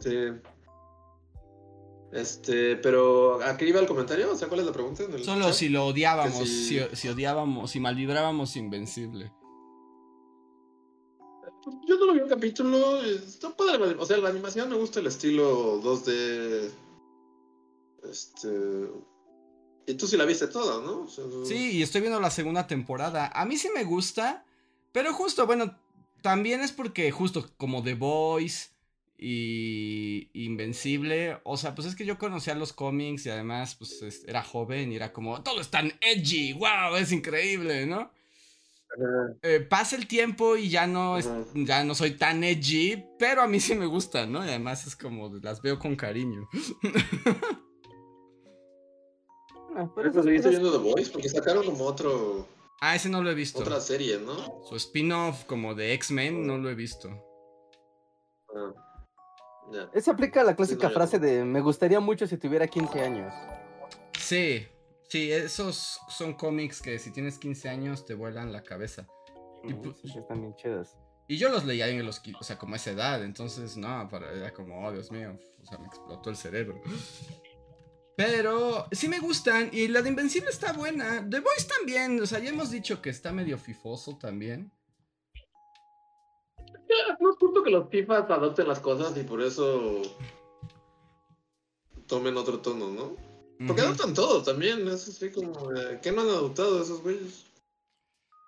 Sí. 0.00 0.16
Este, 2.12 2.76
pero 2.76 3.42
¿a 3.42 3.56
qué 3.56 3.66
iba 3.66 3.80
el 3.80 3.86
comentario? 3.86 4.30
O 4.32 4.36
sea, 4.36 4.46
¿cuál 4.46 4.60
es 4.60 4.66
la 4.66 4.72
pregunta? 4.72 5.02
Solo 5.24 5.46
chat? 5.46 5.54
si 5.54 5.68
lo 5.68 5.86
odiábamos, 5.86 6.48
si... 6.48 6.78
si- 6.78 6.96
si 6.96 7.08
odiábamos, 7.08 7.72
si 7.72 7.80
malvibrábamos 7.80 8.54
Invencible. 8.56 9.32
Yo 11.86 11.96
solo 11.98 12.12
vi 12.12 12.20
un 12.20 12.28
capítulo, 12.28 13.02
está 13.02 13.56
padre, 13.56 13.94
o 13.98 14.04
sea, 14.06 14.18
la 14.18 14.28
animación 14.28 14.68
me 14.68 14.76
gusta 14.76 15.00
el 15.00 15.06
estilo 15.06 15.80
2D. 15.82 16.70
Este. 18.10 18.48
Y 19.86 19.94
tú 19.94 20.06
sí 20.06 20.16
la 20.16 20.24
viste 20.24 20.46
toda, 20.48 20.82
¿no? 20.84 21.06
Sí, 21.46 21.72
y 21.72 21.82
estoy 21.82 22.00
viendo 22.00 22.20
la 22.20 22.30
segunda 22.30 22.66
temporada. 22.66 23.28
A 23.34 23.44
mí 23.44 23.56
sí 23.56 23.68
me 23.74 23.84
gusta, 23.84 24.44
pero 24.92 25.12
justo, 25.12 25.46
bueno, 25.46 25.78
también 26.22 26.60
es 26.60 26.72
porque 26.72 27.10
justo 27.10 27.50
como 27.56 27.82
The 27.82 27.94
Voice 27.94 28.70
y 29.18 30.28
Invencible, 30.34 31.38
o 31.44 31.56
sea, 31.56 31.74
pues 31.74 31.86
es 31.86 31.94
que 31.96 32.04
yo 32.06 32.18
conocía 32.18 32.54
los 32.54 32.72
cómics 32.72 33.26
y 33.26 33.30
además 33.30 33.74
pues 33.74 34.02
es- 34.02 34.24
era 34.26 34.42
joven 34.42 34.92
y 34.92 34.96
era 34.96 35.12
como, 35.12 35.42
todo 35.42 35.60
es 35.60 35.70
tan 35.70 35.92
edgy, 36.00 36.52
wow, 36.54 36.96
es 36.96 37.12
increíble, 37.12 37.86
¿no? 37.86 38.10
Eh, 39.42 39.60
pasa 39.60 39.96
el 39.96 40.06
tiempo 40.06 40.56
y 40.56 40.68
ya 40.70 40.86
no, 40.86 41.18
es- 41.18 41.28
ya 41.54 41.82
no 41.84 41.94
soy 41.94 42.12
tan 42.12 42.44
edgy, 42.44 43.04
pero 43.18 43.42
a 43.42 43.48
mí 43.48 43.58
sí 43.60 43.74
me 43.74 43.86
gusta, 43.86 44.26
¿no? 44.26 44.44
Y 44.44 44.48
además 44.48 44.86
es 44.86 44.94
como, 44.96 45.28
las 45.42 45.60
veo 45.62 45.78
con 45.78 45.96
cariño. 45.96 46.48
Bueno, 49.70 49.92
pero 49.94 49.94
¿Pero 49.94 50.10
esas 50.10 50.24
seguiste 50.24 50.48
cosas- 50.48 50.60
viendo 50.62 50.72
The 50.78 50.90
Voice? 50.92 51.10
Porque 51.10 51.28
sacaron 51.28 51.64
como 51.64 51.84
otro, 51.84 52.46
Ah, 52.80 52.94
ese 52.94 53.08
no 53.08 53.22
lo 53.22 53.30
he 53.30 53.34
visto. 53.34 53.60
otra 53.60 53.80
serie, 53.80 54.18
¿no? 54.18 54.62
Su 54.68 54.76
spin-off 54.76 55.44
como 55.44 55.74
de 55.74 55.94
X-Men 55.94 56.46
no 56.46 56.58
lo 56.58 56.68
he 56.70 56.74
visto. 56.74 57.08
Ah, 58.54 58.72
ya. 59.72 59.90
Esa 59.94 60.12
aplica 60.12 60.44
la 60.44 60.54
clásica 60.54 60.88
no, 60.88 60.94
frase 60.94 61.18
de 61.18 61.44
me 61.44 61.60
gustaría 61.60 61.98
mucho 62.00 62.26
si 62.26 62.36
tuviera 62.36 62.66
15 62.66 63.00
años. 63.00 63.32
Sí, 64.18 64.66
sí, 65.14 65.30
esos 65.30 66.00
son 66.08 66.34
cómics 66.34 66.82
que 66.82 66.98
si 66.98 67.12
tienes 67.12 67.38
15 67.38 67.68
años 67.68 68.04
te 68.04 68.14
vuelan 68.14 68.50
la 68.50 68.64
cabeza. 68.64 69.06
Y 69.62 69.72
Mm, 69.72 69.94
sí, 69.94 70.18
están 70.18 70.40
bien 70.40 70.56
chidos. 70.56 70.96
Y 71.28 71.36
yo 71.36 71.50
los 71.50 71.64
leía 71.64 71.86
en 71.86 72.04
los, 72.04 72.20
o 72.40 72.42
sea, 72.42 72.58
como 72.58 72.74
a 72.74 72.78
esa 72.78 72.90
edad, 72.90 73.22
entonces 73.22 73.76
no, 73.76 74.08
para, 74.10 74.32
era 74.32 74.52
como, 74.52 74.84
oh 74.84 74.90
Dios 74.90 75.12
mío, 75.12 75.38
o 75.62 75.66
sea, 75.66 75.78
me 75.78 75.86
explotó 75.86 76.30
el 76.30 76.36
cerebro. 76.36 76.82
Pero 78.16 78.88
sí 78.90 79.06
me 79.06 79.20
gustan. 79.20 79.70
Y 79.72 79.86
la 79.86 80.02
de 80.02 80.08
Invencible 80.08 80.50
está 80.50 80.72
buena. 80.72 81.24
The 81.30 81.38
Voice 81.38 81.68
también. 81.68 82.20
O 82.20 82.26
sea, 82.26 82.40
ya 82.40 82.50
hemos 82.50 82.72
dicho 82.72 83.00
que 83.00 83.10
está 83.10 83.30
medio 83.30 83.56
fifoso 83.56 84.18
también. 84.18 84.72
No 87.20 87.30
es 87.30 87.36
justo 87.38 87.62
que 87.62 87.70
los 87.70 87.88
FIFAs 87.88 88.28
adopten 88.30 88.66
las 88.66 88.80
cosas 88.80 89.16
y 89.16 89.22
por 89.22 89.40
eso 89.42 90.02
tomen 92.08 92.36
otro 92.36 92.58
tono, 92.58 92.90
¿no? 92.90 93.33
Porque 93.66 93.82
adoptan 93.82 94.14
todo 94.14 94.42
también. 94.42 94.86
Es 94.88 95.08
así 95.08 95.30
como. 95.30 95.70
¿Qué 96.02 96.12
no 96.12 96.22
han 96.22 96.28
adoptado 96.28 96.82
esos 96.82 97.02
güeyes? 97.02 97.44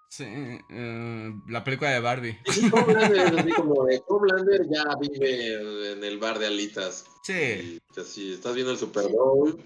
Sí, 0.08 0.24
eh, 0.24 1.32
la 1.48 1.62
película 1.62 1.90
de 1.90 2.00
Barbie. 2.00 2.38
Sí, 2.46 2.70
Homelander 2.72 3.38
así 3.38 3.52
como 3.52 3.84
de 3.84 4.02
Homelander 4.06 4.66
ya 4.68 4.84
vive 4.98 5.92
en 5.92 6.02
el 6.02 6.18
bar 6.18 6.38
de 6.38 6.46
alitas. 6.46 7.04
Sí. 7.22 7.80
Y 7.94 8.00
así, 8.00 8.32
estás 8.32 8.54
viendo 8.54 8.72
el 8.72 8.78
Super 8.78 9.08
Bowl 9.08 9.60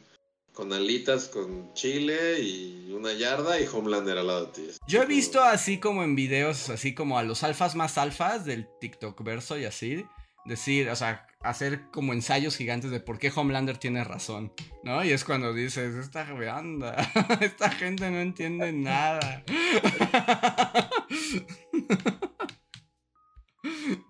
con 0.53 0.73
alitas, 0.73 1.29
con 1.29 1.73
chile 1.75 2.41
y 2.41 2.93
una 2.93 3.12
yarda 3.12 3.61
y 3.61 3.67
Homelander 3.67 4.19
al 4.19 4.27
lado 4.27 4.47
de 4.47 4.53
ti. 4.53 4.69
Yo 4.89 5.03
he 5.03 5.07
visto 5.07 5.41
así 5.41 5.79
como 5.79 6.03
en 6.03 6.17
videos, 6.17 6.69
así 6.69 6.95
como 6.95 7.19
a 7.19 7.23
los 7.23 7.43
alfas 7.45 7.77
más 7.77 7.97
alfas 7.97 8.45
del 8.45 8.67
TikTok 8.81 9.23
verso 9.23 9.57
y 9.57 9.65
así, 9.65 10.05
decir, 10.45 10.91
o 10.91 10.97
sea, 10.97 11.27
hacer 11.41 11.91
como 11.91 12.12
ensayos 12.12 12.57
gigantes 12.57 12.91
de 12.91 13.01
por 13.01 13.19
qué 13.19 13.33
Homelander 13.35 13.79
tiene 13.79 14.05
razón, 14.05 14.53
¿no? 14.85 15.03
Y 15.05 15.11
es 15.11 15.25
cuando 15.25 15.55
dices, 15.55 15.95
esta 15.95 16.25
banda, 16.33 16.95
esta 17.41 17.71
gente 17.71 18.11
no 18.11 18.19
entiende 18.21 18.73
nada. 18.73 19.45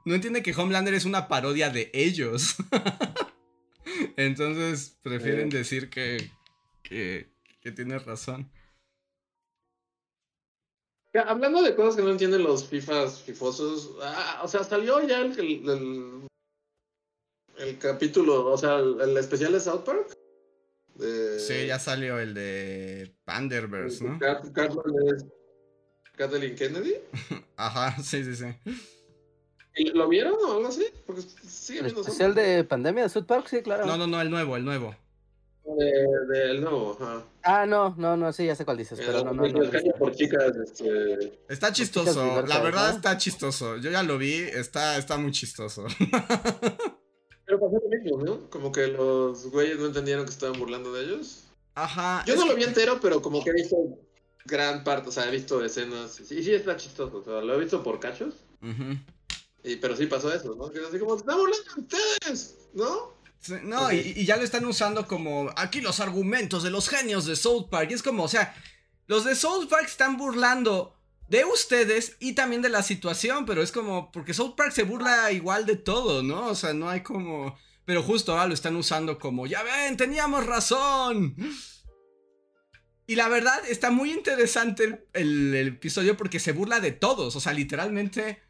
No 0.04 0.14
entiende 0.14 0.42
que 0.42 0.54
Homelander 0.54 0.94
es 0.94 1.04
una 1.04 1.28
parodia 1.28 1.70
de 1.70 1.90
ellos. 1.92 2.56
Entonces 4.16 4.98
prefieren 5.02 5.48
Eh. 5.48 5.56
decir 5.58 5.90
que, 5.90 6.30
que, 6.82 7.32
que 7.60 7.72
tiene 7.72 7.98
razón. 7.98 8.50
Hablando 11.26 11.62
de 11.62 11.74
cosas 11.74 11.96
que 11.96 12.02
no 12.02 12.10
entienden 12.10 12.44
los 12.44 12.68
FIFAs 12.68 13.22
fifosos, 13.22 13.96
ah, 14.02 14.40
o 14.44 14.48
sea, 14.48 14.62
salió 14.62 15.04
ya 15.06 15.18
el, 15.20 15.32
el, 15.38 15.68
el- 15.68 16.26
el 17.60 17.78
capítulo, 17.78 18.46
o 18.46 18.58
sea, 18.58 18.78
el, 18.78 19.00
el 19.00 19.16
especial 19.16 19.52
de 19.52 19.60
South 19.60 19.82
Park. 19.84 20.16
De, 20.94 21.38
Sí, 21.38 21.66
ya 21.66 21.78
salió 21.78 22.18
el 22.18 22.34
de 22.34 23.14
Panderverse, 23.24 24.04
¿no? 24.04 24.18
Kat- 24.18 24.52
Kathleen 24.52 26.52
es- 26.52 26.58
Kennedy. 26.58 26.94
Ajá, 27.56 27.96
sí, 28.02 28.22
sí, 28.24 28.36
sí. 28.36 28.46
¿Y 29.76 29.90
¿Lo 29.90 30.08
vieron 30.08 30.34
o 30.34 30.56
algo 30.56 30.68
así? 30.68 30.84
Porque 31.06 31.22
sigue 31.22 31.78
¿El 31.78 31.84
viendo 31.86 32.00
especial 32.02 32.34
de 32.34 32.64
pandemia 32.64 33.04
de 33.04 33.08
South 33.08 33.24
Park? 33.24 33.46
Sí, 33.48 33.62
claro. 33.62 33.86
No, 33.86 33.96
no, 33.96 34.06
no, 34.06 34.20
el 34.20 34.30
nuevo, 34.30 34.56
el 34.56 34.64
nuevo. 34.64 34.94
de, 35.64 35.84
de- 36.28 36.50
el 36.50 36.60
nuevo, 36.60 36.98
ajá. 37.00 37.24
Ah, 37.42 37.64
no, 37.66 37.94
no, 37.96 38.16
no, 38.18 38.32
sí, 38.34 38.44
ya 38.44 38.54
sé 38.56 38.66
cuál 38.66 38.76
dices, 38.76 38.98
Eh, 38.98 39.02
pero 39.06 39.24
no, 39.24 39.32
no, 39.32 39.46
el 39.46 39.52
no. 39.54 39.92
por 39.98 40.14
chicas, 40.14 40.54
este, 40.56 41.38
Está 41.48 41.72
chicas 41.72 41.92
chistoso, 41.94 42.42
la 42.46 42.60
verdad 42.60 42.90
¿no? 42.90 42.96
está 42.96 43.16
chistoso. 43.16 43.78
Yo 43.78 43.90
ya 43.90 44.02
lo 44.02 44.18
vi, 44.18 44.34
está, 44.34 44.98
está 44.98 45.16
muy 45.16 45.30
chistoso. 45.32 45.86
Pero 47.50 47.58
pasó 47.58 47.82
lo 47.82 47.88
mismo, 47.88 48.22
¿no? 48.22 48.48
Como 48.48 48.70
que 48.70 48.86
los 48.86 49.50
güeyes 49.50 49.76
no 49.76 49.86
entendieron 49.86 50.24
que 50.24 50.30
estaban 50.30 50.56
burlando 50.56 50.92
de 50.92 51.02
ellos. 51.02 51.46
Ajá. 51.74 52.22
Yo 52.24 52.36
no 52.36 52.46
lo 52.46 52.54
vi 52.54 52.62
entero, 52.62 53.00
pero 53.02 53.20
como 53.20 53.42
que 53.42 53.50
he 53.50 53.54
visto 53.54 53.76
gran 54.44 54.84
parte, 54.84 55.08
o 55.08 55.12
sea, 55.12 55.26
he 55.26 55.32
visto 55.32 55.64
escenas. 55.64 56.12
Sí, 56.12 56.44
sí 56.44 56.54
está 56.54 56.76
chistoso, 56.76 57.16
o 57.16 57.24
sea, 57.24 57.40
lo 57.40 57.54
he 57.56 57.58
visto 57.58 57.82
por 57.82 57.98
cachos. 57.98 58.34
Ujú. 58.62 58.96
Y, 59.64 59.76
pero 59.76 59.96
sí 59.96 60.06
pasó 60.06 60.32
eso, 60.32 60.54
¿no? 60.54 60.70
Que 60.70 60.78
es 60.78 60.84
así 60.84 61.00
como, 61.00 61.14
¡se 61.14 61.22
están 61.22 61.38
burlando 61.38 61.74
de 61.74 61.80
ustedes! 61.80 62.56
¿No? 62.72 63.14
No, 63.64 63.90
y, 63.90 64.12
y 64.14 64.24
ya 64.24 64.36
lo 64.36 64.44
están 64.44 64.64
usando 64.64 65.08
como 65.08 65.50
aquí 65.56 65.80
los 65.80 65.98
argumentos 65.98 66.62
de 66.62 66.70
los 66.70 66.88
genios 66.88 67.26
de 67.26 67.34
South 67.34 67.66
Park. 67.68 67.90
Y 67.90 67.94
es 67.94 68.02
como, 68.04 68.22
o 68.22 68.28
sea, 68.28 68.54
los 69.08 69.24
de 69.24 69.34
South 69.34 69.66
Park 69.68 69.86
están 69.86 70.16
burlando 70.16 70.99
de 71.30 71.44
ustedes 71.44 72.16
y 72.20 72.34
también 72.34 72.60
de 72.60 72.68
la 72.68 72.82
situación, 72.82 73.46
pero 73.46 73.62
es 73.62 73.72
como, 73.72 74.10
porque 74.12 74.34
South 74.34 74.54
Park 74.56 74.72
se 74.72 74.82
burla 74.82 75.30
igual 75.32 75.64
de 75.64 75.76
todo, 75.76 76.22
¿no? 76.22 76.48
O 76.48 76.54
sea, 76.54 76.74
no 76.74 76.90
hay 76.90 77.02
como... 77.02 77.56
Pero 77.86 78.02
justo 78.02 78.32
ahora 78.32 78.46
lo 78.48 78.54
están 78.54 78.76
usando 78.76 79.18
como, 79.18 79.46
ya 79.46 79.62
ven, 79.62 79.96
teníamos 79.96 80.44
razón. 80.46 81.34
Y 83.06 83.16
la 83.16 83.28
verdad 83.28 83.60
está 83.68 83.90
muy 83.90 84.12
interesante 84.12 84.84
el, 85.12 85.54
el- 85.54 85.68
episodio 85.68 86.16
porque 86.16 86.38
se 86.38 86.52
burla 86.52 86.78
de 86.80 86.92
todos, 86.92 87.34
o 87.34 87.40
sea, 87.40 87.52
literalmente, 87.52 88.40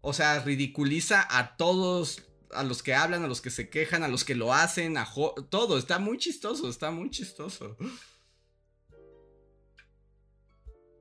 o 0.00 0.12
sea, 0.12 0.40
ridiculiza 0.40 1.26
a 1.30 1.56
todos, 1.56 2.24
a 2.52 2.62
los 2.62 2.82
que 2.82 2.94
hablan, 2.94 3.22
a 3.24 3.28
los 3.28 3.40
que 3.40 3.50
se 3.50 3.70
quejan, 3.70 4.02
a 4.02 4.08
los 4.08 4.24
que 4.24 4.34
lo 4.34 4.52
hacen, 4.52 4.98
a 4.98 5.08
todo, 5.48 5.78
está 5.78 5.98
muy 5.98 6.18
chistoso, 6.18 6.68
está 6.68 6.90
muy 6.90 7.10
chistoso. 7.10 7.76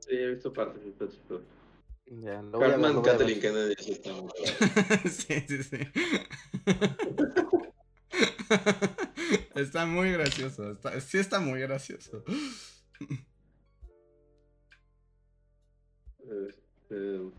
Sí, 0.10 0.16
he 0.16 0.28
visto 0.32 0.52
partes, 0.52 0.84
está 0.84 1.08
chistoso. 1.08 1.46
Ya, 2.08 2.42
lo 2.42 2.58
Cartman, 2.60 2.94
lo 2.96 3.02
voy 3.02 3.10
a 3.12 3.18
ver. 3.18 3.28
Kathleen 3.28 3.40
Kennedy, 3.42 3.76
sí 3.78 3.92
está 3.92 4.12
muy 4.14 4.22
bueno. 4.22 4.58
sí, 5.12 5.46
sí, 5.48 5.64
sí. 5.64 5.78
está 9.56 9.86
muy 9.86 10.12
gracioso, 10.14 10.72
está- 10.72 11.00
sí 11.00 11.20
está 11.20 11.40
muy 11.40 11.60
gracioso. 11.62 12.24
Este, 16.20 17.32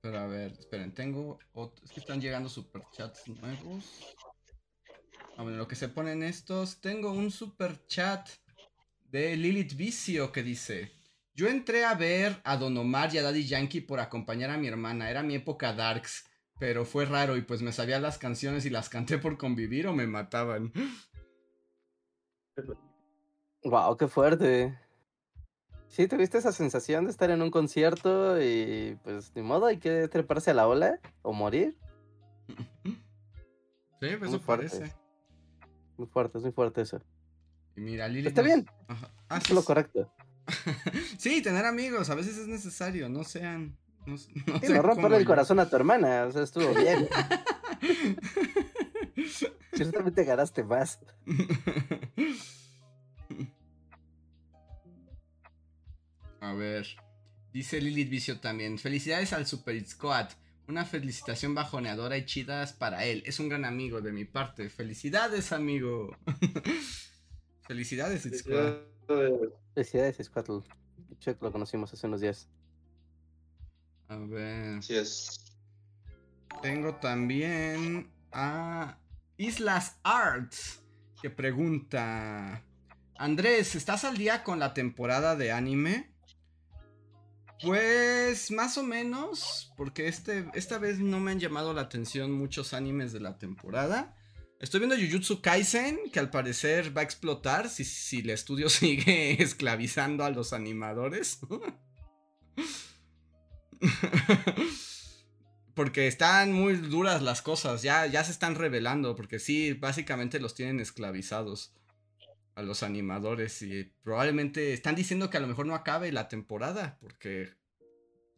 Pero 0.00 0.18
a 0.18 0.26
ver, 0.26 0.50
esperen, 0.58 0.92
tengo 0.92 1.38
otro, 1.52 1.84
es 1.84 1.92
que 1.92 2.00
están 2.00 2.20
llegando 2.20 2.48
superchats 2.48 3.28
nuevos. 3.28 4.16
A 5.36 5.44
ver, 5.44 5.54
lo 5.54 5.68
que 5.68 5.76
se 5.76 5.88
ponen 5.88 6.24
estos, 6.24 6.80
tengo 6.80 7.12
un 7.12 7.30
superchat 7.30 8.28
de 9.04 9.36
Lilith 9.36 9.76
Vicio 9.76 10.32
que 10.32 10.42
dice, 10.42 10.90
yo 11.36 11.46
entré 11.48 11.84
a 11.84 11.94
ver 11.94 12.40
a 12.44 12.56
Don 12.56 12.76
Omar 12.76 13.14
y 13.14 13.18
a 13.18 13.22
Daddy 13.22 13.46
Yankee 13.46 13.80
por 13.82 14.00
acompañar 14.00 14.50
a 14.50 14.56
mi 14.58 14.66
hermana, 14.68 15.10
era 15.10 15.22
mi 15.22 15.34
época 15.34 15.72
darks, 15.74 16.28
pero 16.58 16.84
fue 16.84 17.04
raro 17.04 17.36
y 17.36 17.42
pues 17.42 17.62
me 17.62 17.72
sabía 17.72 18.00
las 18.00 18.18
canciones 18.18 18.64
y 18.64 18.70
las 18.70 18.88
canté 18.88 19.18
por 19.18 19.36
convivir 19.36 19.86
o 19.86 19.92
me 19.92 20.06
mataban. 20.06 20.72
Wow, 23.64 23.96
qué 23.96 24.08
fuerte. 24.08 24.78
Sí, 25.88 26.08
¿tuviste 26.08 26.38
esa 26.38 26.52
sensación 26.52 27.04
de 27.04 27.10
estar 27.10 27.30
en 27.30 27.42
un 27.42 27.50
concierto 27.50 28.40
y 28.42 28.98
pues 29.02 29.32
ni 29.34 29.42
modo, 29.42 29.66
hay 29.66 29.78
que 29.78 30.08
treparse 30.08 30.50
a 30.50 30.54
la 30.54 30.66
ola 30.68 30.98
o 31.22 31.32
morir? 31.32 31.76
Sí, 33.98 34.08
pues 34.18 34.28
Muy 34.30 34.36
eso 34.36 34.40
fuerte. 34.40 34.68
parece. 34.68 34.94
Muy 35.96 36.06
fuerte, 36.06 36.36
es 36.36 36.44
muy 36.44 36.52
fuerte 36.52 36.82
eso. 36.82 37.00
Y 37.76 37.80
mira, 37.80 38.06
Lilith... 38.08 38.26
Está 38.26 38.42
nos- 38.42 38.46
bien. 38.46 38.66
Ajá. 38.88 39.10
Ah, 39.30 39.38
Es 39.38 39.48
lo 39.50 39.62
correcto. 39.64 40.12
sí, 41.18 41.42
tener 41.42 41.64
amigos, 41.64 42.10
a 42.10 42.14
veces 42.14 42.36
es 42.38 42.48
necesario, 42.48 43.08
no 43.08 43.24
sean... 43.24 43.76
No, 44.06 44.12
no 44.12 44.18
Sí, 44.18 44.32
sean 44.44 44.60
no 44.76 44.76
como 44.82 44.82
romperle 44.82 45.16
el 45.18 45.22
yo. 45.24 45.28
corazón 45.28 45.58
a 45.60 45.68
tu 45.68 45.76
hermana, 45.76 46.24
o 46.26 46.32
sea, 46.32 46.42
estuvo 46.42 46.72
bien. 46.74 47.08
Ciertamente 49.72 50.24
ganaste 50.24 50.62
más. 50.62 51.00
A 56.40 56.52
ver. 56.54 56.86
Dice 57.52 57.80
Lilith 57.80 58.10
Vicio 58.10 58.40
también. 58.40 58.78
Felicidades 58.78 59.32
al 59.32 59.46
Super 59.46 59.82
Squad. 59.84 60.28
Una 60.68 60.84
felicitación 60.84 61.54
bajoneadora 61.54 62.16
y 62.16 62.26
chidas 62.26 62.72
para 62.72 63.04
él. 63.04 63.22
Es 63.26 63.40
un 63.40 63.48
gran 63.48 63.64
amigo 63.64 64.00
de 64.00 64.12
mi 64.12 64.24
parte. 64.24 64.68
Felicidades, 64.68 65.52
amigo. 65.52 66.16
Felicidades, 67.66 68.26
It's 68.26 68.40
Squad. 68.40 68.76
Felicidades, 69.74 70.24
Squattle. 70.24 70.62
Chuck 71.18 71.40
lo 71.42 71.52
conocimos 71.52 71.92
hace 71.92 72.06
unos 72.06 72.20
días. 72.20 72.48
A 74.08 74.16
ver. 74.16 74.78
Así 74.78 74.96
es. 74.96 75.40
Tengo 76.62 76.94
también 76.96 78.10
a 78.32 78.98
Islas 79.36 79.98
Arts. 80.02 80.82
Que 81.20 81.30
pregunta. 81.30 82.62
Andrés, 83.18 83.74
¿estás 83.74 84.04
al 84.04 84.16
día 84.16 84.44
con 84.44 84.58
la 84.58 84.74
temporada 84.74 85.36
de 85.36 85.52
anime? 85.52 86.12
Pues 87.62 88.50
más 88.50 88.76
o 88.76 88.82
menos, 88.82 89.72
porque 89.76 90.08
este, 90.08 90.46
esta 90.52 90.78
vez 90.78 90.98
no 90.98 91.20
me 91.20 91.30
han 91.30 91.40
llamado 91.40 91.72
la 91.72 91.82
atención 91.82 92.32
muchos 92.32 92.74
animes 92.74 93.12
de 93.12 93.20
la 93.20 93.38
temporada. 93.38 94.15
Estoy 94.58 94.80
viendo 94.80 94.96
Jujutsu 94.96 95.42
Kaisen, 95.42 95.98
que 96.12 96.18
al 96.18 96.30
parecer 96.30 96.96
va 96.96 97.02
a 97.02 97.04
explotar 97.04 97.68
si, 97.68 97.84
si 97.84 98.20
el 98.20 98.30
estudio 98.30 98.68
sigue 98.70 99.42
esclavizando 99.42 100.24
a 100.24 100.30
los 100.30 100.52
animadores. 100.52 101.40
porque 105.74 106.06
están 106.06 106.54
muy 106.54 106.76
duras 106.76 107.20
las 107.20 107.42
cosas, 107.42 107.82
ya, 107.82 108.06
ya 108.06 108.24
se 108.24 108.32
están 108.32 108.54
revelando, 108.54 109.14
porque 109.14 109.38
sí, 109.38 109.74
básicamente 109.74 110.40
los 110.40 110.54
tienen 110.54 110.80
esclavizados 110.80 111.74
a 112.54 112.62
los 112.62 112.82
animadores 112.82 113.60
y 113.60 113.84
probablemente 114.02 114.72
están 114.72 114.94
diciendo 114.94 115.28
que 115.28 115.36
a 115.36 115.40
lo 115.40 115.46
mejor 115.46 115.66
no 115.66 115.74
acabe 115.74 116.10
la 116.12 116.28
temporada 116.28 116.96
porque 117.02 117.50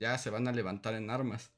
ya 0.01 0.19
se 0.19 0.31
van 0.31 0.49
a 0.49 0.53
levantar 0.53 0.95
en 0.95 1.11
armas. 1.11 1.53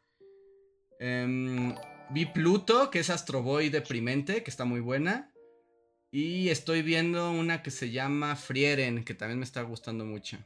Em, 0.99 1.75
vi 2.11 2.27
Pluto, 2.27 2.91
que 2.91 3.01
es 3.01 3.11
Astro 3.11 3.43
Boy 3.43 3.69
deprimente, 3.69 4.43
que 4.43 4.51
está 4.51 4.65
muy 4.65 4.81
buena. 4.81 5.33
Y 6.11 6.49
estoy 6.49 6.83
viendo 6.83 7.31
una 7.31 7.63
que 7.63 7.71
se 7.71 7.91
llama 7.91 8.35
Frieren, 8.35 9.05
que 9.05 9.15
también 9.15 9.39
me 9.39 9.45
está 9.45 9.63
gustando 9.63 10.05
mucho. 10.05 10.39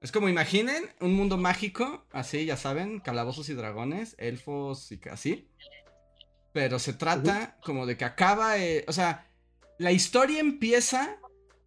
Es 0.00 0.12
como 0.12 0.30
imaginen 0.30 0.84
un 1.00 1.14
mundo 1.14 1.36
mágico, 1.36 2.06
así, 2.10 2.46
ya 2.46 2.56
saben, 2.56 3.00
calabozos 3.00 3.50
y 3.50 3.54
dragones, 3.54 4.16
elfos 4.18 4.90
y 4.92 5.00
así. 5.10 5.50
Pero 6.52 6.78
se 6.78 6.94
trata 6.94 7.58
como 7.62 7.84
de 7.84 7.98
que 7.98 8.06
acaba, 8.06 8.58
eh, 8.58 8.84
o 8.88 8.92
sea, 8.92 9.30
la 9.78 9.92
historia 9.92 10.40
empieza 10.40 11.18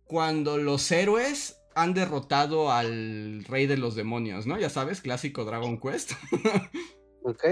cuando 0.05 0.57
los 0.57 0.91
héroes 0.91 1.57
han 1.75 1.93
derrotado 1.93 2.71
al 2.71 3.45
rey 3.45 3.67
de 3.67 3.77
los 3.77 3.95
demonios, 3.95 4.47
¿no? 4.47 4.59
Ya 4.59 4.69
sabes, 4.69 5.01
clásico 5.01 5.45
Dragon 5.45 5.79
Quest. 5.79 6.13
Ok. 7.25 7.45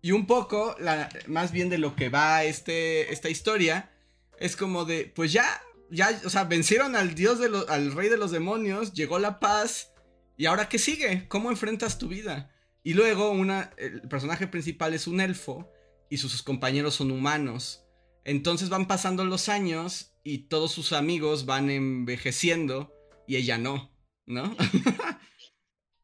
Y 0.00 0.12
un 0.12 0.26
poco, 0.26 0.76
la, 0.78 1.08
más 1.26 1.52
bien 1.52 1.68
de 1.68 1.78
lo 1.78 1.96
que 1.96 2.08
va 2.08 2.44
este, 2.44 3.12
esta 3.12 3.28
historia, 3.28 3.90
es 4.38 4.56
como 4.56 4.84
de, 4.84 5.12
pues 5.14 5.32
ya, 5.32 5.60
ya, 5.90 6.20
o 6.24 6.30
sea, 6.30 6.44
vencieron 6.44 6.94
al 6.94 7.14
dios 7.14 7.38
de 7.38 7.48
los, 7.48 7.68
al 7.68 7.92
rey 7.92 8.08
de 8.08 8.16
los 8.16 8.30
demonios, 8.30 8.92
llegó 8.92 9.18
la 9.18 9.40
paz, 9.40 9.92
y 10.38 10.46
ahora 10.46 10.68
qué 10.68 10.78
sigue, 10.78 11.26
cómo 11.28 11.50
enfrentas 11.50 11.98
tu 11.98 12.08
vida. 12.08 12.54
Y 12.84 12.94
luego 12.94 13.30
una, 13.30 13.72
el 13.76 14.02
personaje 14.02 14.46
principal 14.46 14.94
es 14.94 15.08
un 15.08 15.20
elfo 15.20 15.70
y 16.08 16.18
sus 16.18 16.42
compañeros 16.42 16.94
son 16.94 17.10
humanos. 17.10 17.82
Entonces 18.24 18.68
van 18.68 18.86
pasando 18.86 19.24
los 19.24 19.48
años 19.48 20.12
y 20.22 20.48
todos 20.48 20.70
sus 20.70 20.92
amigos 20.92 21.44
van 21.44 21.70
envejeciendo 21.70 22.94
y 23.26 23.36
ella 23.36 23.58
no, 23.58 23.92
¿no? 24.26 24.56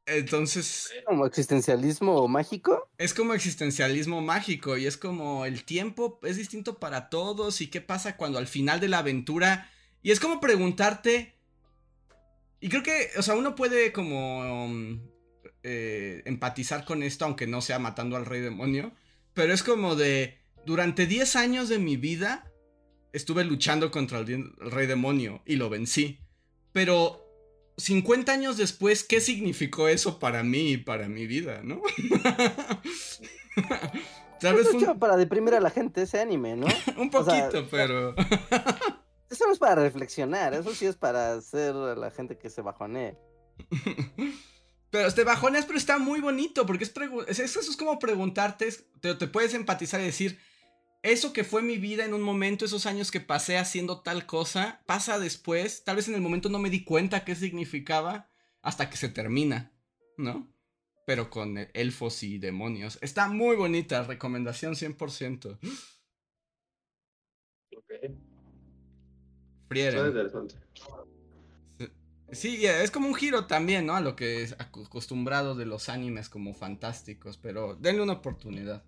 Entonces... 0.06 0.92
¿Como 1.06 1.26
existencialismo 1.26 2.28
mágico? 2.28 2.90
Es 2.98 3.14
como 3.14 3.34
existencialismo 3.34 4.20
mágico 4.20 4.76
y 4.76 4.86
es 4.86 4.96
como 4.96 5.46
el 5.46 5.64
tiempo 5.64 6.20
es 6.22 6.36
distinto 6.36 6.78
para 6.78 7.08
todos 7.08 7.60
y 7.60 7.68
qué 7.68 7.80
pasa 7.80 8.16
cuando 8.16 8.38
al 8.38 8.46
final 8.46 8.80
de 8.80 8.88
la 8.88 8.98
aventura... 8.98 9.70
Y 10.02 10.10
es 10.10 10.20
como 10.20 10.40
preguntarte... 10.40 11.34
Y 12.60 12.68
creo 12.68 12.82
que, 12.82 13.10
o 13.18 13.22
sea, 13.22 13.34
uno 13.34 13.54
puede 13.54 13.92
como 13.92 14.64
um, 14.64 15.00
eh, 15.62 16.22
empatizar 16.24 16.84
con 16.84 17.02
esto 17.02 17.24
aunque 17.24 17.46
no 17.46 17.60
sea 17.60 17.78
matando 17.78 18.16
al 18.16 18.26
rey 18.26 18.40
demonio. 18.40 18.92
Pero 19.32 19.52
es 19.52 19.62
como 19.62 19.96
de... 19.96 20.38
Durante 20.66 21.06
10 21.06 21.36
años 21.36 21.68
de 21.68 21.78
mi 21.78 21.96
vida 21.96 22.50
estuve 23.12 23.44
luchando 23.44 23.90
contra 23.90 24.18
el 24.18 24.52
rey 24.58 24.86
demonio 24.86 25.42
y 25.46 25.56
lo 25.56 25.70
vencí. 25.70 26.20
Pero 26.72 27.23
50 27.76 28.32
años 28.32 28.56
después, 28.56 29.04
¿qué 29.04 29.20
significó 29.20 29.88
eso 29.88 30.18
para 30.18 30.42
mí 30.42 30.72
y 30.72 30.76
para 30.78 31.08
mi 31.08 31.26
vida, 31.26 31.60
no? 31.62 31.82
Tal 34.40 34.56
vez 34.56 34.68
para 34.98 35.16
deprimir 35.16 35.54
a 35.54 35.60
la 35.60 35.70
gente 35.70 36.02
ese 36.02 36.20
anime, 36.20 36.56
¿no? 36.56 36.66
un 36.96 37.10
poquito, 37.10 37.66
pero... 37.70 38.14
eso 39.30 39.46
no 39.46 39.52
es 39.52 39.58
para 39.58 39.76
reflexionar, 39.76 40.54
eso 40.54 40.74
sí 40.74 40.86
es 40.86 40.96
para 40.96 41.34
hacer 41.34 41.74
a 41.74 41.94
la 41.94 42.10
gente 42.10 42.36
que 42.36 42.50
se 42.50 42.62
bajonee. 42.62 43.16
Pero 44.90 45.12
te 45.12 45.24
bajoneas, 45.24 45.66
pero 45.66 45.78
está 45.78 45.98
muy 45.98 46.20
bonito, 46.20 46.66
porque 46.66 46.84
es, 46.84 47.40
eso 47.40 47.60
es 47.60 47.76
como 47.76 47.98
preguntarte, 47.98 48.68
te, 49.00 49.14
te 49.14 49.26
puedes 49.26 49.54
empatizar 49.54 50.00
y 50.00 50.04
decir, 50.04 50.38
eso 51.04 51.34
que 51.34 51.44
fue 51.44 51.62
mi 51.62 51.76
vida 51.76 52.06
en 52.06 52.14
un 52.14 52.22
momento, 52.22 52.64
esos 52.64 52.86
años 52.86 53.10
que 53.10 53.20
pasé 53.20 53.58
haciendo 53.58 54.00
tal 54.00 54.24
cosa, 54.24 54.82
pasa 54.86 55.18
después. 55.18 55.84
Tal 55.84 55.96
vez 55.96 56.08
en 56.08 56.14
el 56.14 56.22
momento 56.22 56.48
no 56.48 56.58
me 56.58 56.70
di 56.70 56.82
cuenta 56.82 57.26
qué 57.26 57.36
significaba 57.36 58.30
hasta 58.62 58.88
que 58.88 58.96
se 58.96 59.10
termina, 59.10 59.70
¿no? 60.16 60.50
Pero 61.06 61.28
con 61.28 61.58
elfos 61.74 62.22
y 62.22 62.38
demonios. 62.38 62.98
Está 63.02 63.28
muy 63.28 63.54
bonita, 63.54 64.02
recomendación 64.02 64.74
100%. 64.74 65.58
Ok. 67.76 67.92
Frieren. 69.68 70.30
Sí, 72.32 72.64
es 72.64 72.90
como 72.90 73.08
un 73.08 73.14
giro 73.14 73.46
también, 73.46 73.84
¿no? 73.84 73.94
A 73.94 74.00
lo 74.00 74.16
que 74.16 74.42
es 74.42 74.52
acostumbrado 74.58 75.54
de 75.54 75.66
los 75.66 75.90
animes 75.90 76.30
como 76.30 76.54
fantásticos, 76.54 77.36
pero 77.36 77.76
denle 77.76 78.02
una 78.02 78.14
oportunidad. 78.14 78.82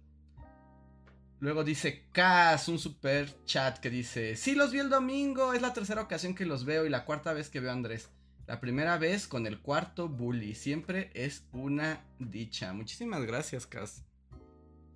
Luego 1.46 1.62
dice 1.62 2.08
Cas, 2.10 2.66
un 2.66 2.80
super 2.80 3.44
chat 3.44 3.78
que 3.78 3.88
dice, 3.88 4.34
sí 4.34 4.56
los 4.56 4.72
vi 4.72 4.80
el 4.80 4.90
domingo, 4.90 5.52
es 5.52 5.62
la 5.62 5.72
tercera 5.72 6.02
ocasión 6.02 6.34
que 6.34 6.44
los 6.44 6.64
veo 6.64 6.84
y 6.84 6.88
la 6.88 7.04
cuarta 7.04 7.32
vez 7.32 7.50
que 7.50 7.60
veo 7.60 7.70
a 7.70 7.72
Andrés. 7.72 8.10
La 8.48 8.58
primera 8.58 8.98
vez 8.98 9.28
con 9.28 9.46
el 9.46 9.60
cuarto 9.60 10.08
bully, 10.08 10.56
siempre 10.56 11.08
es 11.14 11.44
una 11.52 12.04
dicha. 12.18 12.72
Muchísimas 12.72 13.24
gracias, 13.24 13.64
Cas. 13.64 14.02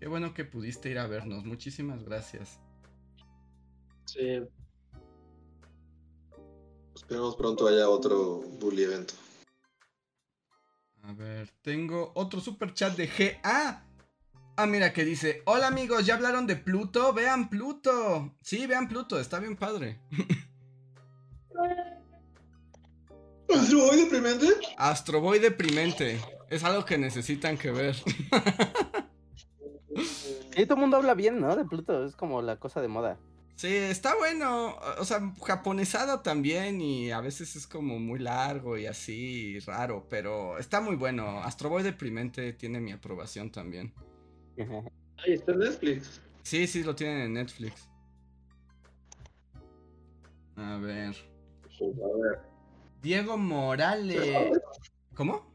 Qué 0.01 0.09
bueno 0.09 0.35
que 0.35 0.45
pudiste 0.45 0.91
ir 0.91 0.99
a 0.99 1.07
vernos, 1.07 1.45
muchísimas 1.45 2.03
gracias. 2.03 2.59
Sí. 4.07 4.43
Esperemos 6.97 7.37
pronto 7.37 7.69
haya 7.69 7.89
otro 7.89 8.41
bully 8.59 8.83
evento. 8.83 9.15
A 11.05 11.13
ver, 11.13 11.49
tengo 11.63 12.11
otro 12.17 12.41
super 12.41 12.75
chat 12.75 12.97
de 12.97 13.07
GA. 13.07 13.87
Ah, 14.57 14.67
mira 14.67 14.93
que 14.93 15.05
dice, 15.05 15.43
hola 15.47 15.69
amigos, 15.69 16.05
¿ya 16.05 16.15
hablaron 16.15 16.47
de 16.47 16.57
Pluto? 16.57 17.13
Vean 17.13 17.49
Pluto. 17.49 18.37
Sí, 18.43 18.67
vean 18.67 18.89
Pluto, 18.89 19.19
está 19.19 19.39
bien 19.39 19.57
padre. 19.57 20.01
¿Astro 23.49 23.79
Boy 23.79 23.97
deprimente? 23.97 24.47
Astro 24.77 25.21
Boy 25.21 25.39
deprimente. 25.39 26.21
Es 26.49 26.65
algo 26.65 26.85
que 26.85 26.99
necesitan 26.99 27.57
que 27.57 27.71
ver. 27.71 27.97
Sí, 30.55 30.65
todo 30.67 30.75
el 30.75 30.81
mundo 30.81 30.97
habla 30.97 31.15
bien, 31.15 31.41
¿no? 31.41 31.55
De 31.57 31.65
Pluto, 31.65 32.05
es 32.05 32.17
como 32.17 32.43
la 32.43 32.59
cosa 32.59 32.81
de 32.81 32.89
moda. 32.89 33.19
Sí, 33.57 33.69
está 33.69 34.17
bueno. 34.17 34.77
O 34.99 35.05
sea, 35.05 35.33
japonesado 35.43 36.21
también 36.21 36.81
y 36.81 37.11
a 37.11 37.21
veces 37.21 37.57
es 37.57 37.67
como 37.67 37.99
muy 37.99 38.19
largo 38.19 38.77
y 38.77 38.87
así, 38.87 39.59
raro, 39.61 40.07
pero 40.09 40.59
está 40.59 40.81
muy 40.81 40.97
bueno. 40.97 41.43
Astro 41.43 41.69
Boy 41.69 41.83
deprimente 41.83 42.53
tiene 42.53 42.81
mi 42.81 42.93
aprobación 42.93 43.51
también. 43.51 43.93
Ahí 45.19 45.35
está 45.35 45.53
en 45.53 45.59
Netflix. 45.59 46.21
Sí, 46.43 46.67
sí, 46.67 46.83
lo 46.83 46.95
tienen 46.95 47.19
en 47.23 47.33
Netflix. 47.35 47.89
A 50.57 50.77
ver. 50.79 51.15
A 51.15 52.19
ver. 52.23 52.41
Diego 53.03 53.37
Morales. 53.37 54.59
¿Cómo? 55.15 55.51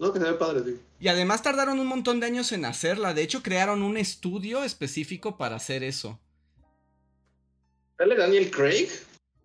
No, 0.00 0.12
que 0.12 0.20
se 0.20 0.24
ve 0.26 0.34
padre, 0.34 0.62
sí. 0.64 0.80
Y 1.00 1.08
además 1.08 1.42
tardaron 1.42 1.78
un 1.78 1.86
montón 1.86 2.20
de 2.20 2.26
años 2.26 2.52
en 2.52 2.64
hacerla. 2.64 3.14
De 3.14 3.22
hecho, 3.22 3.42
crearon 3.42 3.82
un 3.82 3.96
estudio 3.96 4.62
específico 4.62 5.36
para 5.36 5.56
hacer 5.56 5.82
eso. 5.82 6.20
¿Sale 7.96 8.16
Daniel 8.16 8.50
Craig? 8.50 8.88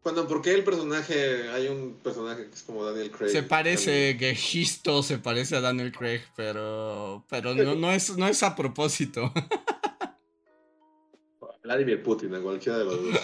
Cuando, 0.03 0.27
¿por 0.27 0.41
qué 0.41 0.53
el 0.53 0.65
personaje, 0.65 1.49
hay 1.49 1.67
un 1.67 1.97
personaje 2.03 2.49
que 2.49 2.53
es 2.53 2.63
como 2.63 2.83
Daniel 2.83 3.09
Craig? 3.09 3.29
Se 3.29 3.41
parece, 3.41 4.17
que 4.17 4.35
Gisto 4.35 5.01
se 5.01 5.17
parece 5.17 5.55
a 5.55 5.61
Daniel 5.61 5.93
Craig, 5.93 6.19
pero, 6.35 7.25
pero 7.29 7.55
no, 7.55 7.73
no, 7.75 7.89
es, 7.89 8.17
no 8.17 8.27
es 8.27 8.43
a 8.43 8.53
propósito. 8.53 9.31
Vladimir 11.63 12.03
Putin, 12.03 12.35
a 12.35 12.41
cualquiera 12.41 12.79
de 12.79 12.83
los 12.83 13.01
dos. 13.01 13.17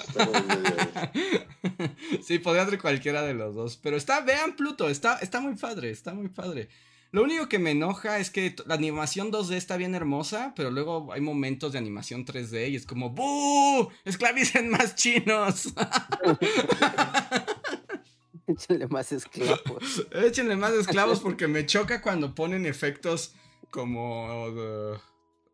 sí, 2.25 2.39
podría 2.39 2.65
ser 2.65 2.79
cualquiera 2.79 3.23
de 3.23 3.33
los 3.33 3.53
dos. 3.53 3.75
Pero 3.75 3.97
está, 3.97 4.21
vean 4.21 4.55
Pluto, 4.55 4.87
está, 4.87 5.19
está 5.19 5.41
muy 5.41 5.55
padre, 5.55 5.89
está 5.89 6.13
muy 6.13 6.29
padre. 6.29 6.69
Lo 7.11 7.23
único 7.23 7.49
que 7.49 7.57
me 7.57 7.71
enoja 7.71 8.19
es 8.19 8.29
que 8.29 8.55
la 8.67 8.75
animación 8.75 9.31
2D 9.31 9.55
está 9.55 9.77
bien 9.77 9.95
hermosa, 9.95 10.53
pero 10.55 10.69
luego 10.69 11.11
hay 11.11 11.21
momentos 11.21 11.73
de 11.73 11.79
animación 11.79 12.25
3D 12.25 12.69
y 12.69 12.75
es 12.75 12.85
como 12.85 13.09
¡Bú! 13.09 13.89
¡Esclavicen 14.05 14.69
más 14.69 14.95
chinos! 14.95 15.73
Échenle 18.47 18.87
más 18.87 19.11
esclavos. 19.11 20.07
Échenle 20.11 20.55
más 20.55 20.73
esclavos 20.73 21.19
porque 21.19 21.47
me 21.47 21.65
choca 21.65 22.01
cuando 22.01 22.35
ponen 22.35 22.65
efectos 22.65 23.33
como 23.69 24.57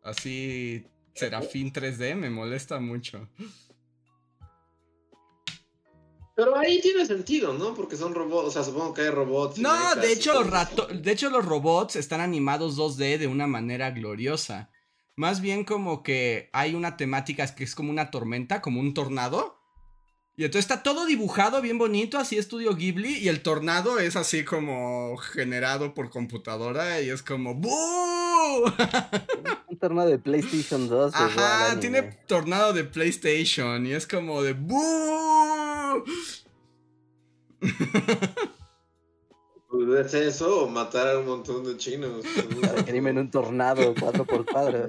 así 0.02 0.86
Serafín 1.14 1.72
3D, 1.72 2.16
me 2.16 2.30
molesta 2.30 2.80
mucho. 2.80 3.28
Pero 6.36 6.54
ahí 6.54 6.82
tiene 6.82 7.06
sentido, 7.06 7.54
¿no? 7.54 7.74
Porque 7.74 7.96
son 7.96 8.14
robots, 8.14 8.48
o 8.48 8.50
sea, 8.50 8.62
supongo 8.62 8.92
que 8.92 9.00
hay 9.00 9.08
robots. 9.08 9.58
No, 9.58 9.94
de 9.94 10.12
hecho, 10.12 10.34
los 10.34 10.50
rato 10.50 10.86
de 10.86 11.10
hecho 11.10 11.30
los 11.30 11.42
robots 11.42 11.96
están 11.96 12.20
animados 12.20 12.76
2D 12.76 13.16
de 13.16 13.26
una 13.26 13.46
manera 13.46 13.90
gloriosa. 13.90 14.70
Más 15.16 15.40
bien 15.40 15.64
como 15.64 16.02
que 16.02 16.50
hay 16.52 16.74
una 16.74 16.98
temática 16.98 17.46
que 17.54 17.64
es 17.64 17.74
como 17.74 17.90
una 17.90 18.10
tormenta, 18.10 18.60
como 18.60 18.80
un 18.80 18.92
tornado. 18.92 19.62
Y 20.36 20.44
entonces 20.44 20.70
está 20.70 20.82
todo 20.82 21.06
dibujado 21.06 21.62
bien 21.62 21.78
bonito, 21.78 22.18
así 22.18 22.36
estudio 22.36 22.76
Ghibli, 22.76 23.16
y 23.16 23.28
el 23.28 23.40
tornado 23.40 23.98
es 23.98 24.16
así 24.16 24.44
como 24.44 25.16
generado 25.16 25.94
por 25.94 26.10
computadora 26.10 27.00
y 27.00 27.08
es 27.08 27.22
como 27.22 27.54
¡Buu! 27.54 27.70
Un 29.68 29.78
tornado 29.78 30.10
de 30.10 30.18
PlayStation 30.18 30.86
2. 30.86 31.14
Ajá, 31.14 31.80
tiene 31.80 32.02
tornado 32.26 32.74
de 32.74 32.84
PlayStation 32.84 33.86
y 33.86 33.92
es 33.92 34.06
como 34.06 34.42
de 34.42 34.52
¡Buu! 39.70 39.94
¿Es 39.94 40.14
eso 40.14 40.64
o 40.64 40.68
matar 40.68 41.08
a 41.08 41.18
un 41.18 41.26
montón 41.26 41.64
de 41.64 41.76
chinos? 41.76 42.24
en 42.86 43.18
un 43.18 43.30
tornado 43.30 43.94
cuatro 43.98 44.24
por 44.24 44.46
cuadro. 44.46 44.88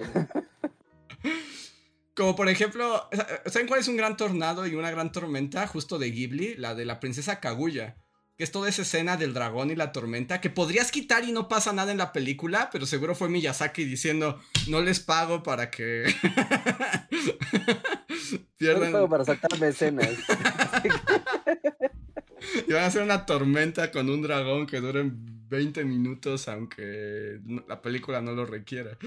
Como 2.16 2.36
por 2.36 2.50
ejemplo, 2.50 3.08
¿saben 3.46 3.68
cuál 3.68 3.82
es 3.82 3.88
un 3.88 3.98
gran 3.98 4.18
tornado 4.18 4.66
y 4.66 4.76
una 4.76 4.90
gran 4.90 5.12
tormenta? 5.12 5.68
Justo 5.68 6.00
de 6.00 6.12
Ghibli, 6.12 6.56
la 6.56 6.74
de 6.74 6.86
la 6.86 7.00
princesa 7.00 7.40
Kaguya. 7.40 7.98
Que 8.38 8.44
es 8.44 8.52
toda 8.52 8.70
esa 8.70 8.84
escena 8.84 9.18
del 9.18 9.34
dragón 9.34 9.72
y 9.72 9.76
la 9.76 9.92
tormenta 9.92 10.40
que 10.40 10.50
podrías 10.50 10.92
quitar 10.92 11.24
y 11.24 11.32
no 11.32 11.48
pasa 11.48 11.74
nada 11.74 11.92
en 11.92 11.98
la 11.98 12.14
película, 12.14 12.70
pero 12.72 12.86
seguro 12.86 13.16
fue 13.16 13.30
Miyazaki 13.30 13.84
diciendo, 13.84 14.40
no 14.68 14.82
les 14.82 15.00
pago 15.00 15.44
para 15.44 15.72
que... 15.72 16.14
No 18.60 18.80
les 18.80 18.92
pago 18.92 19.08
para 19.08 19.24
saltarme 19.24 19.68
escenas. 19.68 20.10
y 22.68 22.74
van 22.74 22.84
a 22.84 22.88
hacer 22.88 23.04
una 23.04 23.26
tormenta 23.26 23.92
con 23.92 24.10
un 24.10 24.22
dragón 24.22 24.68
que 24.68 24.80
dure 24.80 25.04
20 25.50 25.86
minutos, 25.86 26.48
aunque 26.48 27.40
la 27.68 27.82
película 27.82 28.22
no 28.22 28.34
lo 28.34 28.46
requiera. 28.46 28.98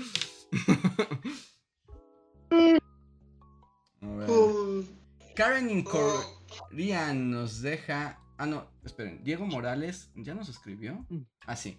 Karen 5.34 5.70
Incorian 5.70 7.30
nos 7.30 7.62
deja. 7.62 8.19
Ah, 8.40 8.46
no, 8.46 8.66
esperen. 8.86 9.22
Diego 9.22 9.44
Morales, 9.44 10.10
¿ya 10.14 10.32
nos 10.32 10.48
escribió? 10.48 11.04
Mm. 11.10 11.26
Ah, 11.46 11.56
sí. 11.56 11.78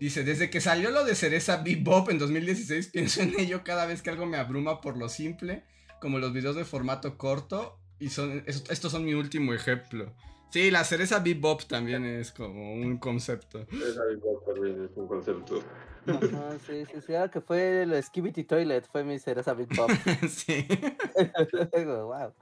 Dice, 0.00 0.24
desde 0.24 0.50
que 0.50 0.60
salió 0.60 0.90
lo 0.90 1.04
de 1.04 1.14
Cereza 1.14 1.62
Bebop 1.62 2.10
en 2.10 2.18
2016, 2.18 2.88
pienso 2.88 3.22
en 3.22 3.38
ello 3.38 3.62
cada 3.62 3.86
vez 3.86 4.02
que 4.02 4.10
algo 4.10 4.26
me 4.26 4.36
abruma 4.36 4.80
por 4.80 4.96
lo 4.96 5.08
simple, 5.08 5.62
como 6.00 6.18
los 6.18 6.32
videos 6.32 6.56
de 6.56 6.64
formato 6.64 7.16
corto, 7.16 7.78
y 8.00 8.08
son, 8.08 8.42
estos 8.44 8.90
son 8.90 9.04
mi 9.04 9.14
último 9.14 9.54
ejemplo. 9.54 10.12
Sí, 10.50 10.72
la 10.72 10.82
cereza 10.82 11.20
bebop 11.20 11.62
también 11.62 12.04
es 12.04 12.32
como 12.32 12.74
un 12.74 12.98
concepto. 12.98 13.64
Cereza 13.66 14.02
bebop 14.02 14.52
también 14.52 14.84
es 14.86 14.96
un 14.96 15.06
concepto. 15.06 15.62
Ajá, 16.08 16.58
sí, 16.66 16.84
sí, 16.92 17.00
sí, 17.06 17.14
ahora 17.14 17.30
que 17.30 17.40
fue 17.40 17.82
el 17.82 18.02
Skibity 18.02 18.42
Toilet, 18.42 18.84
fue 18.90 19.04
mi 19.04 19.20
cereza 19.20 19.54
bebop. 19.54 19.88
sí. 20.28 20.66
wow. 21.86 22.32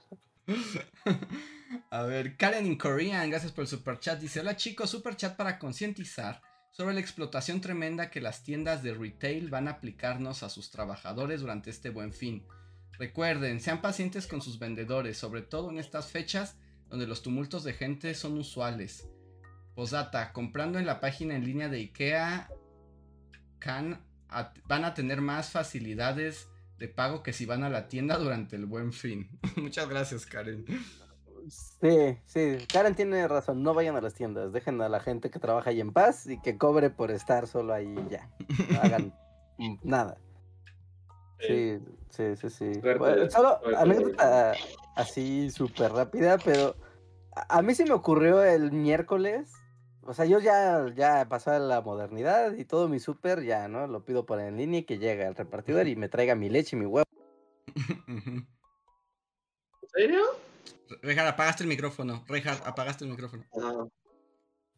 A 1.90 2.02
ver, 2.02 2.36
Karen 2.36 2.66
in 2.66 2.76
Korean, 2.76 3.30
gracias 3.30 3.52
por 3.52 3.62
el 3.62 3.68
super 3.68 3.98
chat. 3.98 4.20
Dice: 4.20 4.40
Hola 4.40 4.56
chicos, 4.56 4.90
super 4.90 5.16
chat 5.16 5.36
para 5.36 5.58
concientizar 5.58 6.42
sobre 6.70 6.94
la 6.94 7.00
explotación 7.00 7.60
tremenda 7.60 8.10
que 8.10 8.20
las 8.20 8.42
tiendas 8.42 8.82
de 8.82 8.94
retail 8.94 9.50
van 9.50 9.68
a 9.68 9.72
aplicarnos 9.72 10.42
a 10.42 10.48
sus 10.48 10.70
trabajadores 10.70 11.40
durante 11.40 11.70
este 11.70 11.90
buen 11.90 12.12
fin. 12.12 12.46
Recuerden, 12.98 13.60
sean 13.60 13.80
pacientes 13.82 14.26
con 14.26 14.42
sus 14.42 14.58
vendedores, 14.58 15.18
sobre 15.18 15.42
todo 15.42 15.70
en 15.70 15.78
estas 15.78 16.10
fechas 16.10 16.56
donde 16.88 17.06
los 17.06 17.22
tumultos 17.22 17.64
de 17.64 17.72
gente 17.72 18.14
son 18.14 18.38
usuales. 18.38 19.08
Posdata, 19.74 20.32
comprando 20.32 20.78
en 20.78 20.86
la 20.86 21.00
página 21.00 21.34
en 21.34 21.44
línea 21.44 21.68
de 21.68 21.78
IKEA 21.78 22.50
van 24.66 24.84
a 24.84 24.94
tener 24.94 25.20
más 25.20 25.50
facilidades 25.50 26.48
de 26.78 26.88
pago 26.88 27.22
que 27.22 27.32
si 27.32 27.46
van 27.46 27.64
a 27.64 27.70
la 27.70 27.88
tienda 27.88 28.18
durante 28.18 28.56
el 28.56 28.66
buen 28.66 28.92
fin. 28.92 29.28
Muchas 29.56 29.88
gracias, 29.88 30.26
Karen. 30.26 30.64
Sí, 31.48 32.18
sí, 32.26 32.58
Karen 32.72 32.94
tiene 32.94 33.26
razón, 33.26 33.62
no 33.62 33.74
vayan 33.74 33.96
a 33.96 34.00
las 34.00 34.14
tiendas, 34.14 34.52
dejen 34.52 34.80
a 34.80 34.88
la 34.88 35.00
gente 35.00 35.30
que 35.30 35.38
trabaja 35.38 35.70
ahí 35.70 35.80
en 35.80 35.92
paz 35.92 36.26
y 36.26 36.40
que 36.40 36.56
cobre 36.56 36.90
por 36.90 37.10
estar 37.10 37.46
solo 37.46 37.74
ahí 37.74 37.94
ya. 38.08 38.30
No 38.70 38.80
hagan 38.80 39.14
nada. 39.82 40.18
Sí, 41.40 41.78
sí, 42.10 42.36
sí, 42.36 42.50
sí. 42.50 42.72
solo 43.30 43.58
anécdota 43.76 44.54
así 44.94 45.50
súper 45.50 45.92
rápida, 45.92 46.38
pero 46.38 46.76
a 47.34 47.62
mí 47.62 47.74
se 47.74 47.84
me 47.84 47.92
ocurrió 47.92 48.44
el 48.44 48.70
miércoles. 48.70 49.50
O 50.04 50.14
sea, 50.14 50.24
yo 50.24 50.40
ya, 50.40 50.86
ya 50.94 51.28
pasó 51.28 51.52
a 51.52 51.58
la 51.58 51.80
modernidad 51.80 52.54
y 52.54 52.64
todo 52.64 52.88
mi 52.88 52.98
súper 52.98 53.44
ya, 53.44 53.68
¿no? 53.68 53.86
Lo 53.86 54.04
pido 54.04 54.26
por 54.26 54.40
en 54.40 54.56
línea 54.56 54.80
y 54.80 54.84
que 54.84 54.98
llegue 54.98 55.24
al 55.24 55.36
repartidor 55.36 55.86
y 55.86 55.96
me 55.96 56.08
traiga 56.08 56.34
mi 56.34 56.48
leche 56.48 56.76
y 56.76 56.80
mi 56.80 56.86
huevo. 56.86 57.06
¿En 58.06 58.46
serio? 59.94 60.22
Reinhard, 61.02 61.28
apagaste 61.28 61.62
el 61.62 61.68
micrófono. 61.68 62.24
Reinhard, 62.28 62.62
apagaste 62.66 63.04
el 63.04 63.10
micrófono. 63.10 63.44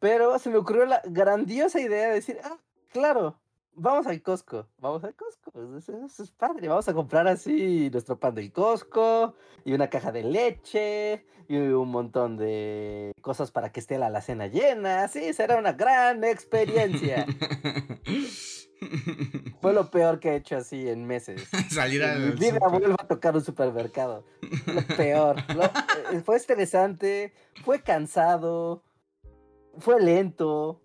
Pero 0.01 0.39
se 0.39 0.51
me 0.51 0.59
ocurrió 0.59 0.86
la 0.86 1.01
grandiosa 1.05 1.81
idea 1.81 2.09
de 2.09 2.15
decir, 2.15 2.39
ah, 2.44 2.59
claro, 2.93 3.40
vamos 3.73 4.06
al 4.06 4.23
Costco, 4.23 4.69
vamos 4.78 5.02
al 5.05 5.15
Costco, 5.15 5.52
eso, 5.77 6.23
es 6.23 6.31
padre, 6.31 6.69
vamos 6.69 6.89
a 6.89 6.94
comprar 6.94 7.27
así 7.27 7.89
nuestro 7.90 8.19
pan 8.19 8.35
del 8.35 8.52
Costco 8.52 9.35
y 9.65 9.73
una 9.73 9.89
caja 9.89 10.12
de 10.12 10.23
leche 10.23 11.27
y 11.48 11.56
un 11.56 11.90
montón 11.90 12.36
de 12.36 13.12
cosas 13.20 13.51
para 13.51 13.73
que 13.73 13.81
esté 13.81 13.98
la 13.98 14.06
alacena 14.06 14.47
llena, 14.47 15.09
sí, 15.09 15.32
será 15.32 15.56
una 15.56 15.73
gran 15.73 16.24
experiencia. 16.24 17.27
Fue 19.61 19.73
lo 19.73 19.90
peor 19.90 20.20
que 20.20 20.31
he 20.31 20.36
hecho 20.36 20.56
así 20.56 20.89
en 20.89 21.06
meses. 21.06 21.48
Salir 21.70 22.02
a... 22.05 22.15
Mi 22.16 22.31
vida 22.32 22.59
vuelvo 22.69 22.97
a 22.98 23.06
tocar 23.06 23.35
un 23.35 23.44
supermercado. 23.44 24.24
Lo 24.66 24.82
peor. 24.97 25.36
Eh, 26.12 26.20
fue 26.24 26.36
estresante, 26.36 27.32
fue 27.65 27.82
cansado, 27.82 28.82
fue 29.78 30.01
lento, 30.01 30.81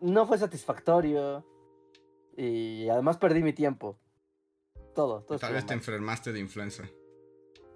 no 0.00 0.26
fue 0.26 0.38
satisfactorio. 0.38 1.44
Y 2.36 2.88
además 2.88 3.16
perdí 3.16 3.42
mi 3.42 3.52
tiempo. 3.52 3.98
Todo. 4.94 5.22
todo 5.22 5.38
tal 5.38 5.52
vez 5.52 5.66
te 5.66 5.74
enfermaste 5.74 6.32
de 6.32 6.40
influenza. 6.40 6.84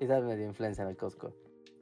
Y 0.01 0.06
tal 0.06 0.24
vez 0.24 0.39
de 0.39 0.44
influenza 0.44 0.82
en 0.82 0.89
el 0.89 0.97
Costco. 0.97 1.34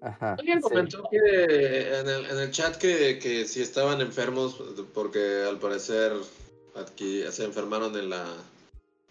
Ajá. 0.02 0.34
Alguien 0.34 0.60
comentó 0.60 1.06
que 1.10 1.98
en 1.98 2.08
el, 2.08 2.26
en 2.26 2.38
el 2.38 2.50
chat 2.50 2.76
que, 2.76 3.18
que 3.18 3.46
si 3.46 3.60
estaban 3.60 4.00
enfermos 4.00 4.62
porque 4.94 5.44
al 5.46 5.58
parecer 5.58 6.12
aquí 6.76 7.22
se 7.30 7.44
enfermaron 7.44 7.96
en 7.96 8.10
la 8.10 8.24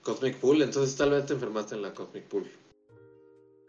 Cosmic 0.03 0.37
Pool, 0.37 0.61
entonces 0.61 0.95
tal 0.95 1.11
vez 1.11 1.25
te 1.25 1.33
enfermaste 1.33 1.75
en 1.75 1.81
la 1.81 1.93
Cosmic 1.93 2.25
Pool. 2.25 2.49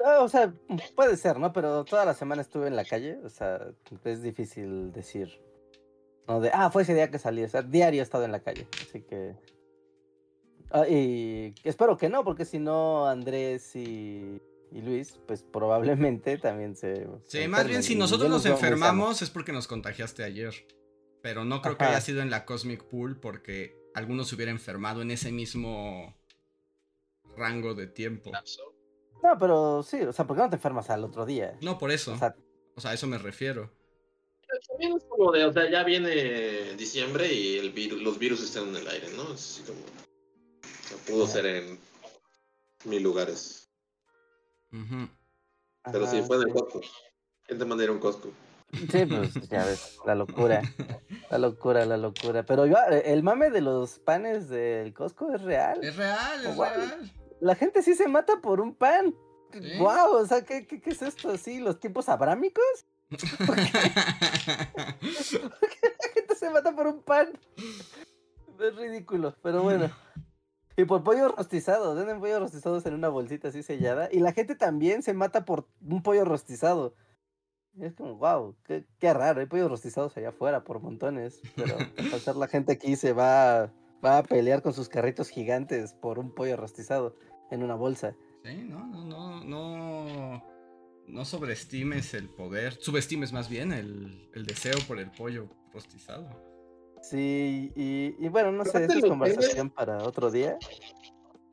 Ah, 0.05 0.21
o 0.21 0.29
sea, 0.29 0.53
puede 0.95 1.17
ser, 1.17 1.39
¿no? 1.39 1.53
Pero 1.53 1.85
toda 1.85 2.05
la 2.05 2.15
semana 2.15 2.43
estuve 2.43 2.69
en 2.69 2.77
la 2.77 2.85
calle, 2.85 3.19
o 3.25 3.29
sea, 3.29 3.69
es 4.05 4.23
difícil 4.23 4.93
decir. 4.93 5.41
No 6.27 6.41
de, 6.41 6.51
ah, 6.53 6.71
fue 6.71 6.83
ese 6.83 6.95
día 6.95 7.11
que 7.11 7.19
salí, 7.19 7.45
o 7.45 7.49
sea, 7.49 7.63
diario 7.63 8.01
he 8.01 8.03
estado 8.03 8.25
en 8.25 8.33
la 8.33 8.41
calle, 8.41 8.67
así 8.89 9.03
que 9.03 9.35
Ah, 10.71 10.87
y 10.89 11.55
espero 11.65 11.97
que 11.97 12.09
no, 12.09 12.25
porque 12.25 12.45
si 12.45 12.59
no, 12.59 13.09
Andrés 13.09 13.75
y, 13.75 14.41
Luis, 14.73 15.19
pues 15.27 15.43
probablemente 15.43 16.39
también 16.39 16.77
se. 16.77 17.09
Sí, 17.27 17.49
más 17.49 17.67
bien 17.67 17.83
si 17.83 17.97
nosotros 17.97 18.31
nos 18.31 18.47
enfermamos 18.47 19.21
es 19.23 19.31
porque 19.31 19.53
nos 19.53 19.67
contagiaste 19.67 20.23
ayer. 20.23 20.55
Pero 21.23 21.45
no 21.45 21.61
creo 21.61 21.77
que 21.77 21.85
haya 21.85 22.01
sido 22.01 22.23
en 22.23 22.31
la 22.31 22.47
Cosmic 22.47 22.85
Pool 22.85 23.19
porque 23.21 23.77
algunos 23.95 24.29
se 24.29 24.35
hubiera 24.35 24.53
enfermado 24.53 25.03
en 25.03 25.11
ese 25.11 25.33
mismo 25.33 26.17
rango 27.37 27.75
de 27.75 27.87
tiempo. 27.87 28.31
No, 29.23 29.39
pero 29.39 29.83
sí, 29.83 30.01
o 30.03 30.13
sea, 30.13 30.27
¿por 30.27 30.37
qué 30.37 30.43
no 30.43 30.51
te 30.51 30.57
enfermas 30.57 30.91
al 30.91 31.05
otro 31.05 31.27
día? 31.27 31.59
No, 31.61 31.79
por 31.79 31.91
eso. 31.91 32.15
O 32.15 32.81
sea, 32.81 32.91
a 32.91 32.95
eso 32.95 33.07
me 33.07 33.19
refiero. 33.19 33.71
También 34.69 34.97
es 34.97 35.05
como 35.05 35.31
de, 35.31 35.45
o 35.45 35.53
sea, 35.53 35.71
ya 35.71 35.85
viene 35.85 36.75
diciembre 36.75 37.33
y 37.33 37.59
el 37.59 37.71
virus, 37.71 38.03
los 38.03 38.19
virus 38.19 38.43
están 38.43 38.69
en 38.69 38.77
el 38.77 38.89
aire, 38.89 39.09
¿no? 39.17 39.33
Es 39.35 39.61
así 39.61 39.63
como 39.63 39.79
pudo 41.07 41.27
ser 41.27 41.47
en 41.47 41.79
mil 42.85 43.03
lugares. 43.03 43.71
Pero 44.71 46.07
sí, 46.07 46.23
fue 46.23 46.37
en 46.37 46.43
el 46.43 46.53
Costco. 46.53 46.81
¿Quién 47.45 47.59
te 47.59 47.65
mandó 47.65 47.83
a 47.83 47.85
ir 47.85 47.91
a 47.91 47.93
un 47.93 48.01
Costco? 48.01 48.33
Sí, 48.73 49.05
pues 49.07 49.35
ya 49.49 49.65
ves, 49.65 49.99
la 50.07 50.15
locura. 50.15 50.63
La 51.31 51.39
locura, 51.39 51.85
la 51.87 51.97
locura. 51.97 52.45
Pero 52.45 52.67
yo, 52.67 52.77
el 53.05 53.23
mame 53.23 53.51
de 53.51 53.61
los 53.61 53.99
panes 53.99 54.49
del 54.49 54.95
Costco 54.95 55.33
es 55.35 55.43
real. 55.43 55.83
Es 55.83 55.97
real, 55.97 56.47
es 56.47 56.57
real. 56.57 57.13
La 57.41 57.55
gente 57.55 57.83
sí 57.83 57.95
se 57.95 58.09
mata 58.09 58.41
por 58.41 58.61
un 58.61 58.75
pan. 58.75 59.15
Wow, 59.79 60.17
o 60.17 60.27
sea, 60.27 60.45
¿qué, 60.45 60.67
qué, 60.67 60.81
es 60.85 61.03
esto? 61.03 61.37
¿Sí? 61.37 61.59
¿Los 61.59 61.81
tiempos 61.81 62.09
abrámicos? 62.09 62.65
¿Por 63.47 63.57
qué? 63.57 63.71
la 64.73 66.09
gente 66.15 66.35
se 66.37 66.51
mata 66.51 66.75
por 66.75 66.87
un 66.87 67.03
pan? 67.03 67.29
Es 68.61 68.77
ridículo, 68.77 69.35
pero 69.43 69.63
bueno. 69.63 69.91
Y 70.77 70.85
por 70.85 71.03
pollo 71.03 71.29
rostizado, 71.29 71.95
venden 71.95 72.21
pollos 72.21 72.41
rostizados 72.41 72.87
en 72.87 72.95
una 72.95 73.09
bolsita 73.09 73.49
así 73.49 73.63
sellada. 73.63 74.09
Y 74.13 74.21
la 74.21 74.33
gente 74.33 74.55
también 74.55 75.03
se 75.03 75.13
mata 75.13 75.45
por 75.45 75.67
un 75.83 76.03
pollo 76.03 76.25
rostizado. 76.25 76.95
Es 77.81 77.95
como, 77.95 78.17
wow, 78.17 78.57
qué, 78.65 78.85
qué, 78.99 79.13
raro. 79.15 79.41
Hay 79.41 79.47
pollos 79.47 79.71
rostizados 79.71 80.17
allá 80.17 80.31
afuera 80.31 80.65
por 80.65 80.81
montones. 80.81 81.41
Pero 81.57 81.77
al 82.13 82.21
ser 82.21 82.37
la 82.37 82.49
gente 82.49 82.73
aquí 82.73 82.97
se 82.97 83.13
va, 83.13 83.73
va 84.05 84.19
a 84.19 84.23
pelear 84.23 84.63
con 84.63 84.73
sus 84.73 84.89
carritos 84.89 85.29
gigantes 85.29 85.95
por 85.95 86.19
un 86.19 86.35
pollo 86.35 86.57
rostizado 86.57 87.17
en 87.51 87.63
una 87.63 87.75
bolsa. 87.75 88.15
Sí, 88.45 88.57
no, 88.69 88.87
no, 88.87 89.05
no, 89.05 89.45
no. 89.45 90.45
No 91.07 91.25
sobreestimes 91.25 92.15
el 92.15 92.29
poder. 92.29 92.75
Subestimes 92.75 93.33
más 93.33 93.49
bien 93.49 93.73
el, 93.73 94.31
el 94.35 94.47
deseo 94.47 94.79
por 94.87 94.99
el 94.99 95.11
pollo 95.11 95.49
rostizado. 95.73 96.29
Sí, 97.03 97.73
y, 97.75 98.29
bueno, 98.29 98.53
no 98.53 98.65
sé, 98.65 98.85
esa 98.85 98.99
es 98.99 99.05
conversación 99.05 99.71
para 99.71 99.99
otro 100.05 100.31
día. 100.31 100.59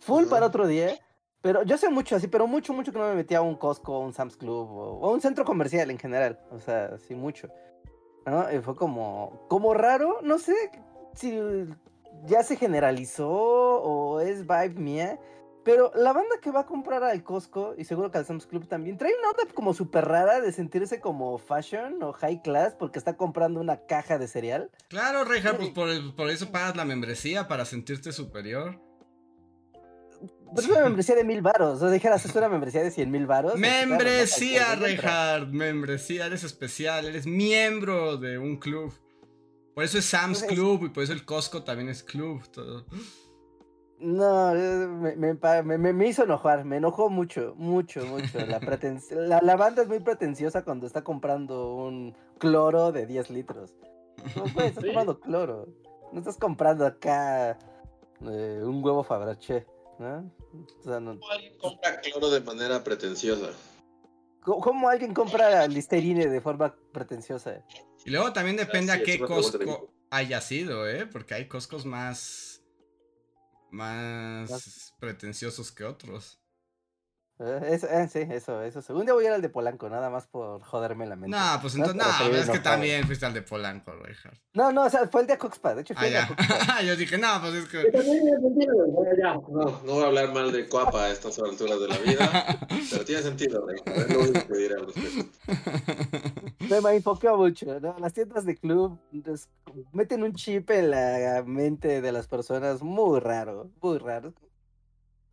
Full 0.01 0.25
para 0.25 0.45
otro 0.45 0.67
día. 0.67 0.97
Pero 1.41 1.63
yo 1.63 1.77
sé 1.77 1.89
mucho 1.89 2.15
así, 2.15 2.27
pero 2.27 2.47
mucho, 2.47 2.73
mucho 2.73 2.91
que 2.91 2.99
no 2.99 3.09
me 3.09 3.15
metía 3.15 3.37
a 3.39 3.41
un 3.41 3.55
Costco, 3.55 3.99
un 3.99 4.13
Sam's 4.13 4.37
Club 4.37 4.69
o, 4.69 5.05
a 5.05 5.11
un 5.11 5.21
centro 5.21 5.45
comercial 5.45 5.91
en 5.91 5.99
general. 5.99 6.39
O 6.51 6.59
sea, 6.59 6.97
sí, 6.97 7.15
mucho. 7.15 7.49
¿No? 8.25 8.51
Y 8.51 8.59
fue 8.59 8.75
como, 8.75 9.45
como 9.47 9.73
raro, 9.73 10.19
no 10.21 10.37
sé 10.39 10.53
si 11.13 11.39
ya 12.25 12.43
se 12.43 12.57
generalizó 12.57 13.29
o 13.29 14.19
es 14.19 14.41
vibe 14.41 14.75
mía, 14.75 15.19
Pero 15.63 15.91
la 15.95 16.13
banda 16.13 16.35
que 16.41 16.49
va 16.49 16.61
a 16.61 16.65
comprar 16.65 17.03
al 17.03 17.23
Costco, 17.23 17.75
y 17.77 17.83
seguro 17.83 18.09
que 18.09 18.17
al 18.17 18.25
Sam's 18.25 18.47
Club 18.47 18.67
también, 18.67 18.97
trae 18.97 19.11
una 19.19 19.29
onda 19.29 19.53
como 19.53 19.73
súper 19.73 20.05
rara 20.05 20.39
de 20.39 20.51
sentirse 20.51 20.99
como 21.01 21.37
fashion 21.37 22.01
o 22.03 22.13
high 22.13 22.41
class 22.41 22.73
porque 22.73 22.99
está 22.99 23.17
comprando 23.17 23.59
una 23.59 23.85
caja 23.85 24.17
de 24.17 24.27
cereal. 24.27 24.71
Claro, 24.87 25.25
Reja, 25.25 25.57
pues 25.57 25.69
por, 25.69 25.89
por 26.15 26.29
eso 26.29 26.51
pagas 26.51 26.75
la 26.75 26.85
membresía, 26.85 27.47
para 27.47 27.65
sentirte 27.65 28.11
superior. 28.13 28.79
Pues 30.53 30.65
es 30.65 30.71
una 30.71 30.83
membresía 30.83 31.15
de 31.15 31.23
mil 31.23 31.41
varos. 31.41 31.81
O 31.81 31.89
dijeras, 31.89 32.25
es 32.25 32.35
una 32.35 32.49
membresía 32.49 32.83
de 32.83 32.91
cien 32.91 33.11
mil 33.11 33.27
varos. 33.27 33.57
Membresía, 33.57 34.75
Reinhardt. 34.75 35.49
Membresía, 35.49 36.25
eres 36.25 36.43
especial. 36.43 37.05
Eres 37.05 37.25
miembro 37.25 38.17
de 38.17 38.37
un 38.37 38.57
club. 38.57 38.93
Por 39.77 39.83
eso 39.83 39.99
es 39.99 40.05
Sam's 40.05 40.41
Club 40.43 40.85
y 40.85 40.89
por 40.89 41.03
eso 41.03 41.13
el 41.13 41.23
Costco 41.23 41.63
también 41.63 41.89
es 41.89 42.01
club. 42.01 42.41
Todo. 42.49 42.85
No, 43.99 44.53
me, 44.53 45.15
me, 45.15 45.93
me, 45.93 46.07
hizo 46.07 46.23
enojar, 46.23 46.65
me 46.65 46.77
enojó 46.77 47.09
mucho, 47.09 47.53
mucho, 47.57 48.05
mucho. 48.05 48.39
La, 48.45 48.59
la, 49.11 49.41
la, 49.41 49.55
banda 49.55 49.81
es 49.81 49.87
muy 49.87 49.99
pretenciosa 49.99 50.63
cuando 50.63 50.87
está 50.87 51.03
comprando 51.03 51.75
un 51.75 52.15
cloro 52.39 52.91
de 52.91 53.05
10 53.05 53.29
litros. 53.31 53.75
No 54.35 54.45
puedes, 54.45 54.69
estás 54.77 54.83
comprando 54.83 55.19
cloro. 55.19 55.67
No 56.11 56.19
estás 56.19 56.37
comprando 56.37 56.85
acá 56.85 57.57
eh, 58.21 58.61
un 58.63 58.83
huevo 58.83 59.03
Fabrache. 59.03 59.65
¿No? 59.99 60.31
¿Cómo 60.83 61.29
alguien 61.29 61.57
compra 61.57 62.01
cloro 62.01 62.29
de 62.29 62.41
manera 62.41 62.83
pretenciosa? 62.83 63.51
¿Cómo, 64.41 64.87
alguien 64.87 65.13
compra 65.13 65.67
Listerine 65.67 66.27
de 66.27 66.39
forma 66.41 66.73
pretenciosa? 66.93 67.65
Y 68.05 68.11
luego 68.11 68.31
también 68.31 68.55
depende 68.55 68.93
a 68.93 69.03
qué 69.03 69.19
Costco 69.19 69.91
haya 70.09 70.39
sido, 70.39 70.87
¿eh? 70.89 71.05
Porque 71.05 71.33
hay 71.33 71.47
Costcos 71.47 71.85
más. 71.85 72.63
más 73.69 74.93
pretenciosos 74.99 75.71
que 75.71 75.83
otros. 75.83 76.39
Eh, 77.39 77.79
eh, 77.91 78.07
sí, 78.11 78.19
eso, 78.31 78.63
eso. 78.63 78.81
Según 78.81 79.05
día 79.05 79.13
voy 79.13 79.25
a 79.25 79.27
ir 79.27 79.33
al 79.33 79.43
de 79.43 79.49
Polanco, 79.49 79.87
nada 79.89 80.09
más 80.09 80.25
por 80.25 80.63
joderme 80.63 81.05
la 81.05 81.15
mente. 81.15 81.37
No, 81.37 81.59
pues 81.61 81.75
entonces, 81.75 81.95
no, 82.31 82.35
es 82.35 82.49
que 82.49 82.59
también 82.59 83.05
fuiste 83.05 83.27
al 83.27 83.33
de 83.33 83.43
Polanco, 83.43 83.91
Richard. 83.93 84.39
No, 84.53 84.71
no, 84.71 84.85
o 84.85 84.89
sea, 84.89 85.07
fue 85.07 85.21
el 85.21 85.27
de 85.27 85.37
Coxpa, 85.37 85.75
de 85.75 85.81
hecho 85.81 85.93
fue 85.93 86.17
ah, 86.17 86.27
el 86.79 86.85
de 86.85 86.85
Yo 86.87 86.95
dije, 86.95 87.17
no, 87.19 87.39
pues 87.39 87.53
es 87.53 87.65
que. 87.67 87.91
No, 89.49 89.81
no 89.83 89.93
voy 89.93 90.03
a 90.03 90.07
hablar 90.07 90.33
mal 90.33 90.51
de 90.51 90.67
Coapa 90.67 91.03
a 91.03 91.11
estas 91.11 91.37
alturas 91.37 91.79
de 91.79 91.87
la 91.87 91.97
vida, 91.99 92.57
pero 92.91 93.05
tiene 93.05 93.21
sentido, 93.21 93.67
Richard, 93.67 93.97
es 93.97 94.09
lo 94.09 94.19
único 94.21 94.47
que 94.47 94.57
diré 94.57 94.75
al 94.75 94.87
respecto. 94.87 95.39
Me 96.59 96.95
enfoqué 96.95 97.29
mucho, 97.29 97.79
¿no? 97.79 97.95
Las 97.99 98.13
tiendas 98.13 98.45
de 98.45 98.57
club 98.57 98.99
meten 99.93 100.23
un 100.23 100.33
chip 100.33 100.71
en 100.71 100.89
la 100.89 101.43
mente 101.45 102.01
de 102.01 102.11
las 102.11 102.27
personas 102.27 102.81
muy 102.81 103.19
raro, 103.19 103.69
muy 103.79 103.99
raro. 103.99 104.33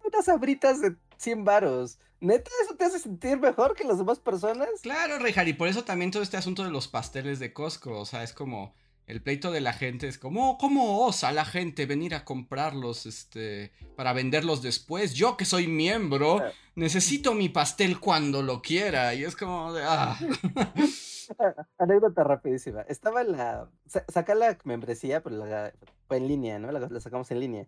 Unas 0.05 0.29
abritas 0.29 0.83
de 0.83 0.95
100 1.19 1.45
varos. 1.45 1.99
¿Neta 2.20 2.51
eso 2.62 2.74
te 2.77 2.85
hace 2.85 2.99
sentir 2.99 3.39
mejor 3.39 3.74
que 3.74 3.85
las 3.85 3.99
demás 3.99 4.19
personas? 4.19 4.69
Claro, 4.82 5.19
Rey 5.19 5.35
y 5.47 5.53
por 5.53 5.69
eso 5.69 5.85
también 5.85 6.11
todo 6.11 6.23
este 6.23 6.36
asunto 6.36 6.65
de 6.65 6.70
los 6.70 6.89
pasteles 6.89 7.39
de 7.39 7.53
Costco, 7.53 7.99
o 7.99 8.07
sea, 8.07 8.23
es 8.23 8.32
como 8.32 8.74
el 9.07 9.23
pleito 9.23 9.53
de 9.53 9.61
la 9.61 9.74
gente 9.74 10.09
es 10.09 10.19
como, 10.19 10.57
¿cómo 10.57 11.05
osa 11.05 11.31
la 11.32 11.45
gente 11.45 11.85
venir 11.85 12.15
a 12.15 12.24
comprarlos 12.24 13.05
este 13.05 13.73
para 13.97 14.15
venderlos 14.15 14.62
después? 14.62 15.12
Yo 15.15 15.36
que 15.36 15.45
soy 15.45 15.66
miembro, 15.66 16.39
ah. 16.39 16.53
necesito 16.74 17.35
mi 17.35 17.51
pastel 17.51 18.01
cuando 18.01 18.43
lo 18.43 18.62
quiera 18.62 19.15
y 19.15 19.24
es 19.24 19.36
como 19.36 19.74
de 19.74 19.82
ah. 19.85 20.19
Anécdota 21.78 22.24
rapidísima. 22.24 22.82
Estaba 22.82 23.20
en 23.20 23.32
la 23.32 23.69
saca 24.09 24.35
la 24.35 24.57
membresía, 24.65 25.23
pero 25.23 25.45
la, 25.45 25.73
fue 26.09 26.16
en 26.16 26.28
línea, 26.28 26.59
¿no? 26.59 26.73
la 26.73 27.01
sacamos 27.01 27.31
en 27.31 27.41
línea. 27.41 27.66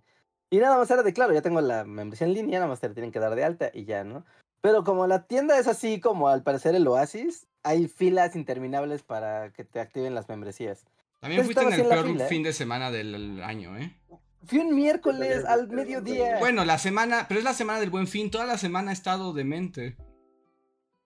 Y 0.51 0.59
nada 0.59 0.77
más 0.77 0.91
era 0.91 1.03
de, 1.03 1.13
claro, 1.13 1.35
ya 1.35 1.43
tengo 1.43 1.61
la 1.61 1.85
membresía 1.85 2.27
en 2.27 2.35
línea, 2.35 2.59
nada 2.59 2.69
más 2.69 2.81
te 2.81 2.89
la 2.89 2.95
tienen 2.95 3.13
que 3.13 3.19
dar 3.19 3.35
de 3.35 3.45
alta 3.45 3.71
y 3.75 3.85
ya, 3.85 4.05
¿no? 4.05 4.25
Pero 4.61 4.85
como 4.85 5.07
la 5.07 5.27
tienda 5.27 5.59
es 5.59 5.67
así 5.67 6.01
como 6.01 6.29
al 6.29 6.43
parecer 6.43 6.75
el 6.75 6.87
oasis, 6.87 7.47
hay 7.63 7.89
filas 7.89 8.37
interminables 8.37 9.03
para 9.03 9.53
que 9.53 9.65
te 9.65 9.81
activen 9.81 10.15
las 10.15 10.29
membresías. 10.29 10.87
También 11.21 11.45
fuiste 11.45 11.63
en 11.63 11.73
el 11.73 11.87
peor 11.87 12.21
fin 12.29 12.43
de 12.43 12.53
semana 12.53 12.91
del 12.91 13.43
año, 13.43 13.77
¿eh? 13.77 13.97
Fui 14.45 14.59
un 14.59 14.75
miércoles 14.75 15.45
al 15.45 15.69
mediodía. 15.69 16.39
Bueno, 16.39 16.65
la 16.65 16.79
semana, 16.79 17.27
pero 17.29 17.39
es 17.41 17.45
la 17.45 17.55
semana 17.55 17.81
del 17.81 17.91
buen 17.91 18.07
fin, 18.07 18.31
toda 18.31 18.47
la 18.47 18.59
semana 18.59 18.91
ha 18.91 18.95
estado 18.95 19.33
demente. 19.33 19.97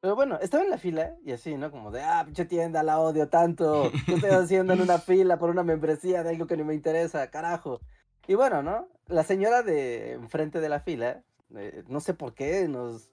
Pero 0.01 0.15
bueno, 0.15 0.39
estaba 0.41 0.65
en 0.65 0.71
la 0.71 0.79
fila 0.79 1.15
y 1.25 1.33
así, 1.33 1.57
¿no? 1.57 1.71
Como 1.71 1.91
de, 1.91 2.03
ah, 2.03 2.23
pinche 2.25 2.45
tienda, 2.45 2.83
la 2.83 2.99
odio 2.99 3.29
tanto. 3.29 3.91
¿Qué 4.07 4.15
estoy 4.15 4.31
haciendo 4.31 4.73
en 4.73 4.83
una 4.83 4.99
fila 4.99 5.39
por 5.39 5.51
una 5.51 5.63
membresía 5.63 6.23
de 6.23 6.31
algo 6.31 6.47
que 6.47 6.57
no 6.57 6.65
me 6.65 6.75
interesa? 6.75 7.31
Carajo. 7.31 7.81
Y 8.27 8.35
bueno, 8.35 8.63
¿no? 8.63 8.89
La 9.11 9.25
señora 9.25 9.63
de 9.63 10.13
enfrente 10.13 10.61
de 10.61 10.69
la 10.69 10.81
fila, 10.81 11.23
eh, 11.57 11.83
no 11.89 12.01
sé 12.01 12.15
por 12.15 12.35
qué, 12.35 12.69
nos 12.69 13.11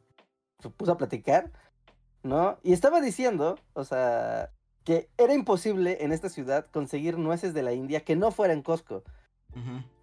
puso 0.77 0.91
a 0.91 0.97
platicar, 0.97 1.51
¿no? 2.23 2.59
Y 2.63 2.73
estaba 2.73 3.01
diciendo, 3.01 3.57
o 3.73 3.83
sea, 3.83 4.51
que 4.83 5.09
era 5.17 5.33
imposible 5.33 6.03
en 6.05 6.11
esta 6.11 6.29
ciudad 6.29 6.67
conseguir 6.71 7.17
nueces 7.17 7.53
de 7.53 7.63
la 7.63 7.73
India 7.73 8.01
que 8.05 8.15
no 8.15 8.31
fueran 8.31 8.61
Costco. 8.61 9.03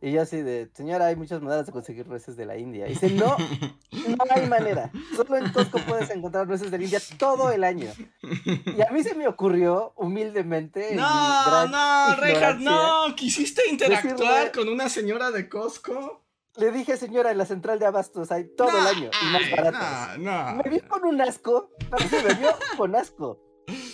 Y 0.01 0.13
yo 0.13 0.23
así 0.23 0.43
de, 0.43 0.69
señora, 0.75 1.07
hay 1.07 1.17
muchas 1.17 1.41
maneras 1.41 1.67
de 1.67 1.73
conseguir 1.73 2.07
nueces 2.09 2.37
de 2.37 2.45
la 2.45 2.59
India. 2.59 2.87
Y 2.87 2.91
dice, 2.91 3.11
no, 3.11 3.37
no 3.93 4.25
hay 4.31 4.47
manera. 4.49 4.91
Solo 5.17 5.37
en 5.37 5.53
Costco 5.53 5.79
puedes 5.79 6.11
encontrar 6.11 6.47
nueces 6.47 6.71
de 6.71 6.79
la 6.79 6.85
India 6.85 7.01
todo 7.19 7.51
el 7.51 7.65
año. 7.65 7.91
Y 8.23 8.83
a 8.83 8.91
mí 8.91 9.03
se 9.03 9.15
me 9.15 9.29
ocurrió, 9.29 9.93
humildemente. 9.97 10.95
No, 10.95 11.67
no, 11.69 12.17
Reinhardt, 12.17 12.61
no. 12.61 13.15
¿Quisiste 13.17 13.63
interactuar 13.71 14.53
con 14.53 14.69
una 14.69 14.89
señora 14.89 15.31
de 15.31 15.49
Costco? 15.49 16.25
Le 16.57 16.71
dije, 16.71 16.97
señora, 16.97 17.33
en 17.33 17.39
la 17.39 17.47
central 17.47 17.81
de 17.81 17.87
abastos 17.87 18.31
hay 18.31 18.45
todo 18.57 18.69
el 18.69 18.87
año 18.87 19.11
y 19.23 19.33
más 19.33 19.51
baratas. 19.51 20.19
No, 20.19 20.53
no. 20.53 20.63
Me 20.63 20.71
vio 20.71 20.89
con 20.89 21.05
un 21.05 21.21
asco, 21.21 21.71
pero 21.91 22.09
se 22.09 22.23
me 22.23 22.35
vio 22.35 22.51
con 22.77 22.95
asco. 22.95 23.41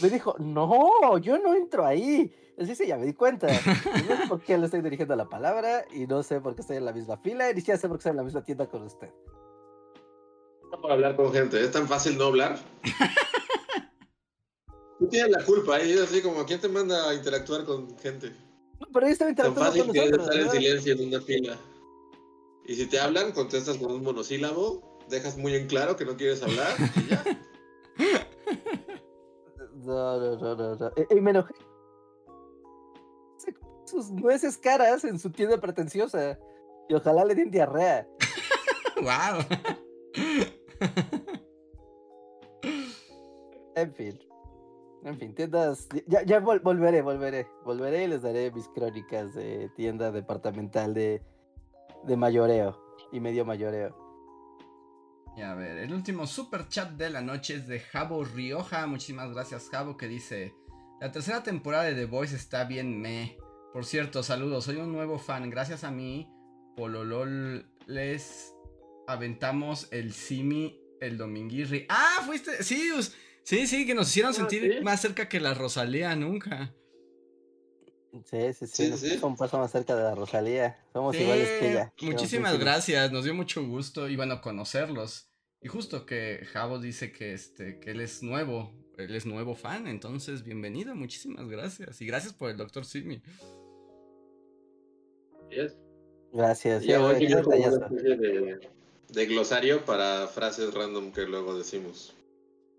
Me 0.02 0.10
dijo, 0.10 0.36
no, 0.38 1.16
yo 1.18 1.38
no 1.38 1.54
entro 1.54 1.86
ahí. 1.86 2.34
Sí, 2.66 2.74
sí, 2.74 2.86
ya 2.86 2.98
me 2.98 3.06
di 3.06 3.14
cuenta. 3.14 3.46
No 3.46 4.16
sé 4.16 4.26
por 4.28 4.42
qué 4.42 4.58
le 4.58 4.66
estoy 4.66 4.82
dirigiendo 4.82 5.16
la 5.16 5.26
palabra 5.26 5.86
y 5.92 6.06
no 6.06 6.22
sé 6.22 6.40
por 6.40 6.54
qué 6.54 6.60
estoy 6.60 6.76
en 6.76 6.84
la 6.84 6.92
misma 6.92 7.16
fila 7.16 7.50
y 7.50 7.54
ni 7.54 7.60
siquiera 7.60 7.80
sé 7.80 7.88
por 7.88 7.96
qué 7.96 8.00
estoy 8.00 8.10
en 8.10 8.18
la 8.18 8.22
misma 8.22 8.44
tienda 8.44 8.68
con 8.68 8.82
usted. 8.82 9.08
No 10.70 10.78
por 10.80 10.92
hablar 10.92 11.16
con 11.16 11.32
gente, 11.32 11.58
es 11.62 11.70
tan 11.70 11.88
fácil 11.88 12.18
no 12.18 12.24
hablar. 12.24 12.58
Tú 14.98 15.08
tienes 15.08 15.30
la 15.30 15.42
culpa, 15.44 15.80
¿eh? 15.80 15.94
es 15.94 16.02
así 16.02 16.20
como, 16.20 16.44
¿quién 16.44 16.60
te 16.60 16.68
manda 16.68 17.08
a 17.08 17.14
interactuar 17.14 17.64
con 17.64 17.96
gente? 17.98 18.30
No, 18.78 18.86
pero 18.92 19.06
ahí 19.06 19.12
estaba 19.12 19.30
interactuando 19.30 19.72
Tan 19.72 19.86
fácil 19.86 19.92
que 19.92 20.04
es 20.04 20.12
estar 20.12 20.36
en 20.36 20.50
silencio 20.50 20.92
en 20.92 21.08
una 21.08 21.20
fila. 21.22 21.56
Y 22.66 22.74
si 22.74 22.84
te 22.86 23.00
hablan, 23.00 23.32
contestas 23.32 23.78
con 23.78 23.90
un 23.90 24.02
monosílabo, 24.02 24.98
dejas 25.08 25.38
muy 25.38 25.54
en 25.54 25.66
claro 25.66 25.96
que 25.96 26.04
no 26.04 26.14
quieres 26.14 26.42
hablar 26.42 26.76
y 26.96 27.06
ya. 27.08 27.24
No, 29.82 30.20
no, 30.20 30.36
no, 30.36 30.54
no. 30.54 30.76
no. 30.76 30.92
Y, 30.94 31.06
y 31.16 31.20
me 31.22 31.30
enojé 31.30 31.54
sus 33.90 34.10
nueces 34.10 34.56
caras 34.56 35.04
en 35.04 35.18
su 35.18 35.30
tienda 35.30 35.60
pretenciosa. 35.60 36.38
Y 36.88 36.94
ojalá 36.94 37.24
le 37.24 37.34
den 37.34 37.50
diarrea. 37.50 38.06
wow. 38.96 39.44
en 43.76 43.94
fin. 43.94 44.18
En 45.04 45.18
fin, 45.18 45.34
tiendas. 45.34 45.88
Ya, 46.06 46.22
ya 46.22 46.40
volveré, 46.40 47.02
volveré. 47.02 47.46
Volveré 47.64 48.04
y 48.04 48.08
les 48.08 48.22
daré 48.22 48.50
mis 48.50 48.68
crónicas 48.68 49.34
de 49.34 49.70
tienda 49.76 50.10
departamental 50.10 50.94
de, 50.94 51.22
de 52.04 52.16
mayoreo 52.16 52.78
y 53.12 53.20
medio 53.20 53.44
mayoreo. 53.44 53.96
Y 55.36 55.42
a 55.42 55.54
ver, 55.54 55.78
el 55.78 55.92
último 55.94 56.26
super 56.26 56.68
chat 56.68 56.90
de 56.92 57.08
la 57.08 57.22
noche 57.22 57.54
es 57.54 57.66
de 57.66 57.80
Jabo 57.80 58.24
Rioja. 58.24 58.86
Muchísimas 58.86 59.32
gracias, 59.32 59.68
Jabo, 59.70 59.96
que 59.96 60.08
dice: 60.08 60.54
La 61.00 61.12
tercera 61.12 61.42
temporada 61.42 61.84
de 61.84 61.94
The 61.94 62.06
Voice 62.06 62.36
está 62.36 62.64
bien 62.64 63.00
me. 63.00 63.38
Por 63.72 63.84
cierto, 63.84 64.22
saludos, 64.24 64.64
soy 64.64 64.76
un 64.76 64.92
nuevo 64.92 65.18
fan. 65.18 65.48
Gracias 65.48 65.84
a 65.84 65.92
mí, 65.92 66.28
Pololol, 66.76 67.70
les 67.86 68.52
aventamos 69.06 69.86
el 69.92 70.12
Simi, 70.12 70.80
el 71.00 71.16
Dominguirri. 71.16 71.86
Ah, 71.88 72.22
fuiste, 72.26 72.64
sí, 72.64 72.90
sí, 73.44 73.66
sí, 73.68 73.86
que 73.86 73.94
nos 73.94 74.08
hicieron 74.08 74.32
ah, 74.32 74.34
sentir 74.34 74.82
más 74.82 75.00
cerca 75.00 75.28
que 75.28 75.38
la 75.38 75.54
Rosalía 75.54 76.16
nunca. 76.16 76.74
Sí, 78.28 78.52
sí, 78.54 78.66
sí, 78.66 78.96
sí, 78.96 79.18
un 79.22 79.36
paso 79.36 79.56
más 79.58 79.70
cerca 79.70 79.94
de 79.94 80.02
la 80.02 80.16
Rosalía. 80.16 80.76
Somos 80.92 81.14
iguales 81.14 81.48
que 81.60 81.70
ella. 81.70 81.92
Muchísimas 82.02 82.58
gracias, 82.58 83.12
nos 83.12 83.22
dio 83.22 83.34
mucho 83.34 83.64
gusto 83.64 84.08
y 84.08 84.16
bueno, 84.16 84.40
conocerlos. 84.40 85.30
Y 85.62 85.68
justo 85.68 86.06
que 86.06 86.44
Javo 86.52 86.80
dice 86.80 87.12
que 87.12 87.34
este, 87.34 87.78
que 87.78 87.92
él 87.92 88.00
es 88.00 88.22
nuevo, 88.22 88.74
él 89.00 89.14
es 89.14 89.26
nuevo 89.26 89.54
fan, 89.54 89.86
entonces 89.86 90.44
bienvenido, 90.44 90.94
muchísimas 90.94 91.48
gracias. 91.48 92.00
Y 92.00 92.06
gracias 92.06 92.32
por 92.32 92.50
el 92.50 92.56
doctor 92.56 92.84
Simi. 92.84 93.22
Gracias. 96.32 96.84
Ya 96.84 96.98
voy 97.00 97.14
a 97.14 97.38
una 97.38 97.86
especie 97.86 98.16
de, 99.08 99.26
glosario 99.26 99.84
para 99.84 100.28
frases 100.28 100.72
random 100.72 101.12
que 101.12 101.22
luego 101.22 101.56
decimos. 101.58 102.14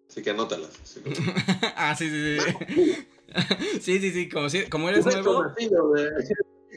Así 0.10 0.22
que 0.22 0.30
anótalas. 0.30 0.70
ah, 1.76 1.96
sí, 1.98 2.10
sí, 2.10 2.38
sí. 2.40 3.08
sí, 3.82 4.00
sí, 4.00 4.12
sí, 4.12 4.30
como, 4.30 4.48
como 4.70 4.90
eres 4.90 5.06
nuevo. 5.06 5.36
Conocido, 5.36 5.94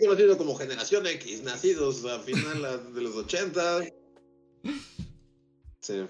conocido 0.01 0.39
como 0.39 0.55
Generación 0.57 1.07
X, 1.07 1.43
nacidos 1.43 2.05
a 2.05 2.21
final 2.21 2.95
de 2.95 3.01
los 3.01 3.17
80. 3.17 3.85
Sí. 5.81 6.03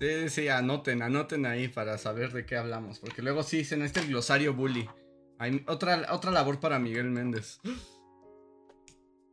Sí, 0.00 0.28
sí, 0.28 0.48
anoten, 0.48 1.02
anoten 1.02 1.46
ahí 1.46 1.68
para 1.68 1.98
saber 1.98 2.32
de 2.32 2.44
qué 2.44 2.56
hablamos. 2.56 2.98
Porque 2.98 3.22
luego 3.22 3.42
sí 3.42 3.64
se 3.64 3.76
necesita 3.76 4.00
el 4.00 4.08
glosario 4.08 4.54
bully. 4.54 4.88
Hay 5.38 5.64
otra, 5.68 6.08
otra 6.12 6.30
labor 6.30 6.60
para 6.60 6.78
Miguel 6.78 7.10
Méndez. 7.10 7.60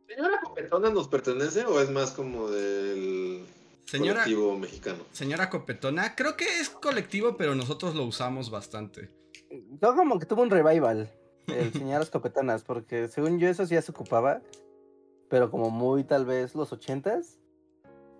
¿Señora 0.08 0.40
Copetona 0.42 0.90
nos 0.90 1.08
pertenece 1.08 1.64
o 1.64 1.80
es 1.80 1.90
más 1.90 2.10
como 2.12 2.50
del 2.50 3.44
Señora, 3.86 4.20
colectivo 4.22 4.58
mexicano? 4.58 5.04
señora 5.12 5.48
Copetona, 5.48 6.14
creo 6.14 6.36
que 6.36 6.60
es 6.60 6.68
colectivo, 6.68 7.36
pero 7.36 7.54
nosotros 7.54 7.94
lo 7.94 8.04
usamos 8.04 8.50
bastante. 8.50 9.10
Yo 9.80 9.94
como 9.96 10.18
que 10.18 10.26
tuvo 10.26 10.42
un 10.42 10.50
revival, 10.50 11.10
el 11.48 11.72
señor 11.72 12.02
Escopetanas, 12.02 12.62
porque 12.62 13.08
según 13.08 13.38
yo 13.38 13.48
eso 13.48 13.66
sí 13.66 13.74
ya 13.74 13.82
se 13.82 13.92
ocupaba, 13.92 14.42
pero 15.30 15.50
como 15.50 15.70
muy 15.70 16.04
tal 16.04 16.26
vez 16.26 16.54
los 16.54 16.72
ochentas, 16.72 17.38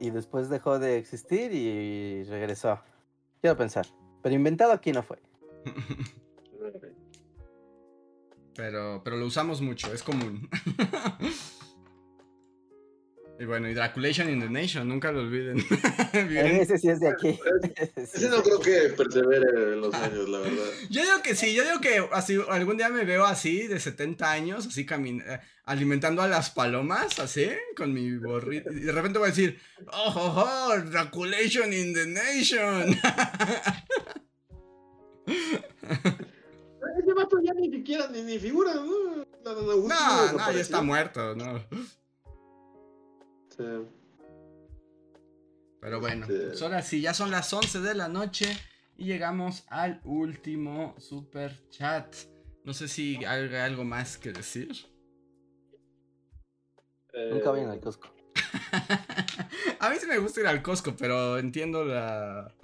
y 0.03 0.11
después 0.11 0.49
dejó 0.49 0.81
de 0.81 0.99
existir 0.99 1.53
y 1.53 2.25
regresó. 2.25 2.81
Quiero 3.41 3.57
pensar, 3.57 3.87
pero 4.21 4.35
inventado 4.35 4.73
aquí 4.73 4.91
no 4.93 5.03
fue. 5.03 5.19
Pero, 8.55 9.01
pero 9.03 9.17
lo 9.17 9.25
usamos 9.25 9.63
mucho, 9.63 9.95
es 9.95 10.03
común. 10.03 10.47
y 13.43 13.45
bueno, 13.45 13.69
y 13.69 13.75
Draculation 13.75 14.31
in 14.31 14.39
the 14.39 14.49
Nation, 14.49 14.87
nunca 14.89 15.11
lo 15.11 15.19
olviden. 15.19 15.59
Ese 16.13 16.79
sí 16.79 16.89
es 16.89 17.01
de 17.01 17.09
aquí. 17.09 17.37
Ese 17.97 18.29
no 18.29 18.41
creo 18.41 18.61
que 18.61 18.95
persevere 18.97 19.73
en 19.73 19.81
los 19.81 19.93
años, 19.95 20.29
la 20.29 20.39
verdad. 20.39 20.65
Yo 20.91 21.03
digo 21.03 21.23
que 21.25 21.35
sí, 21.35 21.53
yo 21.53 21.65
digo 21.65 21.81
que 21.81 22.07
así 22.13 22.39
algún 22.49 22.77
día 22.77 22.89
me 22.89 23.05
veo 23.05 23.25
así, 23.25 23.67
de 23.67 23.81
70 23.81 24.31
años, 24.31 24.69
así 24.69 24.87
eh, 24.89 25.41
alimentando 25.65 26.23
a 26.23 26.29
las 26.29 26.51
palomas, 26.51 27.19
así, 27.19 27.49
con 27.77 27.93
mi 27.93 28.17
borrito. 28.17 28.71
Y 28.71 28.79
de 28.79 28.93
repente 28.93 29.19
voy 29.19 29.27
a 29.27 29.31
decir, 29.31 29.59
oh, 29.89 30.15
oh, 30.15 30.45
oh, 30.47 30.81
Draculation 30.81 31.73
in 31.73 31.95
the 31.95 32.07
Nation. 32.07 32.97
Ese 35.27 37.13
vato 37.13 37.41
ya 37.43 37.55
ni 37.55 37.73
siquiera 37.73 38.07
ni, 38.07 38.23
ni 38.23 38.39
figura, 38.39 38.75
¿no? 38.75 38.83
No, 38.87 39.25
no, 39.45 39.63
no, 39.63 39.77
no, 39.89 40.33
no, 40.33 40.53
ya 40.53 40.61
está 40.61 40.81
muerto, 40.81 41.35
no. 41.35 41.61
Sí. 43.57 43.65
Pero 45.81 46.01
bueno, 46.01 46.27
Este- 46.27 46.47
pues 46.49 46.63
ahora 46.63 46.83
sí, 46.83 47.01
ya 47.01 47.13
son 47.15 47.31
las 47.31 47.53
11 47.53 47.81
de 47.81 47.95
la 47.95 48.09
noche 48.09 48.47
y 48.97 49.05
llegamos 49.07 49.65
al 49.69 50.01
último 50.05 50.95
super 50.99 51.69
chat. 51.71 52.15
No 52.65 52.73
sé 52.73 52.87
si 52.89 53.25
hay 53.25 53.53
algo 53.57 53.85
más 53.85 54.17
que 54.17 54.33
decir. 54.33 54.71
Nunca 57.31 57.51
vayan 57.51 57.71
al 57.71 57.81
Costco. 57.81 58.09
a 59.81 59.91
mí 59.91 59.97
sí 60.01 60.07
me 60.07 60.19
gusta 60.19 60.41
ir 60.41 60.47
al 60.47 60.63
Costco, 60.63 60.95
pero 60.97 61.39
entiendo 61.39 61.85
la. 61.85 62.55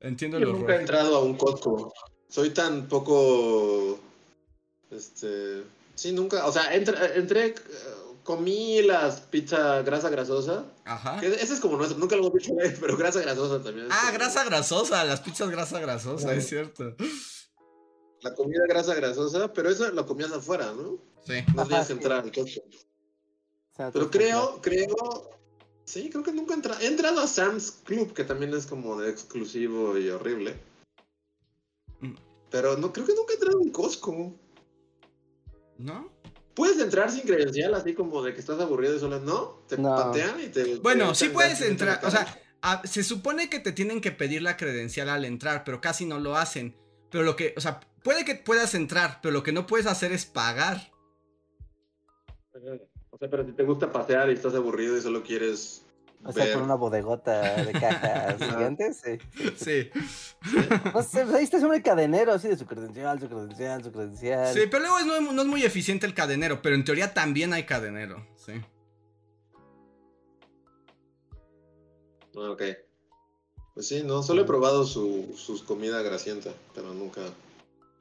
Entiendo 0.00 0.38
Yo 0.38 0.52
nunca 0.52 0.76
he 0.76 0.80
entrado 0.80 1.16
a 1.16 1.24
un 1.24 1.36
Costco. 1.36 1.92
Soy 2.28 2.50
tan 2.50 2.88
poco. 2.88 3.98
Este. 4.90 5.62
Sí, 5.94 6.12
nunca. 6.12 6.44
O 6.46 6.52
sea, 6.52 6.74
entra- 6.74 7.14
entré. 7.14 7.54
Comí 8.24 8.82
las 8.82 9.20
pizza 9.20 9.82
grasa 9.82 10.08
grasosa. 10.08 10.64
Ajá. 10.84 11.20
ese 11.24 11.54
es 11.54 11.60
como 11.60 11.76
nuestro. 11.76 11.98
Nunca 11.98 12.16
lo 12.16 12.22
hemos 12.26 12.34
dicho, 12.34 12.52
pero 12.80 12.96
grasa 12.96 13.20
grasosa 13.20 13.62
también. 13.62 13.86
Ah, 13.90 14.00
como- 14.06 14.14
grasa 14.18 14.44
grasosa, 14.44 15.04
las 15.04 15.20
pizzas 15.20 15.50
grasa 15.50 15.78
grasosa, 15.78 16.24
Claro. 16.24 16.38
es 16.40 16.48
cierto. 16.48 16.96
La 18.22 18.34
comida 18.34 18.62
grasa 18.66 18.94
grasosa, 18.94 19.52
pero 19.52 19.68
eso 19.68 19.88
lo 19.92 20.06
comías 20.06 20.32
afuera, 20.32 20.72
¿no? 20.72 20.98
Sí. 21.26 21.34
No 21.54 21.62
Ajá, 21.62 21.68
tenías 21.68 21.86
que 21.86 21.92
sí. 21.92 21.92
entrar 21.92 22.22
al 22.24 22.32
Costco. 22.32 22.60
O 22.66 23.76
sea, 23.76 23.90
Pero 23.92 24.10
creo, 24.10 24.60
creo. 24.62 25.30
Sí, 25.84 26.08
creo 26.08 26.22
que 26.24 26.32
nunca 26.32 26.54
he 26.54 26.56
entrado. 26.56 26.80
He 26.80 26.86
entrado 26.86 27.20
a 27.20 27.26
Sam's 27.26 27.72
Club, 27.84 28.14
que 28.14 28.24
también 28.24 28.54
es 28.54 28.66
como 28.66 28.98
de 28.98 29.10
exclusivo 29.10 29.98
y 29.98 30.08
horrible. 30.08 30.56
Mm. 32.00 32.14
Pero 32.50 32.78
no 32.78 32.90
creo 32.92 33.04
que 33.04 33.14
nunca 33.14 33.32
he 33.32 33.36
entrado 33.36 33.60
en 33.60 33.70
Costco. 33.70 34.32
¿No? 35.76 36.10
Puedes 36.54 36.78
entrar 36.78 37.10
sin 37.10 37.22
credencial, 37.22 37.74
así 37.74 37.94
como 37.94 38.22
de 38.22 38.32
que 38.32 38.40
estás 38.40 38.60
aburrido 38.60 38.96
y 38.96 39.00
solo 39.00 39.18
no. 39.20 39.62
Te 39.68 39.76
No. 39.76 39.94
patean 39.96 40.40
y 40.40 40.46
te. 40.48 40.76
Bueno, 40.76 41.08
te 41.10 41.14
sí 41.16 41.28
puedes 41.30 41.60
entrar, 41.60 42.00
o 42.04 42.10
sea, 42.10 42.26
a- 42.62 42.86
se 42.86 43.02
supone 43.02 43.50
que 43.50 43.58
te 43.60 43.72
tienen 43.72 44.00
que 44.00 44.12
pedir 44.12 44.42
la 44.42 44.56
credencial 44.56 45.08
al 45.08 45.24
entrar, 45.24 45.64
pero 45.64 45.80
casi 45.80 46.06
no 46.06 46.18
lo 46.20 46.36
hacen. 46.36 46.76
Pero 47.10 47.24
lo 47.24 47.36
que, 47.36 47.54
o 47.56 47.60
sea, 47.60 47.80
puede 48.02 48.24
que 48.24 48.34
puedas 48.36 48.74
entrar, 48.74 49.18
pero 49.22 49.32
lo 49.32 49.42
que 49.42 49.52
no 49.52 49.66
puedes 49.66 49.86
hacer 49.86 50.12
es 50.12 50.26
pagar. 50.26 50.90
O 53.10 53.18
sea, 53.18 53.28
pero 53.30 53.44
si 53.44 53.52
te 53.52 53.62
gusta 53.62 53.90
pasear 53.92 54.30
y 54.30 54.34
estás 54.34 54.54
aburrido 54.54 54.96
y 54.96 55.00
solo 55.00 55.22
quieres. 55.22 55.83
O 56.26 56.32
sea, 56.32 56.44
ver. 56.44 56.54
con 56.54 56.62
una 56.62 56.74
bodegota 56.74 57.62
de 57.62 57.72
cajas 57.72 58.36
gigantes, 58.38 59.02
sí. 59.04 59.18
Sí. 59.56 59.90
No 60.94 61.02
sé, 61.02 61.22
pues 61.24 61.34
ahí 61.34 61.44
está 61.44 61.58
siempre 61.58 61.78
el 61.78 61.82
cadenero, 61.82 62.32
así 62.32 62.48
de 62.48 62.56
su 62.56 62.64
credencial, 62.66 63.20
su 63.20 63.28
credencial, 63.28 63.84
su 63.84 63.92
credencial. 63.92 64.54
Sí, 64.54 64.60
pero 64.70 64.80
luego 64.80 64.98
es 64.98 65.06
no, 65.06 65.32
no 65.32 65.42
es 65.42 65.48
muy 65.48 65.62
eficiente 65.64 66.06
el 66.06 66.14
cadenero, 66.14 66.62
pero 66.62 66.74
en 66.74 66.84
teoría 66.84 67.12
también 67.12 67.52
hay 67.52 67.64
cadenero, 67.64 68.26
sí. 68.36 68.52
Ah, 72.36 72.50
ok. 72.50 72.62
Pues 73.74 73.88
sí, 73.88 74.02
no, 74.04 74.22
solo 74.22 74.42
he 74.42 74.44
probado 74.44 74.84
su, 74.86 75.34
sus 75.36 75.62
comida 75.62 76.00
grasienta, 76.02 76.50
pero 76.74 76.94
nunca. 76.94 77.20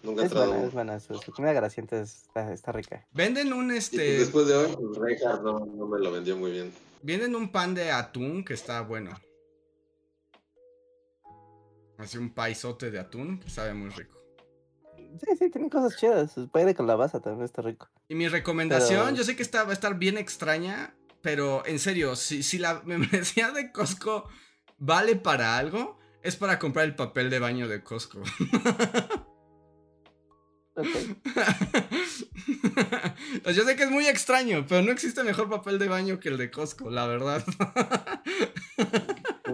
Nunca 0.04 0.24
he 0.24 0.26
Es 0.26 0.34
buena, 0.34 0.64
es 0.64 0.74
buena. 0.74 1.00
Su, 1.00 1.18
su 1.18 1.32
comida 1.32 1.54
grasienta 1.54 2.00
está, 2.00 2.54
está 2.54 2.72
rica. 2.72 3.06
Venden 3.12 3.54
un 3.54 3.66
Y 3.66 3.70
pues 3.70 3.86
este, 3.86 4.20
después 4.20 4.48
de 4.48 4.56
hoy, 4.56 4.76
pues 4.76 4.98
Reinhardt 4.98 5.42
no, 5.42 5.66
no 5.66 5.88
me 5.88 6.00
lo 6.00 6.12
vendió 6.12 6.38
muy 6.38 6.52
bien. 6.52 6.72
Venden 7.04 7.36
un 7.36 7.52
pan 7.52 7.76
de 7.76 7.92
atún 7.92 8.44
que 8.44 8.54
está 8.54 8.82
bueno. 8.82 9.12
Así 11.98 12.18
un 12.18 12.34
paisote 12.34 12.90
de 12.90 13.00
atún 13.00 13.40
que 13.40 13.50
sabe 13.50 13.74
muy 13.74 13.90
rico. 13.92 14.20
Sí, 15.20 15.36
sí, 15.38 15.50
tiene 15.52 15.70
cosas 15.70 15.96
chidas. 15.98 16.32
Su 16.32 16.50
pay 16.50 16.66
de 16.66 16.74
calabaza 16.74 17.22
también 17.22 17.46
está 17.46 17.62
rico. 17.62 17.88
Y 18.08 18.16
mi 18.16 18.28
recomendación, 18.28 19.06
Pero- 19.06 19.16
yo 19.18 19.24
sé 19.24 19.36
que 19.36 19.44
esta 19.44 19.64
va 19.64 19.70
a 19.70 19.74
estar 19.74 19.96
bien 20.00 20.18
extraña, 20.18 20.96
pero 21.22 21.64
en 21.68 21.78
serio, 21.80 22.16
si, 22.16 22.42
si 22.42 22.58
la 22.58 22.82
membresía 22.86 23.52
de 23.52 23.72
Costco 23.72 24.28
vale 24.80 25.16
para 25.16 25.58
algo, 25.58 26.00
es 26.24 26.36
para 26.36 26.58
comprar 26.58 26.86
el 26.86 26.96
papel 26.96 27.30
de 27.30 27.40
baño 27.40 27.68
de 27.68 27.84
Costco. 27.84 28.22
Pues 33.44 33.56
yo 33.56 33.64
sé 33.64 33.76
que 33.76 33.84
es 33.84 33.92
muy 33.92 34.08
extraño, 34.08 34.66
pero 34.68 34.82
no 34.82 34.92
existe 34.92 35.24
mejor 35.24 35.50
papel 35.50 35.80
de 35.80 35.88
baño 35.88 36.20
que 36.20 36.30
el 36.30 36.38
de 36.38 36.52
Costco, 36.52 36.90
la 36.90 37.08
verdad. 37.08 37.44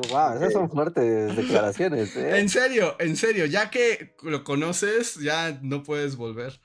Wow, 0.10 0.38
esas 0.38 0.54
son 0.54 0.70
fuertes 0.70 1.36
declaraciones, 1.36 2.16
¿eh? 2.16 2.40
En 2.40 2.50
serio, 2.50 2.96
en 3.00 3.16
serio, 3.16 3.46
ya 3.46 3.70
que 3.70 4.16
lo 4.24 4.44
conoces, 4.44 5.16
ya 5.16 5.60
no 5.62 5.84
puedes 5.84 6.16
volver. 6.16 6.60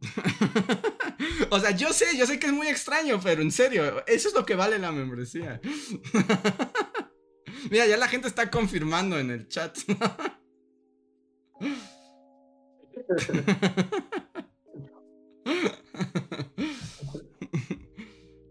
o 1.50 1.60
sea, 1.60 1.72
yo 1.72 1.92
sé, 1.92 2.16
yo 2.16 2.26
sé 2.26 2.38
que 2.38 2.46
es 2.46 2.52
muy 2.52 2.68
extraño, 2.68 3.20
pero 3.22 3.42
en 3.42 3.52
serio, 3.52 4.04
eso 4.06 4.28
es 4.28 4.34
lo 4.34 4.46
que 4.46 4.54
vale 4.54 4.78
la 4.78 4.92
membresía. 4.92 5.60
Mira, 7.70 7.86
ya 7.86 7.96
la 7.96 8.08
gente 8.08 8.28
está 8.28 8.50
confirmando 8.50 9.18
en 9.18 9.30
el 9.30 9.48
chat. 9.48 9.76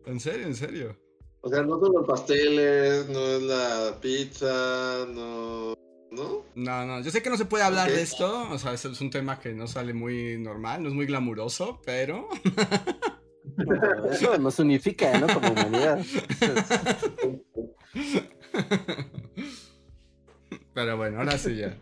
En 0.05 0.19
serio, 0.19 0.47
en 0.47 0.55
serio. 0.55 0.97
O 1.41 1.49
sea, 1.49 1.63
no 1.63 1.79
son 1.79 1.93
los 1.93 2.05
pasteles, 2.05 3.07
no 3.09 3.19
es 3.19 3.41
la 3.43 3.97
pizza, 4.01 5.05
no. 5.07 5.73
¿No? 6.11 6.43
No, 6.55 6.85
no, 6.85 7.01
yo 7.01 7.11
sé 7.11 7.21
que 7.21 7.29
no 7.29 7.37
se 7.37 7.45
puede 7.45 7.63
hablar 7.63 7.89
de 7.89 8.01
esto, 8.01 8.49
o 8.49 8.57
sea, 8.57 8.73
es, 8.73 8.83
es 8.83 8.99
un 8.99 9.11
tema 9.11 9.39
que 9.39 9.53
no 9.53 9.67
sale 9.67 9.93
muy 9.93 10.39
normal, 10.39 10.81
no 10.83 10.89
es 10.89 10.95
muy 10.95 11.05
glamuroso, 11.05 11.79
pero... 11.85 12.27
Pero 13.55 14.11
Eso 14.11 14.37
nos 14.37 14.59
unifica, 14.59 15.19
¿no? 15.19 15.27
Como 15.27 15.51
humanidad. 15.51 15.99
pero 20.73 20.97
bueno, 20.97 21.19
ahora 21.19 21.37
sí 21.37 21.55
ya. 21.57 21.77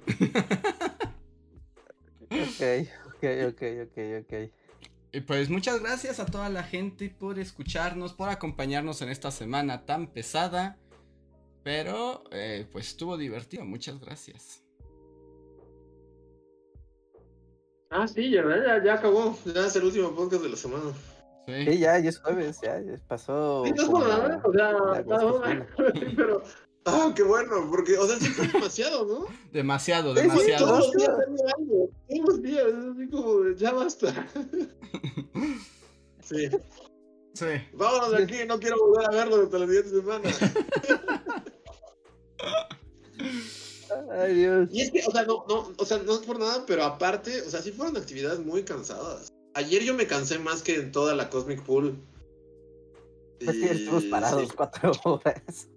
Ok, 2.31 2.87
ok, 3.07 3.23
ok, 3.49 3.63
ok, 3.83 3.97
ok. 4.21 4.51
Y 5.13 5.21
pues 5.21 5.49
muchas 5.49 5.79
gracias 5.79 6.19
a 6.19 6.25
toda 6.25 6.49
la 6.49 6.63
gente 6.63 7.09
por 7.09 7.39
escucharnos, 7.39 8.13
por 8.13 8.29
acompañarnos 8.29 9.01
en 9.01 9.09
esta 9.09 9.31
semana 9.31 9.85
tan 9.85 10.07
pesada, 10.07 10.77
pero 11.63 12.23
eh, 12.31 12.67
pues 12.71 12.89
estuvo 12.89 13.17
divertido, 13.17 13.65
muchas 13.65 13.99
gracias. 13.99 14.63
Ah, 17.89 18.07
sí, 18.07 18.29
ya, 18.31 18.43
ya, 18.43 18.83
ya 18.83 18.93
acabó. 18.95 19.37
Ya 19.45 19.65
es 19.65 19.75
el 19.77 19.85
último 19.85 20.13
podcast 20.13 20.43
de 20.43 20.49
la 20.49 20.57
semana. 20.57 20.91
Sí. 21.47 21.65
Sí, 21.65 21.77
ya, 21.79 21.97
ya 21.99 22.09
es 22.09 22.19
jueves, 22.19 22.59
ya, 22.61 22.81
ya 22.81 22.93
pasó. 23.07 23.63
Sí, 23.65 23.71
no 23.71 23.81
es 23.81 23.89
como 23.89 23.99
por 24.41 24.55
nada, 24.55 25.03
o 25.05 25.07
sea, 25.07 25.19
semana. 25.19 25.67
pero. 26.15 26.43
Ah, 26.89 27.11
qué 27.15 27.23
bueno, 27.23 27.67
porque, 27.69 27.97
o 27.97 28.07
sea, 28.07 28.17
sí 28.19 28.27
fue 28.27 28.47
demasiado, 28.47 29.05
¿no? 29.05 29.25
Demasiado, 29.51 30.15
sí, 30.15 30.21
Todos 30.27 30.45
demasiado. 30.45 30.79
los 30.79 30.93
días 30.95 31.09
tengo 31.25 31.43
algo, 31.57 31.89
todos 32.07 32.27
los 32.27 32.41
días, 32.41 32.65
es 32.67 32.75
así 32.75 33.09
como, 33.09 33.49
ya 33.55 33.71
basta. 33.73 34.27
Sí. 36.23 36.49
Sí. 37.35 37.45
Vámonos 37.73 38.11
de 38.11 38.23
aquí, 38.23 38.35
no 38.45 38.59
quiero 38.59 38.77
volver 38.79 39.05
a 39.05 39.09
verlo 39.11 39.43
hasta 39.43 39.59
la 39.59 39.65
siguiente 39.65 39.89
semana. 39.91 40.29
Ay, 44.11 44.35
Dios. 44.35 44.69
Y 44.71 44.81
es 44.81 44.91
que, 44.91 45.01
o 45.07 45.11
sea, 45.11 45.23
no, 45.23 45.45
no, 45.47 45.71
o 45.77 45.85
sea, 45.85 45.97
no 45.99 46.13
es 46.13 46.19
por 46.19 46.39
nada, 46.39 46.63
pero 46.67 46.83
aparte, 46.83 47.41
o 47.41 47.49
sea, 47.49 47.61
sí 47.61 47.71
fueron 47.71 47.97
actividades 47.97 48.39
muy 48.39 48.63
cansadas. 48.63 49.29
Ayer 49.53 49.83
yo 49.83 49.93
me 49.93 50.07
cansé 50.07 50.39
más 50.39 50.61
que 50.61 50.75
en 50.75 50.91
toda 50.91 51.15
la 51.15 51.29
Cosmic 51.29 51.63
Pool. 51.63 51.97
Es 53.39 53.51
que 53.51 53.65
estuvimos 53.65 54.03
Y- 54.03 54.09
parados 54.09 54.49
Sí, 54.49 54.53
cuatro 54.55 54.91
horas. 55.05 55.67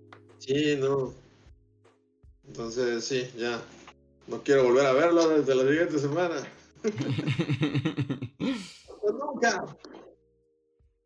Sí, 0.41 0.77
no. 0.77 1.15
Entonces, 2.49 3.05
sí, 3.05 3.31
ya. 3.37 3.61
No 4.27 4.43
quiero 4.43 4.65
volver 4.65 4.87
a 4.87 4.93
verlo 4.93 5.29
desde 5.29 5.55
la 5.55 5.63
siguiente 5.69 5.99
semana. 5.99 6.37
Pues 9.01 9.15
nunca. 9.15 9.65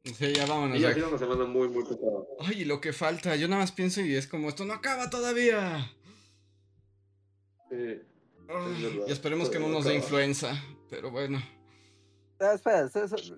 Sí, 0.05 0.33
ya 0.35 0.47
vámonos. 0.47 0.79
Y 0.79 0.95
sido 0.95 1.09
una 1.09 1.19
semana 1.19 1.45
muy, 1.45 1.69
muy 1.69 1.85
pesada. 1.85 2.25
Ay, 2.41 2.65
lo 2.65 2.81
que 2.81 2.93
falta. 2.93 3.37
Yo 3.37 3.47
nada 3.49 3.63
más 3.63 3.71
pienso 3.73 4.01
y 4.01 4.15
es 4.17 4.27
como, 4.27 4.49
esto 4.49 4.65
no 4.65 4.75
acaba 4.75 5.09
todavía. 5.11 5.91
Sí. 7.71 7.77
Ay, 8.49 8.83
verdad. 8.83 9.05
y 9.07 9.13
esperemos 9.13 9.49
que 9.49 9.61
no 9.61 9.69
nos 9.69 9.85
dé 9.85 9.95
influenza. 9.95 10.61
Pero 10.91 11.11
bueno. 11.13 11.41
Ah, 12.41 12.53
espera, 12.55 12.81
eso- 12.87 13.05
eso- 13.05 13.37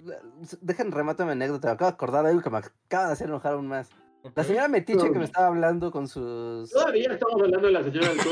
dejen 0.62 0.90
remato 0.90 1.24
mi 1.26 1.32
anécdota. 1.32 1.68
Me 1.68 1.74
acabo 1.74 1.90
de 1.90 1.94
acordar 1.94 2.24
de 2.24 2.30
algo 2.30 2.42
que 2.42 2.50
me 2.50 2.58
acaba 2.58 3.08
de 3.08 3.12
hacer 3.12 3.28
enojar 3.28 3.52
aún 3.52 3.68
más. 3.68 3.88
La 4.34 4.44
señora 4.44 4.68
Metiche 4.68 5.10
que 5.12 5.18
me 5.18 5.24
estaba 5.24 5.48
hablando 5.48 5.90
con 5.90 6.08
sus. 6.08 6.70
Todavía 6.70 7.12
estamos 7.12 7.40
hablando 7.42 7.66
de 7.66 7.72
la 7.72 7.82
señora 7.84 8.08
del 8.08 8.16
mucho. 8.16 8.30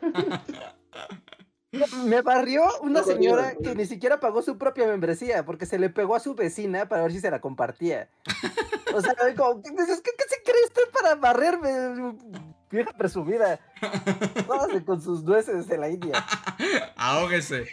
Me 2.06 2.22
barrió 2.22 2.62
una 2.80 3.00
No, 3.00 3.06
señora 3.06 3.54
que 3.62 3.74
ni 3.74 3.84
siquiera 3.84 4.18
pagó 4.20 4.40
su 4.40 4.56
propia 4.56 4.86
membresía 4.86 5.44
porque 5.44 5.66
se 5.66 5.78
le 5.78 5.90
pegó 5.90 6.14
a 6.16 6.20
su 6.20 6.34
vecina 6.34 6.88
para 6.88 7.02
ver 7.02 7.12
si 7.12 7.20
se 7.20 7.30
la 7.30 7.42
compartía. 7.42 8.08
O 8.94 9.02
sea, 9.02 9.14
como, 9.36 9.62
¿qué, 9.62 9.70
qué- 9.70 9.76
qué 9.84 10.24
se 10.28 10.42
cree 10.42 10.64
usted 10.64 10.82
para 10.92 11.14
barrerme? 11.16 12.16
Vieja 12.70 12.92
presumida. 12.96 13.60
Con 14.86 15.02
sus 15.02 15.22
nueces 15.24 15.66
de 15.68 15.76
la 15.78 15.90
India. 15.90 16.24
Ahógese. 16.96 17.66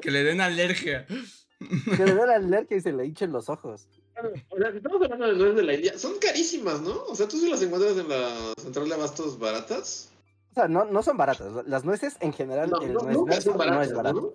Que 0.00 0.10
le 0.10 0.24
den 0.24 0.40
alergia. 0.40 1.06
Que 1.96 2.04
le 2.04 2.14
dé 2.14 2.26
la 2.26 2.36
alergia 2.36 2.76
y 2.76 2.80
se 2.80 2.92
le 2.92 3.06
hinchen 3.06 3.32
los 3.32 3.48
ojos. 3.48 3.88
O 4.50 4.56
sea, 4.56 4.70
si 4.70 4.76
estamos 4.76 5.02
hablando 5.02 5.26
de 5.26 5.34
nueces 5.34 5.56
de 5.56 5.62
la 5.62 5.74
India, 5.74 5.98
son 5.98 6.18
carísimas, 6.18 6.80
¿no? 6.80 7.04
O 7.04 7.14
sea, 7.14 7.26
tú 7.26 7.38
sí 7.38 7.50
las 7.50 7.62
encuentras 7.62 7.96
en 7.96 8.08
la 8.08 8.52
central 8.60 8.88
de 8.88 8.94
abastos 8.94 9.38
baratas. 9.38 10.12
O 10.50 10.54
sea, 10.54 10.68
no, 10.68 10.84
no 10.84 11.02
son 11.02 11.16
baratas. 11.16 11.66
Las 11.66 11.84
nueces 11.84 12.16
en 12.20 12.32
general, 12.32 12.70
No, 12.70 12.80
el 12.82 12.92
no, 12.92 13.00
nuez 13.00 13.16
nunca 13.16 13.34
verso 13.34 13.50
son 13.50 13.58
baratas, 13.58 13.78
no 13.78 13.82
es 13.82 13.94
barato. 13.94 14.34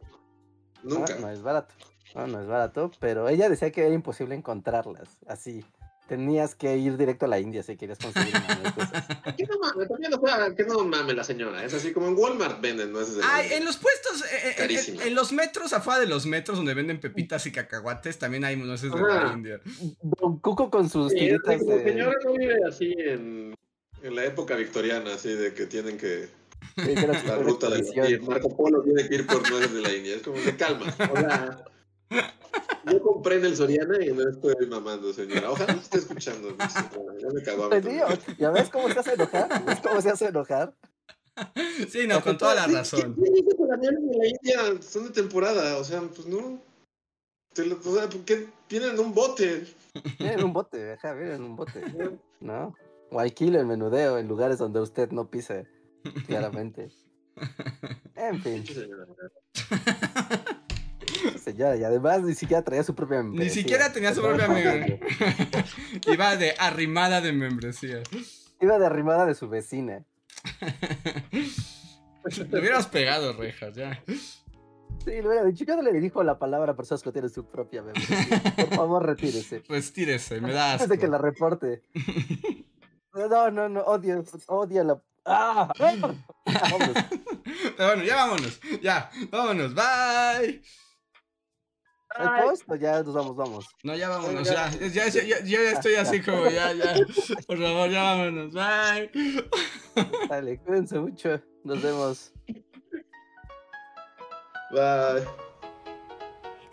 ¿no? 0.83 0.95
Nunca. 0.95 1.15
No, 1.15 1.21
no 1.21 1.31
es 1.31 1.41
barato. 1.41 1.75
No, 2.15 2.27
no 2.27 2.41
es 2.41 2.47
barato, 2.47 2.91
pero 2.99 3.29
ella 3.29 3.49
decía 3.49 3.71
que 3.71 3.85
era 3.85 3.93
imposible 3.93 4.33
encontrarlas 4.33 5.19
así. 5.27 5.63
Tenías 6.07 6.55
que 6.55 6.77
ir 6.77 6.97
directo 6.97 7.25
a 7.25 7.27
la 7.27 7.39
India 7.39 7.61
si 7.63 7.75
querías 7.75 7.99
conseguir 7.99 8.33
una 8.35 8.55
nuez 8.55 8.75
de 8.75 8.83
esas. 8.83 9.05
¿Qué 9.37 9.45
no 9.45 9.59
mames? 9.59 9.89
También, 9.89 10.13
o 10.13 10.25
sea, 10.25 10.55
que 10.55 10.63
no 10.63 10.83
mames 10.85 11.15
la 11.15 11.23
señora. 11.23 11.63
Es 11.63 11.73
así 11.73 11.91
como 11.91 12.07
en 12.07 12.17
Walmart 12.17 12.61
venden 12.61 12.91
nueces 12.91 13.15
de 13.15 13.21
la 13.21 13.35
Ay, 13.35 13.43
India. 13.45 13.57
en 13.57 13.65
los 13.65 13.77
puestos, 13.77 14.23
eh, 14.23 14.55
eh, 14.57 14.97
en, 15.03 15.15
los 15.15 15.33
metros, 15.33 15.73
afuera 15.73 15.99
de 15.99 16.07
los 16.07 16.25
metros 16.25 16.57
donde 16.57 16.73
venden 16.73 16.99
pepitas 16.99 17.45
y 17.45 17.51
cacahuates, 17.51 18.17
también 18.17 18.45
hay 18.45 18.55
nueces 18.55 18.91
de 18.91 18.99
la 18.99 19.33
India. 19.33 19.61
Don 20.01 20.39
Cuco 20.39 20.69
con 20.69 20.89
sus 20.89 21.11
Sí, 21.11 21.19
es 21.19 21.41
tiritas 21.43 21.65
de... 21.65 21.83
señora 21.83 22.15
no 22.23 22.33
vive 22.33 22.57
así 22.67 22.95
en, 22.97 23.53
en 24.01 24.15
la 24.15 24.25
época 24.25 24.55
victoriana, 24.55 25.13
así 25.13 25.29
de 25.29 25.53
que 25.53 25.65
tienen 25.65 25.97
que... 25.97 26.29
Sí, 26.77 26.95
que 26.95 27.07
La 27.27 27.35
ruta 27.37 27.69
de 27.69 27.79
expedición. 27.79 28.25
Marco 28.25 28.55
Polo 28.55 28.81
tiene 28.81 29.07
que 29.07 29.15
ir 29.15 29.27
por 29.27 29.49
nueces 29.49 29.73
de 29.73 29.81
la 29.81 29.93
India. 29.93 30.15
Es 30.15 30.21
como 30.21 30.39
de 30.39 30.55
calma. 30.55 30.85
O 31.11 32.15
yo 32.91 33.01
compré 33.01 33.35
en 33.37 33.45
el 33.45 33.55
Soriana 33.55 34.03
y 34.03 34.11
no 34.11 34.29
estoy 34.29 34.67
mamando, 34.67 35.13
señora. 35.13 35.51
Ojalá 35.51 35.73
me 35.73 35.81
esté 35.81 35.97
escuchando. 35.99 36.55
Ya 36.57 37.27
me 37.33 37.41
cagó 37.43 37.69
también. 37.69 38.03
¿Ya 38.37 38.49
ves 38.51 38.69
cómo 38.69 38.89
se 38.89 38.99
hace 38.99 39.13
enojar? 39.13 39.65
¿Ves 39.65 39.79
cómo 39.81 40.01
se 40.01 40.09
hace 40.09 40.25
enojar? 40.27 40.73
Sí, 41.89 42.07
no, 42.07 42.19
con 42.23 42.35
toda 42.35 42.55
la 42.55 42.65
razón. 42.65 43.13
¿Quién 43.13 43.31
dice 43.31 43.55
que 43.55 43.63
las 43.67 43.77
nueces 43.77 44.09
de 44.09 44.17
la 44.17 44.27
India 44.27 44.81
son 44.81 45.03
de 45.03 45.09
temporada? 45.11 45.77
O 45.77 45.83
sea, 45.83 46.01
pues 46.01 46.25
no. 46.25 46.59
Te 47.53 47.63
lo- 47.63 47.77
o 47.77 47.95
sea, 47.95 48.09
¿por 48.09 48.21
qué 48.25 48.47
vienen 48.67 48.95
en 48.95 48.99
un 48.99 49.13
bote? 49.13 49.67
Vienen 50.17 50.39
en 50.39 50.45
un 50.45 50.53
bote, 50.53 50.93
ajá, 50.93 51.13
vienen 51.13 51.35
en 51.35 51.43
un 51.43 51.55
bote. 51.55 51.79
¿No? 52.39 52.73
O 53.11 53.19
alquila 53.19 53.59
el 53.59 53.67
menudeo 53.67 54.17
en 54.17 54.27
lugares 54.27 54.57
donde 54.57 54.79
usted 54.81 55.11
no 55.11 55.29
pise, 55.29 55.67
claramente. 56.25 56.89
En 58.15 58.41
fin, 58.41 58.63
señora. 61.51 61.75
y 61.77 61.83
además 61.83 62.21
ni 62.23 62.33
siquiera 62.35 62.63
traía 62.63 62.83
su 62.83 62.95
propia 62.95 63.21
Ni 63.23 63.29
membresía. 63.29 63.53
siquiera 63.61 63.93
tenía 63.93 64.13
su 64.13 64.21
propia 64.21 64.47
membresía. 64.47 64.99
Iba 66.13 66.35
de 66.35 66.53
arrimada 66.57 67.21
de 67.21 67.33
membresía. 67.33 68.01
Iba 68.61 68.79
de 68.79 68.85
arrimada 68.85 69.25
de 69.25 69.35
su 69.35 69.49
vecina. 69.49 70.03
Te 72.51 72.59
hubieras 72.59 72.87
pegado, 72.87 73.33
rejas, 73.33 73.75
ya. 73.75 74.03
Sí, 74.07 75.11
le 75.11 75.27
hubiera 75.27 75.45
dicho, 75.45 75.63
yo 75.63 75.75
no 75.77 75.81
le 75.81 75.93
dirijo 75.93 76.21
la 76.23 76.37
palabra 76.37 76.73
a 76.73 76.75
personas 76.75 77.01
que 77.01 77.11
tienen 77.11 77.29
su 77.29 77.45
propia 77.45 77.81
membresía. 77.81 78.53
Por 78.57 78.75
favor, 78.75 79.05
retírese. 79.05 79.63
Retírese, 79.69 80.41
me 80.41 80.51
da 80.51 80.73
Antes 80.73 80.89
de 80.89 80.97
que 80.97 81.07
la 81.07 81.17
reporte. 81.17 81.83
No, 83.13 83.49
no, 83.49 83.69
no, 83.69 83.81
odio, 83.81 84.23
odio 84.47 84.83
la... 84.83 85.01
¡Ah! 85.25 85.71
Vámonos. 85.79 86.17
Pero 87.77 87.87
bueno, 87.89 88.03
ya 88.03 88.15
vámonos. 88.15 88.59
Ya, 88.81 89.09
vámonos. 89.31 89.73
Bye. 89.73 90.61
¿Hay 92.17 92.41
post 92.41 92.63
o 92.69 92.75
ya 92.75 93.03
nos 93.03 93.13
vamos, 93.13 93.35
vamos? 93.35 93.65
No, 93.83 93.95
ya 93.95 94.09
vámonos, 94.09 94.47
ya. 94.47 94.69
Ya, 94.71 95.07
ya, 95.07 95.23
ya, 95.23 95.39
yo 95.39 95.61
ya 95.63 95.71
estoy 95.71 95.95
así 95.95 96.21
como, 96.25 96.45
ya, 96.49 96.73
ya. 96.73 96.95
Por 97.45 97.57
favor, 97.57 97.89
ya 97.89 98.03
vámonos. 98.03 98.53
Bye. 98.53 99.11
Dale, 100.29 100.57
cuídense 100.59 100.99
mucho. 100.99 101.41
Nos 101.63 101.81
vemos. 101.81 102.33
Bye. 104.71 105.46